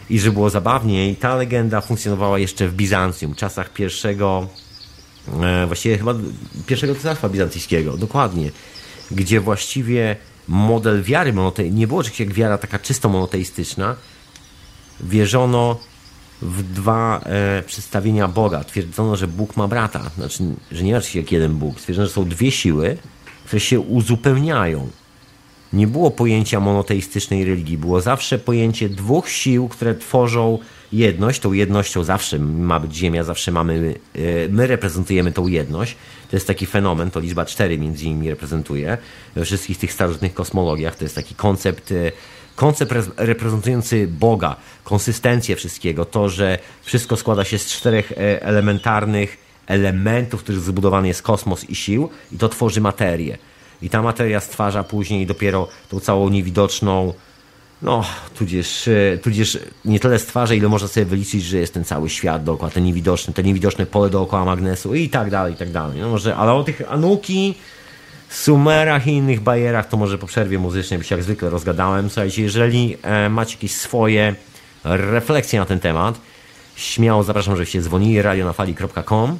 I 0.09 0.19
że 0.19 0.31
było 0.31 0.49
zabawniej, 0.49 1.15
ta 1.15 1.35
legenda 1.35 1.81
funkcjonowała 1.81 2.39
jeszcze 2.39 2.67
w 2.67 2.73
Bizancjum, 2.73 3.35
czasach 3.35 3.73
pierwszego, 3.73 4.47
e, 5.41 5.67
właściwie 5.67 5.97
chyba 5.97 6.13
pierwszego 6.65 6.95
cesarstwa 6.95 7.29
bizantyjskiego, 7.29 7.97
dokładnie 7.97 8.51
gdzie 9.11 9.39
właściwie 9.39 10.15
model 10.47 11.03
wiary 11.03 11.33
monoteistycznej, 11.33 11.79
nie 11.79 11.87
było 11.87 12.03
czegoś 12.03 12.19
jak 12.19 12.33
wiara 12.33 12.57
taka 12.57 12.79
czysto 12.79 13.09
monoteistyczna, 13.09 13.95
wierzono 14.99 15.79
w 16.41 16.73
dwa 16.73 17.21
e, 17.25 17.63
przedstawienia 17.63 18.27
Boga. 18.27 18.63
Twierdzono, 18.63 19.15
że 19.15 19.27
Bóg 19.27 19.57
ma 19.57 19.67
brata, 19.67 20.11
znaczy, 20.17 20.43
że 20.71 20.83
nie 20.83 20.93
ma 20.93 21.01
czegoś 21.01 21.15
jak 21.15 21.31
jeden 21.31 21.55
Bóg. 21.55 21.81
Twierdzono, 21.81 22.07
że 22.07 22.13
są 22.13 22.25
dwie 22.25 22.51
siły, 22.51 22.97
które 23.45 23.59
się 23.59 23.79
uzupełniają. 23.79 24.89
Nie 25.73 25.87
było 25.87 26.11
pojęcia 26.11 26.59
monoteistycznej 26.59 27.45
religii, 27.45 27.77
było 27.77 28.01
zawsze 28.01 28.39
pojęcie 28.39 28.89
dwóch 28.89 29.29
sił, 29.29 29.67
które 29.67 29.95
tworzą 29.95 30.59
jedność. 30.93 31.39
Tą 31.39 31.53
jednością 31.53 32.03
zawsze 32.03 32.39
ma 32.39 32.79
być 32.79 32.95
Ziemia, 32.95 33.23
zawsze 33.23 33.51
mamy, 33.51 33.95
e, 34.15 34.19
my 34.49 34.67
reprezentujemy 34.67 35.31
tą 35.31 35.47
jedność. 35.47 35.95
To 36.29 36.35
jest 36.35 36.47
taki 36.47 36.65
fenomen, 36.65 37.11
to 37.11 37.19
liczba 37.19 37.45
4 37.45 37.79
między 37.79 38.05
innymi 38.05 38.29
reprezentuje 38.29 38.97
we 39.35 39.45
wszystkich 39.45 39.77
tych 39.77 39.93
starożytnych 39.93 40.33
kosmologiach. 40.33 40.95
To 40.95 41.05
jest 41.05 41.15
taki 41.15 41.35
koncept, 41.35 41.91
e, 41.91 42.11
koncept 42.57 42.93
reprezentujący 43.17 44.07
Boga, 44.07 44.55
konsystencję 44.83 45.55
wszystkiego, 45.55 46.05
to, 46.05 46.29
że 46.29 46.59
wszystko 46.81 47.17
składa 47.17 47.43
się 47.43 47.57
z 47.57 47.65
czterech 47.65 48.11
e, 48.11 48.43
elementarnych 48.43 49.37
elementów, 49.67 50.43
których 50.43 50.61
zbudowany 50.61 51.07
jest 51.07 51.21
kosmos 51.21 51.69
i 51.69 51.75
sił 51.75 52.09
i 52.31 52.37
to 52.37 52.49
tworzy 52.49 52.81
materię. 52.81 53.37
I 53.81 53.89
ta 53.89 54.01
materia 54.01 54.39
stwarza 54.39 54.83
później 54.83 55.25
dopiero 55.25 55.67
tą 55.89 55.99
całą 55.99 56.29
niewidoczną 56.29 57.13
no, 57.81 58.03
tudzież, 58.37 58.87
e, 58.87 59.17
tudzież 59.17 59.59
nie 59.85 59.99
tyle 59.99 60.19
stwarza, 60.19 60.53
ile 60.53 60.69
można 60.69 60.87
sobie 60.87 61.05
wyliczyć, 61.05 61.43
że 61.43 61.57
jest 61.57 61.73
ten 61.73 61.83
cały 61.83 62.09
świat 62.09 62.43
dookoła, 62.43 62.71
ten 62.71 62.83
niewidoczny, 62.83 63.33
te 63.33 63.43
niewidoczne 63.43 63.85
pole 63.85 64.09
dookoła 64.09 64.45
magnesu 64.45 64.95
i 64.95 65.09
tak 65.09 65.29
dalej, 65.29 65.53
i 65.53 65.57
tak 65.57 65.71
dalej. 65.71 66.01
No 66.01 66.09
może, 66.09 66.35
ale 66.35 66.53
o 66.53 66.63
tych 66.63 66.91
Anuki, 66.91 67.55
Sumerach 68.29 69.07
i 69.07 69.11
innych 69.11 69.41
bajerach 69.41 69.87
to 69.87 69.97
może 69.97 70.17
po 70.17 70.27
przerwie 70.27 70.59
muzycznej, 70.59 70.97
bo 70.97 71.03
się 71.03 71.15
jak 71.15 71.23
zwykle 71.23 71.49
rozgadałem. 71.49 72.09
Słuchajcie, 72.09 72.41
jeżeli 72.41 72.97
e, 73.03 73.29
macie 73.29 73.55
jakieś 73.55 73.75
swoje 73.75 74.35
refleksje 74.83 75.59
na 75.59 75.65
ten 75.65 75.79
temat, 75.79 76.19
śmiało 76.75 77.23
zapraszam, 77.23 77.55
żebyście 77.55 77.81
dzwonili 77.81 78.21
radionafali.com 78.21 79.39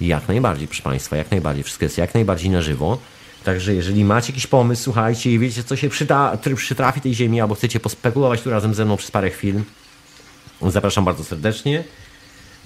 jak 0.00 0.28
najbardziej, 0.28 0.68
proszę 0.68 0.82
Państwa, 0.82 1.16
jak 1.16 1.30
najbardziej. 1.30 1.64
Wszystko 1.64 1.84
jest 1.84 1.98
jak 1.98 2.14
najbardziej 2.14 2.50
na 2.50 2.62
żywo. 2.62 2.98
Także 3.44 3.74
jeżeli 3.74 4.04
macie 4.04 4.32
jakiś 4.32 4.46
pomysł, 4.46 4.82
słuchajcie 4.82 5.32
i 5.32 5.38
wiecie, 5.38 5.64
co 5.64 5.76
się 5.76 5.88
przyda, 5.88 6.38
przytrafi 6.56 7.00
tej 7.00 7.14
ziemi, 7.14 7.40
albo 7.40 7.54
chcecie 7.54 7.80
pospekulować 7.80 8.42
tu 8.42 8.50
razem 8.50 8.74
ze 8.74 8.84
mną 8.84 8.96
przez 8.96 9.10
parę 9.10 9.30
chwil, 9.30 9.60
zapraszam 10.62 11.04
bardzo 11.04 11.24
serdecznie. 11.24 11.84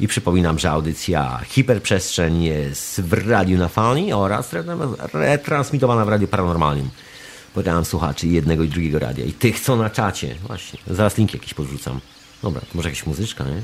I 0.01 0.09
przypominam, 0.09 0.59
że 0.59 0.71
audycja 0.71 1.41
Hiperprzestrzeń 1.45 2.43
jest 2.43 3.01
w 3.01 3.29
Radiu 3.29 3.59
na 3.59 3.69
Fali 3.69 4.13
oraz 4.13 4.51
retransmitowana 5.13 6.05
w 6.05 6.09
Radiu 6.09 6.29
Paranormalnym. 6.29 6.91
Podałem 7.55 7.85
słuchaczy 7.85 8.27
jednego 8.27 8.63
i 8.63 8.69
drugiego 8.69 8.99
radia. 8.99 9.25
I 9.25 9.33
tych, 9.33 9.61
co 9.61 9.77
na 9.77 9.91
czacie. 9.91 10.35
Właśnie. 10.47 10.79
Zaraz 10.87 11.19
link 11.19 11.35
jakiś 11.35 11.55
podrzucam. 11.55 12.01
Dobra, 12.43 12.61
to 12.61 12.67
może 12.75 12.89
jakaś 12.89 13.07
muzyczka, 13.07 13.45
nie? 13.45 13.63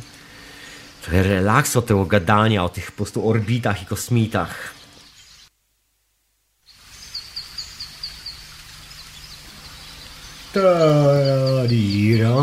Trochę 1.02 1.22
relaksu 1.22 1.78
od 1.78 1.86
tego 1.86 2.04
gadania 2.04 2.64
o 2.64 2.68
tych 2.68 2.90
po 2.90 2.96
prostu 2.96 3.28
orbitach 3.28 3.82
i 3.82 3.86
kosmitach. 3.86 4.74
Tarariram, 10.52 12.38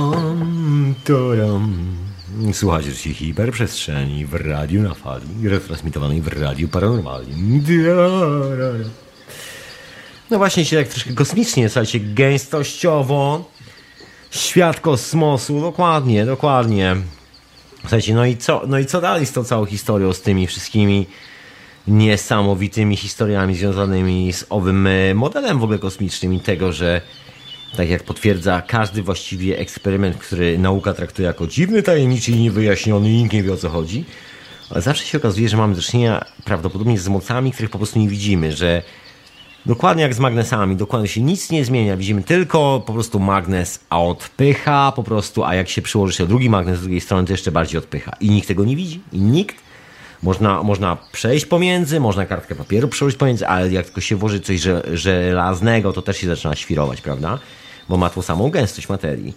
toram. 1.04 2.09
Słuchajcie 2.54 2.96
się 2.96 3.14
hiperprzestrzeni 3.14 4.26
w 4.26 4.34
radiu 4.34 4.82
na 4.82 4.94
fali, 4.94 5.26
retransmitowanej 5.44 6.22
w 6.22 6.28
radiu 6.28 6.68
paranormalnym. 6.68 7.64
No 10.32 10.38
właśnie 10.38 10.66
się 10.66 10.78
tak 10.78 10.88
troszkę 10.88 11.14
kosmicznie, 11.14 11.70
słuchajcie, 11.70 12.00
gęstościowo. 12.00 13.52
Świat 14.32 14.80
kosmosu, 14.80 15.62
dokładnie, 15.62 16.26
dokładnie. 16.26 16.96
Słuchajcie, 17.82 18.14
no 18.14 18.26
i 18.26 18.38
co, 18.38 18.62
no 18.68 18.80
i 18.80 18.86
co 18.86 19.02
dalej 19.02 19.26
z 19.26 19.32
tą 19.32 19.44
całą 19.44 19.66
historią, 19.66 20.14
z 20.14 20.22
tymi 20.22 20.48
wszystkimi 20.48 21.08
niesamowitymi 21.88 22.96
historiami 22.98 23.56
związanymi 23.56 24.34
z 24.34 24.46
owym 24.50 24.88
e, 24.88 25.14
modelem 25.14 25.60
w 25.60 25.64
ogóle 25.64 25.80
kosmicznym 25.80 26.34
i 26.34 26.40
tego, 26.40 26.74
że 26.74 27.02
tak 27.78 27.90
jak 27.90 28.04
potwierdza 28.04 28.62
każdy 28.62 29.04
właściwie 29.04 29.60
eksperyment, 29.60 30.18
który 30.18 30.58
nauka 30.58 30.94
traktuje 30.94 31.28
jako 31.28 31.48
dziwny, 31.48 31.84
tajemniczy 31.84 32.32
i 32.32 32.36
niewyjaśniony 32.36 33.10
nikt 33.10 33.34
nie 33.34 33.44
wie 33.44 33.54
o 33.54 33.58
co 33.58 33.70
chodzi, 33.70 34.06
ale 34.70 34.82
zawsze 34.82 35.06
się 35.06 35.18
okazuje, 35.18 35.50
że 35.50 35.58
mamy 35.58 35.76
do 35.76 35.82
czynienia 35.82 36.26
prawdopodobnie 36.46 37.00
z 37.00 37.08
mocami, 37.08 37.52
których 37.52 37.72
po 37.72 37.78
prostu 37.78 38.00
nie 38.00 38.10
widzimy, 38.10 38.52
że 38.52 38.82
dokładnie 39.66 40.04
jak 40.04 40.14
z 40.14 40.20
magnesami, 40.20 40.76
dokładnie 40.76 41.08
się 41.08 41.22
nic 41.22 41.52
nie 41.52 41.66
zmienia, 41.66 41.98
widzimy 41.98 42.24
tylko 42.24 42.84
po 42.86 42.94
prostu 42.94 43.20
magnes, 43.20 43.80
a 43.90 44.02
odpycha 44.02 44.92
po 44.96 45.04
prostu, 45.04 45.44
a 45.44 45.56
jak 45.56 45.70
się 45.70 45.82
przyłoży 45.82 46.14
się 46.14 46.28
drugi 46.28 46.50
magnes 46.50 46.78
z 46.78 46.82
drugiej 46.82 47.02
strony, 47.02 47.28
to 47.28 47.34
jeszcze 47.34 47.52
bardziej 47.52 47.78
odpycha. 47.78 48.16
I 48.20 48.30
nikt 48.30 48.48
tego 48.48 48.66
nie 48.66 48.76
widzi, 48.76 49.02
i 49.12 49.20
nikt 49.20 49.56
można, 50.24 50.64
można 50.64 50.98
przejść 51.12 51.46
pomiędzy, 51.46 52.00
można 52.00 52.26
kartkę 52.26 52.56
papieru 52.56 52.88
przełożyć 52.88 53.20
pomiędzy, 53.20 53.48
ale 53.48 53.70
jak 53.70 53.86
tylko 53.86 54.02
się 54.02 54.16
włoży 54.16 54.40
coś 54.40 54.62
żelaznego, 54.94 55.94
to 55.94 56.02
też 56.02 56.18
się 56.18 56.28
zaczyna 56.28 56.56
świrować, 56.56 57.02
prawda? 57.02 57.40
Bo 57.90 57.98
ma 57.98 58.10
tą 58.10 58.22
samą 58.22 58.50
gęstość 58.50 58.90
materii. 58.90 59.34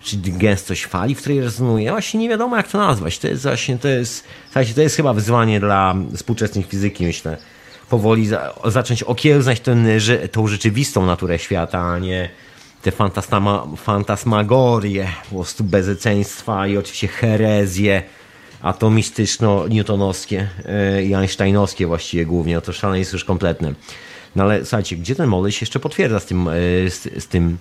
Czyli 0.00 0.32
gęstość 0.32 0.86
fali, 0.86 1.14
w 1.14 1.18
której 1.18 1.40
rezonuje. 1.40 1.90
Właśnie 1.90 2.20
nie 2.20 2.28
wiadomo, 2.28 2.56
jak 2.56 2.68
to 2.68 2.78
nazwać. 2.78 3.18
To 3.18 3.28
jest 3.28 3.42
właśnie, 3.42 3.78
to 3.78 3.88
jest, 3.88 4.24
słuchajcie, 4.44 4.74
to 4.74 4.80
jest 4.80 4.96
chyba 4.96 5.12
wyzwanie 5.12 5.60
dla 5.60 5.94
współczesnych 6.16 6.68
fizyki, 6.68 7.04
myślę. 7.04 7.36
Powoli 7.90 8.26
za, 8.26 8.54
zacząć 8.64 9.02
okiełznać 9.02 9.60
ten, 9.60 9.88
tą 10.32 10.46
rzeczywistą 10.46 11.06
naturę 11.06 11.38
świata, 11.38 11.80
a 11.82 11.98
nie 11.98 12.30
te 12.82 12.92
fantasmagorie, 13.76 15.08
po 15.30 15.34
prostu 15.34 15.64
bezeceństwa 15.64 16.66
i 16.66 16.76
oczywiście 16.76 17.08
herezje, 17.08 18.02
atomistyczno-newtonowskie 18.62 20.46
e, 20.64 21.02
i 21.02 21.14
einsteinowskie 21.14 21.86
właściwie 21.86 22.26
głównie, 22.26 22.60
to 22.60 22.72
szaleństwo 22.72 23.14
już 23.14 23.24
kompletne. 23.24 23.74
No 24.36 24.44
ale 24.44 24.64
słuchajcie, 24.64 24.96
gdzie 24.96 25.14
ten 25.14 25.28
model 25.28 25.52
się 25.52 25.62
jeszcze 25.62 25.80
potwierdza 25.80 26.20
z 26.20 26.26
tym, 26.26 26.48
e, 26.48 26.52
z, 26.90 27.24
z 27.24 27.28
tym 27.28 27.58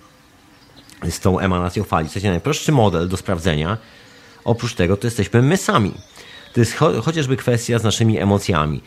z 1.11 1.19
tą 1.19 1.39
emanacją 1.39 1.83
fali? 1.83 2.07
Słuchajcie, 2.07 2.29
najprostszy 2.29 2.71
model 2.71 3.09
do 3.09 3.17
sprawdzenia, 3.17 3.77
oprócz 4.43 4.73
tego 4.73 4.97
to 4.97 5.07
jesteśmy 5.07 5.41
my 5.41 5.57
sami. 5.57 5.93
To 6.53 6.59
jest 6.59 6.75
cho 6.75 7.01
chociażby 7.01 7.37
kwestia 7.37 7.79
z 7.79 7.83
naszymi 7.83 8.19
emocjami. 8.19 8.81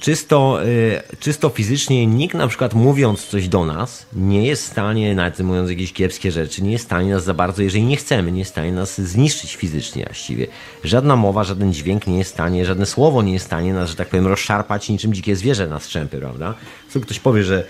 czysto, 0.00 0.64
y, 0.64 1.02
czysto 1.20 1.48
fizycznie 1.48 2.06
nikt 2.06 2.34
na 2.34 2.48
przykład 2.48 2.74
mówiąc 2.74 3.26
coś 3.26 3.48
do 3.48 3.64
nas 3.64 4.06
nie 4.12 4.46
jest 4.46 4.62
w 4.62 4.66
stanie, 4.66 5.14
nawet 5.14 5.40
mówiąc 5.40 5.70
jakieś 5.70 5.92
kiepskie 5.92 6.32
rzeczy, 6.32 6.62
nie 6.62 6.72
jest 6.72 6.84
w 6.84 6.88
stanie 6.88 7.10
nas 7.10 7.24
za 7.24 7.34
bardzo, 7.34 7.62
jeżeli 7.62 7.84
nie 7.84 7.96
chcemy, 7.96 8.32
nie 8.32 8.38
jest 8.38 8.50
w 8.50 8.54
stanie 8.54 8.72
nas 8.72 9.00
zniszczyć 9.00 9.56
fizycznie 9.56 10.04
właściwie. 10.04 10.46
Żadna 10.84 11.16
mowa, 11.16 11.44
żaden 11.44 11.72
dźwięk 11.72 12.06
nie 12.06 12.18
jest 12.18 12.30
w 12.30 12.34
stanie, 12.34 12.64
żadne 12.64 12.86
słowo 12.86 13.22
nie 13.22 13.32
jest 13.32 13.44
w 13.44 13.46
stanie 13.46 13.74
nas, 13.74 13.90
że 13.90 13.96
tak 13.96 14.08
powiem, 14.08 14.26
rozszarpać 14.26 14.88
niczym 14.88 15.14
dzikie 15.14 15.36
zwierzę 15.36 15.66
na 15.66 15.80
strzępy, 15.80 16.18
prawda? 16.18 16.54
Co 16.88 17.00
ktoś 17.00 17.18
powie, 17.18 17.44
że 17.44 17.66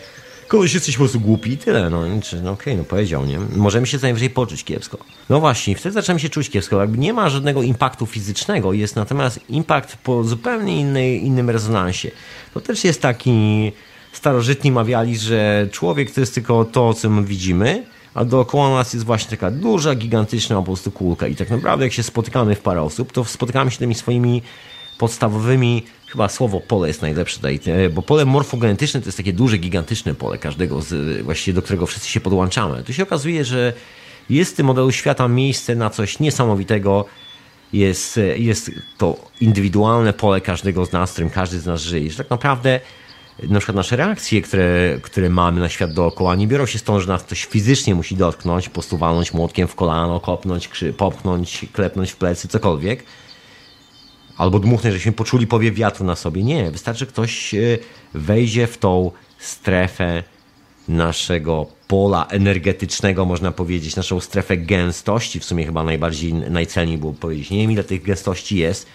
kogoś 0.53 0.75
jesteś 0.75 0.95
po 0.95 0.99
prostu 0.99 1.21
głupi 1.21 1.51
i 1.53 1.59
tyle, 1.59 1.91
no, 1.91 2.01
no 2.43 2.51
okej, 2.51 2.77
no 2.77 2.85
powiedział, 2.85 3.27
nie? 3.27 3.39
Możemy 3.57 3.87
się 3.87 3.99
najwyżej 4.03 4.31
poczuć 4.31 4.65
kiepsko. 4.65 4.99
No 5.29 5.41
właśnie, 5.41 5.77
wtedy 5.77 5.93
zaczynamy 5.93 6.21
się 6.21 6.29
czuć 6.29 6.51
kiepsko, 6.51 6.81
jakby 6.81 6.99
nie 6.99 7.13
ma 7.13 7.31
żadnego 7.31 7.63
impaktu 7.63 8.07
fizycznego, 8.07 8.73
jest 8.73 8.97
natomiast 8.97 9.41
impact 9.49 9.97
po 9.97 10.25
zupełnie 10.25 10.81
innej, 10.81 11.27
innym 11.27 11.51
rezonansie. 11.51 12.11
To 12.55 12.61
też 12.61 12.85
jest 12.85 13.03
taki, 13.03 13.73
starożytni 14.13 14.73
mawiali, 14.73 15.19
że 15.19 15.69
człowiek 15.73 16.11
to 16.11 16.21
jest 16.21 16.35
tylko 16.35 16.65
to, 16.65 16.95
co 16.95 17.11
my 17.11 17.25
widzimy, 17.25 17.85
a 18.15 18.25
dookoła 18.25 18.71
nas 18.71 18.93
jest 18.93 19.07
właśnie 19.07 19.31
taka 19.31 19.51
duża, 19.51 19.95
gigantyczna 19.95 20.57
po 20.57 20.63
prostu 20.63 20.91
kulka 20.91 21.27
i 21.27 21.37
tak 21.37 21.51
naprawdę 21.51 21.85
jak 21.85 21.93
się 21.93 22.03
spotykamy 22.03 22.55
w 22.55 22.61
parę 22.61 22.83
osób, 22.83 23.13
to 23.13 23.25
spotykamy 23.25 23.71
się 23.71 23.79
tymi 23.79 23.95
swoimi 23.95 24.43
podstawowymi, 24.99 25.83
chyba 26.13 26.29
słowo 26.29 26.61
pole 26.61 26.89
jest 26.89 27.03
najlepsze 27.03 27.37
tutaj, 27.37 27.61
e, 27.67 27.91
bo 27.91 28.03
pole 28.03 28.25
morfogenetyczne 28.25 29.01
to 29.01 29.07
jest 29.07 29.17
takie 29.17 29.33
duże, 29.33 29.59
gigantyczne 29.59 30.15
pole 30.15 30.39
każdego, 30.39 30.83
z, 30.83 31.23
właściwie 31.23 31.55
do 31.55 31.63
którego 31.63 31.87
wszyscy 31.87 32.09
się 32.09 32.21
podłączamy. 32.21 32.83
Tu 32.83 32.93
się 32.93 33.03
okazuje, 33.03 33.45
że 33.45 33.73
jest 34.31 34.53
w 34.53 34.57
tym 34.57 34.67
modelu 34.67 34.93
świata 34.93 35.29
miejsce 35.29 35.75
na 35.75 35.91
coś 35.91 36.19
niesamowitego, 36.19 37.05
jest, 37.73 38.19
e, 38.19 38.39
jest 38.39 38.71
to 38.99 39.17
indywidualne 39.41 40.13
pole 40.13 40.41
każdego 40.41 40.87
z 40.87 40.93
nas, 40.93 41.11
w 41.11 41.13
którym 41.13 41.31
każdy 41.31 41.61
z 41.61 41.67
nas 41.67 41.81
żyje. 41.81 42.11
Że 42.11 42.17
tak 42.17 42.31
naprawdę 42.31 42.81
na 43.43 43.59
przykład 43.59 43.77
nasze 43.77 43.97
reakcje, 43.97 44.43
które, 44.43 44.99
które 45.03 45.31
mamy 45.31 45.61
na 45.61 45.69
świat 45.69 45.93
dookoła, 45.93 46.35
nie 46.35 46.47
biorą 46.47 46.67
się 46.67 46.79
stąd, 46.79 47.03
że 47.03 47.09
nas 47.09 47.23
ktoś 47.23 47.45
fizycznie 47.45 47.95
musi 47.95 48.17
dotknąć, 48.17 48.69
po 48.69 48.73
prostu 48.73 48.99
młotkiem 49.35 49.69
w 49.69 49.75
kolano, 49.75 50.21
kopnąć, 50.21 50.69
popchnąć, 50.97 51.67
klepnąć 51.73 52.11
w 52.11 52.17
plecy, 52.17 52.49
cokolwiek 52.49 53.05
albo 54.37 54.59
dmuchnąć, 54.59 54.93
żebyśmy 54.93 55.13
poczuli 55.13 55.47
powiew 55.47 55.75
wiatru 55.75 56.05
na 56.05 56.17
sobie. 56.17 56.43
Nie, 56.43 56.71
wystarczy, 56.71 57.07
ktoś 57.07 57.55
e, 57.55 57.59
wejdzie 58.15 58.67
w 58.67 58.79
tą 58.79 59.11
strefę 59.39 60.23
naszego 60.89 61.67
pola 61.89 62.27
energetycznego, 62.27 63.25
można 63.25 63.53
powiedzieć, 63.53 63.97
naszą 63.97 64.21
strefę 64.21 64.57
gęstości, 64.57 65.41
w 65.41 65.45
sumie 65.45 65.67
chyba 65.67 65.85
najbardziej, 65.85 66.35
najcelniej 66.35 66.99
było 66.99 67.13
powiedzieć. 67.13 67.51
Nie 67.51 67.59
wiem, 67.59 67.73
ile 67.73 67.85
tych 67.85 68.03
gęstości 68.03 68.57
jest. 68.57 68.87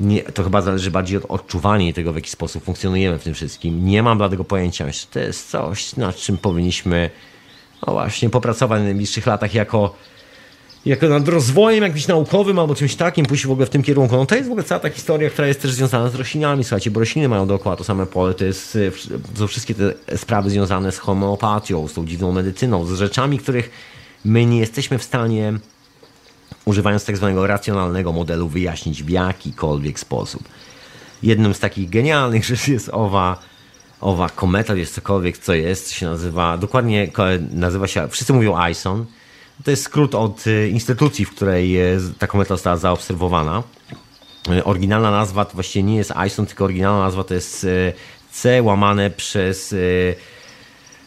Nie, 0.00 0.22
to 0.22 0.44
chyba 0.44 0.62
zależy 0.62 0.90
bardziej 0.90 1.18
od 1.18 1.24
odczuwania 1.28 1.92
tego, 1.92 2.12
w 2.12 2.16
jaki 2.16 2.30
sposób 2.30 2.64
funkcjonujemy 2.64 3.18
w 3.18 3.22
tym 3.22 3.34
wszystkim. 3.34 3.86
Nie 3.86 4.02
mam 4.02 4.30
tego 4.30 4.44
pojęcia. 4.44 4.86
To 5.10 5.18
jest 5.18 5.50
coś, 5.50 5.96
nad 5.96 6.16
czym 6.16 6.38
powinniśmy 6.38 7.10
no 7.86 7.92
właśnie 7.92 8.30
popracować 8.30 8.80
w 8.80 8.84
najbliższych 8.84 9.26
latach 9.26 9.54
jako 9.54 9.94
jako 10.86 11.08
nad 11.08 11.28
rozwojem 11.28 11.82
jakimś 11.84 12.06
naukowym 12.06 12.58
albo 12.58 12.74
czymś 12.74 12.96
takim, 12.96 13.26
pójść 13.26 13.46
w 13.46 13.50
ogóle 13.50 13.66
w 13.66 13.70
tym 13.70 13.82
kierunku. 13.82 14.16
No 14.16 14.26
to 14.26 14.34
jest 14.34 14.48
w 14.48 14.52
ogóle 14.52 14.64
cała 14.64 14.80
ta 14.80 14.90
historia, 14.90 15.30
która 15.30 15.48
jest 15.48 15.62
też 15.62 15.72
związana 15.72 16.10
z 16.10 16.14
roślinami. 16.14 16.64
Słuchajcie, 16.64 16.90
bo 16.90 17.00
rośliny 17.00 17.28
mają 17.28 17.46
dookoła 17.46 17.76
to 17.76 17.84
same 17.84 18.06
pole. 18.06 18.34
To, 18.34 18.44
jest, 18.44 18.78
to 19.32 19.38
są 19.38 19.46
wszystkie 19.46 19.74
te 19.74 20.16
sprawy 20.16 20.50
związane 20.50 20.92
z 20.92 20.98
homeopatią, 20.98 21.88
z 21.88 21.92
tą 21.92 22.06
dziwną 22.06 22.32
medycyną, 22.32 22.84
z 22.84 22.92
rzeczami, 22.92 23.38
których 23.38 23.70
my 24.24 24.46
nie 24.46 24.58
jesteśmy 24.58 24.98
w 24.98 25.02
stanie, 25.02 25.52
używając 26.64 27.04
tak 27.04 27.16
zwanego 27.16 27.46
racjonalnego 27.46 28.12
modelu, 28.12 28.48
wyjaśnić 28.48 29.02
w 29.02 29.08
jakikolwiek 29.08 30.00
sposób. 30.00 30.42
Jednym 31.22 31.54
z 31.54 31.60
takich 31.60 31.90
genialnych 31.90 32.44
rzeczy 32.54 32.72
jest 32.72 32.88
owa 32.92 33.38
owa 34.00 34.28
kometa, 34.28 34.74
jest 34.74 34.94
cokolwiek, 34.94 35.38
co 35.38 35.54
jest, 35.54 35.90
się 35.92 36.06
nazywa, 36.06 36.58
dokładnie 36.58 37.08
nazywa 37.50 37.86
się, 37.86 38.08
wszyscy 38.08 38.32
mówią 38.32 38.68
ISON, 38.68 39.06
to 39.64 39.70
jest 39.70 39.82
skrót 39.82 40.14
od 40.14 40.46
y, 40.46 40.68
instytucji, 40.68 41.24
w 41.24 41.30
której 41.30 41.76
ta 42.18 42.26
kometa 42.26 42.48
została 42.48 42.76
zaobserwowana. 42.76 43.62
Y, 44.52 44.64
oryginalna 44.64 45.10
nazwa 45.10 45.44
to 45.44 45.54
właściwie 45.54 45.82
nie 45.82 45.96
jest 45.96 46.12
ISON, 46.26 46.46
tylko 46.46 46.64
oryginalna 46.64 46.98
nazwa 46.98 47.24
to 47.24 47.34
jest 47.34 47.66
C 48.30 48.62
łamane 48.62 49.10
przez 49.10 49.74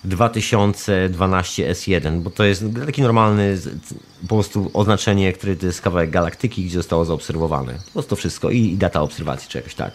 2012 0.04 1.72
S1, 1.72 2.22
bo 2.22 2.30
to 2.30 2.44
jest 2.44 2.64
taki 2.86 3.02
normalny 3.02 3.58
po 4.22 4.36
prostu 4.36 4.72
oznaczenie, 4.74 5.34
które 5.34 5.56
to 5.56 5.66
jest 5.66 5.82
kawałek 5.82 6.10
galaktyki, 6.10 6.66
gdzie 6.66 6.78
zostało 6.78 7.06
zaobserwowane. 7.06 7.74
Po 7.74 7.92
prostu 7.92 8.16
wszystko 8.16 8.50
i, 8.50 8.58
i 8.60 8.78
data 8.78 9.02
obserwacji, 9.02 9.50
czy 9.50 9.58
jakoś 9.58 9.76
tak. 9.76 9.92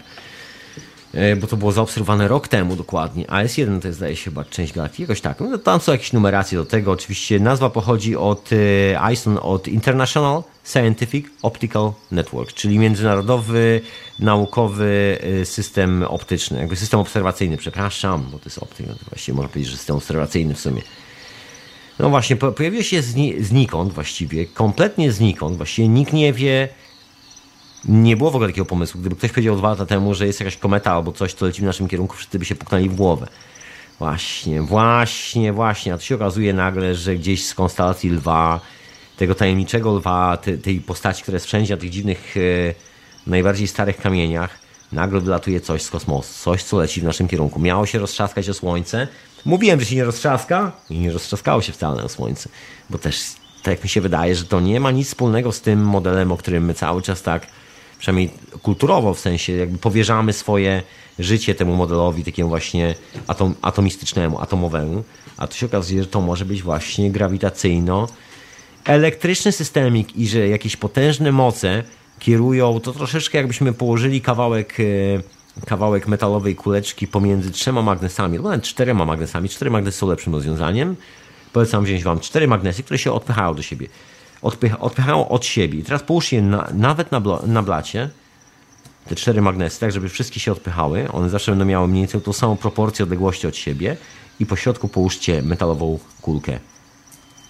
E, 1.14 1.36
bo 1.36 1.46
to 1.46 1.56
było 1.56 1.72
zaobserwowane 1.72 2.28
rok 2.28 2.48
temu 2.48 2.76
dokładnie. 2.76 3.24
AS1 3.24 3.80
to 3.80 3.88
jest 3.88 3.98
zdaje 3.98 4.16
się 4.16 4.24
chyba 4.24 4.44
część 4.44 4.72
galaktyki, 4.72 5.02
jakoś 5.02 5.20
tak. 5.20 5.40
No, 5.40 5.58
tam 5.58 5.80
są 5.80 5.92
jakieś 5.92 6.12
numeracje 6.12 6.58
do 6.58 6.64
tego. 6.64 6.92
Oczywiście 6.92 7.40
nazwa 7.40 7.70
pochodzi 7.70 8.16
od 8.16 8.50
e, 8.52 9.12
ISON, 9.12 9.38
od 9.42 9.68
International 9.68 10.42
Scientific 10.64 11.26
Optical 11.42 11.92
Network, 12.10 12.52
czyli 12.52 12.78
międzynarodowy 12.78 13.80
naukowy 14.18 15.18
e, 15.42 15.44
system 15.44 16.02
optyczny, 16.02 16.58
jakby 16.58 16.76
system 16.76 17.00
obserwacyjny, 17.00 17.56
przepraszam, 17.56 18.26
bo 18.32 18.38
to 18.38 18.44
jest 18.44 18.58
optyk, 18.58 18.86
no 18.86 18.94
to 18.94 19.04
właściwie 19.10 19.36
można 19.36 19.48
powiedzieć, 19.48 19.70
że 19.70 19.76
system 19.76 19.96
obserwacyjny 19.96 20.54
w 20.54 20.60
sumie. 20.60 20.82
No 21.98 22.10
właśnie, 22.10 22.36
pojawiło 22.36 22.82
się 22.82 23.02
znikąd 23.40 23.92
właściwie, 23.92 24.46
kompletnie 24.46 25.12
znikąd, 25.12 25.56
właściwie 25.56 25.88
nikt 25.88 26.12
nie 26.12 26.32
wie, 26.32 26.68
nie 27.84 28.16
było 28.16 28.30
w 28.30 28.34
ogóle 28.34 28.48
takiego 28.48 28.64
pomysłu. 28.64 29.00
Gdyby 29.00 29.16
ktoś 29.16 29.30
powiedział 29.30 29.56
dwa 29.56 29.68
lata 29.68 29.86
temu, 29.86 30.14
że 30.14 30.26
jest 30.26 30.40
jakaś 30.40 30.56
kometa 30.56 30.92
albo 30.92 31.12
coś, 31.12 31.34
co 31.34 31.46
leci 31.46 31.62
w 31.62 31.64
naszym 31.64 31.88
kierunku, 31.88 32.16
wszyscy 32.16 32.38
by 32.38 32.44
się 32.44 32.54
puknęli 32.54 32.88
w 32.88 32.94
głowę. 32.94 33.26
Właśnie, 33.98 34.62
właśnie, 34.62 35.52
właśnie. 35.52 35.94
A 35.94 35.98
tu 35.98 36.04
się 36.04 36.14
okazuje 36.14 36.52
nagle, 36.54 36.94
że 36.94 37.16
gdzieś 37.16 37.46
z 37.46 37.54
konstelacji 37.54 38.10
lwa, 38.10 38.60
tego 39.16 39.34
tajemniczego 39.34 39.94
lwa, 39.94 40.36
tej, 40.36 40.58
tej 40.58 40.80
postaci, 40.80 41.22
która 41.22 41.36
jest 41.36 41.46
wszędzie 41.46 41.74
na 41.74 41.80
tych 41.80 41.90
dziwnych, 41.90 42.36
e, 42.36 42.74
najbardziej 43.26 43.68
starych 43.68 43.96
kamieniach, 43.96 44.58
nagle 44.92 45.20
wylatuje 45.20 45.60
coś 45.60 45.82
z 45.82 45.90
kosmosu, 45.90 46.44
coś, 46.44 46.62
co 46.62 46.78
leci 46.78 47.00
w 47.00 47.04
naszym 47.04 47.28
kierunku. 47.28 47.60
Miało 47.60 47.86
się 47.86 47.98
roztrzaskać 47.98 48.48
o 48.48 48.54
Słońce. 48.54 49.08
Mówiłem, 49.44 49.80
że 49.80 49.86
się 49.86 49.96
nie 49.96 50.04
roztrzaska 50.04 50.72
i 50.90 50.98
nie 50.98 51.12
roztrzaskało 51.12 51.62
się 51.62 51.72
wcale 51.72 52.04
o 52.04 52.08
Słońce, 52.08 52.48
bo 52.90 52.98
też 52.98 53.22
tak 53.62 53.82
mi 53.82 53.88
się 53.88 54.00
wydaje, 54.00 54.34
że 54.34 54.44
to 54.44 54.60
nie 54.60 54.80
ma 54.80 54.90
nic 54.90 55.08
wspólnego 55.08 55.52
z 55.52 55.60
tym 55.60 55.84
modelem, 55.84 56.32
o 56.32 56.36
którym 56.36 56.64
my 56.64 56.74
cały 56.74 57.02
czas 57.02 57.22
tak 57.22 57.46
przynajmniej 58.02 58.30
kulturowo, 58.62 59.14
w 59.14 59.20
sensie 59.20 59.52
jakby 59.52 59.78
powierzamy 59.78 60.32
swoje 60.32 60.82
życie 61.18 61.54
temu 61.54 61.76
modelowi 61.76 62.24
takiemu 62.24 62.48
właśnie 62.48 62.94
atom, 63.26 63.54
atomistycznemu, 63.62 64.40
atomowemu, 64.40 65.04
a 65.36 65.46
tu 65.46 65.56
się 65.56 65.66
okazuje, 65.66 66.02
że 66.02 66.08
to 66.08 66.20
może 66.20 66.44
być 66.44 66.62
właśnie 66.62 67.10
grawitacyjno 67.10 68.08
elektryczny 68.84 69.52
systemik 69.52 70.16
i 70.16 70.28
że 70.28 70.48
jakieś 70.48 70.76
potężne 70.76 71.32
moce 71.32 71.82
kierują, 72.18 72.80
to 72.80 72.92
troszeczkę 72.92 73.38
jakbyśmy 73.38 73.72
położyli 73.72 74.20
kawałek 74.20 74.80
e, 74.80 75.64
kawałek 75.66 76.08
metalowej 76.08 76.56
kuleczki 76.56 77.08
pomiędzy 77.08 77.50
trzema 77.50 77.82
magnesami, 77.82 78.36
albo 78.36 78.48
nawet 78.48 78.64
czterema 78.64 79.04
magnesami. 79.04 79.48
Cztery 79.48 79.70
magnesy 79.70 79.98
są 79.98 80.08
lepszym 80.08 80.34
rozwiązaniem. 80.34 80.96
Polecam 81.52 81.84
wziąć 81.84 82.04
Wam 82.04 82.20
cztery 82.20 82.48
magnesy, 82.48 82.82
które 82.82 82.98
się 82.98 83.12
odpychają 83.12 83.54
do 83.54 83.62
siebie 83.62 83.88
odpycha, 84.42 84.78
odpychają 84.78 85.28
od 85.28 85.44
siebie. 85.44 85.78
I 85.78 85.82
teraz 85.82 86.02
połóż 86.02 86.32
je 86.32 86.42
na, 86.42 86.68
nawet 86.74 87.12
na, 87.12 87.20
na 87.46 87.62
blacie, 87.62 88.10
te 89.08 89.16
cztery 89.16 89.42
magnesy, 89.42 89.80
tak 89.80 89.92
żeby 89.92 90.08
wszystkie 90.08 90.40
się 90.40 90.52
odpychały. 90.52 91.12
One 91.12 91.30
zawsze 91.30 91.52
będą 91.52 91.64
miały 91.64 91.88
mniej 91.88 92.02
więcej 92.02 92.20
tą 92.20 92.32
samą 92.32 92.56
proporcję 92.56 93.02
odległości 93.02 93.46
od 93.46 93.56
siebie 93.56 93.96
i 94.40 94.46
po 94.46 94.56
środku 94.56 94.88
połóżcie 94.88 95.42
metalową 95.42 95.98
kulkę, 96.20 96.58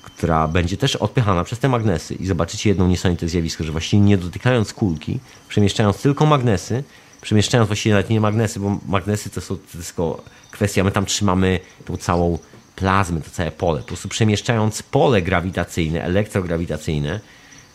która 0.03 0.49
będzie 0.49 0.77
też 0.77 0.97
odpychana 0.97 1.45
przez 1.45 1.59
te 1.59 1.69
magnesy 1.69 2.15
i 2.15 2.27
zobaczycie 2.27 2.69
jedno 2.69 2.89
niesamowite 2.89 3.29
zjawisko, 3.29 3.65
że 3.65 3.73
właściwie 3.73 4.03
nie 4.03 4.17
dotykając 4.17 4.73
kulki, 4.73 5.21
przemieszczając 5.49 6.03
tylko 6.03 6.27
magnesy, 6.27 6.85
przemieszczając 7.21 7.69
właściwie 7.69 7.95
nawet 7.95 8.11
nie 8.11 8.21
magnesy, 8.21 8.61
bo 8.61 8.79
magnesy 8.89 9.31
to, 9.31 9.41
są, 9.41 9.57
tylko 9.57 10.23
kwestia, 10.51 10.85
my 10.85 10.91
tam 10.91 11.07
trzymamy 11.07 11.61
tą 11.85 11.97
całą 11.97 12.39
plazmy, 12.83 13.21
to 13.21 13.31
całe 13.31 13.51
pole. 13.51 13.81
Po 13.81 13.87
prostu 13.87 14.09
przemieszczając 14.09 14.83
pole 14.83 15.23
grawitacyjne, 15.23 16.05
elektrograwitacyjne, 16.05 17.21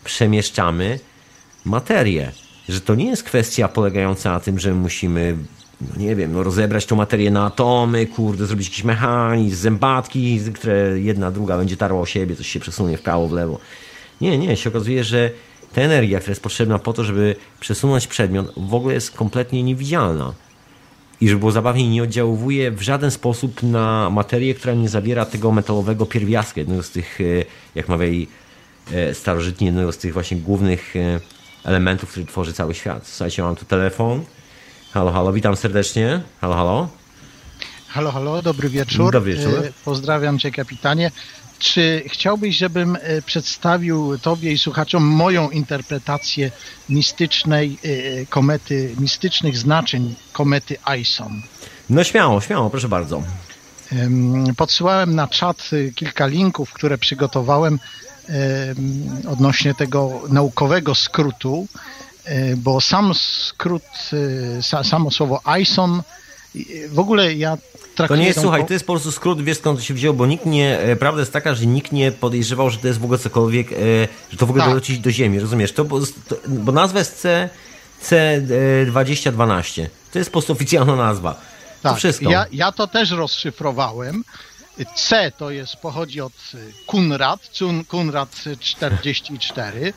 przemieszczamy 0.04 0.98
materię. 1.64 2.32
Że 2.68 2.80
to 2.80 2.94
nie 2.94 3.06
jest 3.06 3.22
kwestia 3.22 3.68
polegająca 3.68 4.32
na 4.32 4.40
tym, 4.40 4.58
że 4.58 4.74
musimy, 4.74 5.36
no 5.80 6.02
nie 6.02 6.16
wiem, 6.16 6.32
no 6.32 6.42
rozebrać 6.42 6.86
tą 6.86 6.96
materię 6.96 7.30
na 7.30 7.46
atomy, 7.46 8.06
kurde, 8.06 8.46
zrobić 8.46 8.68
jakiś 8.68 8.84
mechanizm, 8.84 9.56
zębatki, 9.56 10.40
które 10.54 11.00
jedna, 11.00 11.30
druga 11.30 11.58
będzie 11.58 11.76
tarła 11.76 12.00
o 12.00 12.06
siebie, 12.06 12.36
coś 12.36 12.48
się 12.48 12.60
przesunie 12.60 12.96
w 12.98 13.02
prawo, 13.02 13.28
w 13.28 13.32
lewo. 13.32 13.58
Nie, 14.20 14.38
nie, 14.38 14.56
się 14.56 14.70
okazuje, 14.70 15.04
że 15.04 15.30
ta 15.74 15.80
energia, 15.80 16.18
która 16.18 16.30
jest 16.30 16.42
potrzebna 16.42 16.78
po 16.78 16.92
to, 16.92 17.04
żeby 17.04 17.36
przesunąć 17.60 18.06
przedmiot, 18.06 18.52
w 18.56 18.74
ogóle 18.74 18.94
jest 18.94 19.10
kompletnie 19.10 19.62
niewidzialna 19.62 20.32
i 21.20 21.28
żeby 21.28 21.38
było 21.38 21.52
zabawniej, 21.52 21.88
nie 21.88 22.02
oddziałuje 22.02 22.70
w 22.70 22.82
żaden 22.82 23.10
sposób 23.10 23.62
na 23.62 24.10
materię, 24.10 24.54
która 24.54 24.74
nie 24.74 24.88
zawiera 24.88 25.24
tego 25.24 25.52
metalowego 25.52 26.06
pierwiastka, 26.06 26.60
jednego 26.60 26.82
z 26.82 26.90
tych, 26.90 27.20
e, 27.20 27.24
jak 27.74 27.88
mawiali 27.88 28.28
e, 28.92 29.14
starożytni, 29.14 29.66
jednego 29.66 29.92
z 29.92 29.98
tych 29.98 30.12
właśnie 30.12 30.36
głównych 30.36 30.96
e, 30.96 31.20
elementów, 31.64 32.10
który 32.10 32.26
tworzy 32.26 32.52
cały 32.52 32.74
świat. 32.74 33.06
Słuchajcie, 33.06 33.42
mam 33.42 33.56
tu 33.56 33.64
telefon, 33.64 34.24
Halo, 34.92 35.12
halo, 35.12 35.32
witam 35.32 35.56
serdecznie. 35.56 36.20
Halo, 36.40 36.54
halo. 36.54 36.88
Halo, 37.88 38.12
halo, 38.12 38.42
dobry 38.42 38.68
wieczór. 38.68 39.12
Dobry 39.12 39.34
wieczór. 39.34 39.72
Pozdrawiam 39.84 40.38
Cię, 40.38 40.50
kapitanie. 40.50 41.10
Czy 41.58 42.02
chciałbyś, 42.06 42.56
żebym 42.56 42.96
e, 43.00 43.22
przedstawił 43.22 44.18
Tobie 44.18 44.52
i 44.52 44.58
słuchaczom 44.58 45.02
moją 45.04 45.50
interpretację 45.50 46.50
mistycznej 46.88 47.78
e, 48.22 48.26
komety, 48.26 48.94
mistycznych 49.00 49.58
znaczeń 49.58 50.14
komety 50.32 50.76
Ison? 51.00 51.42
No 51.90 52.04
śmiało, 52.04 52.40
śmiało, 52.40 52.70
proszę 52.70 52.88
bardzo. 52.88 53.22
Em, 53.92 54.44
Podsyłałem 54.56 55.14
na 55.14 55.28
czat 55.28 55.70
e, 55.72 55.92
kilka 55.92 56.26
linków, 56.26 56.72
które 56.72 56.98
przygotowałem 56.98 57.78
em, 58.28 58.36
odnośnie 59.28 59.74
tego 59.74 60.22
naukowego 60.28 60.94
skrótu, 60.94 61.66
e, 62.24 62.56
bo 62.56 62.80
sam 62.80 63.14
skrót, 63.14 63.82
e, 64.12 64.16
sa- 64.62 64.84
samo 64.84 65.10
słowo 65.10 65.40
Ison, 65.60 66.00
e, 66.00 66.02
w 66.88 66.98
ogóle 66.98 67.34
ja 67.34 67.58
To 67.96 68.16
nie 68.16 68.26
jest, 68.26 68.40
słuchaj, 68.40 68.66
to 68.66 68.72
jest 68.72 68.86
po 68.86 68.92
prostu 68.92 69.12
skrót, 69.12 69.42
wiesz 69.42 69.58
skąd 69.58 69.78
to 69.78 69.84
się 69.84 69.94
wzięło, 69.94 70.14
bo 70.14 70.26
nikt 70.26 70.46
nie, 70.46 70.78
e, 70.78 70.96
prawda 70.96 71.20
jest 71.20 71.32
taka, 71.32 71.54
że 71.54 71.66
nikt 71.66 71.92
nie 71.92 72.12
podejrzewał, 72.12 72.70
że 72.70 72.78
to 72.78 72.86
jest 72.86 73.00
w 73.00 73.04
ogóle 73.04 73.18
cokolwiek, 73.18 73.72
e, 73.72 73.76
że 74.30 74.36
to 74.38 74.46
w 74.46 74.50
ogóle 74.50 74.64
Tak. 74.64 74.70
doleci 74.72 75.00
do 75.00 75.10
Ziemi, 75.10 75.40
rozumiesz? 75.40 75.72
To, 75.72 75.84
bo, 75.84 76.00
to, 76.00 76.36
bo 76.48 76.72
nazwa 76.72 76.98
jest 76.98 77.20
C, 77.20 77.50
C2012. 78.02 79.86
To 80.12 80.18
jest 80.18 80.30
po 80.30 80.32
prostu 80.32 80.52
oficjalna 80.52 80.96
nazwa. 80.96 81.34
To 81.34 81.88
Tak, 81.88 81.96
wszystko. 81.96 82.30
ja, 82.30 82.46
ja 82.52 82.72
to 82.72 82.86
też 82.86 83.10
rozszyfrowałem. 83.10 84.24
C 84.94 85.32
to 85.38 85.50
jest, 85.50 85.76
pochodzi 85.76 86.20
od 86.20 86.32
Kunrad, 86.86 87.40
Kunrad 87.88 88.42
44. 88.60 89.92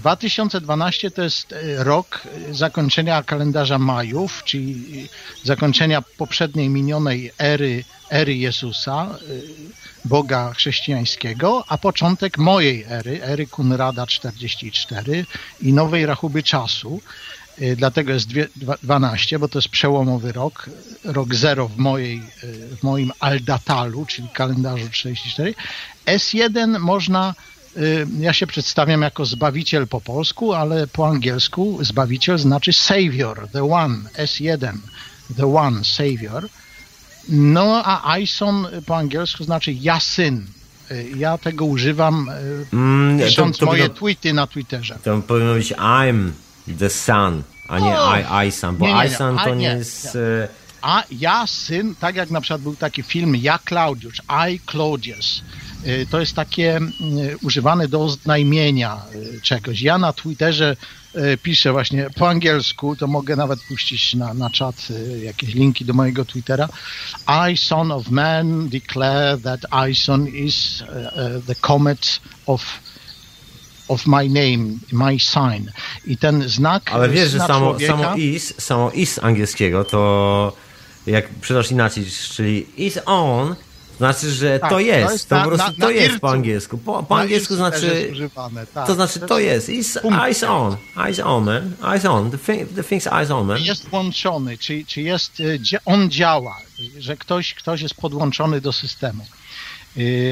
2012 0.00 1.10
to 1.10 1.22
jest 1.22 1.52
y, 1.52 1.84
rok 1.84 2.22
zakończenia 2.50 3.22
kalendarza 3.22 3.78
Majów, 3.78 4.42
czyli 4.44 5.04
y, 5.04 5.08
zakończenia 5.42 6.02
poprzedniej 6.16 6.70
minionej 6.70 7.30
ery, 7.38 7.84
ery 8.10 8.34
Jezusa, 8.36 9.18
y, 9.22 9.72
Boga 10.04 10.52
chrześcijańskiego, 10.54 11.64
a 11.68 11.78
początek 11.78 12.38
mojej 12.38 12.84
ery, 12.88 13.22
ery 13.24 13.46
Kunrada 13.46 14.06
44 14.06 15.26
i 15.60 15.72
nowej 15.72 16.06
rachuby 16.06 16.42
czasu. 16.42 17.02
Dlatego 17.76 18.12
jest 18.12 18.28
dwie- 18.28 18.48
dwa- 18.56 18.78
12, 18.82 19.38
bo 19.38 19.48
to 19.48 19.58
jest 19.58 19.68
przełomowy 19.68 20.32
rok, 20.32 20.70
rok 21.04 21.34
zero 21.34 21.68
w, 21.68 21.76
mojej, 21.76 22.32
w 22.80 22.82
moim 22.82 23.12
Aldatalu, 23.18 24.06
czyli 24.06 24.30
kalendarzu 24.30 24.88
44. 24.90 25.54
S1 26.06 26.78
można, 26.78 27.34
ja 28.20 28.32
się 28.32 28.46
przedstawiam 28.46 29.02
jako 29.02 29.24
Zbawiciel 29.24 29.86
po 29.86 30.00
polsku, 30.00 30.52
ale 30.54 30.86
po 30.86 31.08
angielsku 31.08 31.78
Zbawiciel 31.80 32.38
znaczy 32.38 32.72
Savior, 32.72 33.48
the 33.52 33.72
one, 33.72 33.96
S1, 34.18 34.72
the 35.36 35.54
one, 35.56 35.84
Savior. 35.84 36.48
No 37.28 37.82
a 37.84 38.18
Ison 38.18 38.66
po 38.86 38.96
angielsku 38.96 39.44
znaczy 39.44 39.72
ja 39.72 40.00
syn. 40.00 40.46
Y, 40.90 41.12
Ja 41.16 41.38
tego 41.38 41.64
używam 41.64 42.28
y, 42.28 42.66
Mm, 42.72 43.18
pisząc 43.28 43.58
to, 43.58 43.66
to, 43.66 43.66
moje 43.72 43.88
to, 43.88 43.94
tweety 43.94 44.32
na 44.32 44.46
Twitterze. 44.46 44.98
to 45.04 45.18
powinno 45.22 45.54
być 45.54 45.72
I'm 45.72 46.30
the 46.78 46.90
sun, 46.90 47.42
a 47.68 47.78
nie! 47.78 47.96
I, 48.44 48.48
I 48.48 48.52
sun, 48.52 48.76
bo 48.76 48.86
Nie, 48.86 48.94
nie, 48.94 49.00
nie. 49.00 49.06
I 49.06 49.14
sun 49.14 49.38
to 49.38 49.54
nie 49.54 49.66
jest... 49.66 50.18
A 50.82 51.02
ja 51.10 51.46
syn, 51.46 51.94
tak 51.94 52.16
jak 52.16 52.30
na 52.30 52.40
przykład 52.40 52.60
był 52.60 52.76
taki 52.76 53.02
film 53.02 53.36
Ja 53.36 53.58
Klaudiusz, 53.64 54.22
I 54.50 54.60
Claudius. 54.70 55.42
Y, 55.86 56.06
To 56.10 56.20
jest 56.20 56.36
takie 56.36 56.76
mm, 56.76 56.90
używane 57.42 57.88
do 57.88 58.04
oznajmienia 58.04 59.02
y, 59.14 59.40
czegoś. 59.40 59.82
Ja 59.82 59.98
na 59.98 60.12
Twitterze 60.12 60.76
y, 61.16 61.38
piszę 61.42 61.72
właśnie 61.72 62.10
po 62.18 62.28
angielsku, 62.28 62.96
to 62.96 63.06
mogę 63.06 63.36
nawet 63.36 63.60
puścić 63.68 64.14
na, 64.14 64.34
na 64.34 64.50
czat 64.50 64.88
y, 64.90 65.20
jakieś 65.24 65.54
linki 65.54 65.84
do 65.84 65.92
mojego 65.92 66.24
Twittera. 66.24 66.68
I, 67.52 67.56
son 67.56 67.92
of 67.92 68.10
man, 68.10 68.68
declare 68.68 69.38
that 69.38 69.60
Ison 69.90 70.28
is 70.28 70.82
uh, 70.82 70.88
uh, 70.88 71.46
the 71.46 71.54
comet 71.54 72.20
of 72.46 72.80
of 73.88 74.06
my 74.06 74.28
name, 74.28 74.78
my 74.92 75.18
sign. 75.18 75.70
I 76.06 76.16
ten 76.16 76.48
znak 76.48 76.90
Ale 76.92 77.08
wiesz, 77.08 77.30
że 77.30 77.38
samo, 77.38 77.80
samo 77.80 78.16
is, 78.16 78.54
samo 78.58 78.90
is 78.90 79.18
angielskiego 79.22 79.84
to 79.84 80.52
jak 81.06 81.28
przydasz 81.28 81.70
inaczej, 81.70 82.04
czyli 82.34 82.66
is 82.76 82.98
on, 83.06 83.54
znaczy, 84.00 84.30
że 84.30 84.58
Tak, 84.60 84.70
to 84.70 84.76
to 84.76 84.80
jest. 84.80 85.06
To, 85.06 85.12
jest 85.12 85.28
po 85.28 85.34
na- 85.36 85.44
prostu 85.44 85.66
na- 85.66 85.72
to 85.72 85.78
na 85.86 85.90
jest 85.90 86.06
ircu. 86.06 86.20
po 86.20 86.30
angielsku. 86.30 86.78
Po, 86.78 87.02
po 87.02 87.18
angielsku 87.18 87.54
znaczy, 87.56 88.08
używane, 88.12 88.66
tak. 88.66 88.86
to 88.86 88.94
znaczy 88.94 89.20
to 89.20 89.38
jest. 89.38 89.70
Punkt. 90.02 90.18
eyes 90.24 90.42
on. 90.42 90.76
Eyes 91.06 91.20
on, 91.20 91.44
man. 91.44 91.72
Eyes 91.94 92.04
on. 92.04 92.30
The, 92.30 92.38
thing, 92.38 92.68
the 92.74 92.82
thing's 92.82 93.14
eyes 93.18 93.30
on, 93.30 93.46
man. 93.46 93.58
Jest 93.62 93.88
włączony, 93.88 94.58
czy, 94.58 94.84
czy 94.86 95.02
jest, 95.02 95.32
dzia- 95.58 95.78
on 95.84 96.10
działa, 96.10 96.56
że 96.98 97.16
ktoś, 97.16 97.54
ktoś 97.54 97.80
jest 97.82 97.94
podłączony 97.94 98.60
do 98.60 98.72
systemu, 98.72 99.24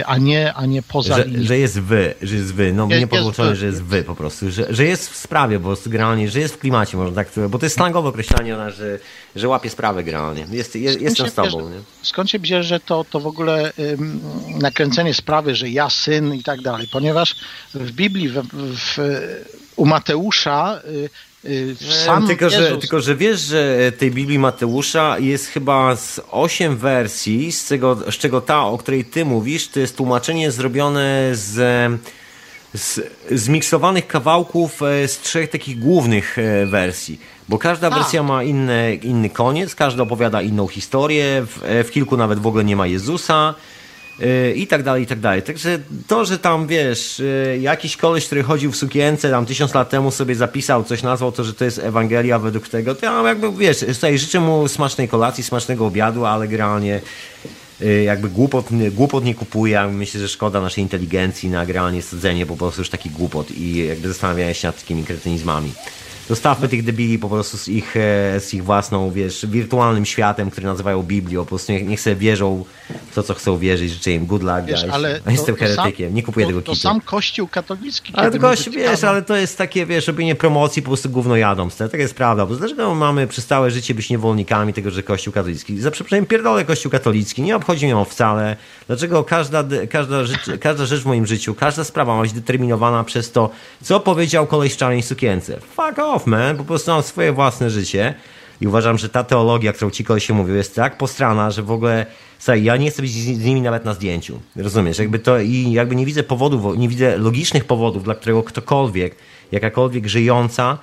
a 0.06 0.18
nie, 0.18 0.54
a 0.54 0.66
nie 0.66 0.82
poza 0.82 1.16
Że, 1.16 1.24
linią. 1.24 1.42
że 1.46 1.58
jest 1.58 1.80
wy, 1.80 2.14
że 2.22 2.34
jest 2.36 2.54
wy, 2.54 2.72
no 2.72 2.86
Jest- 2.90 3.00
nie 3.00 3.06
podłączony, 3.06 3.48
jest 3.48 3.60
wy. 3.60 3.60
że 3.60 3.66
jest 3.66 3.82
wy 3.82 4.02
po 4.02 4.14
prostu, 4.14 4.50
że, 4.50 4.66
że 4.74 4.84
jest 4.84 5.10
w 5.10 5.16
sprawie 5.16 5.60
prostu 5.60 5.90
generalnie, 5.90 6.30
że 6.30 6.40
jest 6.40 6.54
w 6.54 6.58
klimacie, 6.58 6.96
można 6.96 7.14
tak, 7.24 7.28
bo 7.48 7.58
to 7.58 7.66
jest 7.66 7.76
slangowe 7.76 8.08
określenie, 8.08 8.54
ona, 8.54 8.70
że, 8.70 8.98
że 9.36 9.48
łapie 9.48 9.70
sprawę 9.70 10.04
generalnie. 10.04 10.46
Jest, 10.50 10.76
jest, 10.76 11.00
jestem 11.00 11.28
z 11.30 11.34
tobą, 11.34 11.48
bierze- 11.58 11.70
nie? 11.70 11.80
Skąd 12.02 12.30
się 12.30 12.38
bierze 12.38 12.80
to, 12.80 13.04
to 13.10 13.20
w 13.20 13.26
ogóle 13.26 13.72
ym, 13.78 14.20
nakręcenie 14.60 15.14
sprawy, 15.14 15.54
że 15.54 15.68
ja 15.68 15.90
syn 15.90 16.34
i 16.34 16.42
tak 16.42 16.60
dalej? 16.62 16.88
Ponieważ 16.92 17.34
w 17.74 17.92
Biblii, 17.92 18.28
w, 18.28 18.42
w, 18.52 18.98
u 19.76 19.86
Mateusza 19.86 20.80
y, 20.88 21.10
sam 22.06 22.26
tylko, 22.26 22.50
że, 22.50 22.78
tylko, 22.78 23.00
że 23.00 23.16
wiesz, 23.16 23.40
że 23.40 23.92
tej 23.98 24.10
Biblii 24.10 24.38
Mateusza 24.38 25.18
jest 25.18 25.46
chyba 25.46 25.96
z 25.96 26.20
8 26.30 26.76
wersji, 26.76 27.52
z 27.52 27.68
czego, 27.68 27.96
z 28.10 28.14
czego 28.14 28.40
ta, 28.40 28.64
o 28.64 28.78
której 28.78 29.04
ty 29.04 29.24
mówisz, 29.24 29.68
to 29.68 29.80
jest 29.80 29.96
tłumaczenie 29.96 30.50
zrobione 30.50 31.30
z, 31.32 31.54
z 32.74 33.00
zmiksowanych 33.30 34.06
kawałków 34.06 34.82
e, 34.82 35.08
z 35.08 35.20
trzech 35.20 35.50
takich 35.50 35.78
głównych 35.78 36.38
e, 36.38 36.66
wersji. 36.66 37.20
Bo 37.48 37.58
każda 37.58 37.90
wersja 37.90 38.22
ma 38.22 38.42
inny, 38.42 38.94
inny 39.02 39.30
koniec, 39.30 39.74
każda 39.74 40.02
opowiada 40.02 40.42
inną 40.42 40.68
historię, 40.68 41.46
w, 41.46 41.64
e, 41.64 41.84
w 41.84 41.90
kilku 41.90 42.16
nawet 42.16 42.38
w 42.38 42.46
ogóle 42.46 42.64
nie 42.64 42.76
ma 42.76 42.86
Jezusa 42.86 43.54
e, 43.54 43.77
i 44.54 44.66
tak 44.66 44.82
dalej, 44.82 45.02
i 45.02 45.06
tak 45.06 45.20
dalej. 45.20 45.42
Także 45.42 45.78
to, 46.06 46.24
że 46.24 46.38
tam, 46.38 46.66
wiesz, 46.66 47.20
e, 47.20 47.58
jakiś 47.58 47.96
koleś, 47.96 48.26
który 48.26 48.42
chodził 48.42 48.72
w 48.72 48.76
sukience 48.76 49.30
tam 49.30 49.46
tysiąc 49.46 49.74
lat 49.74 49.90
temu 49.90 50.10
sobie 50.10 50.34
zapisał, 50.34 50.84
coś 50.84 51.02
nazwał 51.02 51.32
to, 51.32 51.44
że 51.44 51.54
to 51.54 51.64
jest 51.64 51.78
Ewangelia 51.78 52.38
według 52.38 52.68
tego, 52.68 52.94
to 52.94 53.06
ja 53.06 53.22
jakby, 53.22 53.52
wiesz, 53.52 53.78
tutaj 53.78 54.18
życzę 54.18 54.40
mu 54.40 54.68
smacznej 54.68 55.08
kolacji, 55.08 55.44
smacznego 55.44 55.86
obiadu, 55.86 56.24
ale 56.24 56.48
generalnie 56.48 57.00
y, 57.82 58.02
jakby 58.02 58.28
głupot, 58.28 58.66
głupot 58.92 59.24
nie 59.24 59.34
kupuje. 59.34 59.88
Myślę, 59.88 60.20
że 60.20 60.28
szkoda 60.28 60.60
naszej 60.60 60.84
inteligencji 60.84 61.50
na 61.50 61.66
generalnie 61.66 62.02
sadzenie 62.02 62.46
po 62.46 62.56
prostu 62.56 62.80
już 62.80 62.90
taki 62.90 63.10
głupot 63.10 63.50
i 63.50 63.86
jakby 63.86 64.08
zastanawianie 64.08 64.54
się 64.54 64.68
nad 64.68 64.80
takimi 64.80 65.04
kretynizmami. 65.04 65.72
Zostawmy 66.28 66.68
tych 66.68 66.84
debili 66.84 67.18
po 67.18 67.28
prostu 67.28 67.58
z 67.58 67.68
ich, 67.68 67.96
e, 67.96 68.40
z 68.40 68.54
ich 68.54 68.64
własną, 68.64 69.10
wiesz, 69.10 69.46
wirtualnym 69.46 70.06
światem, 70.06 70.50
który 70.50 70.66
nazywają 70.66 71.02
Biblią. 71.02 71.40
Po 71.40 71.48
prostu 71.48 71.72
niech, 71.72 71.88
niech 71.88 72.00
sobie 72.00 72.16
wierzą 72.16 72.64
w 73.10 73.14
to, 73.14 73.22
co 73.22 73.34
chcą 73.34 73.58
wierzyć. 73.58 73.90
Życzę 73.90 74.12
im 74.12 74.26
good 74.26 74.42
luck, 74.42 74.64
wiesz, 74.66 74.80
guys. 74.80 74.94
ale 74.94 75.20
jestem 75.26 75.54
to, 75.54 75.60
to 75.60 75.68
heretykiem, 75.68 76.14
nie 76.14 76.22
kupuję 76.22 76.46
to, 76.46 76.50
tego 76.50 76.62
to 76.62 76.72
kitu. 76.72 76.82
sam 76.82 77.00
Kościół 77.00 77.48
katolicki. 77.48 78.12
Ale 78.16 78.30
to 78.30 78.38
gość, 78.38 78.70
wiesz, 78.70 79.04
ale 79.04 79.22
to 79.22 79.36
jest 79.36 79.58
takie, 79.58 79.86
wiesz, 79.86 80.06
robienie 80.06 80.34
promocji, 80.34 80.82
po 80.82 80.88
prostu 80.88 81.10
gówno 81.10 81.36
jadą. 81.36 81.70
Tak 81.70 81.94
jest 81.94 82.14
prawda. 82.14 82.46
Bo 82.46 82.56
dlaczego 82.56 82.94
mamy 82.94 83.26
przez 83.26 83.46
całe 83.46 83.70
życie 83.70 83.94
być 83.94 84.10
niewolnikami 84.10 84.72
tego, 84.72 84.90
że 84.90 85.02
Kościół 85.02 85.32
katolicki? 85.32 85.80
Za 85.80 85.90
przeproszeniem 85.90 86.26
pierdolę 86.26 86.64
Kościół 86.64 86.92
katolicki, 86.92 87.42
nie 87.42 87.56
obchodzi 87.56 87.86
mnie 87.86 87.96
on 87.96 88.04
wcale. 88.04 88.56
Dlaczego 88.86 89.24
każda, 89.24 89.64
każda, 89.90 90.24
rzecz, 90.24 90.50
każda 90.60 90.86
rzecz 90.86 91.02
w 91.02 91.06
moim 91.06 91.26
życiu, 91.26 91.54
każda 91.54 91.84
sprawa 91.84 92.16
ma 92.16 92.22
być 92.22 92.32
determinowana 92.32 93.04
przez 93.04 93.32
to, 93.32 93.50
co 93.82 94.00
powiedział 94.00 94.46
koleś 94.46 94.74
w 94.74 94.76
czarnej 94.76 95.02
sukience. 95.02 95.60
Fuck 95.60 95.98
off, 95.98 96.17
man. 96.26 96.56
Po 96.56 96.64
prostu 96.64 96.90
mam 96.90 97.02
swoje 97.02 97.32
własne 97.32 97.70
życie. 97.70 98.14
I 98.60 98.66
uważam, 98.66 98.98
że 98.98 99.08
ta 99.08 99.24
teologia, 99.24 99.72
którą 99.72 99.90
ci 99.90 100.04
się 100.18 100.34
mówił, 100.34 100.56
jest 100.56 100.74
tak 100.74 100.98
postrana, 100.98 101.50
że 101.50 101.62
w 101.62 101.70
ogóle 101.70 102.06
Słuchaj, 102.38 102.64
ja 102.64 102.76
nie 102.76 102.90
chcę 102.90 103.02
być 103.02 103.10
z 103.12 103.44
nimi 103.44 103.60
nawet 103.60 103.84
na 103.84 103.94
zdjęciu. 103.94 104.40
Rozumiesz? 104.56 104.98
Jakby 104.98 105.18
to 105.18 105.40
i 105.40 105.72
jakby 105.72 105.96
nie 105.96 106.06
widzę 106.06 106.22
powodów, 106.22 106.78
nie 106.78 106.88
widzę 106.88 107.18
logicznych 107.18 107.64
powodów, 107.64 108.04
dla 108.04 108.14
którego 108.14 108.42
ktokolwiek, 108.42 109.16
jakakolwiek 109.52 110.06
żyjąca, 110.06 110.78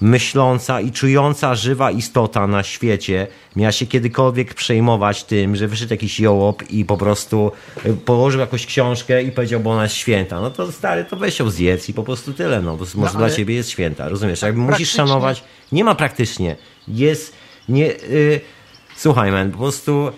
myśląca 0.00 0.80
i 0.80 0.92
czująca 0.92 1.54
żywa 1.54 1.90
istota 1.90 2.46
na 2.46 2.62
świecie 2.62 3.26
miała 3.56 3.72
się 3.72 3.86
kiedykolwiek 3.86 4.54
przejmować 4.54 5.24
tym, 5.24 5.56
że 5.56 5.68
wyszedł 5.68 5.92
jakiś 5.92 6.20
jołop 6.20 6.62
i 6.70 6.84
po 6.84 6.96
prostu 6.96 7.52
y, 7.86 7.92
położył 7.92 8.40
jakąś 8.40 8.66
książkę 8.66 9.22
i 9.22 9.32
powiedział, 9.32 9.60
bo 9.60 9.70
ona 9.70 9.82
jest 9.82 9.94
święta. 9.94 10.40
No 10.40 10.50
to 10.50 10.72
stary, 10.72 11.04
to 11.04 11.16
weź 11.16 11.38
ją 11.38 11.50
zjedz 11.50 11.88
i 11.88 11.94
po 11.94 12.02
prostu 12.02 12.32
tyle. 12.32 12.62
No, 12.62 12.76
bo 12.76 12.84
może 12.94 13.12
dla 13.12 13.26
ale- 13.26 13.36
ciebie 13.36 13.54
jest 13.54 13.70
święta. 13.70 14.08
Rozumiesz? 14.08 14.42
Jakby 14.42 14.60
musisz 14.60 14.68
praktycznie- 14.76 14.96
szanować. 14.96 15.44
Nie 15.72 15.84
ma 15.84 15.94
praktycznie. 15.94 16.56
Jest 16.88 17.32
nie. 17.68 17.90
Y, 17.92 18.40
słuchaj, 18.96 19.32
man, 19.32 19.50
po 19.50 19.58
prostu 19.58 20.12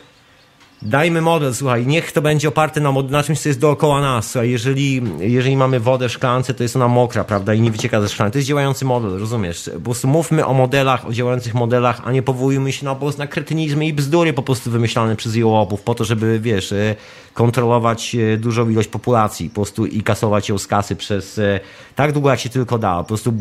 Dajmy 0.84 1.20
model, 1.20 1.54
słuchaj, 1.54 1.86
niech 1.86 2.12
to 2.12 2.22
będzie 2.22 2.48
oparte 2.48 2.80
na, 2.80 2.92
na 2.92 3.22
czymś, 3.22 3.40
co 3.40 3.48
jest 3.48 3.60
dookoła 3.60 4.00
nas. 4.00 4.30
Słuchaj, 4.30 4.50
jeżeli, 4.50 5.02
jeżeli 5.18 5.56
mamy 5.56 5.80
wodę 5.80 6.09
w 6.09 6.12
szklance, 6.12 6.54
to 6.54 6.62
jest 6.62 6.76
ona 6.76 6.88
mokra, 6.88 7.24
prawda, 7.24 7.54
i 7.54 7.60
nie 7.60 7.70
wycieka 7.70 8.00
ze 8.00 8.09
szklanki. 8.09 8.32
To 8.32 8.38
jest 8.38 8.48
działający 8.48 8.84
model, 8.84 9.18
rozumiesz? 9.18 9.70
Po 9.74 9.80
prostu 9.80 10.09
mówmy 10.09 10.46
o 10.46 10.54
modelach, 10.54 11.06
o 11.06 11.12
działających 11.12 11.54
modelach, 11.54 12.00
a 12.04 12.12
nie 12.12 12.22
powołujmy 12.22 12.72
się 12.72 12.84
na, 12.84 12.94
po 12.94 13.10
na 13.18 13.26
kretynizmy 13.26 13.86
i 13.86 13.92
bzdury 13.92 14.32
po 14.32 14.42
prostu 14.42 14.70
wymyślane 14.70 15.16
przez 15.16 15.34
jełopów, 15.34 15.82
po 15.82 15.94
to, 15.94 16.04
żeby, 16.04 16.40
wiesz, 16.40 16.72
e, 16.72 16.96
kontrolować 17.34 18.14
e, 18.14 18.36
dużą 18.36 18.68
ilość 18.68 18.88
populacji, 18.88 19.48
po 19.48 19.54
prostu 19.54 19.86
i 19.86 20.02
kasować 20.02 20.48
ją 20.48 20.59
z 20.59 20.66
kasy 20.66 20.96
przez 20.96 21.38
e, 21.38 21.60
tak 21.94 22.12
długo, 22.12 22.30
jak 22.30 22.40
się 22.40 22.48
tylko 22.48 22.78
da. 22.78 22.96
Po 22.96 23.04
prostu 23.04 23.32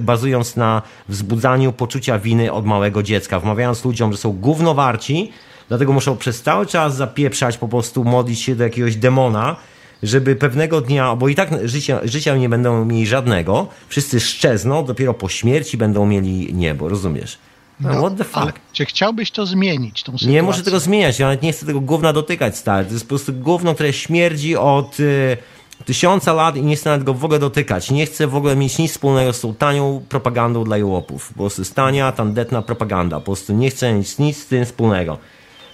bazując 0.00 0.56
na 0.56 0.82
wzbudzaniu 1.08 1.72
poczucia 1.72 2.18
winy 2.18 2.52
od 2.52 2.66
małego 2.66 3.02
dziecka, 3.02 3.40
wmawiając 3.40 3.84
ludziom, 3.84 4.12
że 4.12 4.18
są 4.18 4.32
gównowarci, 4.32 5.32
Dlatego 5.68 5.92
muszą 5.92 6.16
przez 6.16 6.42
cały 6.42 6.66
czas 6.66 6.96
zapieprzać, 6.96 7.58
po 7.58 7.68
prostu 7.68 8.04
modlić 8.04 8.40
się 8.40 8.56
do 8.56 8.64
jakiegoś 8.64 8.96
demona, 8.96 9.56
żeby 10.02 10.36
pewnego 10.36 10.80
dnia, 10.80 11.16
bo 11.16 11.28
i 11.28 11.34
tak 11.34 11.68
życia, 11.68 12.00
życia 12.04 12.36
nie 12.36 12.48
będą 12.48 12.84
mieli 12.84 13.06
żadnego, 13.06 13.66
wszyscy 13.88 14.20
szczezną, 14.20 14.84
dopiero 14.84 15.14
po 15.14 15.28
śmierci 15.28 15.76
będą 15.76 16.06
mieli 16.06 16.54
niebo, 16.54 16.88
rozumiesz? 16.88 17.38
No, 17.80 17.88
no, 17.92 18.00
what 18.00 18.16
the 18.16 18.24
fuck? 18.24 18.36
Ale 18.36 18.52
czy 18.72 18.84
chciałbyś 18.84 19.30
to 19.30 19.46
zmienić, 19.46 20.02
tą 20.02 20.12
sytuację? 20.12 20.28
Nie 20.28 20.42
muszę 20.42 20.62
tego 20.62 20.80
zmieniać, 20.80 21.18
ja 21.18 21.26
nawet 21.26 21.42
nie 21.42 21.52
chcę 21.52 21.66
tego 21.66 21.80
gówna 21.80 22.12
dotykać, 22.12 22.58
stary. 22.58 22.86
To 22.86 22.92
jest 22.92 23.04
po 23.04 23.08
prostu 23.08 23.32
gówno, 23.32 23.74
które 23.74 23.92
śmierdzi 23.92 24.56
od 24.56 25.00
y, 25.00 25.36
tysiąca 25.84 26.32
lat 26.32 26.56
i 26.56 26.62
nie 26.62 26.76
chcę 26.76 26.90
nawet 26.90 27.04
go 27.04 27.14
w 27.14 27.24
ogóle 27.24 27.38
dotykać. 27.38 27.90
Nie 27.90 28.06
chcę 28.06 28.26
w 28.26 28.36
ogóle 28.36 28.56
mieć 28.56 28.78
nic 28.78 28.92
wspólnego 28.92 29.32
z 29.32 29.40
tą 29.40 29.54
tanią 29.54 30.02
propagandą 30.08 30.64
dla 30.64 30.76
jełopów. 30.76 31.28
Po 31.28 31.34
prostu 31.34 31.64
stania, 31.64 32.12
tandetna 32.12 32.62
propaganda. 32.62 33.16
Po 33.16 33.24
prostu 33.24 33.52
nie 33.52 33.70
chcę 33.70 33.94
mieć 33.94 34.18
nic 34.18 34.38
z 34.38 34.46
tym 34.46 34.64
wspólnego. 34.64 35.18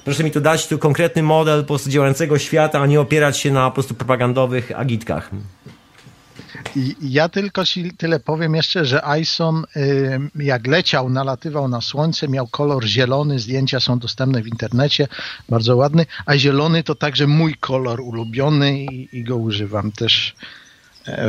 Proszę 0.05 0.25
mi 0.25 0.31
tu 0.31 0.41
dać 0.41 0.67
tu 0.67 0.79
konkretny 0.79 1.23
model 1.23 1.61
po 1.61 1.67
prostu 1.67 1.91
działającego 1.91 2.39
świata, 2.39 2.81
a 2.81 2.87
nie 2.87 3.01
opierać 3.01 3.39
się 3.39 3.53
na 3.53 3.71
po 3.71 3.75
prostu 3.75 3.95
propagandowych 3.95 4.73
agitkach. 4.77 5.31
Ja 7.01 7.29
tylko 7.29 7.65
ci 7.65 7.93
tyle 7.97 8.21
powiem 8.21 8.55
jeszcze, 8.55 8.85
że 8.85 9.03
Ison 9.21 9.65
jak 10.35 10.67
leciał, 10.67 11.11
nalatywał 11.11 11.69
na 11.69 11.81
słońce, 11.81 12.29
miał 12.29 12.47
kolor 12.47 12.85
zielony, 12.85 13.39
zdjęcia 13.39 13.81
są 13.81 13.99
dostępne 13.99 14.43
w 14.43 14.47
internecie, 14.47 15.09
bardzo 15.49 15.77
ładny, 15.77 16.07
a 16.27 16.37
zielony 16.37 16.83
to 16.83 16.95
także 16.95 17.27
mój 17.27 17.55
kolor 17.55 18.01
ulubiony 18.01 18.79
i, 18.79 19.19
i 19.19 19.25
go 19.25 19.37
używam 19.37 19.93
też 19.93 20.35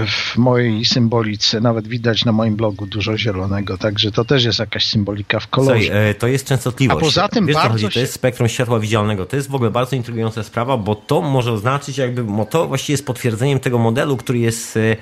w 0.07 0.37
mojej 0.37 0.85
symbolice. 0.85 1.61
Nawet 1.61 1.87
widać 1.87 2.25
na 2.25 2.31
moim 2.31 2.55
blogu 2.55 2.85
dużo 2.85 3.17
zielonego, 3.17 3.77
także 3.77 4.11
to 4.11 4.25
też 4.25 4.43
jest 4.43 4.59
jakaś 4.59 4.85
symbolika 4.87 5.39
w 5.39 5.47
kolorze. 5.47 5.83
Słuchaj, 5.83 6.15
to 6.15 6.27
jest 6.27 6.47
częstotliwość. 6.47 7.03
A 7.03 7.05
poza 7.05 7.27
tym 7.27 7.45
Wiesz, 7.45 7.55
bardzo 7.55 7.73
chodzi? 7.73 7.93
To 7.93 7.99
jest 7.99 8.13
spektrum 8.13 8.49
światła 8.49 8.79
widzialnego. 8.79 9.25
To 9.25 9.35
jest 9.35 9.49
w 9.49 9.55
ogóle 9.55 9.71
bardzo 9.71 9.95
intrygująca 9.95 10.43
sprawa, 10.43 10.77
bo 10.77 10.95
to 10.95 11.21
może 11.21 11.51
oznaczyć 11.51 11.97
jakby, 11.97 12.23
bo 12.23 12.45
to 12.45 12.67
właściwie 12.67 12.93
jest 12.93 13.05
potwierdzeniem 13.05 13.59
tego 13.59 13.77
modelu, 13.77 14.17
który 14.17 14.39
jest 14.39 14.77
e, 14.77 14.95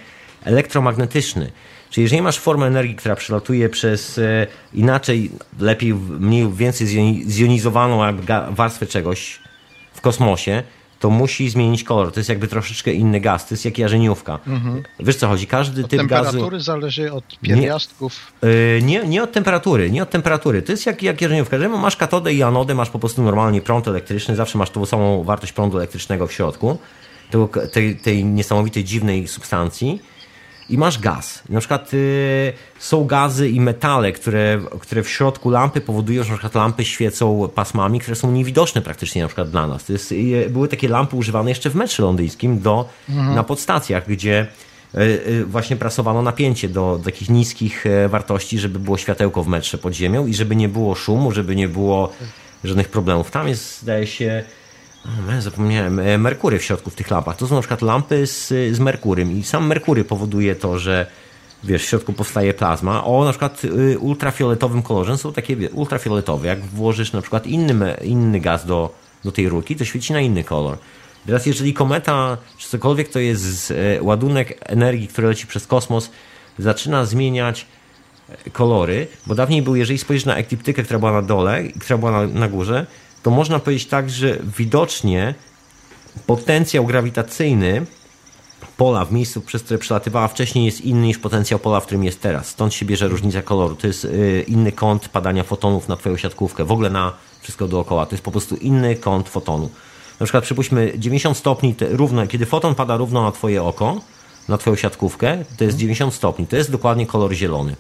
elektromagnetyczny. 0.44 1.52
Czyli 1.90 2.04
jeżeli 2.04 2.22
masz 2.22 2.40
formę 2.40 2.66
energii, 2.66 2.96
która 2.96 3.16
przelatuje 3.16 3.70
przez 3.70 4.18
e, 4.18 4.48
inaczej, 4.74 5.32
lepiej, 5.60 5.94
mniej, 5.94 6.54
więcej 6.54 6.88
zjonizowaną 7.26 8.00
warstwę 8.50 8.86
czegoś 8.86 9.40
w 9.94 10.02
kosmosie, 10.02 10.64
to 11.04 11.10
musi 11.10 11.50
zmienić 11.50 11.84
kolor. 11.84 12.12
To 12.12 12.20
jest 12.20 12.30
jakby 12.30 12.48
troszeczkę 12.48 12.94
inny 12.94 13.20
gaz. 13.20 13.48
To 13.48 13.54
jest 13.54 13.66
jak 13.66 13.78
jarzeniówka. 13.78 14.40
Mhm. 14.48 14.84
Wiesz 15.00 15.16
co 15.16 15.28
chodzi? 15.28 15.48
Każdy 15.48 15.84
od 15.84 15.90
typ 15.90 16.04
gazu... 16.04 16.24
temperatury 16.24 16.60
zależy 16.60 17.12
od 17.12 17.40
pierwiastków? 17.42 18.34
Nie, 18.44 18.50
yy, 18.50 18.82
nie, 18.82 19.04
nie, 19.08 19.24
od 19.24 19.32
temperatury. 19.32 19.92
Nie 19.92 20.04
od 20.04 20.10
temperatury. 20.10 20.62
To 20.62 20.72
jest 20.72 20.86
jak, 20.86 21.04
jak 21.04 21.22
jarzeniówka. 21.22 21.56
Jeżeli 21.56 21.78
masz 21.78 21.96
katodę 21.96 22.34
i 22.34 22.44
anodę, 22.44 22.76
masz 22.76 22.90
po 22.90 23.00
prostu 23.00 23.24
normalnie 23.24 23.62
prąd 23.62 23.88
elektryczny, 23.88 24.36
zawsze 24.36 24.58
masz 24.58 24.70
tą 24.70 24.86
samą 24.86 25.24
wartość 25.24 25.54
prądu 25.54 25.78
elektrycznego 25.78 26.28
w 26.28 26.34
środku, 26.34 26.78
tej, 27.72 27.96
tej 27.96 28.26
niesamowitej, 28.26 28.84
dziwnej 28.84 29.28
substancji 29.28 30.02
i 30.70 30.78
masz 30.78 31.00
gaz. 31.00 31.44
Na 31.50 31.60
przykład 31.60 31.94
y, 31.94 32.54
są 32.80 33.06
gazy 33.06 33.50
i 33.50 33.62
metale, 33.62 34.12
które, 34.12 34.62
które 34.80 35.04
w 35.04 35.10
środku 35.10 35.50
lampy 35.50 35.82
powodują, 35.82 36.24
że 36.24 36.30
na 36.30 36.38
przykład 36.38 36.56
lampy 36.56 36.86
świecą 36.86 37.50
pasmami, 37.56 38.00
które 38.00 38.16
są 38.16 38.32
niewidoczne 38.32 38.82
praktycznie 38.82 39.22
na 39.22 39.28
przykład 39.28 39.50
dla 39.50 39.68
nas. 39.68 39.86
To 39.86 39.94
jest, 39.94 40.12
y, 40.12 40.50
były 40.50 40.68
takie 40.68 40.88
lampy 40.88 41.16
używane 41.16 41.52
jeszcze 41.52 41.70
w 41.70 41.76
metrze 41.76 42.04
londyńskim 42.04 42.60
do, 42.60 42.90
mhm. 43.10 43.36
na 43.36 43.44
podstacjach, 43.44 44.08
gdzie 44.08 44.48
y, 44.96 45.00
y 45.00 45.46
właśnie 45.46 45.76
prasowano 45.76 46.22
napięcie 46.22 46.70
do, 46.70 46.98
do 46.98 47.04
takich 47.04 47.30
niskich 47.30 47.86
e, 47.86 48.10
wartości, 48.10 48.60
żeby 48.60 48.80
było 48.80 48.98
światełko 48.98 49.44
w 49.44 49.48
metrze 49.48 49.78
pod 49.78 49.94
ziemią 49.94 50.28
i 50.28 50.34
żeby 50.34 50.56
nie 50.56 50.70
było 50.70 50.96
szumu, 50.96 51.32
żeby 51.32 51.56
nie 51.56 51.68
było 51.68 52.14
żadnych 52.64 52.90
problemów. 52.90 53.32
Tam 53.32 53.48
jest, 53.48 53.82
zdaje 53.82 54.08
się, 54.08 54.44
o, 55.06 55.42
zapomniałem, 55.42 56.00
e, 56.00 56.18
merkury 56.18 56.60
w 56.60 56.64
środku 56.64 56.90
w 56.90 56.96
tych 56.96 57.12
lampach. 57.12 57.38
To 57.38 57.48
są 57.48 57.56
na 57.56 57.62
przykład 57.62 57.82
lampy 57.82 58.28
z, 58.28 58.48
z 58.48 58.80
merkurym 58.80 59.40
i 59.40 59.44
sam 59.44 59.68
merkury 59.68 60.04
powoduje 60.04 60.56
to, 60.56 60.80
że 60.80 61.06
wiesz, 61.64 61.84
w 61.84 61.90
środku 61.90 62.14
powstaje 62.14 62.54
plazma. 62.54 63.04
O 63.04 63.26
na 63.26 63.30
przykład 63.30 63.66
y, 63.66 64.00
ultrafioletowym 64.00 64.82
kolorze 64.82 65.18
są 65.18 65.34
takie 65.34 65.56
wie, 65.56 65.70
ultrafioletowe. 65.70 66.48
Jak 66.48 66.66
włożysz 66.66 67.14
na 67.14 67.22
przykład 67.22 67.48
inny, 67.48 67.98
inny 68.02 68.40
gaz 68.40 68.66
do, 68.66 68.94
do 69.24 69.32
tej 69.32 69.50
rurki, 69.50 69.76
to 69.76 69.86
świeci 69.86 70.14
na 70.14 70.22
inny 70.22 70.44
kolor. 70.44 70.78
Teraz 71.26 71.46
jeżeli 71.46 71.74
kometa, 71.74 72.38
czy 72.58 72.70
cokolwiek 72.70 73.10
to 73.10 73.20
jest 73.20 73.72
e, 73.72 74.04
ładunek 74.04 74.58
energii, 74.62 75.08
który 75.08 75.28
leci 75.28 75.48
przez 75.48 75.68
kosmos, 75.68 76.12
zaczyna 76.60 77.06
zmieniać 77.06 77.66
e, 78.46 78.50
kolory, 78.50 79.08
bo 79.28 79.36
dawniej 79.36 79.62
był, 79.62 79.76
jeżeli 79.76 80.00
spojrzysz 80.00 80.26
na 80.26 80.36
ekliptykę, 80.36 80.84
która 80.84 81.00
była 81.00 81.12
na 81.12 81.22
dole 81.22 81.64
która 81.64 81.98
była 81.98 82.12
na, 82.12 82.28
na 82.28 82.48
górze, 82.48 82.86
to 83.24 83.32
można 83.32 83.60
powiedzieć 83.60 83.88
tak, 83.88 84.10
że 84.10 84.38
widocznie 84.58 85.36
potencjał 86.28 86.86
grawitacyjny 86.86 87.86
pola 88.78 89.06
w 89.06 89.12
miejscu, 89.12 89.42
przez 89.42 89.64
które 89.64 89.80
przelatywała 89.80 90.28
wcześniej 90.28 90.66
jest 90.66 90.82
inny 90.82 91.08
niż 91.08 91.18
potencjał 91.18 91.60
pola, 91.60 91.80
w 91.80 91.86
którym 91.86 92.04
jest 92.04 92.22
teraz. 92.22 92.48
Stąd 92.48 92.74
się 92.74 92.86
bierze 92.86 93.08
różnica 93.08 93.42
koloru. 93.42 93.76
To 93.76 93.88
jest 93.88 94.06
y, 94.06 94.46
inny 94.48 94.72
kąt 94.72 95.10
padania 95.10 95.44
fotonów 95.44 95.88
na 95.88 95.96
twoją 95.96 96.18
siatkówkę, 96.18 96.66
w 96.66 96.72
ogóle 96.72 96.90
na 96.90 97.14
wszystko 97.42 97.68
dookoła. 97.68 98.06
To 98.06 98.16
jest 98.16 98.24
po 98.24 98.32
prostu 98.32 98.56
inny 98.56 98.96
kąt 98.96 99.30
fotonu. 99.30 99.70
Na 100.20 100.26
przykład 100.26 100.44
przypuśćmy 100.44 100.94
90 100.98 101.38
stopni 101.38 101.76
równo, 101.80 102.28
kiedy 102.28 102.46
foton 102.46 102.76
pada 102.76 102.98
równo 102.98 103.24
na 103.24 103.32
twoje 103.32 103.64
oko, 103.64 104.02
na 104.48 104.58
twoją 104.58 104.76
siatkówkę, 104.76 105.46
to 105.58 105.64
jest 105.64 105.78
90 105.78 106.14
stopni. 106.14 106.48
To 106.48 106.56
jest 106.56 106.72
dokładnie 106.72 107.06
kolor 107.06 107.34
zielony. 107.34 107.76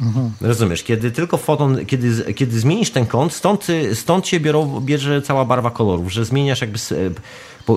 Mhm. 0.00 0.30
Rozumiesz, 0.40 0.82
kiedy 0.82 1.10
tylko 1.10 1.36
foton, 1.36 1.86
kiedy, 1.86 2.34
kiedy 2.34 2.60
zmienisz 2.60 2.90
ten 2.90 3.06
kąt, 3.06 3.32
stąd, 3.32 3.66
stąd 3.94 4.26
się 4.26 4.40
biorą, 4.40 4.80
bierze 4.80 5.22
cała 5.22 5.44
barwa 5.44 5.70
kolorów, 5.70 6.12
że 6.12 6.24
zmieniasz 6.24 6.60
jakby 6.60 6.78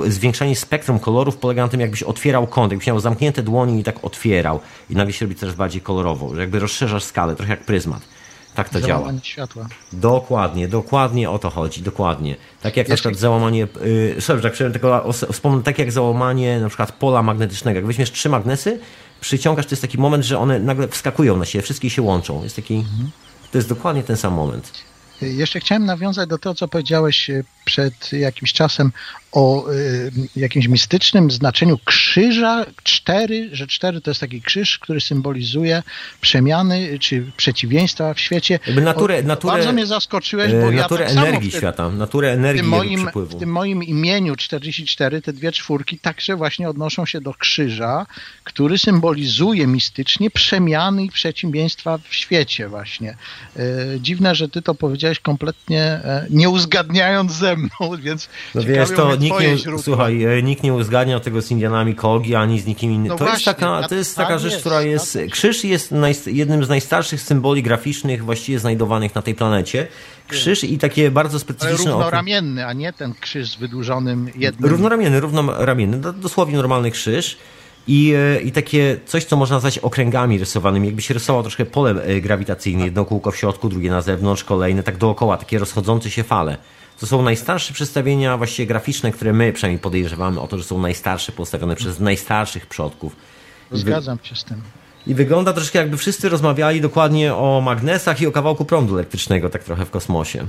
zwiększanie 0.07 0.55
spektrum 0.55 0.99
kolorów 0.99 1.37
polega 1.37 1.61
na 1.61 1.67
tym, 1.67 1.79
jakbyś 1.79 2.03
otwierał 2.03 2.47
kąt, 2.47 2.71
jakbyś 2.71 2.87
miał 2.87 2.99
zamknięte 2.99 3.43
dłonie 3.43 3.79
i 3.79 3.83
tak 3.83 4.03
otwierał 4.05 4.59
i 4.89 4.95
nagle 4.95 5.13
się 5.13 5.25
robi 5.25 5.35
coraz 5.35 5.55
bardziej 5.55 5.81
kolorowo, 5.81 6.35
że 6.35 6.41
jakby 6.41 6.59
rozszerzasz 6.59 7.03
skalę, 7.03 7.35
trochę 7.35 7.51
jak 7.51 7.65
pryzmat. 7.65 8.14
Tak 8.55 8.69
to 8.69 8.81
działa. 8.81 9.13
światła. 9.23 9.67
Dokładnie, 9.93 10.67
dokładnie 10.67 11.29
o 11.29 11.39
to 11.39 11.49
chodzi, 11.49 11.81
dokładnie. 11.81 12.35
Tak 12.61 12.77
jak 12.77 12.89
Jeszcze... 12.89 12.91
na 12.91 12.95
przykład 12.95 13.19
załamanie, 13.19 13.67
yy, 14.15 14.21
sorry, 14.21 14.41
tak, 14.41 14.57
tylko 14.57 15.13
wspomnę, 15.31 15.63
tak 15.63 15.79
jak 15.79 15.91
załamanie 15.91 16.59
na 16.59 16.67
przykład 16.67 16.91
pola 16.91 17.23
magnetycznego. 17.23 17.75
Jak 17.75 17.85
weźmiesz 17.85 18.11
trzy 18.11 18.29
magnesy, 18.29 18.79
przyciągasz, 19.21 19.65
to 19.65 19.71
jest 19.71 19.81
taki 19.81 19.97
moment, 19.97 20.23
że 20.23 20.39
one 20.39 20.59
nagle 20.59 20.87
wskakują 20.87 21.37
na 21.37 21.45
siebie, 21.45 21.61
wszystkie 21.61 21.89
się 21.89 22.01
łączą. 22.01 22.43
Jest 22.43 22.55
taki, 22.55 22.75
mhm. 22.75 23.11
to 23.51 23.57
jest 23.57 23.69
dokładnie 23.69 24.03
ten 24.03 24.17
sam 24.17 24.33
moment. 24.33 24.71
Jeszcze 25.21 25.59
chciałem 25.59 25.85
nawiązać 25.85 26.29
do 26.29 26.37
tego, 26.37 26.55
co 26.55 26.67
powiedziałeś 26.67 27.29
e, 27.29 27.43
przed 27.65 28.13
jakimś 28.13 28.53
czasem 28.53 28.91
o 29.35 29.71
y, 29.71 30.11
jakimś 30.35 30.67
mistycznym 30.67 31.31
znaczeniu 31.31 31.79
krzyża. 31.85 32.65
Cztery, 32.83 33.49
że 33.51 33.67
cztery 33.67 34.01
to 34.01 34.11
jest 34.11 34.21
taki 34.21 34.41
krzyż, 34.41 34.79
który 34.79 35.01
symbolizuje 35.01 35.83
przemiany 36.21 36.99
czy 36.99 37.31
przeciwieństwa 37.37 38.13
w 38.13 38.19
świecie. 38.19 38.59
Jakby 38.67 38.81
naturę, 38.81 39.19
o, 39.19 39.23
naturę, 39.23 39.53
bardzo 39.53 39.73
mnie 39.73 39.85
zaskoczyłeś, 39.85 40.51
bo 40.51 40.71
naturę 40.71 41.03
ja 41.03 41.09
tak 41.09 41.17
energii 41.17 41.51
samo 41.51 41.59
świata, 41.59 41.89
naturę 41.89 42.31
energii 42.31 42.61
w 42.61 42.63
tym, 42.63 42.69
moim, 42.69 43.09
w 43.15 43.39
tym 43.39 43.51
moim 43.51 43.83
imieniu 43.83 44.35
44, 44.35 45.21
te 45.21 45.33
dwie 45.33 45.51
czwórki 45.51 45.99
także 45.99 46.35
właśnie 46.35 46.69
odnoszą 46.69 47.05
się 47.05 47.21
do 47.21 47.33
krzyża, 47.33 48.05
który 48.43 48.77
symbolizuje 48.77 49.67
mistycznie 49.67 50.31
przemiany 50.31 51.03
i 51.03 51.09
przeciwieństwa 51.09 51.97
w 51.97 52.15
świecie 52.15 52.69
właśnie. 52.69 53.17
E, 53.55 53.61
dziwne, 53.99 54.35
że 54.35 54.49
ty 54.49 54.61
to 54.61 54.75
powiedziałeś 54.75 55.19
kompletnie 55.19 55.81
e, 55.83 56.27
nie 56.29 56.49
uzgadniając 56.49 57.31
ze 57.31 57.55
mną, 57.55 57.97
więc 58.03 58.29
no 58.55 58.63
wiesz, 58.63 58.89
to 58.95 59.17
nikt 59.25 59.39
nie, 59.39 59.77
słuchaj, 59.77 60.23
e, 60.23 60.43
nikt 60.43 60.63
nie 60.63 60.73
uzgadniał 60.73 61.19
tego 61.19 61.41
z 61.41 61.51
Indianami 61.51 61.95
Kogi, 61.95 62.35
ani 62.35 62.59
z 62.59 62.65
nikim 62.65 62.91
innym. 62.91 63.07
No 63.07 63.15
to, 63.15 63.25
właśnie, 63.25 63.33
jest 63.33 63.45
taka, 63.45 63.87
to 63.87 63.95
jest 63.95 64.15
taka 64.15 64.29
tak 64.29 64.39
rzecz, 64.39 64.51
jest, 64.51 64.61
która 64.61 64.81
jest... 64.81 65.17
Krzyż 65.31 65.63
jest 65.63 65.93
jednym 66.27 66.65
z 66.65 66.69
najstarszych 66.69 67.21
symboli 67.21 67.63
graficznych 67.63 68.23
właściwie 68.23 68.59
znajdowanych 68.59 69.15
na 69.15 69.21
tej 69.21 69.35
planecie. 69.35 69.87
Krzyż 70.27 70.63
i 70.63 70.77
takie 70.77 71.11
bardzo 71.11 71.39
specyficzne... 71.39 71.85
Ale 71.85 71.91
równoramienny, 71.91 72.65
a 72.65 72.73
nie 72.73 72.93
ten 72.93 73.13
krzyż 73.21 73.51
z 73.51 73.55
wydłużonym 73.55 74.29
jednym... 74.35 74.69
Równoramienny, 74.69 75.19
równoramienny, 75.19 76.13
dosłownie 76.13 76.57
normalny 76.57 76.91
krzyż. 76.91 77.37
I, 77.87 78.13
e, 78.17 78.41
I 78.41 78.51
takie 78.51 78.97
coś, 79.05 79.23
co 79.25 79.35
można 79.35 79.55
nazwać 79.55 79.79
okręgami 79.79 80.37
rysowanymi, 80.37 80.87
jakby 80.87 81.01
się 81.01 81.13
rysował 81.13 81.43
troszkę 81.43 81.65
pole 81.65 82.03
e, 82.03 82.21
grawitacyjne, 82.21 82.85
jedno 82.85 83.05
kółko 83.05 83.31
w 83.31 83.37
środku, 83.37 83.69
drugie 83.69 83.89
na 83.89 84.01
zewnątrz, 84.01 84.43
kolejne, 84.43 84.83
tak 84.83 84.97
dookoła, 84.97 85.37
takie 85.37 85.59
rozchodzące 85.59 86.11
się 86.11 86.23
fale 86.23 86.57
To 86.99 87.07
są 87.07 87.21
najstarsze 87.21 87.73
przedstawienia 87.73 88.37
właściwie 88.37 88.67
graficzne, 88.67 89.11
które 89.11 89.33
my 89.33 89.53
przynajmniej 89.53 89.79
podejrzewamy 89.79 90.41
o 90.41 90.47
to, 90.47 90.57
że 90.57 90.63
są 90.63 90.79
najstarsze, 90.79 91.31
postawione 91.31 91.75
przez 91.75 91.99
najstarszych 91.99 92.65
przodków. 92.65 93.15
Zgadzam 93.71 94.19
się 94.23 94.35
z 94.35 94.43
tym. 94.43 94.61
I 95.07 95.15
wygląda 95.15 95.53
troszkę 95.53 95.79
jakby 95.79 95.97
wszyscy 95.97 96.29
rozmawiali 96.29 96.81
dokładnie 96.81 97.35
o 97.35 97.61
magnesach 97.61 98.21
i 98.21 98.27
o 98.27 98.31
kawałku 98.31 98.65
prądu 98.65 98.95
elektrycznego, 98.95 99.49
tak 99.49 99.63
trochę 99.63 99.85
w 99.85 99.89
kosmosie. 99.91 100.45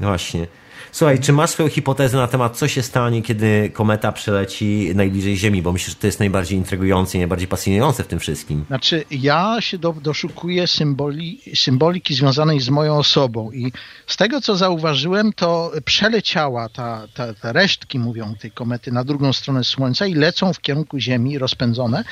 Właśnie. 0.00 0.46
Słuchaj, 0.92 1.18
czy 1.18 1.32
masz 1.32 1.50
swoją 1.50 1.68
hipotezę 1.68 2.16
na 2.16 2.26
temat, 2.26 2.56
co 2.56 2.68
się 2.68 2.82
stanie, 2.82 3.22
kiedy 3.22 3.70
kometa 3.72 4.12
przeleci 4.12 4.92
najbliżej 4.94 5.36
Ziemi? 5.36 5.62
Bo 5.62 5.72
myślę, 5.72 5.90
że 5.90 5.96
to 5.96 6.06
jest 6.06 6.20
najbardziej 6.20 6.58
intrygujące 6.58 7.18
i 7.18 7.20
najbardziej 7.20 7.48
pasjonujące 7.48 8.04
w 8.04 8.06
tym 8.06 8.18
wszystkim. 8.18 8.64
Znaczy, 8.66 9.04
ja 9.10 9.56
się 9.60 9.78
do, 9.78 9.92
doszukuję 9.92 10.66
symboli, 10.66 11.40
symboliki 11.54 12.14
związanej 12.14 12.60
z 12.60 12.68
moją 12.68 12.96
osobą 12.96 13.52
i 13.52 13.72
z 14.06 14.16
tego, 14.16 14.40
co 14.40 14.56
zauważyłem, 14.56 15.32
to 15.32 15.72
przeleciała 15.84 16.68
ta, 16.68 17.08
ta, 17.14 17.34
te 17.34 17.52
resztki, 17.52 17.98
mówią, 17.98 18.34
tej 18.40 18.50
komety 18.50 18.92
na 18.92 19.04
drugą 19.04 19.32
stronę 19.32 19.64
Słońca 19.64 20.06
i 20.06 20.14
lecą 20.14 20.52
w 20.52 20.60
kierunku 20.60 20.98
Ziemi, 20.98 21.38
rozpędzone. 21.38 22.04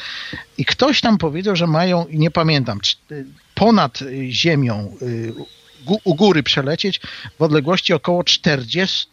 I 0.58 0.64
ktoś 0.64 1.00
tam 1.00 1.18
powiedział, 1.18 1.56
że 1.56 1.66
mają, 1.66 2.06
nie 2.12 2.30
pamiętam, 2.30 2.80
ponad 3.54 3.98
Ziemią 4.30 4.92
y, 5.02 5.34
u 6.04 6.14
góry 6.14 6.42
przelecieć 6.42 7.00
w 7.38 7.42
odległości 7.42 7.92
około 7.92 8.24
40 8.24 9.08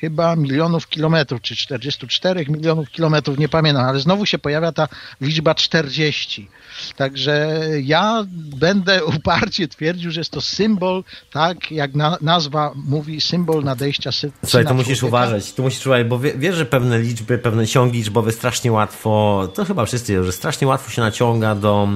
chyba 0.00 0.36
milionów 0.36 0.88
kilometrów, 0.88 1.40
czy 1.40 1.56
44 1.56 2.46
milionów 2.48 2.90
kilometrów, 2.90 3.38
nie 3.38 3.48
pamiętam, 3.48 3.84
ale 3.84 4.00
znowu 4.00 4.26
się 4.26 4.38
pojawia 4.38 4.72
ta 4.72 4.88
liczba 5.20 5.54
40. 5.54 6.48
Także 6.96 7.60
ja 7.82 8.24
będę 8.36 9.04
uparcie 9.16 9.68
twierdził, 9.68 10.10
że 10.10 10.20
jest 10.20 10.30
to 10.30 10.40
symbol, 10.40 11.04
tak 11.32 11.70
jak 11.70 11.94
na, 11.94 12.18
nazwa 12.20 12.72
mówi, 12.74 13.20
symbol 13.20 13.64
nadejścia 13.64 14.12
syna 14.12 14.32
Słuchaj, 14.44 14.66
to 14.66 14.74
musisz 14.74 15.02
uważać, 15.02 15.52
tu 15.52 15.62
musisz 15.62 15.86
uważać, 15.86 16.06
bo 16.06 16.18
wiesz, 16.18 16.56
że 16.56 16.66
pewne 16.66 16.98
liczby, 16.98 17.38
pewne 17.38 17.66
ciągi 17.66 17.98
liczbowe 17.98 18.32
strasznie 18.32 18.72
łatwo, 18.72 19.48
to 19.54 19.64
chyba 19.64 19.86
wszyscy 19.86 20.24
że 20.24 20.32
strasznie 20.32 20.66
łatwo 20.66 20.90
się 20.90 21.02
naciąga 21.02 21.54
do 21.54 21.88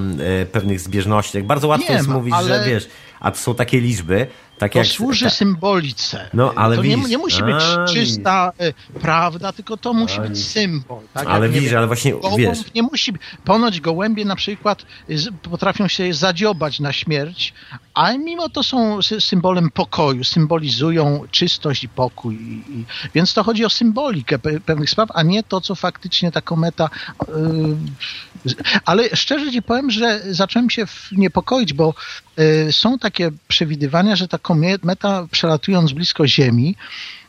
e, 0.43 0.47
pewnych 0.47 0.81
zbieżności. 0.81 1.32
Tak 1.32 1.47
bardzo 1.47 1.68
łatwo 1.68 1.93
jest 1.93 2.09
mówić, 2.09 2.35
ale... 2.35 2.48
że 2.48 2.70
wiesz, 2.70 2.89
a 3.20 3.31
to 3.31 3.39
są 3.39 3.55
takie 3.55 3.81
liczby, 3.81 4.27
tak 4.60 4.72
to 4.72 4.78
jak, 4.78 4.86
służy 4.86 5.24
ta... 5.24 5.30
symbolice. 5.30 6.28
No, 6.34 6.52
ale 6.56 6.76
to 6.76 6.82
nie, 6.82 6.96
nie, 6.96 7.18
musi 7.18 7.42
być 7.42 7.64
a, 7.78 7.84
czysta 7.84 8.52
widzisz. 8.58 8.74
prawda, 9.02 9.52
tylko 9.52 9.76
to 9.76 9.92
musi 9.92 10.18
a, 10.18 10.22
być 10.22 10.46
symbol. 10.46 11.02
Tak? 11.14 11.26
Ale 11.26 11.46
jak, 11.46 11.54
widzisz, 11.54 11.72
ale 11.72 11.86
właśnie 11.86 12.14
wiesz. 12.38 12.58
Nie 12.74 12.82
musi, 12.82 13.12
ponoć 13.44 13.80
gołębie 13.80 14.24
na 14.24 14.36
przykład 14.36 14.86
potrafią 15.42 15.88
się 15.88 16.14
zadziobać 16.14 16.80
na 16.80 16.92
śmierć, 16.92 17.54
a 17.94 18.12
mimo 18.12 18.48
to 18.48 18.62
są 18.62 19.02
symbolem 19.02 19.70
pokoju, 19.70 20.24
symbolizują 20.24 21.24
czystość 21.30 21.84
i 21.84 21.88
pokój. 21.88 22.34
I, 22.34 22.78
i, 22.80 22.84
więc 23.14 23.34
to 23.34 23.44
chodzi 23.44 23.64
o 23.64 23.70
symbolikę 23.70 24.38
pewnych 24.38 24.90
spraw, 24.90 25.08
a 25.14 25.22
nie 25.22 25.42
to, 25.42 25.60
co 25.60 25.74
faktycznie 25.74 26.32
ta 26.32 26.40
kometa. 26.40 26.90
Yy, 27.28 27.76
ale 28.84 29.16
szczerze 29.16 29.52
ci 29.52 29.62
powiem, 29.62 29.90
że 29.90 30.20
zacząłem 30.30 30.70
się 30.70 30.84
niepokoić, 31.12 31.72
bo 31.72 31.94
yy, 32.36 32.72
są 32.72 32.98
takie 32.98 33.30
przewidywania, 33.48 34.16
że 34.16 34.28
ta 34.28 34.38
kometa 34.38 35.26
przelatując 35.30 35.92
blisko 35.92 36.26
Ziemi, 36.26 36.76
Y, 36.76 37.19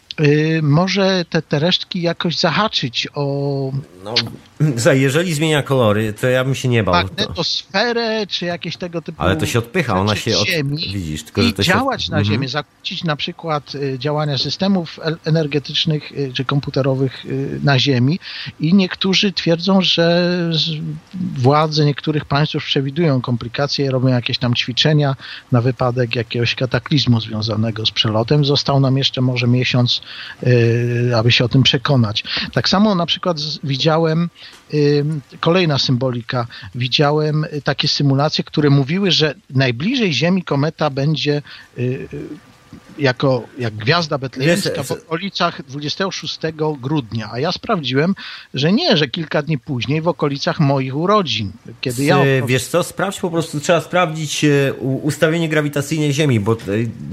może 0.62 1.26
te, 1.30 1.42
te 1.42 1.60
resztki 1.60 2.02
jakoś 2.02 2.38
zahaczyć 2.38 3.08
o... 3.14 3.72
No, 4.04 4.16
jeżeli 4.94 5.34
zmienia 5.34 5.64
kolory, 5.64 6.14
to 6.14 6.28
ja 6.28 6.44
bym 6.44 6.56
się 6.56 6.68
nie 6.68 6.84
bał. 6.84 6.94
Magnetosferę, 6.94 8.28
czy 8.28 8.46
jakieś 8.46 8.78
tego 8.78 9.02
typu... 9.02 9.22
Ale 9.22 9.36
to 9.36 9.46
się 9.46 9.60
odpycha, 9.60 10.00
ona 10.00 10.16
się... 10.16 10.38
Od... 10.38 10.48
Ziemi 10.48 10.78
Widzisz, 10.94 11.24
tylko, 11.24 11.42
że 11.42 11.54
to 11.54 11.64
działać 11.64 12.04
się... 12.04 12.12
na 12.12 12.18
mhm. 12.18 12.34
Ziemię, 12.34 12.48
zakłócić 12.48 13.04
na 13.04 13.16
przykład 13.16 13.76
y, 13.76 14.00
działania 14.00 14.38
systemów 14.38 15.00
energetycznych 15.26 16.12
y, 16.12 16.32
czy 16.34 16.46
komputerowych 16.46 17.26
na 17.64 17.80
Ziemi 17.80 18.20
i 18.60 18.74
niektórzy 18.74 19.34
twierdzą, 19.34 19.82
że 19.82 20.32
władze 21.38 21.86
niektórych 21.86 22.26
państw 22.26 22.58
przewidują 22.58 23.22
komplikacje, 23.22 23.92
robią 23.92 24.08
jakieś 24.08 24.38
tam 24.38 24.56
ćwiczenia 24.56 25.16
na 25.52 25.62
wypadek 25.62 26.16
jakiegoś 26.16 26.56
kataklizmu 26.56 27.22
związanego 27.22 27.86
z 27.86 27.92
przelotem. 27.92 28.46
Został 28.46 28.80
nam 28.80 28.98
jeszcze 28.98 29.22
może 29.22 29.48
miesiąc 29.48 30.01
Y, 30.48 31.12
aby 31.16 31.32
się 31.32 31.46
o 31.46 31.50
tym 31.50 31.64
przekonać. 31.64 32.24
Tak 32.54 32.70
samo 32.70 32.96
na 32.96 33.06
przykład 33.06 33.38
widziałem 33.64 34.30
y, 34.74 35.06
kolejna 35.40 35.78
symbolika. 35.78 36.48
Widziałem 36.76 37.46
takie 37.64 37.88
symulacje, 37.88 38.44
które 38.44 38.70
mówiły, 38.70 39.12
że 39.12 39.36
najbliżej 39.50 40.14
Ziemi 40.14 40.44
kometa 40.44 40.90
będzie 40.90 41.42
y, 41.78 42.08
jako 43.02 43.44
jak 43.58 43.74
gwiazda 43.74 44.18
betlejemska 44.18 44.84
w 44.84 44.92
okolicach 44.92 45.66
26 45.66 46.40
grudnia, 46.82 47.30
a 47.32 47.40
ja 47.40 47.52
sprawdziłem, 47.52 48.16
że 48.54 48.72
nie, 48.72 48.98
że 48.98 49.08
kilka 49.08 49.42
dni 49.42 49.58
później 49.58 50.02
w 50.02 50.08
okolicach 50.08 50.60
moich 50.60 50.96
urodzin, 50.96 51.52
kiedy 51.82 52.04
ja... 52.04 52.18
Wiesz 52.46 52.68
co, 52.68 52.84
sprawdź 52.84 53.20
po 53.20 53.30
prostu, 53.30 53.60
trzeba 53.60 53.82
sprawdzić 53.82 54.46
e, 54.46 54.74
ustawienie 54.82 55.50
grawitacyjne 55.50 56.14
Ziemi, 56.14 56.40
bo 56.40 56.58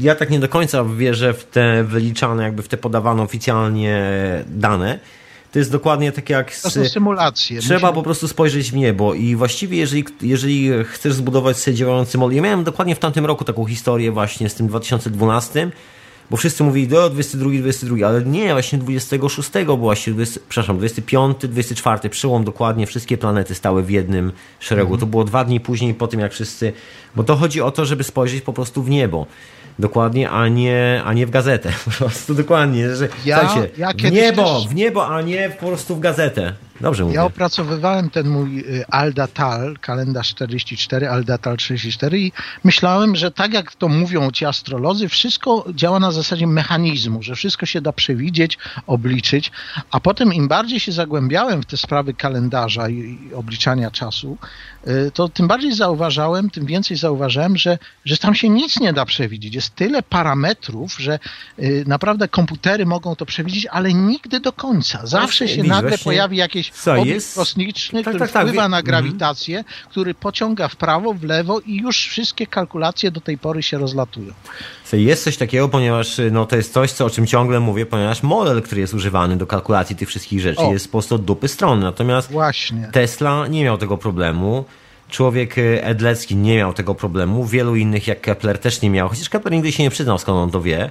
ja 0.00 0.14
tak 0.14 0.30
nie 0.30 0.40
do 0.40 0.48
końca 0.48 0.84
wierzę 0.84 1.34
w 1.34 1.44
te 1.44 1.84
wyliczane, 1.84 2.42
jakby 2.42 2.62
w 2.62 2.68
te 2.68 2.76
podawane 2.76 3.22
oficjalnie 3.22 3.98
dane, 4.46 4.98
to 5.52 5.58
jest 5.58 5.72
dokładnie 5.72 6.12
tak 6.12 6.30
jak. 6.30 6.54
Z, 6.54 6.62
to 6.62 6.70
są 6.70 6.84
symulacje. 6.84 7.60
Trzeba 7.60 7.92
po 7.92 8.02
prostu 8.02 8.28
spojrzeć 8.28 8.70
w 8.70 8.74
niebo. 8.74 9.14
I 9.14 9.36
właściwie, 9.36 9.78
jeżeli, 9.78 10.04
jeżeli 10.22 10.70
chcesz 10.84 11.14
zbudować 11.14 11.56
sobie 11.56 11.74
działający 11.74 12.18
model. 12.18 12.36
Ja 12.36 12.42
miałem 12.42 12.64
dokładnie 12.64 12.94
w 12.94 12.98
tamtym 12.98 13.26
roku 13.26 13.44
taką 13.44 13.64
historię, 13.64 14.12
właśnie 14.12 14.48
z 14.48 14.54
tym 14.54 14.68
2012. 14.68 15.70
Bo 16.30 16.36
wszyscy 16.36 16.64
mówili, 16.64 16.88
do 16.88 17.10
22, 17.10 17.50
22, 17.50 18.06
ale 18.06 18.22
nie, 18.22 18.52
właśnie 18.52 18.78
26 18.78 19.50
było 19.64 19.76
właśnie, 19.76 20.12
20, 20.12 20.40
przepraszam, 20.48 20.78
25, 20.78 21.36
24, 21.42 22.10
przełom 22.10 22.44
dokładnie, 22.44 22.86
wszystkie 22.86 23.18
planety 23.18 23.54
stały 23.54 23.82
w 23.82 23.90
jednym 23.90 24.32
szeregu. 24.60 24.88
Mm 24.88 24.96
-hmm. 24.96 25.00
To 25.00 25.06
było 25.06 25.24
dwa 25.24 25.44
dni 25.44 25.60
później 25.60 25.94
po 25.94 26.08
tym, 26.08 26.20
jak 26.20 26.32
wszyscy, 26.32 26.72
bo 27.16 27.24
to 27.24 27.36
chodzi 27.36 27.60
o 27.60 27.70
to, 27.70 27.86
żeby 27.86 28.04
spojrzeć 28.04 28.42
po 28.42 28.52
prostu 28.52 28.82
w 28.82 28.90
niebo 28.90 29.26
dokładnie, 29.78 30.30
a 30.30 30.48
nie, 30.48 31.02
a 31.04 31.12
nie 31.12 31.26
w 31.26 31.30
gazetę. 31.30 31.72
Po 31.84 31.90
prostu 31.90 32.34
dokładnie. 32.34 32.96
Że, 32.96 33.08
ja, 33.24 33.54
ja 33.78 33.92
w 33.92 34.12
niebo, 34.12 34.44
też... 34.44 34.68
w 34.68 34.74
niebo, 34.74 35.08
a 35.08 35.22
nie 35.22 35.50
po 35.50 35.66
prostu 35.66 35.96
w 35.96 36.00
gazetę. 36.00 36.52
Dobrze 36.80 37.04
mówię. 37.04 37.16
Ja 37.16 37.24
opracowywałem 37.24 38.10
ten 38.10 38.28
mój 38.28 38.60
y, 38.60 38.86
Aldatal, 38.86 39.76
kalendarz 39.80 40.28
44, 40.28 41.08
Aldatal 41.08 41.56
34 41.56 42.18
i 42.18 42.32
myślałem, 42.64 43.16
że 43.16 43.30
tak 43.30 43.52
jak 43.52 43.74
to 43.74 43.88
mówią 43.88 44.30
ci 44.30 44.44
astrolodzy, 44.44 45.08
wszystko 45.08 45.64
działa 45.74 46.00
na 46.00 46.12
zasadzie 46.12 46.46
mechanizmu, 46.46 47.22
że 47.22 47.34
wszystko 47.34 47.66
się 47.66 47.80
da 47.80 47.92
przewidzieć, 47.92 48.58
obliczyć, 48.86 49.50
a 49.90 50.00
potem 50.00 50.34
im 50.34 50.48
bardziej 50.48 50.80
się 50.80 50.92
zagłębiałem 50.92 51.62
w 51.62 51.66
te 51.66 51.76
sprawy 51.76 52.14
kalendarza 52.14 52.88
i, 52.88 53.18
i 53.30 53.34
obliczania 53.34 53.90
czasu, 53.90 54.38
to 55.14 55.28
tym 55.28 55.48
bardziej 55.48 55.74
zauważałem, 55.74 56.50
tym 56.50 56.66
więcej 56.66 56.96
zauważałem, 56.96 57.56
że, 57.56 57.78
że 58.04 58.16
tam 58.16 58.34
się 58.34 58.48
nic 58.48 58.80
nie 58.80 58.92
da 58.92 59.04
przewidzieć. 59.04 59.54
Jest 59.54 59.74
tyle 59.74 60.02
parametrów, 60.02 60.96
że 60.98 61.18
y, 61.58 61.84
naprawdę 61.86 62.28
komputery 62.28 62.86
mogą 62.86 63.16
to 63.16 63.26
przewidzieć, 63.26 63.66
ale 63.66 63.92
nigdy 63.92 64.40
do 64.40 64.52
końca. 64.52 65.06
Zawsze 65.06 65.48
się 65.48 65.62
nagle 65.62 65.98
pojawi 65.98 66.36
jakieś 66.36 66.70
co 66.70 66.94
obiekt 66.94 67.34
kosmiczny, 67.34 68.04
tak, 68.04 68.14
który 68.14 68.18
tak, 68.18 68.30
tak, 68.30 68.46
wpływa 68.46 68.68
na 68.68 68.82
grawitację, 68.82 69.58
mhm. 69.58 69.90
który 69.90 70.14
pociąga 70.14 70.68
w 70.68 70.76
prawo, 70.76 71.14
w 71.14 71.22
lewo 71.22 71.60
i 71.60 71.76
już 71.76 72.06
wszystkie 72.06 72.46
kalkulacje 72.46 73.10
do 73.10 73.20
tej 73.20 73.38
pory 73.38 73.62
się 73.62 73.78
rozlatują. 73.78 74.32
Jest 74.92 75.24
coś 75.24 75.36
takiego, 75.36 75.68
ponieważ 75.68 76.20
no, 76.30 76.46
to 76.46 76.56
jest 76.56 76.72
coś, 76.72 76.92
co, 76.92 77.04
o 77.04 77.10
czym 77.10 77.26
ciągle 77.26 77.60
mówię, 77.60 77.86
ponieważ 77.86 78.22
model, 78.22 78.62
który 78.62 78.80
jest 78.80 78.94
używany 78.94 79.36
do 79.36 79.46
kalkulacji 79.46 79.96
tych 79.96 80.08
wszystkich 80.08 80.40
rzeczy 80.40 80.60
o. 80.60 80.72
jest 80.72 80.86
po 80.86 80.92
prostu 80.92 81.14
od 81.14 81.24
dupy 81.24 81.48
strony. 81.48 81.82
Natomiast 81.82 82.32
Właśnie. 82.32 82.90
Tesla 82.92 83.46
nie 83.46 83.64
miał 83.64 83.78
tego 83.78 83.98
problemu. 83.98 84.64
Człowiek 85.08 85.58
y, 85.58 85.84
Edlecki 85.84 86.36
nie 86.36 86.56
miał 86.56 86.72
tego 86.72 86.94
problemu, 86.94 87.44
wielu 87.44 87.76
innych 87.76 88.06
jak 88.06 88.20
Kepler 88.20 88.58
też 88.58 88.82
nie 88.82 88.90
miał, 88.90 89.08
chociaż 89.08 89.28
Kepler 89.28 89.52
nigdy 89.52 89.72
się 89.72 89.82
nie 89.82 89.90
przyznał 89.90 90.18
skąd 90.18 90.38
on 90.38 90.50
to 90.50 90.60
wie. 90.60 90.90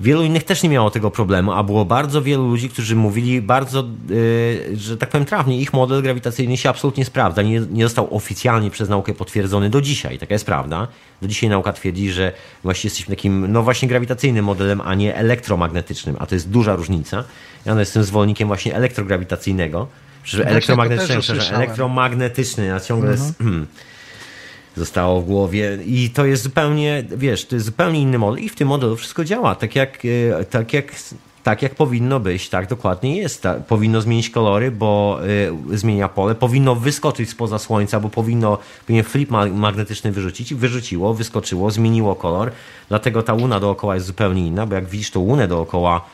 Wielu 0.00 0.22
innych 0.22 0.44
też 0.44 0.62
nie 0.62 0.68
miało 0.68 0.90
tego 0.90 1.10
problemu, 1.10 1.52
a 1.52 1.62
było 1.62 1.84
bardzo 1.84 2.22
wielu 2.22 2.48
ludzi, 2.48 2.68
którzy 2.68 2.96
mówili 2.96 3.42
bardzo, 3.42 3.84
yy, 4.08 4.76
że 4.76 4.96
tak 4.96 5.08
powiem 5.08 5.24
trawnie, 5.24 5.60
ich 5.60 5.72
model 5.72 6.02
grawitacyjny 6.02 6.56
się 6.56 6.68
absolutnie 6.68 7.04
sprawdza. 7.04 7.42
Nie, 7.42 7.60
nie 7.60 7.84
został 7.84 8.16
oficjalnie 8.16 8.70
przez 8.70 8.88
naukę 8.88 9.14
potwierdzony 9.14 9.70
do 9.70 9.80
dzisiaj. 9.80 10.18
Taka 10.18 10.34
jest 10.34 10.46
prawda. 10.46 10.88
Do 11.22 11.28
dzisiaj 11.28 11.50
nauka 11.50 11.72
twierdzi, 11.72 12.10
że 12.10 12.32
właśnie 12.62 12.88
jesteśmy 12.88 13.16
takim, 13.16 13.52
no 13.52 13.62
właśnie 13.62 13.88
grawitacyjnym 13.88 14.44
modelem, 14.44 14.80
a 14.80 14.94
nie 14.94 15.16
elektromagnetycznym, 15.16 16.16
a 16.18 16.26
to 16.26 16.34
jest 16.34 16.50
duża 16.50 16.76
różnica. 16.76 17.24
Ja 17.64 17.80
jestem 17.80 18.04
zwolennikiem 18.04 18.48
właśnie 18.48 18.74
elektrograwitacyjnego. 18.74 19.86
Elektromagnetyczny, 20.44 21.56
elektromagnetyczny, 21.56 22.66
ja 22.66 22.80
ciągle... 22.80 23.10
Mhm. 23.10 23.66
Zostało 24.78 25.20
w 25.20 25.24
głowie 25.24 25.78
i 25.86 26.10
to 26.10 26.24
jest 26.24 26.42
zupełnie, 26.42 27.04
wiesz, 27.16 27.46
to 27.46 27.56
jest 27.56 27.66
zupełnie 27.66 28.00
inny 28.00 28.18
model 28.18 28.44
i 28.44 28.48
w 28.48 28.54
tym 28.54 28.68
modelu 28.68 28.96
wszystko 28.96 29.24
działa, 29.24 29.54
tak 29.54 29.76
jak, 29.76 29.98
e, 30.40 30.44
tak 30.44 30.72
jak 30.72 30.92
tak 31.42 31.62
jak 31.62 31.74
powinno 31.74 32.20
być, 32.20 32.48
tak 32.48 32.68
dokładnie 32.68 33.16
jest. 33.16 33.44
Powinno 33.68 34.00
zmienić 34.00 34.30
kolory, 34.30 34.70
bo 34.70 35.20
y, 35.72 35.78
zmienia 35.78 36.08
pole, 36.08 36.34
powinno 36.34 36.74
wyskoczyć 36.74 37.30
spoza 37.30 37.58
słońca, 37.58 38.00
bo 38.00 38.08
powinno 38.08 38.58
powinien 38.86 39.04
flip 39.04 39.30
magnetyczny 39.52 40.12
wyrzucić 40.12 40.54
wyrzuciło, 40.54 41.14
wyskoczyło, 41.14 41.70
zmieniło 41.70 42.14
kolor, 42.14 42.50
dlatego 42.88 43.22
ta 43.22 43.34
łuna 43.34 43.60
dookoła 43.60 43.94
jest 43.94 44.06
zupełnie 44.06 44.46
inna, 44.46 44.66
bo 44.66 44.74
jak 44.74 44.88
widzisz 44.88 45.10
tą 45.10 45.20
łunę 45.20 45.48
dookoła 45.48 46.04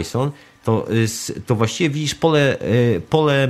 Ison, 0.00 0.30
to, 0.68 0.86
y, 0.92 1.40
to 1.46 1.54
właściwie 1.54 1.90
widzisz 1.90 2.14
pole, 2.14 2.56
y, 2.62 3.00
pole 3.10 3.48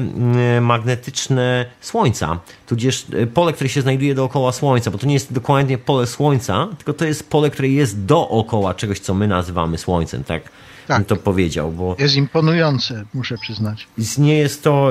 y, 0.58 0.60
magnetyczne 0.60 1.66
Słońca, 1.80 2.40
tudzież 2.66 3.06
pole, 3.34 3.52
które 3.52 3.70
się 3.70 3.82
znajduje 3.82 4.14
dookoła 4.14 4.52
Słońca, 4.52 4.90
bo 4.90 4.98
to 4.98 5.06
nie 5.06 5.14
jest 5.14 5.32
dokładnie 5.32 5.78
pole 5.78 6.06
Słońca, 6.06 6.68
tylko 6.76 6.92
to 6.92 7.04
jest 7.04 7.30
pole, 7.30 7.50
które 7.50 7.68
jest 7.68 8.04
dookoła 8.04 8.74
czegoś, 8.74 9.00
co 9.00 9.14
my 9.14 9.28
nazywamy 9.28 9.78
Słońcem, 9.78 10.24
tak? 10.24 10.42
tak. 10.88 11.06
to 11.06 11.16
powiedział. 11.16 11.72
Bo 11.72 11.96
jest 11.98 12.16
imponujące, 12.16 13.04
muszę 13.14 13.38
przyznać. 13.38 13.86
Nie 14.18 14.38
jest 14.38 14.62
to. 14.62 14.90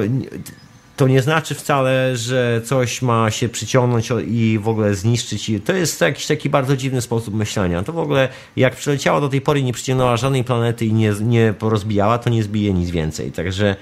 To 0.97 1.07
nie 1.07 1.21
znaczy 1.21 1.55
wcale, 1.55 2.17
że 2.17 2.61
coś 2.65 3.01
ma 3.01 3.31
się 3.31 3.49
przyciągnąć 3.49 4.11
i 4.27 4.59
w 4.61 4.67
ogóle 4.67 4.95
zniszczyć. 4.95 5.51
To 5.65 5.73
jest 5.73 6.01
jakiś 6.01 6.25
taki 6.25 6.49
bardzo 6.49 6.77
dziwny 6.77 7.01
sposób 7.01 7.33
myślenia. 7.33 7.83
To 7.83 7.93
w 7.93 7.99
ogóle, 7.99 8.29
jak 8.55 8.75
przyleciała 8.75 9.21
do 9.21 9.29
tej 9.29 9.41
pory, 9.41 9.63
nie 9.63 9.73
przyciągnęła 9.73 10.17
żadnej 10.17 10.43
planety 10.43 10.85
i 10.85 10.93
nie, 10.93 11.13
nie 11.21 11.53
porozbijała, 11.59 12.17
to 12.17 12.29
nie 12.29 12.43
zbije 12.43 12.73
nic 12.73 12.89
więcej. 12.89 13.31
Także 13.31 13.75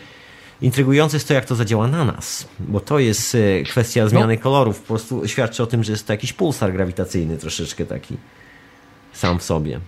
intrygujące 0.61 1.15
jest 1.15 1.27
to, 1.27 1.33
jak 1.33 1.45
to 1.45 1.55
zadziała 1.55 1.87
na 1.87 2.05
nas, 2.05 2.47
bo 2.59 2.79
to 2.79 2.99
jest 2.99 3.35
e, 3.35 3.63
kwestia 3.63 4.07
zmiany 4.07 4.35
no. 4.35 4.41
kolorów. 4.41 4.79
Po 4.79 4.87
prostu 4.87 5.27
świadczy 5.27 5.63
o 5.63 5.67
tym, 5.67 5.83
że 5.83 5.91
jest 5.91 6.07
to 6.07 6.13
jakiś 6.13 6.33
pulsar 6.33 6.73
grawitacyjny 6.73 7.37
troszeczkę 7.37 7.85
taki 7.85 8.17
sam 9.13 9.39
w 9.39 9.43
sobie. 9.43 9.79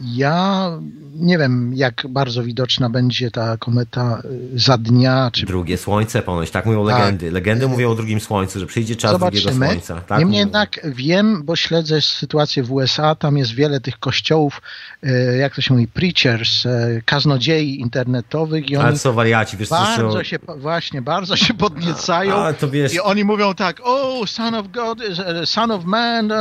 Ja 0.00 0.70
nie 1.14 1.38
wiem, 1.38 1.72
jak 1.74 2.06
bardzo 2.08 2.42
widoczna 2.42 2.90
będzie 2.90 3.30
ta 3.30 3.56
kometa 3.56 4.22
y, 4.54 4.58
za 4.58 4.78
dnia. 4.78 5.30
Czy... 5.32 5.46
Drugie 5.46 5.78
słońce 5.78 6.22
ponoć, 6.22 6.50
tak 6.50 6.66
mówią 6.66 6.86
tak. 6.86 6.98
legendy. 6.98 7.30
Legendy 7.30 7.68
mówią 7.68 7.90
o 7.90 7.94
drugim 7.94 8.20
słońcu, 8.20 8.60
że 8.60 8.66
przyjdzie 8.66 8.96
czas 8.96 9.12
Zobaczymy. 9.12 9.42
drugiego 9.42 9.66
słońca. 9.66 10.00
Tak 10.00 10.18
Niemniej 10.18 10.38
jednak 10.38 10.80
wiem, 10.84 11.42
bo 11.44 11.56
śledzę 11.56 12.00
sytuację 12.00 12.62
w 12.62 12.72
USA, 12.72 13.14
tam 13.14 13.36
jest 13.36 13.54
wiele 13.54 13.80
tych 13.80 13.98
kościołów, 13.98 14.62
y, 15.04 15.36
jak 15.36 15.54
to 15.54 15.62
się 15.62 15.74
mówi, 15.74 15.88
preachers, 15.88 16.66
y, 16.66 17.02
kaznodziei 17.04 17.80
internetowych 17.80 18.70
i 18.70 18.76
oni 18.76 18.86
Ale 18.86 18.98
są 18.98 19.12
wariaci, 19.12 19.56
wiesz, 19.56 19.68
bardzo 19.68 20.12
co, 20.12 20.24
się, 20.24 20.38
właśnie, 20.56 21.02
bardzo 21.02 21.36
się 21.36 21.54
podniecają 21.54 22.34
a, 22.34 22.52
to 22.52 22.70
wiesz... 22.70 22.94
i 22.94 23.00
oni 23.00 23.24
mówią 23.24 23.54
tak, 23.54 23.80
oh, 23.84 24.26
son 24.26 24.54
of 24.54 24.68
God, 24.68 24.98
son 25.44 25.70
of 25.70 25.84
man 25.84 26.32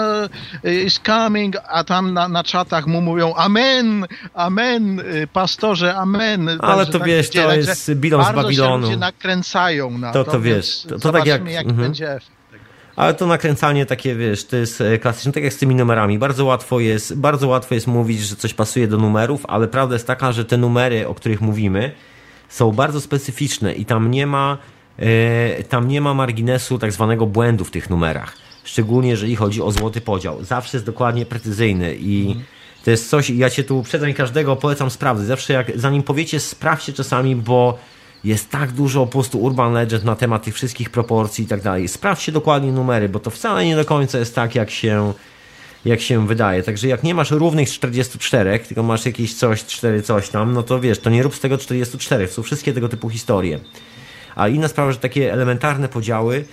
is 0.85 0.99
coming, 1.05 1.55
a 1.67 1.83
tam 1.83 2.13
na, 2.13 2.27
na 2.27 2.43
czatach 2.43 2.87
mu 2.87 3.01
mówią 3.01 3.18
mówią 3.19 3.35
amen, 3.35 4.07
amen, 4.33 4.99
y, 4.99 5.27
pastorze, 5.33 5.95
amen. 5.95 6.49
Ale 6.59 6.85
to 6.85 6.99
tak 6.99 7.07
wiesz, 7.07 7.29
to 7.29 7.53
jest 7.53 7.93
bilon 7.93 8.25
z 8.25 8.35
Babilonu. 8.35 8.89
Się 8.89 8.97
nakręcają 8.97 9.97
na 9.97 10.11
to. 10.11 10.23
To, 10.23 10.31
to 10.31 10.41
wiesz, 10.41 10.81
to, 10.89 10.99
to 10.99 11.11
tak 11.11 11.25
jak... 11.25 11.41
mhm. 11.41 11.75
będzie 11.75 12.11
efekt. 12.11 12.39
Ale 12.95 13.13
to 13.13 13.27
nakręcanie 13.27 13.85
takie, 13.85 14.15
wiesz, 14.15 14.45
to 14.45 14.55
jest 14.55 14.81
e, 14.81 14.97
klasyczne, 14.97 15.31
tak 15.31 15.43
jak 15.43 15.53
z 15.53 15.57
tymi 15.57 15.75
numerami. 15.75 16.19
Bardzo 16.19 16.45
łatwo 16.45 16.79
jest, 16.79 17.15
bardzo 17.15 17.47
łatwo 17.47 17.75
jest 17.75 17.87
mówić, 17.87 18.21
że 18.21 18.35
coś 18.35 18.53
pasuje 18.53 18.87
do 18.87 18.97
numerów, 18.97 19.45
ale 19.47 19.67
prawda 19.67 19.95
jest 19.95 20.07
taka, 20.07 20.31
że 20.31 20.45
te 20.45 20.57
numery, 20.57 21.07
o 21.07 21.15
których 21.15 21.41
mówimy, 21.41 21.91
są 22.49 22.71
bardzo 22.71 23.01
specyficzne 23.01 23.73
i 23.73 23.85
tam 23.85 24.11
nie 24.11 24.27
ma, 24.27 24.57
e, 24.97 25.63
tam 25.63 25.87
nie 25.87 26.01
ma 26.01 26.13
marginesu 26.13 26.79
tak 26.79 26.91
zwanego 26.91 27.25
błędu 27.25 27.65
w 27.65 27.71
tych 27.71 27.89
numerach. 27.89 28.37
Szczególnie 28.63 29.09
jeżeli 29.09 29.35
chodzi 29.35 29.61
o 29.61 29.71
złoty 29.71 30.01
podział. 30.01 30.43
Zawsze 30.43 30.77
jest 30.77 30.85
dokładnie 30.85 31.25
precyzyjny 31.25 31.95
i 31.95 32.27
mhm. 32.27 32.45
To 32.85 32.91
jest 32.91 33.09
coś, 33.09 33.29
ja 33.29 33.49
cię 33.49 33.63
tu 33.63 33.79
uprzedzam 33.79 34.13
każdego 34.13 34.55
polecam 34.55 34.89
sprawdzić. 34.89 35.27
Zawsze 35.27 35.53
jak, 35.53 35.71
zanim 35.75 36.03
powiecie, 36.03 36.39
sprawdźcie 36.39 36.93
czasami, 36.93 37.35
bo 37.35 37.77
jest 38.23 38.49
tak 38.49 38.71
dużo 38.71 39.05
po 39.05 39.11
prostu 39.11 39.41
urban 39.41 39.73
legend 39.73 40.03
na 40.03 40.15
temat 40.15 40.43
tych 40.43 40.55
wszystkich 40.55 40.89
proporcji 40.89 41.43
i 41.45 41.47
tak 41.47 41.61
dalej. 41.61 41.87
Sprawdźcie 41.87 42.31
dokładnie 42.31 42.71
numery, 42.71 43.09
bo 43.09 43.19
to 43.19 43.29
wcale 43.29 43.65
nie 43.65 43.75
do 43.75 43.85
końca 43.85 44.19
jest 44.19 44.35
tak, 44.35 44.55
jak 44.55 44.69
się, 44.69 45.13
jak 45.85 46.01
się 46.01 46.27
wydaje. 46.27 46.63
Także 46.63 46.87
jak 46.87 47.03
nie 47.03 47.15
masz 47.15 47.31
równych 47.31 47.69
44, 47.69 48.59
tylko 48.59 48.83
masz 48.83 49.05
jakieś 49.05 49.33
coś, 49.33 49.65
4 49.65 50.01
coś 50.01 50.29
tam, 50.29 50.53
no 50.53 50.63
to 50.63 50.79
wiesz, 50.79 50.99
to 50.99 51.09
nie 51.09 51.23
rób 51.23 51.35
z 51.35 51.39
tego 51.39 51.57
44. 51.57 52.27
To 52.27 52.33
są 52.33 52.43
wszystkie 52.43 52.73
tego 52.73 52.89
typu 52.89 53.09
historie. 53.09 53.59
A 54.35 54.47
inna 54.47 54.67
sprawa, 54.67 54.91
że 54.91 54.97
takie 54.97 55.33
elementarne 55.33 55.87
podziały 55.87 56.45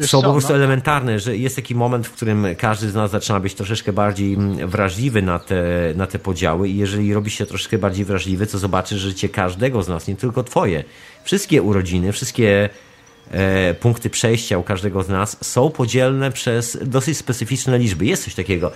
są 0.00 0.22
po 0.22 0.32
prostu 0.32 0.52
no. 0.52 0.56
elementarne, 0.56 1.18
że 1.20 1.36
jest 1.36 1.56
taki 1.56 1.74
moment, 1.74 2.06
w 2.06 2.12
którym 2.12 2.46
każdy 2.58 2.90
z 2.90 2.94
nas 2.94 3.10
zaczyna 3.10 3.40
być 3.40 3.54
troszeczkę 3.54 3.92
bardziej 3.92 4.34
mm, 4.34 4.68
wrażliwy 4.68 5.22
na 5.22 5.38
te, 5.38 5.64
na 5.96 6.06
te 6.06 6.18
podziały 6.18 6.68
i 6.68 6.76
jeżeli 6.76 7.14
robisz 7.14 7.34
się 7.34 7.46
troszeczkę 7.46 7.78
bardziej 7.78 8.04
wrażliwy, 8.04 8.46
to 8.46 8.58
zobaczysz 8.58 9.00
życie 9.00 9.28
każdego 9.28 9.82
z 9.82 9.88
nas, 9.88 10.08
nie 10.08 10.16
tylko 10.16 10.44
twoje. 10.44 10.84
Wszystkie 11.24 11.62
urodziny, 11.62 12.12
wszystkie 12.12 12.68
e, 13.30 13.74
punkty 13.74 14.10
przejścia 14.10 14.58
u 14.58 14.62
każdego 14.62 15.02
z 15.02 15.08
nas 15.08 15.36
są 15.40 15.70
podzielne 15.70 16.30
przez 16.30 16.78
dosyć 16.82 17.18
specyficzne 17.18 17.78
liczby. 17.78 18.06
Jest 18.06 18.24
coś 18.24 18.34
takiego. 18.34 18.72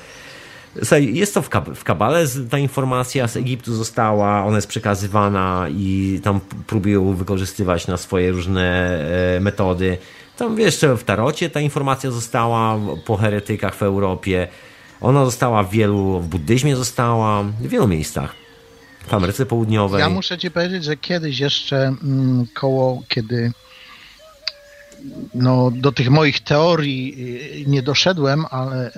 Słuchaj, 0.79 1.15
jest 1.15 1.35
to 1.35 1.43
w, 1.43 1.49
kab 1.49 1.71
w 1.71 1.85
Kabale, 1.85 2.25
ta 2.51 2.59
informacja 2.59 3.29
z 3.29 3.37
Egiptu 3.37 3.75
została, 3.75 4.45
ona 4.45 4.57
jest 4.57 4.69
przekazywana 4.69 5.67
i 5.71 6.21
tam 6.25 6.41
próbują 6.67 7.15
wykorzystywać 7.15 7.87
na 7.87 7.97
swoje 7.97 8.31
różne 8.31 8.99
e, 9.37 9.41
metody. 9.41 9.99
Tam 10.37 10.59
jeszcze 10.59 10.97
w 10.97 11.05
Tarocie 11.05 11.51
ta 11.51 11.61
informacja 11.61 12.11
została 12.11 12.79
po 13.05 13.17
heretykach 13.17 13.75
w 13.75 13.83
Europie. 13.83 14.49
Ona 15.01 15.25
została 15.25 15.63
w 15.63 15.71
wielu, 15.71 16.21
w 16.21 16.29
buddyzmie 16.29 16.77
została, 16.77 17.43
w 17.43 17.69
wielu 17.69 17.89
miejscach. 17.89 18.35
W 19.07 19.15
Ameryce 19.15 19.47
Południowej. 19.47 20.01
Ja 20.01 20.11
muszę 20.11 20.39
ci 20.39 20.51
powiedzieć, 20.51 20.85
że 20.85 20.97
kiedyś 20.97 21.39
jeszcze 21.39 21.77
mm, 21.77 22.47
koło, 22.55 23.03
kiedy 23.09 23.53
no, 25.39 25.71
do 25.71 25.93
tych 25.93 26.11
moich 26.11 26.41
teorii 26.41 27.15
y, 27.63 27.71
nie 27.71 27.83
doszedłem, 27.83 28.47
ale 28.51 28.91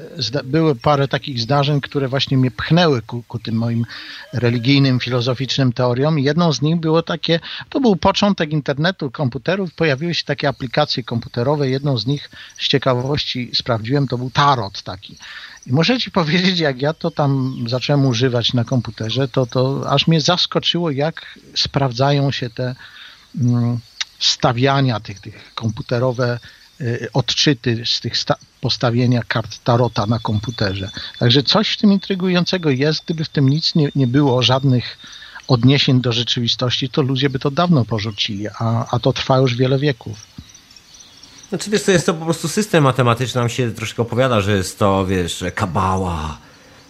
były 0.44 0.74
parę 0.74 1.08
takich 1.08 1.40
zdarzeń, 1.40 1.80
które 1.80 2.08
właśnie 2.08 2.38
mnie 2.38 2.50
pchnęły 2.50 3.02
ku, 3.02 3.22
ku 3.22 3.38
tym 3.38 3.54
moim 3.54 3.84
religijnym, 4.32 5.00
filozoficznym 5.00 5.72
teoriom. 5.72 6.18
jedną 6.18 6.52
z 6.52 6.62
nich 6.62 6.76
było 6.76 7.02
takie, 7.02 7.40
to 7.68 7.80
był 7.80 7.96
początek 7.96 8.52
internetu, 8.52 9.10
komputerów, 9.10 9.74
pojawiły 9.74 10.14
się 10.14 10.24
takie 10.24 10.48
aplikacje 10.48 11.02
komputerowe. 11.02 11.68
Jedną 11.68 11.98
z 11.98 12.06
nich 12.06 12.30
z 12.58 12.68
ciekawości 12.68 13.50
sprawdziłem, 13.54 14.08
to 14.08 14.18
był 14.18 14.30
tarot 14.30 14.82
taki. 14.82 15.16
I 15.66 15.72
muszę 15.72 15.98
ci 15.98 16.10
powiedzieć, 16.10 16.58
jak 16.58 16.82
ja 16.82 16.92
to 16.92 17.10
tam 17.10 17.56
zacząłem 17.66 18.06
używać 18.06 18.54
na 18.54 18.64
komputerze, 18.64 19.28
to, 19.28 19.46
to 19.46 19.90
aż 19.90 20.06
mnie 20.06 20.20
zaskoczyło, 20.20 20.90
jak 20.90 21.38
sprawdzają 21.54 22.30
się 22.32 22.50
te. 22.50 22.74
Mm, 23.40 23.78
stawiania 24.18 25.00
tych, 25.00 25.20
tych 25.20 25.54
komputerowe 25.54 26.38
y, 26.80 27.08
odczyty 27.12 27.82
z 27.86 28.00
tych 28.00 28.14
postawienia 28.60 29.22
kart 29.28 29.58
tarota 29.64 30.06
na 30.06 30.18
komputerze. 30.18 30.90
Także 31.18 31.42
coś 31.42 31.70
w 31.70 31.76
tym 31.76 31.92
intrygującego 31.92 32.70
jest. 32.70 33.04
Gdyby 33.04 33.24
w 33.24 33.28
tym 33.28 33.48
nic 33.48 33.74
nie, 33.74 33.88
nie 33.94 34.06
było, 34.06 34.42
żadnych 34.42 34.98
odniesień 35.48 36.00
do 36.00 36.12
rzeczywistości, 36.12 36.88
to 36.88 37.02
ludzie 37.02 37.30
by 37.30 37.38
to 37.38 37.50
dawno 37.50 37.84
porzucili, 37.84 38.48
a, 38.48 38.86
a 38.90 38.98
to 38.98 39.12
trwa 39.12 39.38
już 39.38 39.56
wiele 39.56 39.78
wieków. 39.78 40.26
Znaczy 41.48 41.70
wiesz, 41.70 41.82
to 41.82 41.92
jest 41.92 42.06
to 42.06 42.14
po 42.14 42.24
prostu 42.24 42.48
system 42.48 42.84
matematyczny, 42.84 43.40
nam 43.40 43.48
się 43.48 43.72
troszkę 43.72 44.02
opowiada, 44.02 44.40
że 44.40 44.56
jest 44.56 44.78
to, 44.78 45.06
wiesz, 45.06 45.44
kabała, 45.54 46.38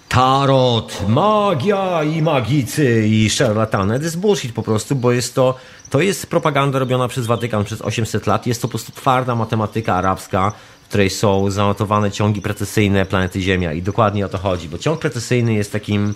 tarot, 0.09 1.09
magia 1.09 2.03
i 2.05 2.23
magicy 2.23 3.07
i 3.09 3.31
szarlatany. 3.31 3.99
To 3.99 4.05
jest 4.05 4.19
bullshit 4.19 4.53
po 4.53 4.63
prostu, 4.63 4.97
bo 4.97 5.13
jest 5.13 5.35
to, 5.35 5.55
to 5.91 6.01
jest 6.01 6.27
propaganda 6.27 6.79
robiona 6.79 7.09
przez 7.09 7.27
Watykan 7.27 7.65
przez 7.65 7.83
800 7.83 8.27
lat. 8.27 8.47
Jest 8.47 8.63
to 8.63 8.69
po 8.69 8.71
prostu 8.71 8.93
twarda 8.93 9.35
matematyka 9.35 9.95
arabska, 9.95 10.53
w 10.85 10.89
której 10.89 11.11
są 11.11 11.51
zanotowane 11.51 12.11
ciągi 12.11 12.43
precesyjne 12.43 13.07
planety 13.07 13.41
Ziemia 13.41 13.73
i 13.73 13.83
dokładnie 13.83 14.27
o 14.27 14.29
to 14.29 14.39
chodzi, 14.39 14.69
bo 14.69 14.79
ciąg 14.79 15.01
precesyjny 15.01 15.55
jest 15.55 15.73
takim 15.73 16.15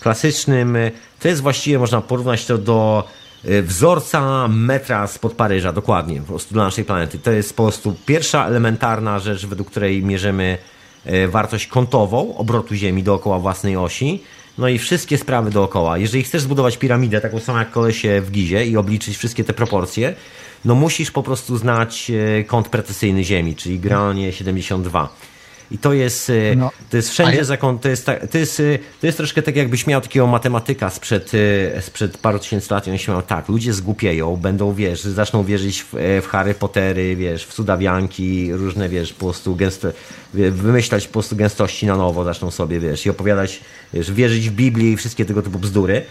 klasycznym, 0.00 0.76
to 1.20 1.28
jest 1.28 1.42
właściwie, 1.42 1.78
można 1.78 2.00
porównać 2.00 2.46
to 2.46 2.58
do 2.58 3.04
e, 3.44 3.62
wzorca 3.62 4.48
metra 4.48 5.06
spod 5.06 5.32
Paryża, 5.32 5.72
dokładnie, 5.72 6.20
po 6.20 6.26
prostu 6.26 6.54
dla 6.54 6.64
naszej 6.64 6.84
planety. 6.84 7.18
To 7.18 7.30
jest 7.30 7.56
po 7.56 7.62
prostu 7.62 7.96
pierwsza 8.06 8.46
elementarna 8.46 9.18
rzecz, 9.18 9.46
według 9.46 9.70
której 9.70 10.02
mierzymy 10.02 10.58
wartość 11.28 11.66
kątową 11.66 12.36
obrotu 12.36 12.74
Ziemi 12.74 13.02
dookoła 13.02 13.38
własnej 13.38 13.76
osi, 13.76 14.22
no 14.58 14.68
i 14.68 14.78
wszystkie 14.78 15.18
sprawy 15.18 15.50
dookoła. 15.50 15.98
Jeżeli 15.98 16.24
chcesz 16.24 16.42
zbudować 16.42 16.76
piramidę, 16.76 17.20
taką 17.20 17.40
samą 17.40 17.58
jak 17.58 17.70
kolesie 17.70 18.20
w 18.20 18.30
Gizie 18.30 18.66
i 18.66 18.76
obliczyć 18.76 19.16
wszystkie 19.16 19.44
te 19.44 19.52
proporcje, 19.52 20.14
no 20.64 20.74
musisz 20.74 21.10
po 21.10 21.22
prostu 21.22 21.56
znać 21.56 22.10
e, 22.10 22.44
kąt 22.44 22.68
precesyjny 22.68 23.24
Ziemi, 23.24 23.56
czyli 23.56 23.78
granie 23.78 24.32
72. 24.32 25.08
I 25.74 25.78
to 25.78 25.92
jest, 25.92 26.30
y, 26.30 26.54
no. 26.56 26.70
to 26.90 26.96
jest 26.96 27.10
wszędzie 27.10 27.36
ja... 27.36 27.44
zakon, 27.44 27.78
to 27.78 27.88
jest, 27.88 28.06
to, 28.30 28.38
jest, 28.38 28.60
y, 28.60 28.78
to 29.00 29.06
jest 29.06 29.16
troszkę 29.18 29.42
tak 29.42 29.56
jakbyś 29.56 29.86
miał 29.86 30.00
takiego 30.00 30.26
matematyka 30.26 30.90
sprzed, 30.90 31.34
y, 31.34 31.72
sprzed 31.80 32.18
paru 32.18 32.38
tysięcy 32.38 32.74
lat 32.74 32.86
i 32.86 32.90
on 32.90 32.98
się 32.98 33.12
miał 33.12 33.22
tak, 33.22 33.48
ludzie 33.48 33.72
zgłupieją, 33.72 34.36
będą, 34.36 34.74
wiesz, 34.74 35.00
zaczną 35.02 35.44
wierzyć 35.44 35.82
w, 35.82 36.20
w 36.22 36.26
Harry 36.26 36.54
Pottery, 36.54 37.16
wiesz, 37.16 37.44
w 37.44 37.52
cudawianki, 37.52 38.52
różne, 38.52 38.88
wiesz, 38.88 39.12
po 39.12 39.24
prostu 39.24 39.56
gęsto, 39.56 39.88
wymyślać 40.34 41.06
po 41.06 41.12
prostu 41.12 41.36
gęstości 41.36 41.86
na 41.86 41.96
nowo 41.96 42.24
zaczną 42.24 42.50
sobie, 42.50 42.80
wiesz, 42.80 43.06
i 43.06 43.10
opowiadać, 43.10 43.60
wiesz, 43.94 44.12
wierzyć 44.12 44.50
w 44.50 44.52
Biblię 44.52 44.92
i 44.92 44.96
wszystkie 44.96 45.24
tego 45.24 45.42
typu 45.42 45.58
bzdury. 45.58 46.02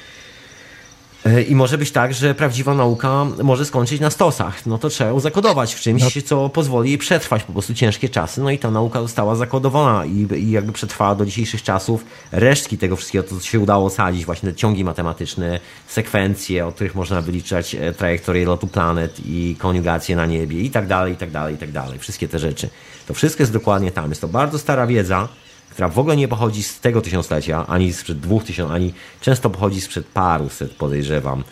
E, 1.26 1.41
I 1.41 1.56
może 1.56 1.78
być 1.78 1.91
tak, 1.91 2.14
że 2.14 2.36
prawdziwa 2.36 2.74
nauka 2.74 3.26
może 3.44 3.66
skończyć 3.66 4.02
na 4.02 4.10
stosach. 4.10 4.66
No 4.66 4.78
to 4.78 4.90
trzeba 4.90 5.10
ją 5.10 5.20
zakodować 5.20 5.74
w 5.74 5.80
czymś, 5.80 6.16
no. 6.16 6.22
co 6.26 6.50
pozwoli 6.50 6.90
jej 6.90 6.98
przetrwać 6.98 7.44
po 7.44 7.54
prostu 7.54 7.74
ciężkie 7.74 8.10
czasy. 8.10 8.41
No 8.41 8.52
i 8.52 8.60
ta 8.60 8.72
nauka 8.72 9.02
została 9.02 9.36
zakodowana 9.36 10.06
i, 10.06 10.28
i 10.36 10.52
jakby 10.52 10.72
przetrwała 10.72 11.16
do 11.16 11.26
dzisiejszych 11.26 11.64
czasów. 11.64 12.06
Resztki 12.32 12.78
tego 12.78 12.95
wszystkiego, 12.95 13.24
to 13.24 13.36
co 13.36 13.41
się 13.41 13.60
udało 13.60 13.90
sadzić, 13.90 14.26
właśnie 14.26 14.50
te 14.50 14.56
ciągi 14.56 14.84
matematyczne, 14.84 15.60
sekwencje, 15.88 16.66
od 16.66 16.76
których 16.76 16.95
można 16.95 17.22
wyliczać 17.22 17.76
e, 17.76 17.94
trajektorię 17.94 18.45
lotu 18.45 18.68
planet 18.68 19.20
i 19.26 19.56
koniugację 19.60 20.16
na 20.16 20.26
niebie 20.26 20.62
i 20.62 20.70
tak 20.70 20.88
dalej, 20.88 21.14
i 21.14 21.18
tak 21.18 21.32
dalej, 21.32 21.56
i 21.56 21.58
tak 21.58 21.72
dalej. 21.72 22.00
Wszystkie 22.00 22.28
te 22.28 22.40
rzeczy. 22.40 22.70
To 23.08 23.14
wszystko 23.14 23.44
jest 23.44 23.54
dokładnie 23.54 23.91
tam. 23.91 24.10
Jest 24.10 24.22
to 24.22 24.28
bardzo 24.28 24.60
stara 24.60 24.88
wiedza, 24.88 25.28
która 25.74 25.90
w 25.90 26.00
ogóle 26.00 26.18
nie 26.18 26.28
pochodzi 26.28 26.64
z 26.64 26.80
tego 26.80 27.02
tysiąclecia, 27.02 27.68
ani 27.68 27.94
sprzed 27.94 28.20
dwóch 28.20 28.44
tysięcy, 28.44 28.74
ani 28.74 28.94
często 29.22 29.50
pochodzi 29.50 29.82
sprzed 29.82 30.06
paruset, 30.06 30.72
podejrzewam, 30.72 31.44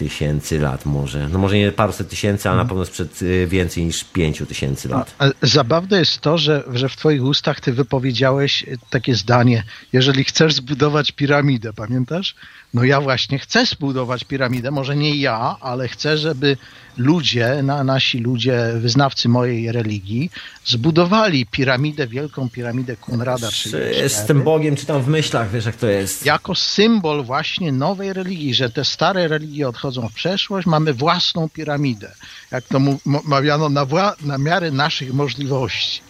tysięcy 0.00 0.58
lat 0.58 0.86
może. 0.86 1.28
No 1.28 1.38
może 1.38 1.56
nie 1.56 1.72
paruset 1.72 2.08
tysięcy, 2.08 2.48
ale 2.48 2.58
na 2.58 2.64
pewno 2.64 2.84
sprzed 2.84 3.22
y, 3.22 3.46
więcej 3.46 3.84
niż 3.84 4.04
pięciu 4.04 4.46
tysięcy 4.46 4.88
lat. 4.88 5.14
Zabawne 5.42 5.98
jest 5.98 6.20
to, 6.20 6.38
że, 6.38 6.64
że 6.72 6.88
w 6.88 6.96
twoich 6.96 7.22
ustach 7.22 7.60
ty 7.60 7.72
wypowiedziałeś 7.72 8.66
takie 8.90 9.14
zdanie, 9.14 9.64
jeżeli 9.92 10.24
chcesz 10.24 10.54
zbudować 10.54 11.12
piramidę, 11.12 11.72
pamiętasz? 11.72 12.34
No 12.74 12.84
ja 12.84 13.00
właśnie 13.00 13.38
chcę 13.38 13.66
zbudować 13.66 14.24
piramidę, 14.24 14.70
może 14.70 14.96
nie 14.96 15.16
ja, 15.16 15.56
ale 15.60 15.88
chcę, 15.88 16.18
żeby 16.18 16.56
ludzie, 16.96 17.62
na, 17.62 17.84
nasi 17.84 18.18
ludzie, 18.18 18.72
wyznawcy 18.80 19.28
mojej 19.28 19.72
religii, 19.72 20.30
zbudowali 20.64 21.46
piramidę, 21.46 22.06
wielką 22.06 22.50
piramidę 22.50 22.96
Kunrada. 22.96 23.50
Czy 23.50 23.92
jestem 23.96 24.42
Bogiem, 24.42 24.76
czy 24.76 24.86
tam 24.86 25.02
w 25.02 25.08
myślach, 25.08 25.50
wiesz 25.50 25.66
jak 25.66 25.76
to 25.76 25.86
jest. 25.86 26.26
Jako 26.26 26.54
symbol 26.54 27.24
właśnie 27.24 27.72
nowej 27.72 28.12
religii, 28.12 28.54
że 28.54 28.70
te 28.70 28.84
stare 28.84 29.28
religie 29.28 29.68
odchodzą 29.68 30.08
w 30.08 30.14
przeszłość, 30.14 30.66
mamy 30.66 30.94
własną 30.94 31.48
piramidę. 31.48 32.12
Jak 32.50 32.64
to 32.64 32.80
mawiano, 33.24 33.68
na, 33.68 33.86
na 34.20 34.38
miarę 34.38 34.70
naszych 34.70 35.14
możliwości. 35.14 36.00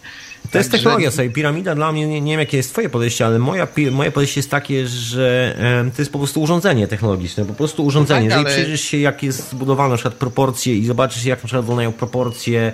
To 0.51 0.57
jest 0.57 0.71
technologia 0.71 1.11
sobie. 1.11 1.29
Piramida 1.29 1.75
dla 1.75 1.91
mnie, 1.91 2.07
nie, 2.07 2.21
nie 2.21 2.31
wiem 2.33 2.39
jakie 2.39 2.57
jest 2.57 2.71
twoje 2.71 2.89
podejście, 2.89 3.25
ale 3.25 3.39
moja, 3.39 3.67
moje 3.91 4.11
podejście 4.11 4.39
jest 4.39 4.51
takie, 4.51 4.87
że 4.87 5.55
to 5.95 6.01
jest 6.01 6.11
po 6.11 6.17
prostu 6.17 6.41
urządzenie 6.41 6.87
technologiczne, 6.87 7.45
po 7.45 7.53
prostu 7.53 7.85
urządzenie. 7.85 8.29
Tak, 8.29 8.37
ale... 8.37 8.49
Jeżeli 8.49 8.63
przyjrzysz 8.63 8.89
się 8.89 8.97
jak 8.97 9.23
jest 9.23 9.49
zbudowane 9.49 9.89
na 9.89 9.95
przykład 9.95 10.13
proporcje 10.13 10.75
i 10.77 10.85
zobaczysz 10.85 11.25
jak 11.25 11.39
na 11.39 11.47
przykład 11.47 11.65
wyglądają 11.65 11.91
proporcje 11.91 12.73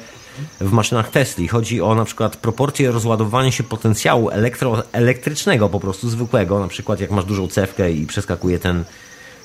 w 0.61 0.71
maszynach 0.71 1.09
Tesla. 1.09 1.47
Chodzi 1.49 1.81
o 1.81 1.95
na 1.95 2.05
przykład 2.05 2.37
proporcje 2.37 2.91
rozładowania 2.91 3.51
się 3.51 3.63
potencjału 3.63 4.29
elektro, 4.29 4.83
elektrycznego 4.91 5.69
po 5.69 5.79
prostu 5.79 6.09
zwykłego, 6.09 6.59
na 6.59 6.67
przykład 6.67 6.99
jak 6.99 7.11
masz 7.11 7.25
dużą 7.25 7.47
cewkę 7.47 7.91
i 7.91 8.05
przeskakuje 8.05 8.59
ten 8.59 8.83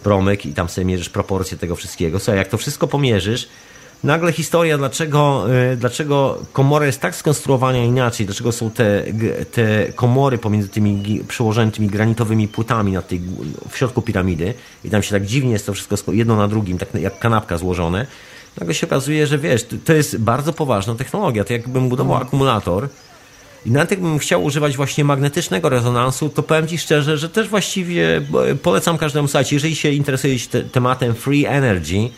promyk 0.03 0.47
i 0.47 0.55
tam 0.55 0.69
sobie 0.69 0.85
mierzysz 0.85 1.09
proporcje 1.09 1.59
tego 1.59 1.77
wszystkiego. 1.77 2.19
Słuchaj, 2.19 2.37
jak 2.37 2.49
to 2.49 2.59
wszystko 2.59 2.89
pomierzysz, 2.89 3.49
nagle 4.05 4.33
historia, 4.33 4.79
dlaczego, 4.79 5.47
y, 5.73 5.77
dlaczego 5.77 6.39
komora 6.53 6.87
jest 6.87 7.01
tak 7.01 7.17
skonstruowana 7.17 7.79
inaczej, 7.79 8.27
dlaczego 8.27 8.53
są 8.53 8.71
te, 8.71 9.05
te 9.53 9.93
komory 9.93 10.39
pomiędzy 10.39 10.69
tymi 10.69 11.21
przyłożonymi 11.29 11.87
granitowymi 11.89 12.49
płytami 12.49 12.93
na 12.93 13.03
tej, 13.03 13.21
w 13.71 13.77
środku 13.77 14.03
piramidy 14.03 14.55
i 14.85 14.91
tam 14.91 15.03
się 15.03 15.11
tak 15.11 15.27
dziwnie 15.27 15.53
jest 15.53 15.67
to 15.67 15.75
wszystko 15.75 16.13
jedno 16.13 16.37
na 16.37 16.49
drugim, 16.49 16.79
tak 16.79 16.95
jak 16.95 17.19
kanapka 17.19 17.59
złożone. 17.59 18.07
Nagle 18.61 18.75
się 18.75 18.87
okazuje, 18.87 19.27
że 19.27 19.39
wiesz, 19.39 19.67
to 19.85 19.93
jest 19.93 20.19
bardzo 20.19 20.53
poważna 20.53 20.95
technologia. 20.95 21.45
To 21.45 21.53
jakbym 21.53 21.89
budował 21.89 22.13
mhm. 22.13 22.29
akumulator 22.29 22.89
i 23.67 23.71
nawet 23.71 23.91
jakbym 23.91 24.19
chciał 24.19 24.45
używać 24.45 24.77
właśnie 24.77 25.05
magnetycznego 25.05 25.69
rezonansu, 25.69 26.29
to 26.29 26.43
powiem 26.43 26.69
Ci 26.69 26.79
szczerze, 26.79 27.19
że 27.19 27.29
też 27.29 27.49
właściwie 27.49 28.23
polecam 28.63 28.99
każdemu 28.99 29.29
słuchać, 29.29 29.53
jeżeli 29.53 29.77
się 29.77 29.91
interesujesz 29.91 30.47
te, 30.47 30.63
tematem 30.63 31.15
free 31.15 31.47
energy, 31.47 32.11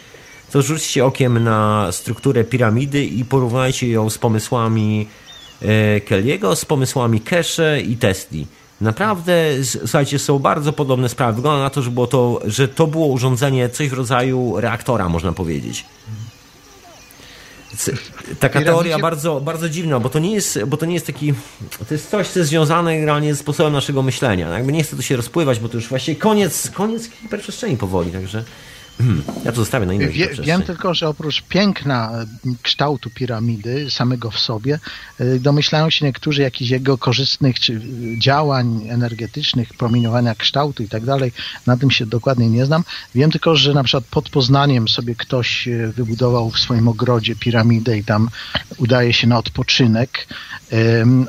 to 0.55 0.63
rzućcie 0.63 1.05
okiem 1.05 1.45
na 1.45 1.93
strukturę 1.93 2.45
piramidy 2.45 3.05
i 3.05 3.25
porównajcie 3.25 3.89
ją 3.89 4.11
z 4.11 4.19
pomysłami 4.19 5.09
e, 5.63 5.67
Kelly'ego, 6.01 6.57
z 6.57 6.65
pomysłami 6.65 7.21
Keshe 7.21 7.81
i 7.81 7.97
Tesli. 7.97 8.47
Naprawdę, 8.81 9.51
słuchajcie, 9.65 10.19
są 10.19 10.39
bardzo 10.39 10.73
podobne 10.73 11.09
sprawy. 11.09 11.37
Wygląda 11.37 11.63
na 11.63 11.71
to, 11.71 11.83
że, 11.83 11.91
było 11.91 12.07
to, 12.07 12.41
że 12.45 12.69
to 12.69 12.87
było 12.87 13.07
urządzenie 13.07 13.69
coś 13.69 13.89
w 13.89 13.93
rodzaju 13.93 14.61
reaktora, 14.61 15.09
można 15.09 15.33
powiedzieć. 15.33 15.85
Taka 18.41 18.63
teoria 18.63 18.99
bardzo, 18.99 19.41
bardzo 19.41 19.69
dziwna, 19.69 20.01
bo 20.01 20.09
to, 20.09 20.19
nie 20.19 20.35
jest, 20.35 20.65
bo 20.67 20.77
to 20.77 20.87
nie 20.87 20.95
jest 20.95 21.07
taki. 21.07 21.35
To 21.89 21.95
jest 21.95 22.11
coś, 22.11 22.29
co 22.29 22.39
jest 22.39 22.51
związane 22.51 22.95
generalnie 22.95 23.35
z 23.35 23.39
sposobem 23.39 23.73
naszego 23.73 24.03
myślenia. 24.03 24.49
Jakby 24.49 24.73
nie 24.73 24.83
chcę 24.83 24.97
tu 24.97 25.03
się 25.03 25.17
rozpływać, 25.17 25.59
bo 25.61 25.69
to 25.69 25.77
już 25.77 25.89
właściwie 25.89 26.21
koniec, 26.21 26.71
koniec 26.71 27.11
hiperprzestrzeni 27.11 27.77
powoli, 27.77 28.11
także. 28.11 28.45
Ja 29.45 29.53
to 29.53 29.57
zostawię 29.57 29.87
na 29.87 29.95
innej 29.95 30.09
Wie, 30.09 30.29
Wiem 30.29 30.63
tylko, 30.63 30.95
że 30.95 31.09
oprócz 31.09 31.43
piękna 31.43 32.13
kształtu 32.63 33.11
piramidy 33.11 33.91
samego 33.91 34.31
w 34.31 34.39
sobie, 34.39 34.79
y, 35.21 35.41
domyślają 35.41 35.91
się 35.91 36.07
niektórzy 36.07 36.43
jakichś 36.43 36.71
jego 36.71 36.99
korzystnych 36.99 37.61
czy 37.61 37.81
działań 38.19 38.87
energetycznych, 38.89 39.69
promieniowania 39.75 40.35
kształtu 40.35 40.83
i 40.83 40.89
tak 40.89 41.05
dalej. 41.05 41.33
Na 41.67 41.77
tym 41.77 41.91
się 41.91 42.07
dokładnie 42.07 42.51
nie 42.51 42.67
znam. 42.67 42.85
Wiem 43.15 43.31
tylko, 43.31 43.57
że 43.57 43.75
na 43.75 43.85
przykład 43.85 44.05
pod 44.05 44.29
Poznaniem 44.29 44.89
sobie 44.89 45.15
ktoś 45.15 45.69
y, 45.69 45.93
wybudował 45.97 46.51
w 46.51 46.59
swoim 46.59 46.89
ogrodzie 46.89 47.37
piramidę 47.37 47.99
i 47.99 48.05
tam 48.05 48.29
udaje 48.79 49.13
się 49.13 49.27
na 49.27 49.39
odpoczynek, 49.39 50.27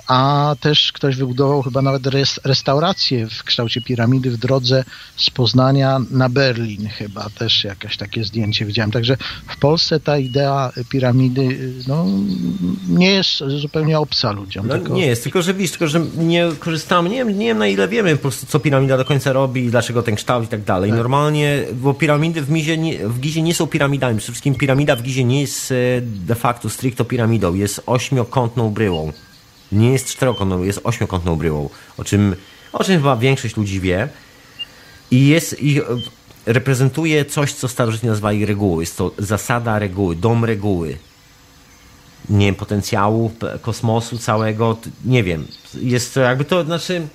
a 0.08 0.56
też 0.60 0.92
ktoś 0.92 1.16
wybudował 1.16 1.62
chyba 1.62 1.82
nawet 1.82 2.04
restaurację 2.44 3.28
w 3.30 3.44
kształcie 3.44 3.82
piramidy 3.82 4.32
w 4.32 4.38
drodze 4.38 4.84
z 5.18 5.30
Poznania 5.30 6.00
na 6.12 6.30
Berlin 6.30 6.90
chyba 6.90 7.30
też 7.30 7.55
też 7.56 7.64
jakieś 7.64 7.98
takie 7.98 8.24
zdjęcie 8.24 8.66
widziałem. 8.66 8.92
Także 8.92 9.18
w 9.48 9.58
Polsce 9.58 10.00
ta 10.00 10.18
idea 10.18 10.72
piramidy 10.90 11.74
no, 11.88 12.06
nie 12.90 13.12
jest 13.12 13.44
zupełnie 13.48 14.00
obca 14.00 14.32
ludziom. 14.32 14.68
No, 14.68 14.74
tylko... 14.74 14.94
Nie 14.94 15.06
jest, 15.06 15.24
tylko 15.24 15.42
że 15.42 15.54
widzisz, 15.54 15.72
tylko 15.72 15.88
że 15.88 16.02
nie 16.18 16.48
korzystamy, 16.60 17.10
nie 17.10 17.16
wiem, 17.16 17.40
nie 17.40 17.46
wiem 17.46 17.58
na 17.58 17.68
ile 17.68 17.88
wiemy 17.88 18.16
po 18.16 18.22
prostu, 18.22 18.46
co 18.46 18.60
piramida 18.60 18.98
do 18.98 19.06
końca 19.06 19.34
robi, 19.34 19.70
dlaczego 19.70 20.04
ten 20.04 20.16
kształt 20.16 20.46
i 20.46 20.48
tak 20.48 20.64
dalej. 20.64 20.90
Tak. 20.90 20.98
Normalnie, 20.98 21.64
bo 21.74 21.94
piramidy 21.94 22.42
w, 22.42 22.50
Mizie 22.50 22.78
nie, 22.78 23.08
w 23.08 23.20
Gizie 23.20 23.42
nie 23.42 23.54
są 23.54 23.68
piramidami. 23.68 24.18
Przede 24.18 24.32
wszystkim 24.32 24.56
piramida 24.56 24.96
w 24.96 25.02
Gizie 25.02 25.24
nie 25.24 25.42
jest 25.42 25.72
e, 25.72 25.76
de 26.02 26.36
facto 26.36 26.70
stricto 26.70 27.06
piramidą, 27.06 27.54
jest 27.54 27.82
ośmiokątną 27.86 28.70
bryłą. 28.70 29.12
Nie 29.72 29.92
jest 29.92 30.08
czterokątną, 30.08 30.64
jest 30.64 30.80
ośmiokątną 30.84 31.36
bryłą, 31.36 31.70
o 31.98 32.04
czym, 32.04 32.36
o 32.74 32.84
czym 32.84 32.98
chyba 32.98 33.16
większość 33.16 33.58
ludzi 33.58 33.80
wie. 33.80 34.10
I 35.12 35.28
jest, 35.28 35.64
i 35.64 35.82
reprezentuje 36.46 37.26
coś, 37.26 37.54
co 37.54 37.68
starożytni 37.68 38.10
nazwali 38.10 38.46
reguły. 38.46 38.84
Jest 38.84 38.98
to 38.98 39.12
zasada 39.18 39.80
reguły, 39.80 40.16
dom 40.16 40.46
reguły. 40.46 40.98
Nie 42.30 42.46
wiem, 42.46 42.56
potencjału 42.56 43.32
kosmosu 43.62 44.18
całego, 44.18 44.78
nie 45.06 45.24
wiem. 45.24 45.48
Jest 45.74 46.14
to 46.14 46.20
jakby 46.20 46.46
to, 46.46 46.64
znaczy, 46.64 47.08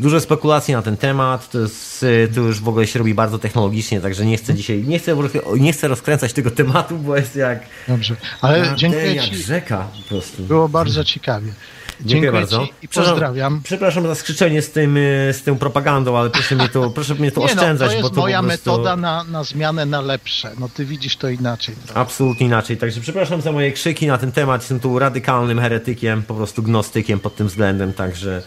dużo 0.00 0.20
spekulacji 0.20 0.74
na 0.74 0.82
ten 0.82 0.96
temat, 0.96 1.50
to, 1.50 1.58
jest, 1.58 2.04
to 2.34 2.40
już 2.40 2.60
w 2.60 2.68
ogóle 2.68 2.86
się 2.86 2.98
robi 2.98 3.14
bardzo 3.14 3.38
technologicznie, 3.38 4.00
także 4.00 4.26
nie 4.26 4.36
chcę 4.36 4.54
dzisiaj, 4.54 4.84
nie 4.84 4.98
chcę, 4.98 5.16
nie 5.58 5.72
chcę 5.72 5.88
rozkręcać 5.88 6.32
tego 6.32 6.50
tematu, 6.50 6.98
bo 6.98 7.16
jest 7.16 7.36
jak... 7.36 7.60
Dobrze, 7.88 8.16
ale 8.40 8.72
dziękuję 8.76 9.14
jak 9.14 9.24
Ci. 9.24 9.36
rzeka 9.36 9.88
po 10.02 10.08
prostu. 10.08 10.42
Było 10.42 10.68
bardzo 10.68 11.04
ciekawie. 11.04 11.52
Dziękuję, 12.00 12.32
bardzo. 12.32 12.68
i 12.82 12.88
pozdrawiam. 12.88 13.60
Przepraszam 13.64 14.06
za 14.06 14.14
skrzyczenie 14.14 14.62
z, 14.62 14.70
tym, 14.70 14.96
y, 14.96 15.30
z 15.32 15.42
tą 15.42 15.58
propagandą, 15.58 16.18
ale 16.18 16.30
proszę 16.30 16.54
mnie 16.54 16.68
to, 16.68 16.90
proszę 16.90 17.14
mnie 17.14 17.32
to 17.32 17.42
oszczędzać. 17.42 17.88
No, 17.88 17.88
to 17.88 17.92
jest 17.92 18.08
bo 18.08 18.14
to 18.14 18.20
moja 18.20 18.42
prostu... 18.42 18.70
metoda 18.70 18.96
na, 18.96 19.24
na 19.24 19.44
zmianę 19.44 19.86
na 19.86 20.00
lepsze. 20.00 20.50
No 20.58 20.68
ty 20.68 20.84
widzisz 20.84 21.16
to 21.16 21.28
inaczej. 21.28 21.74
Trochę. 21.84 22.00
Absolutnie 22.00 22.46
inaczej. 22.46 22.76
Także 22.76 23.00
przepraszam 23.00 23.40
za 23.40 23.52
moje 23.52 23.72
krzyki 23.72 24.06
na 24.06 24.18
ten 24.18 24.32
temat. 24.32 24.60
Jestem 24.60 24.80
tu 24.80 24.98
radykalnym 24.98 25.60
heretykiem, 25.60 26.22
po 26.22 26.34
prostu 26.34 26.62
gnostykiem 26.62 27.20
pod 27.20 27.36
tym 27.36 27.46
względem, 27.46 27.92
także... 27.92 28.42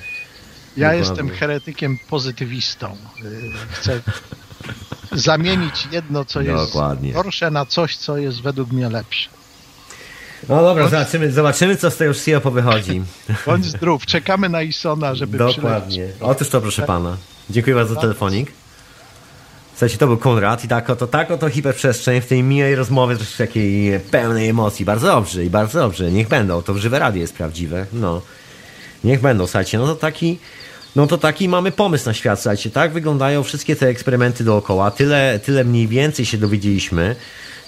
Ja 0.77 0.93
jestem 0.93 1.29
heretykiem 1.29 1.97
pozytywistą. 2.09 2.97
Y, 3.25 3.51
chcę 3.71 4.01
zamienić 5.11 5.87
jedno, 5.91 6.25
co 6.25 6.41
jest 6.41 6.65
Dokładnie. 6.65 7.13
gorsze, 7.13 7.51
na 7.51 7.65
coś, 7.65 7.97
co 7.97 8.17
jest 8.17 8.41
według 8.41 8.71
mnie 8.71 8.89
lepsze. 8.89 9.29
No 10.49 10.61
dobra, 10.61 10.87
zobaczymy, 10.87 11.31
zobaczymy 11.31 11.75
co 11.75 11.91
z 11.91 11.97
tego 11.97 12.13
wszystkiego 12.13 12.41
powychodzi. 12.41 13.01
Bądź 13.45 13.65
zdrów, 13.65 14.05
czekamy 14.05 14.49
na 14.49 14.61
Isona, 14.61 15.15
żeby 15.15 15.37
Dokładnie. 15.37 15.89
Przylecieć. 15.89 16.21
Otóż 16.21 16.49
to, 16.49 16.61
proszę 16.61 16.81
pana. 16.81 17.17
Dziękuję 17.49 17.75
bardzo 17.75 17.93
za 17.93 18.01
telefonik. 18.01 18.51
Słuchajcie, 19.71 19.97
to 19.97 20.07
był 20.07 20.17
Konrad 20.17 20.65
i 20.65 20.67
tak 20.67 20.89
oto, 20.89 21.07
tak 21.07 21.31
oto 21.31 21.49
hiperprzestrzeń 21.49 22.21
w 22.21 22.25
tej 22.25 22.43
miłej 22.43 22.75
rozmowie, 22.75 23.17
też 23.17 23.35
takiej 23.35 23.99
pełnej 23.99 24.49
emocji. 24.49 24.85
Bardzo 24.85 25.07
dobrze 25.07 25.45
i 25.45 25.49
bardzo 25.49 25.79
dobrze. 25.79 26.11
Niech 26.11 26.27
będą. 26.27 26.61
To 26.61 26.77
żywe 26.77 26.99
radio 26.99 27.21
jest 27.21 27.33
prawdziwe. 27.33 27.85
No. 27.93 28.21
Niech 29.03 29.21
będą, 29.21 29.47
słuchajcie. 29.47 29.77
No 29.77 29.87
to 29.87 29.95
taki 29.95 30.39
No 30.95 31.07
to 31.07 31.17
taki 31.17 31.49
mamy 31.49 31.71
pomysł 31.71 32.05
na 32.05 32.13
świat, 32.13 32.39
słuchajcie, 32.39 32.69
tak 32.69 32.91
wyglądają 32.91 33.43
wszystkie 33.43 33.75
te 33.75 33.87
eksperymenty 33.87 34.43
dookoła. 34.43 34.91
Tyle, 34.91 35.39
tyle 35.45 35.63
mniej 35.63 35.87
więcej 35.87 36.25
się 36.25 36.37
dowiedzieliśmy 36.37 37.15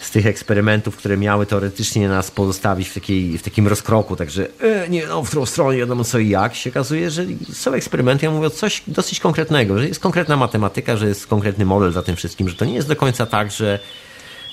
z 0.06 0.12
tych 0.12 0.26
eksperymentów, 0.26 0.98
które 0.98 1.18
miały 1.18 1.46
teoretycznie 1.46 2.10
nas 2.10 2.32
pozostawić 2.32 2.90
w, 2.90 2.94
takiej, 2.94 3.38
w 3.38 3.44
takim 3.44 3.68
rozkroku, 3.68 4.16
także 4.16 4.48
e, 4.62 4.90
nie 4.90 5.06
no, 5.06 5.24
w 5.24 5.28
którą 5.28 5.46
stronę, 5.46 5.78
wiadomo 5.78 6.04
co 6.04 6.20
i 6.20 6.30
jak, 6.30 6.56
się 6.56 6.70
okazuje, 6.70 7.12
że 7.12 7.26
są 7.54 7.74
eksperymenty, 7.74 8.26
ja 8.26 8.32
mówię 8.32 8.50
coś 8.50 8.84
dosyć 8.88 9.20
konkretnego, 9.20 9.80
że 9.80 9.88
jest 9.88 10.00
konkretna 10.00 10.38
matematyka, 10.38 10.98
że 10.98 11.08
jest 11.08 11.28
konkretny 11.28 11.66
model 11.66 11.92
za 11.92 12.04
tym 12.04 12.16
wszystkim, 12.16 12.50
że 12.50 12.56
to 12.56 12.66
nie 12.66 12.74
jest 12.74 12.88
do 12.88 12.96
końca 12.96 13.26
tak, 13.26 13.52
że 13.52 13.80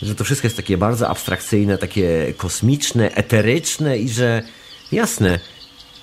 że 0.03 0.15
to 0.15 0.25
wszystko 0.25 0.47
jest 0.47 0.57
takie 0.57 0.79
bardzo 0.79 1.09
abstrakcyjne, 1.09 1.79
takie 1.79 2.35
kosmiczne, 2.37 3.15
eteryczne 3.15 3.99
i 3.99 4.09
że 4.09 4.43
jasne, 4.93 5.41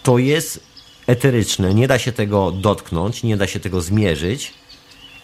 to 0.04 0.18
jest 0.18 0.60
eteryczne, 1.08 1.74
nie 1.74 1.88
da 1.88 2.00
się 2.00 2.12
tego 2.12 2.52
dotknąć, 2.52 3.24
nie 3.24 3.38
da 3.38 3.48
się 3.48 3.60
tego 3.60 3.82
zmierzyć, 3.82 4.54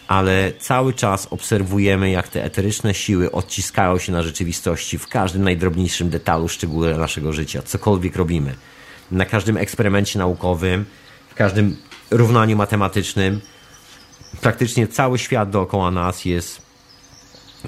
ale 0.08 0.52
cały 0.58 0.92
czas 0.92 1.26
obserwujemy, 1.30 2.10
jak 2.10 2.28
te 2.28 2.44
eteryczne 2.44 2.94
siły 2.94 3.32
odciskają 3.32 3.98
się 3.98 4.12
na 4.12 4.22
rzeczywistości 4.22 4.98
w 4.98 5.08
każdym 5.08 5.44
najdrobniejszym 5.44 6.10
detalu, 6.10 6.48
szczególe 6.48 6.98
naszego 6.98 7.32
życia, 7.32 7.62
cokolwiek 7.62 8.16
robimy. 8.16 8.54
Na 9.10 9.24
każdym 9.24 9.56
eksperymencie 9.56 10.18
naukowym, 10.18 10.84
w 11.28 11.34
każdym 11.34 11.76
równaniu 12.10 12.56
matematycznym, 12.56 13.40
praktycznie 14.40 14.88
cały 14.88 15.18
świat 15.18 15.50
dookoła 15.50 15.90
nas 15.90 16.24
jest 16.24 16.62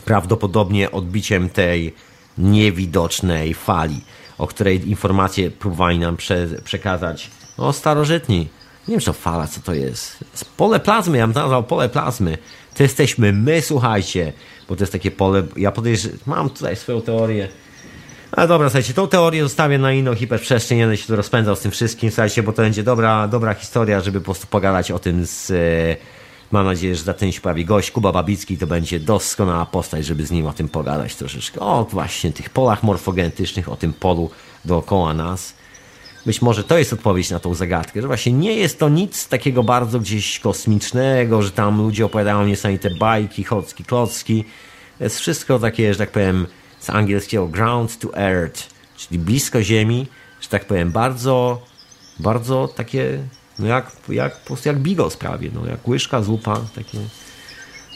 prawdopodobnie 0.05 0.91
odbiciem 0.91 1.49
tej 1.49 1.95
niewidocznej 2.39 3.55
fali, 3.55 4.01
o 4.39 4.47
której 4.47 4.89
informacje 4.89 5.51
próbowali 5.51 5.99
nam 5.99 6.17
prze, 6.17 6.49
przekazać 6.65 7.31
no, 7.59 7.73
starożytni. 7.73 8.49
Nie 8.89 8.93
wiem, 8.93 9.01
czy 9.01 9.07
to 9.07 9.13
fala, 9.13 9.47
co 9.47 9.61
to 9.61 9.75
jest. 9.75 10.19
Pole 10.57 10.81
plazmy, 10.81 11.19
ja 11.19 11.27
bym 11.27 11.35
nazwał 11.35 11.65
pole 11.65 11.89
plazmy. 11.89 12.39
To 12.75 12.83
jesteśmy 12.83 13.33
my, 13.33 13.63
słuchajcie, 13.63 14.33
bo 14.69 14.77
to 14.77 14.83
jest 14.83 14.93
takie 14.93 15.11
pole. 15.11 15.43
Ja 15.57 15.73
podejrzewam, 15.73 16.19
mam 16.27 16.51
tutaj 16.51 16.77
swoją 16.77 17.01
teorię. 17.01 17.49
Ale 18.33 18.49
dobra, 18.49 18.69
słuchajcie, 18.69 18.95
tą 18.95 19.09
teorię 19.09 19.43
zostawię 19.43 19.79
na 19.79 19.93
inną 19.93 20.15
hiperprzestrzeń, 20.15 20.79
będę 20.79 20.97
się 20.97 21.07
tu 21.07 21.17
rozpędzał 21.17 21.57
z 21.57 21.61
tym 21.61 21.71
wszystkim, 21.71 22.11
słuchajcie, 22.11 22.43
bo 22.43 22.53
to 22.53 22.63
będzie 22.63 22.83
dobra, 22.83 23.29
dobra 23.29 23.55
historia, 23.55 24.01
żeby 24.01 24.21
po 24.21 24.25
prostu 24.25 24.47
pogadać 24.47 24.91
o 24.91 24.99
tym 24.99 25.27
z 25.27 25.51
e, 25.51 26.17
Mam 26.51 26.67
nadzieję, 26.67 26.97
że 26.97 27.03
za 27.03 27.15
ten 27.15 27.33
się 27.33 27.41
pojawi 27.41 27.65
gość. 27.65 27.91
Kuba 27.91 28.13
Babicki 28.13 28.59
to 28.59 28.67
będzie 28.67 29.01
doskonała 29.01 29.67
postać, 29.67 30.07
żeby 30.07 30.27
z 30.27 30.31
nim 30.31 30.47
o 30.47 30.53
tym 30.53 30.69
pogadać 30.69 31.15
troszeczkę. 31.15 31.61
O 31.61 31.87
właśnie 31.91 32.33
tych 32.33 32.51
polach 32.51 32.83
morfogenetycznych, 32.83 33.69
o 33.69 33.77
tym 33.77 33.93
polu 33.93 34.31
dookoła 34.65 35.15
nas. 35.15 35.55
Być 36.27 36.43
może 36.43 36.65
to 36.65 36.79
jest 36.79 36.93
odpowiedź 36.93 37.31
na 37.31 37.41
tą 37.41 37.55
zagadkę, 37.55 38.03
że 38.03 38.07
właśnie 38.07 38.33
nie 38.33 38.55
jest 38.55 38.79
to 38.79 38.89
nic 38.89 39.29
takiego 39.29 39.63
bardzo 39.63 40.01
gdzieś 40.01 40.41
kosmicznego, 40.41 41.43
że 41.43 41.51
tam 41.51 41.79
ludzie 41.79 42.07
opowiadają 42.07 42.47
niesamowite 42.47 42.91
bajki, 42.91 43.45
chocki, 43.45 43.85
klocki. 43.85 44.45
To 44.99 45.05
jest 45.05 45.19
wszystko 45.19 45.59
takie, 45.59 45.93
że 45.93 45.99
tak 45.99 46.11
powiem, 46.11 46.47
z 46.81 46.91
angielskiego 46.91 47.47
ground 47.47 47.99
to 47.99 48.17
earth, 48.17 48.67
czyli 48.97 49.19
blisko 49.19 49.63
ziemi, 49.63 50.07
że 50.41 50.49
tak 50.49 50.65
powiem, 50.65 50.91
bardzo, 50.91 51.63
bardzo 52.21 52.69
takie 52.69 53.19
no 53.59 53.67
jak, 53.67 53.93
jak, 54.09 54.41
po 54.41 54.47
prostu 54.47 54.69
jak 54.69 54.79
bigos 54.79 55.17
prawie, 55.17 55.51
no 55.55 55.67
jak 55.67 55.89
łyżka, 55.89 56.23
zupa, 56.23 56.61
takie, 56.75 56.99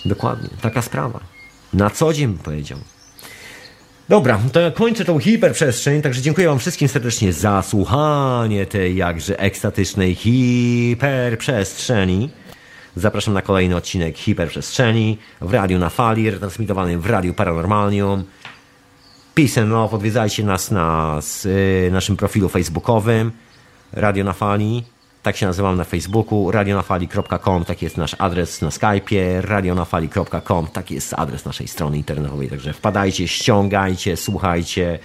dokładnie, 0.05 0.49
taka 0.63 0.83
sprawa. 0.83 1.21
Na 1.73 1.91
co 1.91 2.13
dzień 2.13 2.29
bym 2.29 2.39
powiedział. 2.39 2.79
Dobra, 4.11 4.41
to 4.53 4.61
ja 4.61 4.71
kończę 4.71 5.05
tą 5.05 5.19
hiperprzestrzeń, 5.19 6.03
także 6.03 6.23
dziękuję 6.23 6.49
Wam 6.49 6.59
wszystkim 6.59 6.89
serdecznie 6.89 7.33
za 7.33 7.63
słuchanie 7.63 8.67
tej 8.67 8.97
jakże 8.97 9.39
ekstatycznej 9.39 10.15
hiperprzestrzeni. 10.15 12.31
Zapraszam 12.97 13.35
na 13.35 13.43
kolejny 13.43 13.77
odcinek 13.77 14.19
Hiperprzestrzeni 14.19 15.19
w 15.41 15.55
radiu 15.55 15.79
na 15.79 15.91
fali, 15.91 16.33
transmitowanym 16.33 17.01
w 17.01 17.07
radiu 17.07 17.35
Paranormalium. 17.35 18.25
Peace 19.35 19.61
and 19.61 19.71
love, 19.71 19.97
odwiedzajcie 19.97 20.45
nas 20.45 20.71
na 20.71 21.19
z, 21.21 21.47
y, 21.47 21.89
naszym 21.93 22.17
profilu 22.17 22.49
facebookowym 22.49 23.33
Radio 23.93 24.25
na 24.25 24.33
fali. 24.33 24.85
Tak 25.23 25.37
się 25.37 25.47
nazywam 25.47 25.77
na 25.77 25.85
Facebooku, 25.85 26.51
radionafali.com, 26.51 27.65
taki 27.65 27.85
jest 27.85 27.97
nasz 27.97 28.17
adres 28.19 28.63
na 28.63 28.69
Skype'ie, 28.69 29.41
radionafali.com, 29.41 30.67
taki 30.67 30.95
jest 30.95 31.15
adres 31.15 31.45
naszej 31.45 31.69
strony 31.69 31.97
internetowej, 31.97 32.49
także 32.49 32.73
wpadajcie, 32.73 33.29
ściągajcie, 33.29 34.17
słuchajcie 34.17 34.99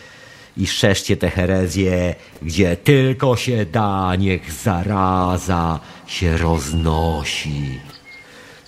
i 0.57 0.67
szerzcie 0.67 1.17
te 1.17 1.29
herezje, 1.29 2.15
gdzie 2.41 2.77
tylko 2.77 3.35
się 3.35 3.65
da, 3.65 4.15
niech 4.15 4.51
zaraza 4.51 5.79
się 6.07 6.37
roznosi. 6.37 7.79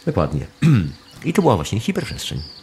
Dokładnie. 0.06 0.46
I 1.26 1.34
to 1.34 1.42
była 1.42 1.56
właśnie 1.56 1.80
hiperprzestrzeń. 1.80 2.57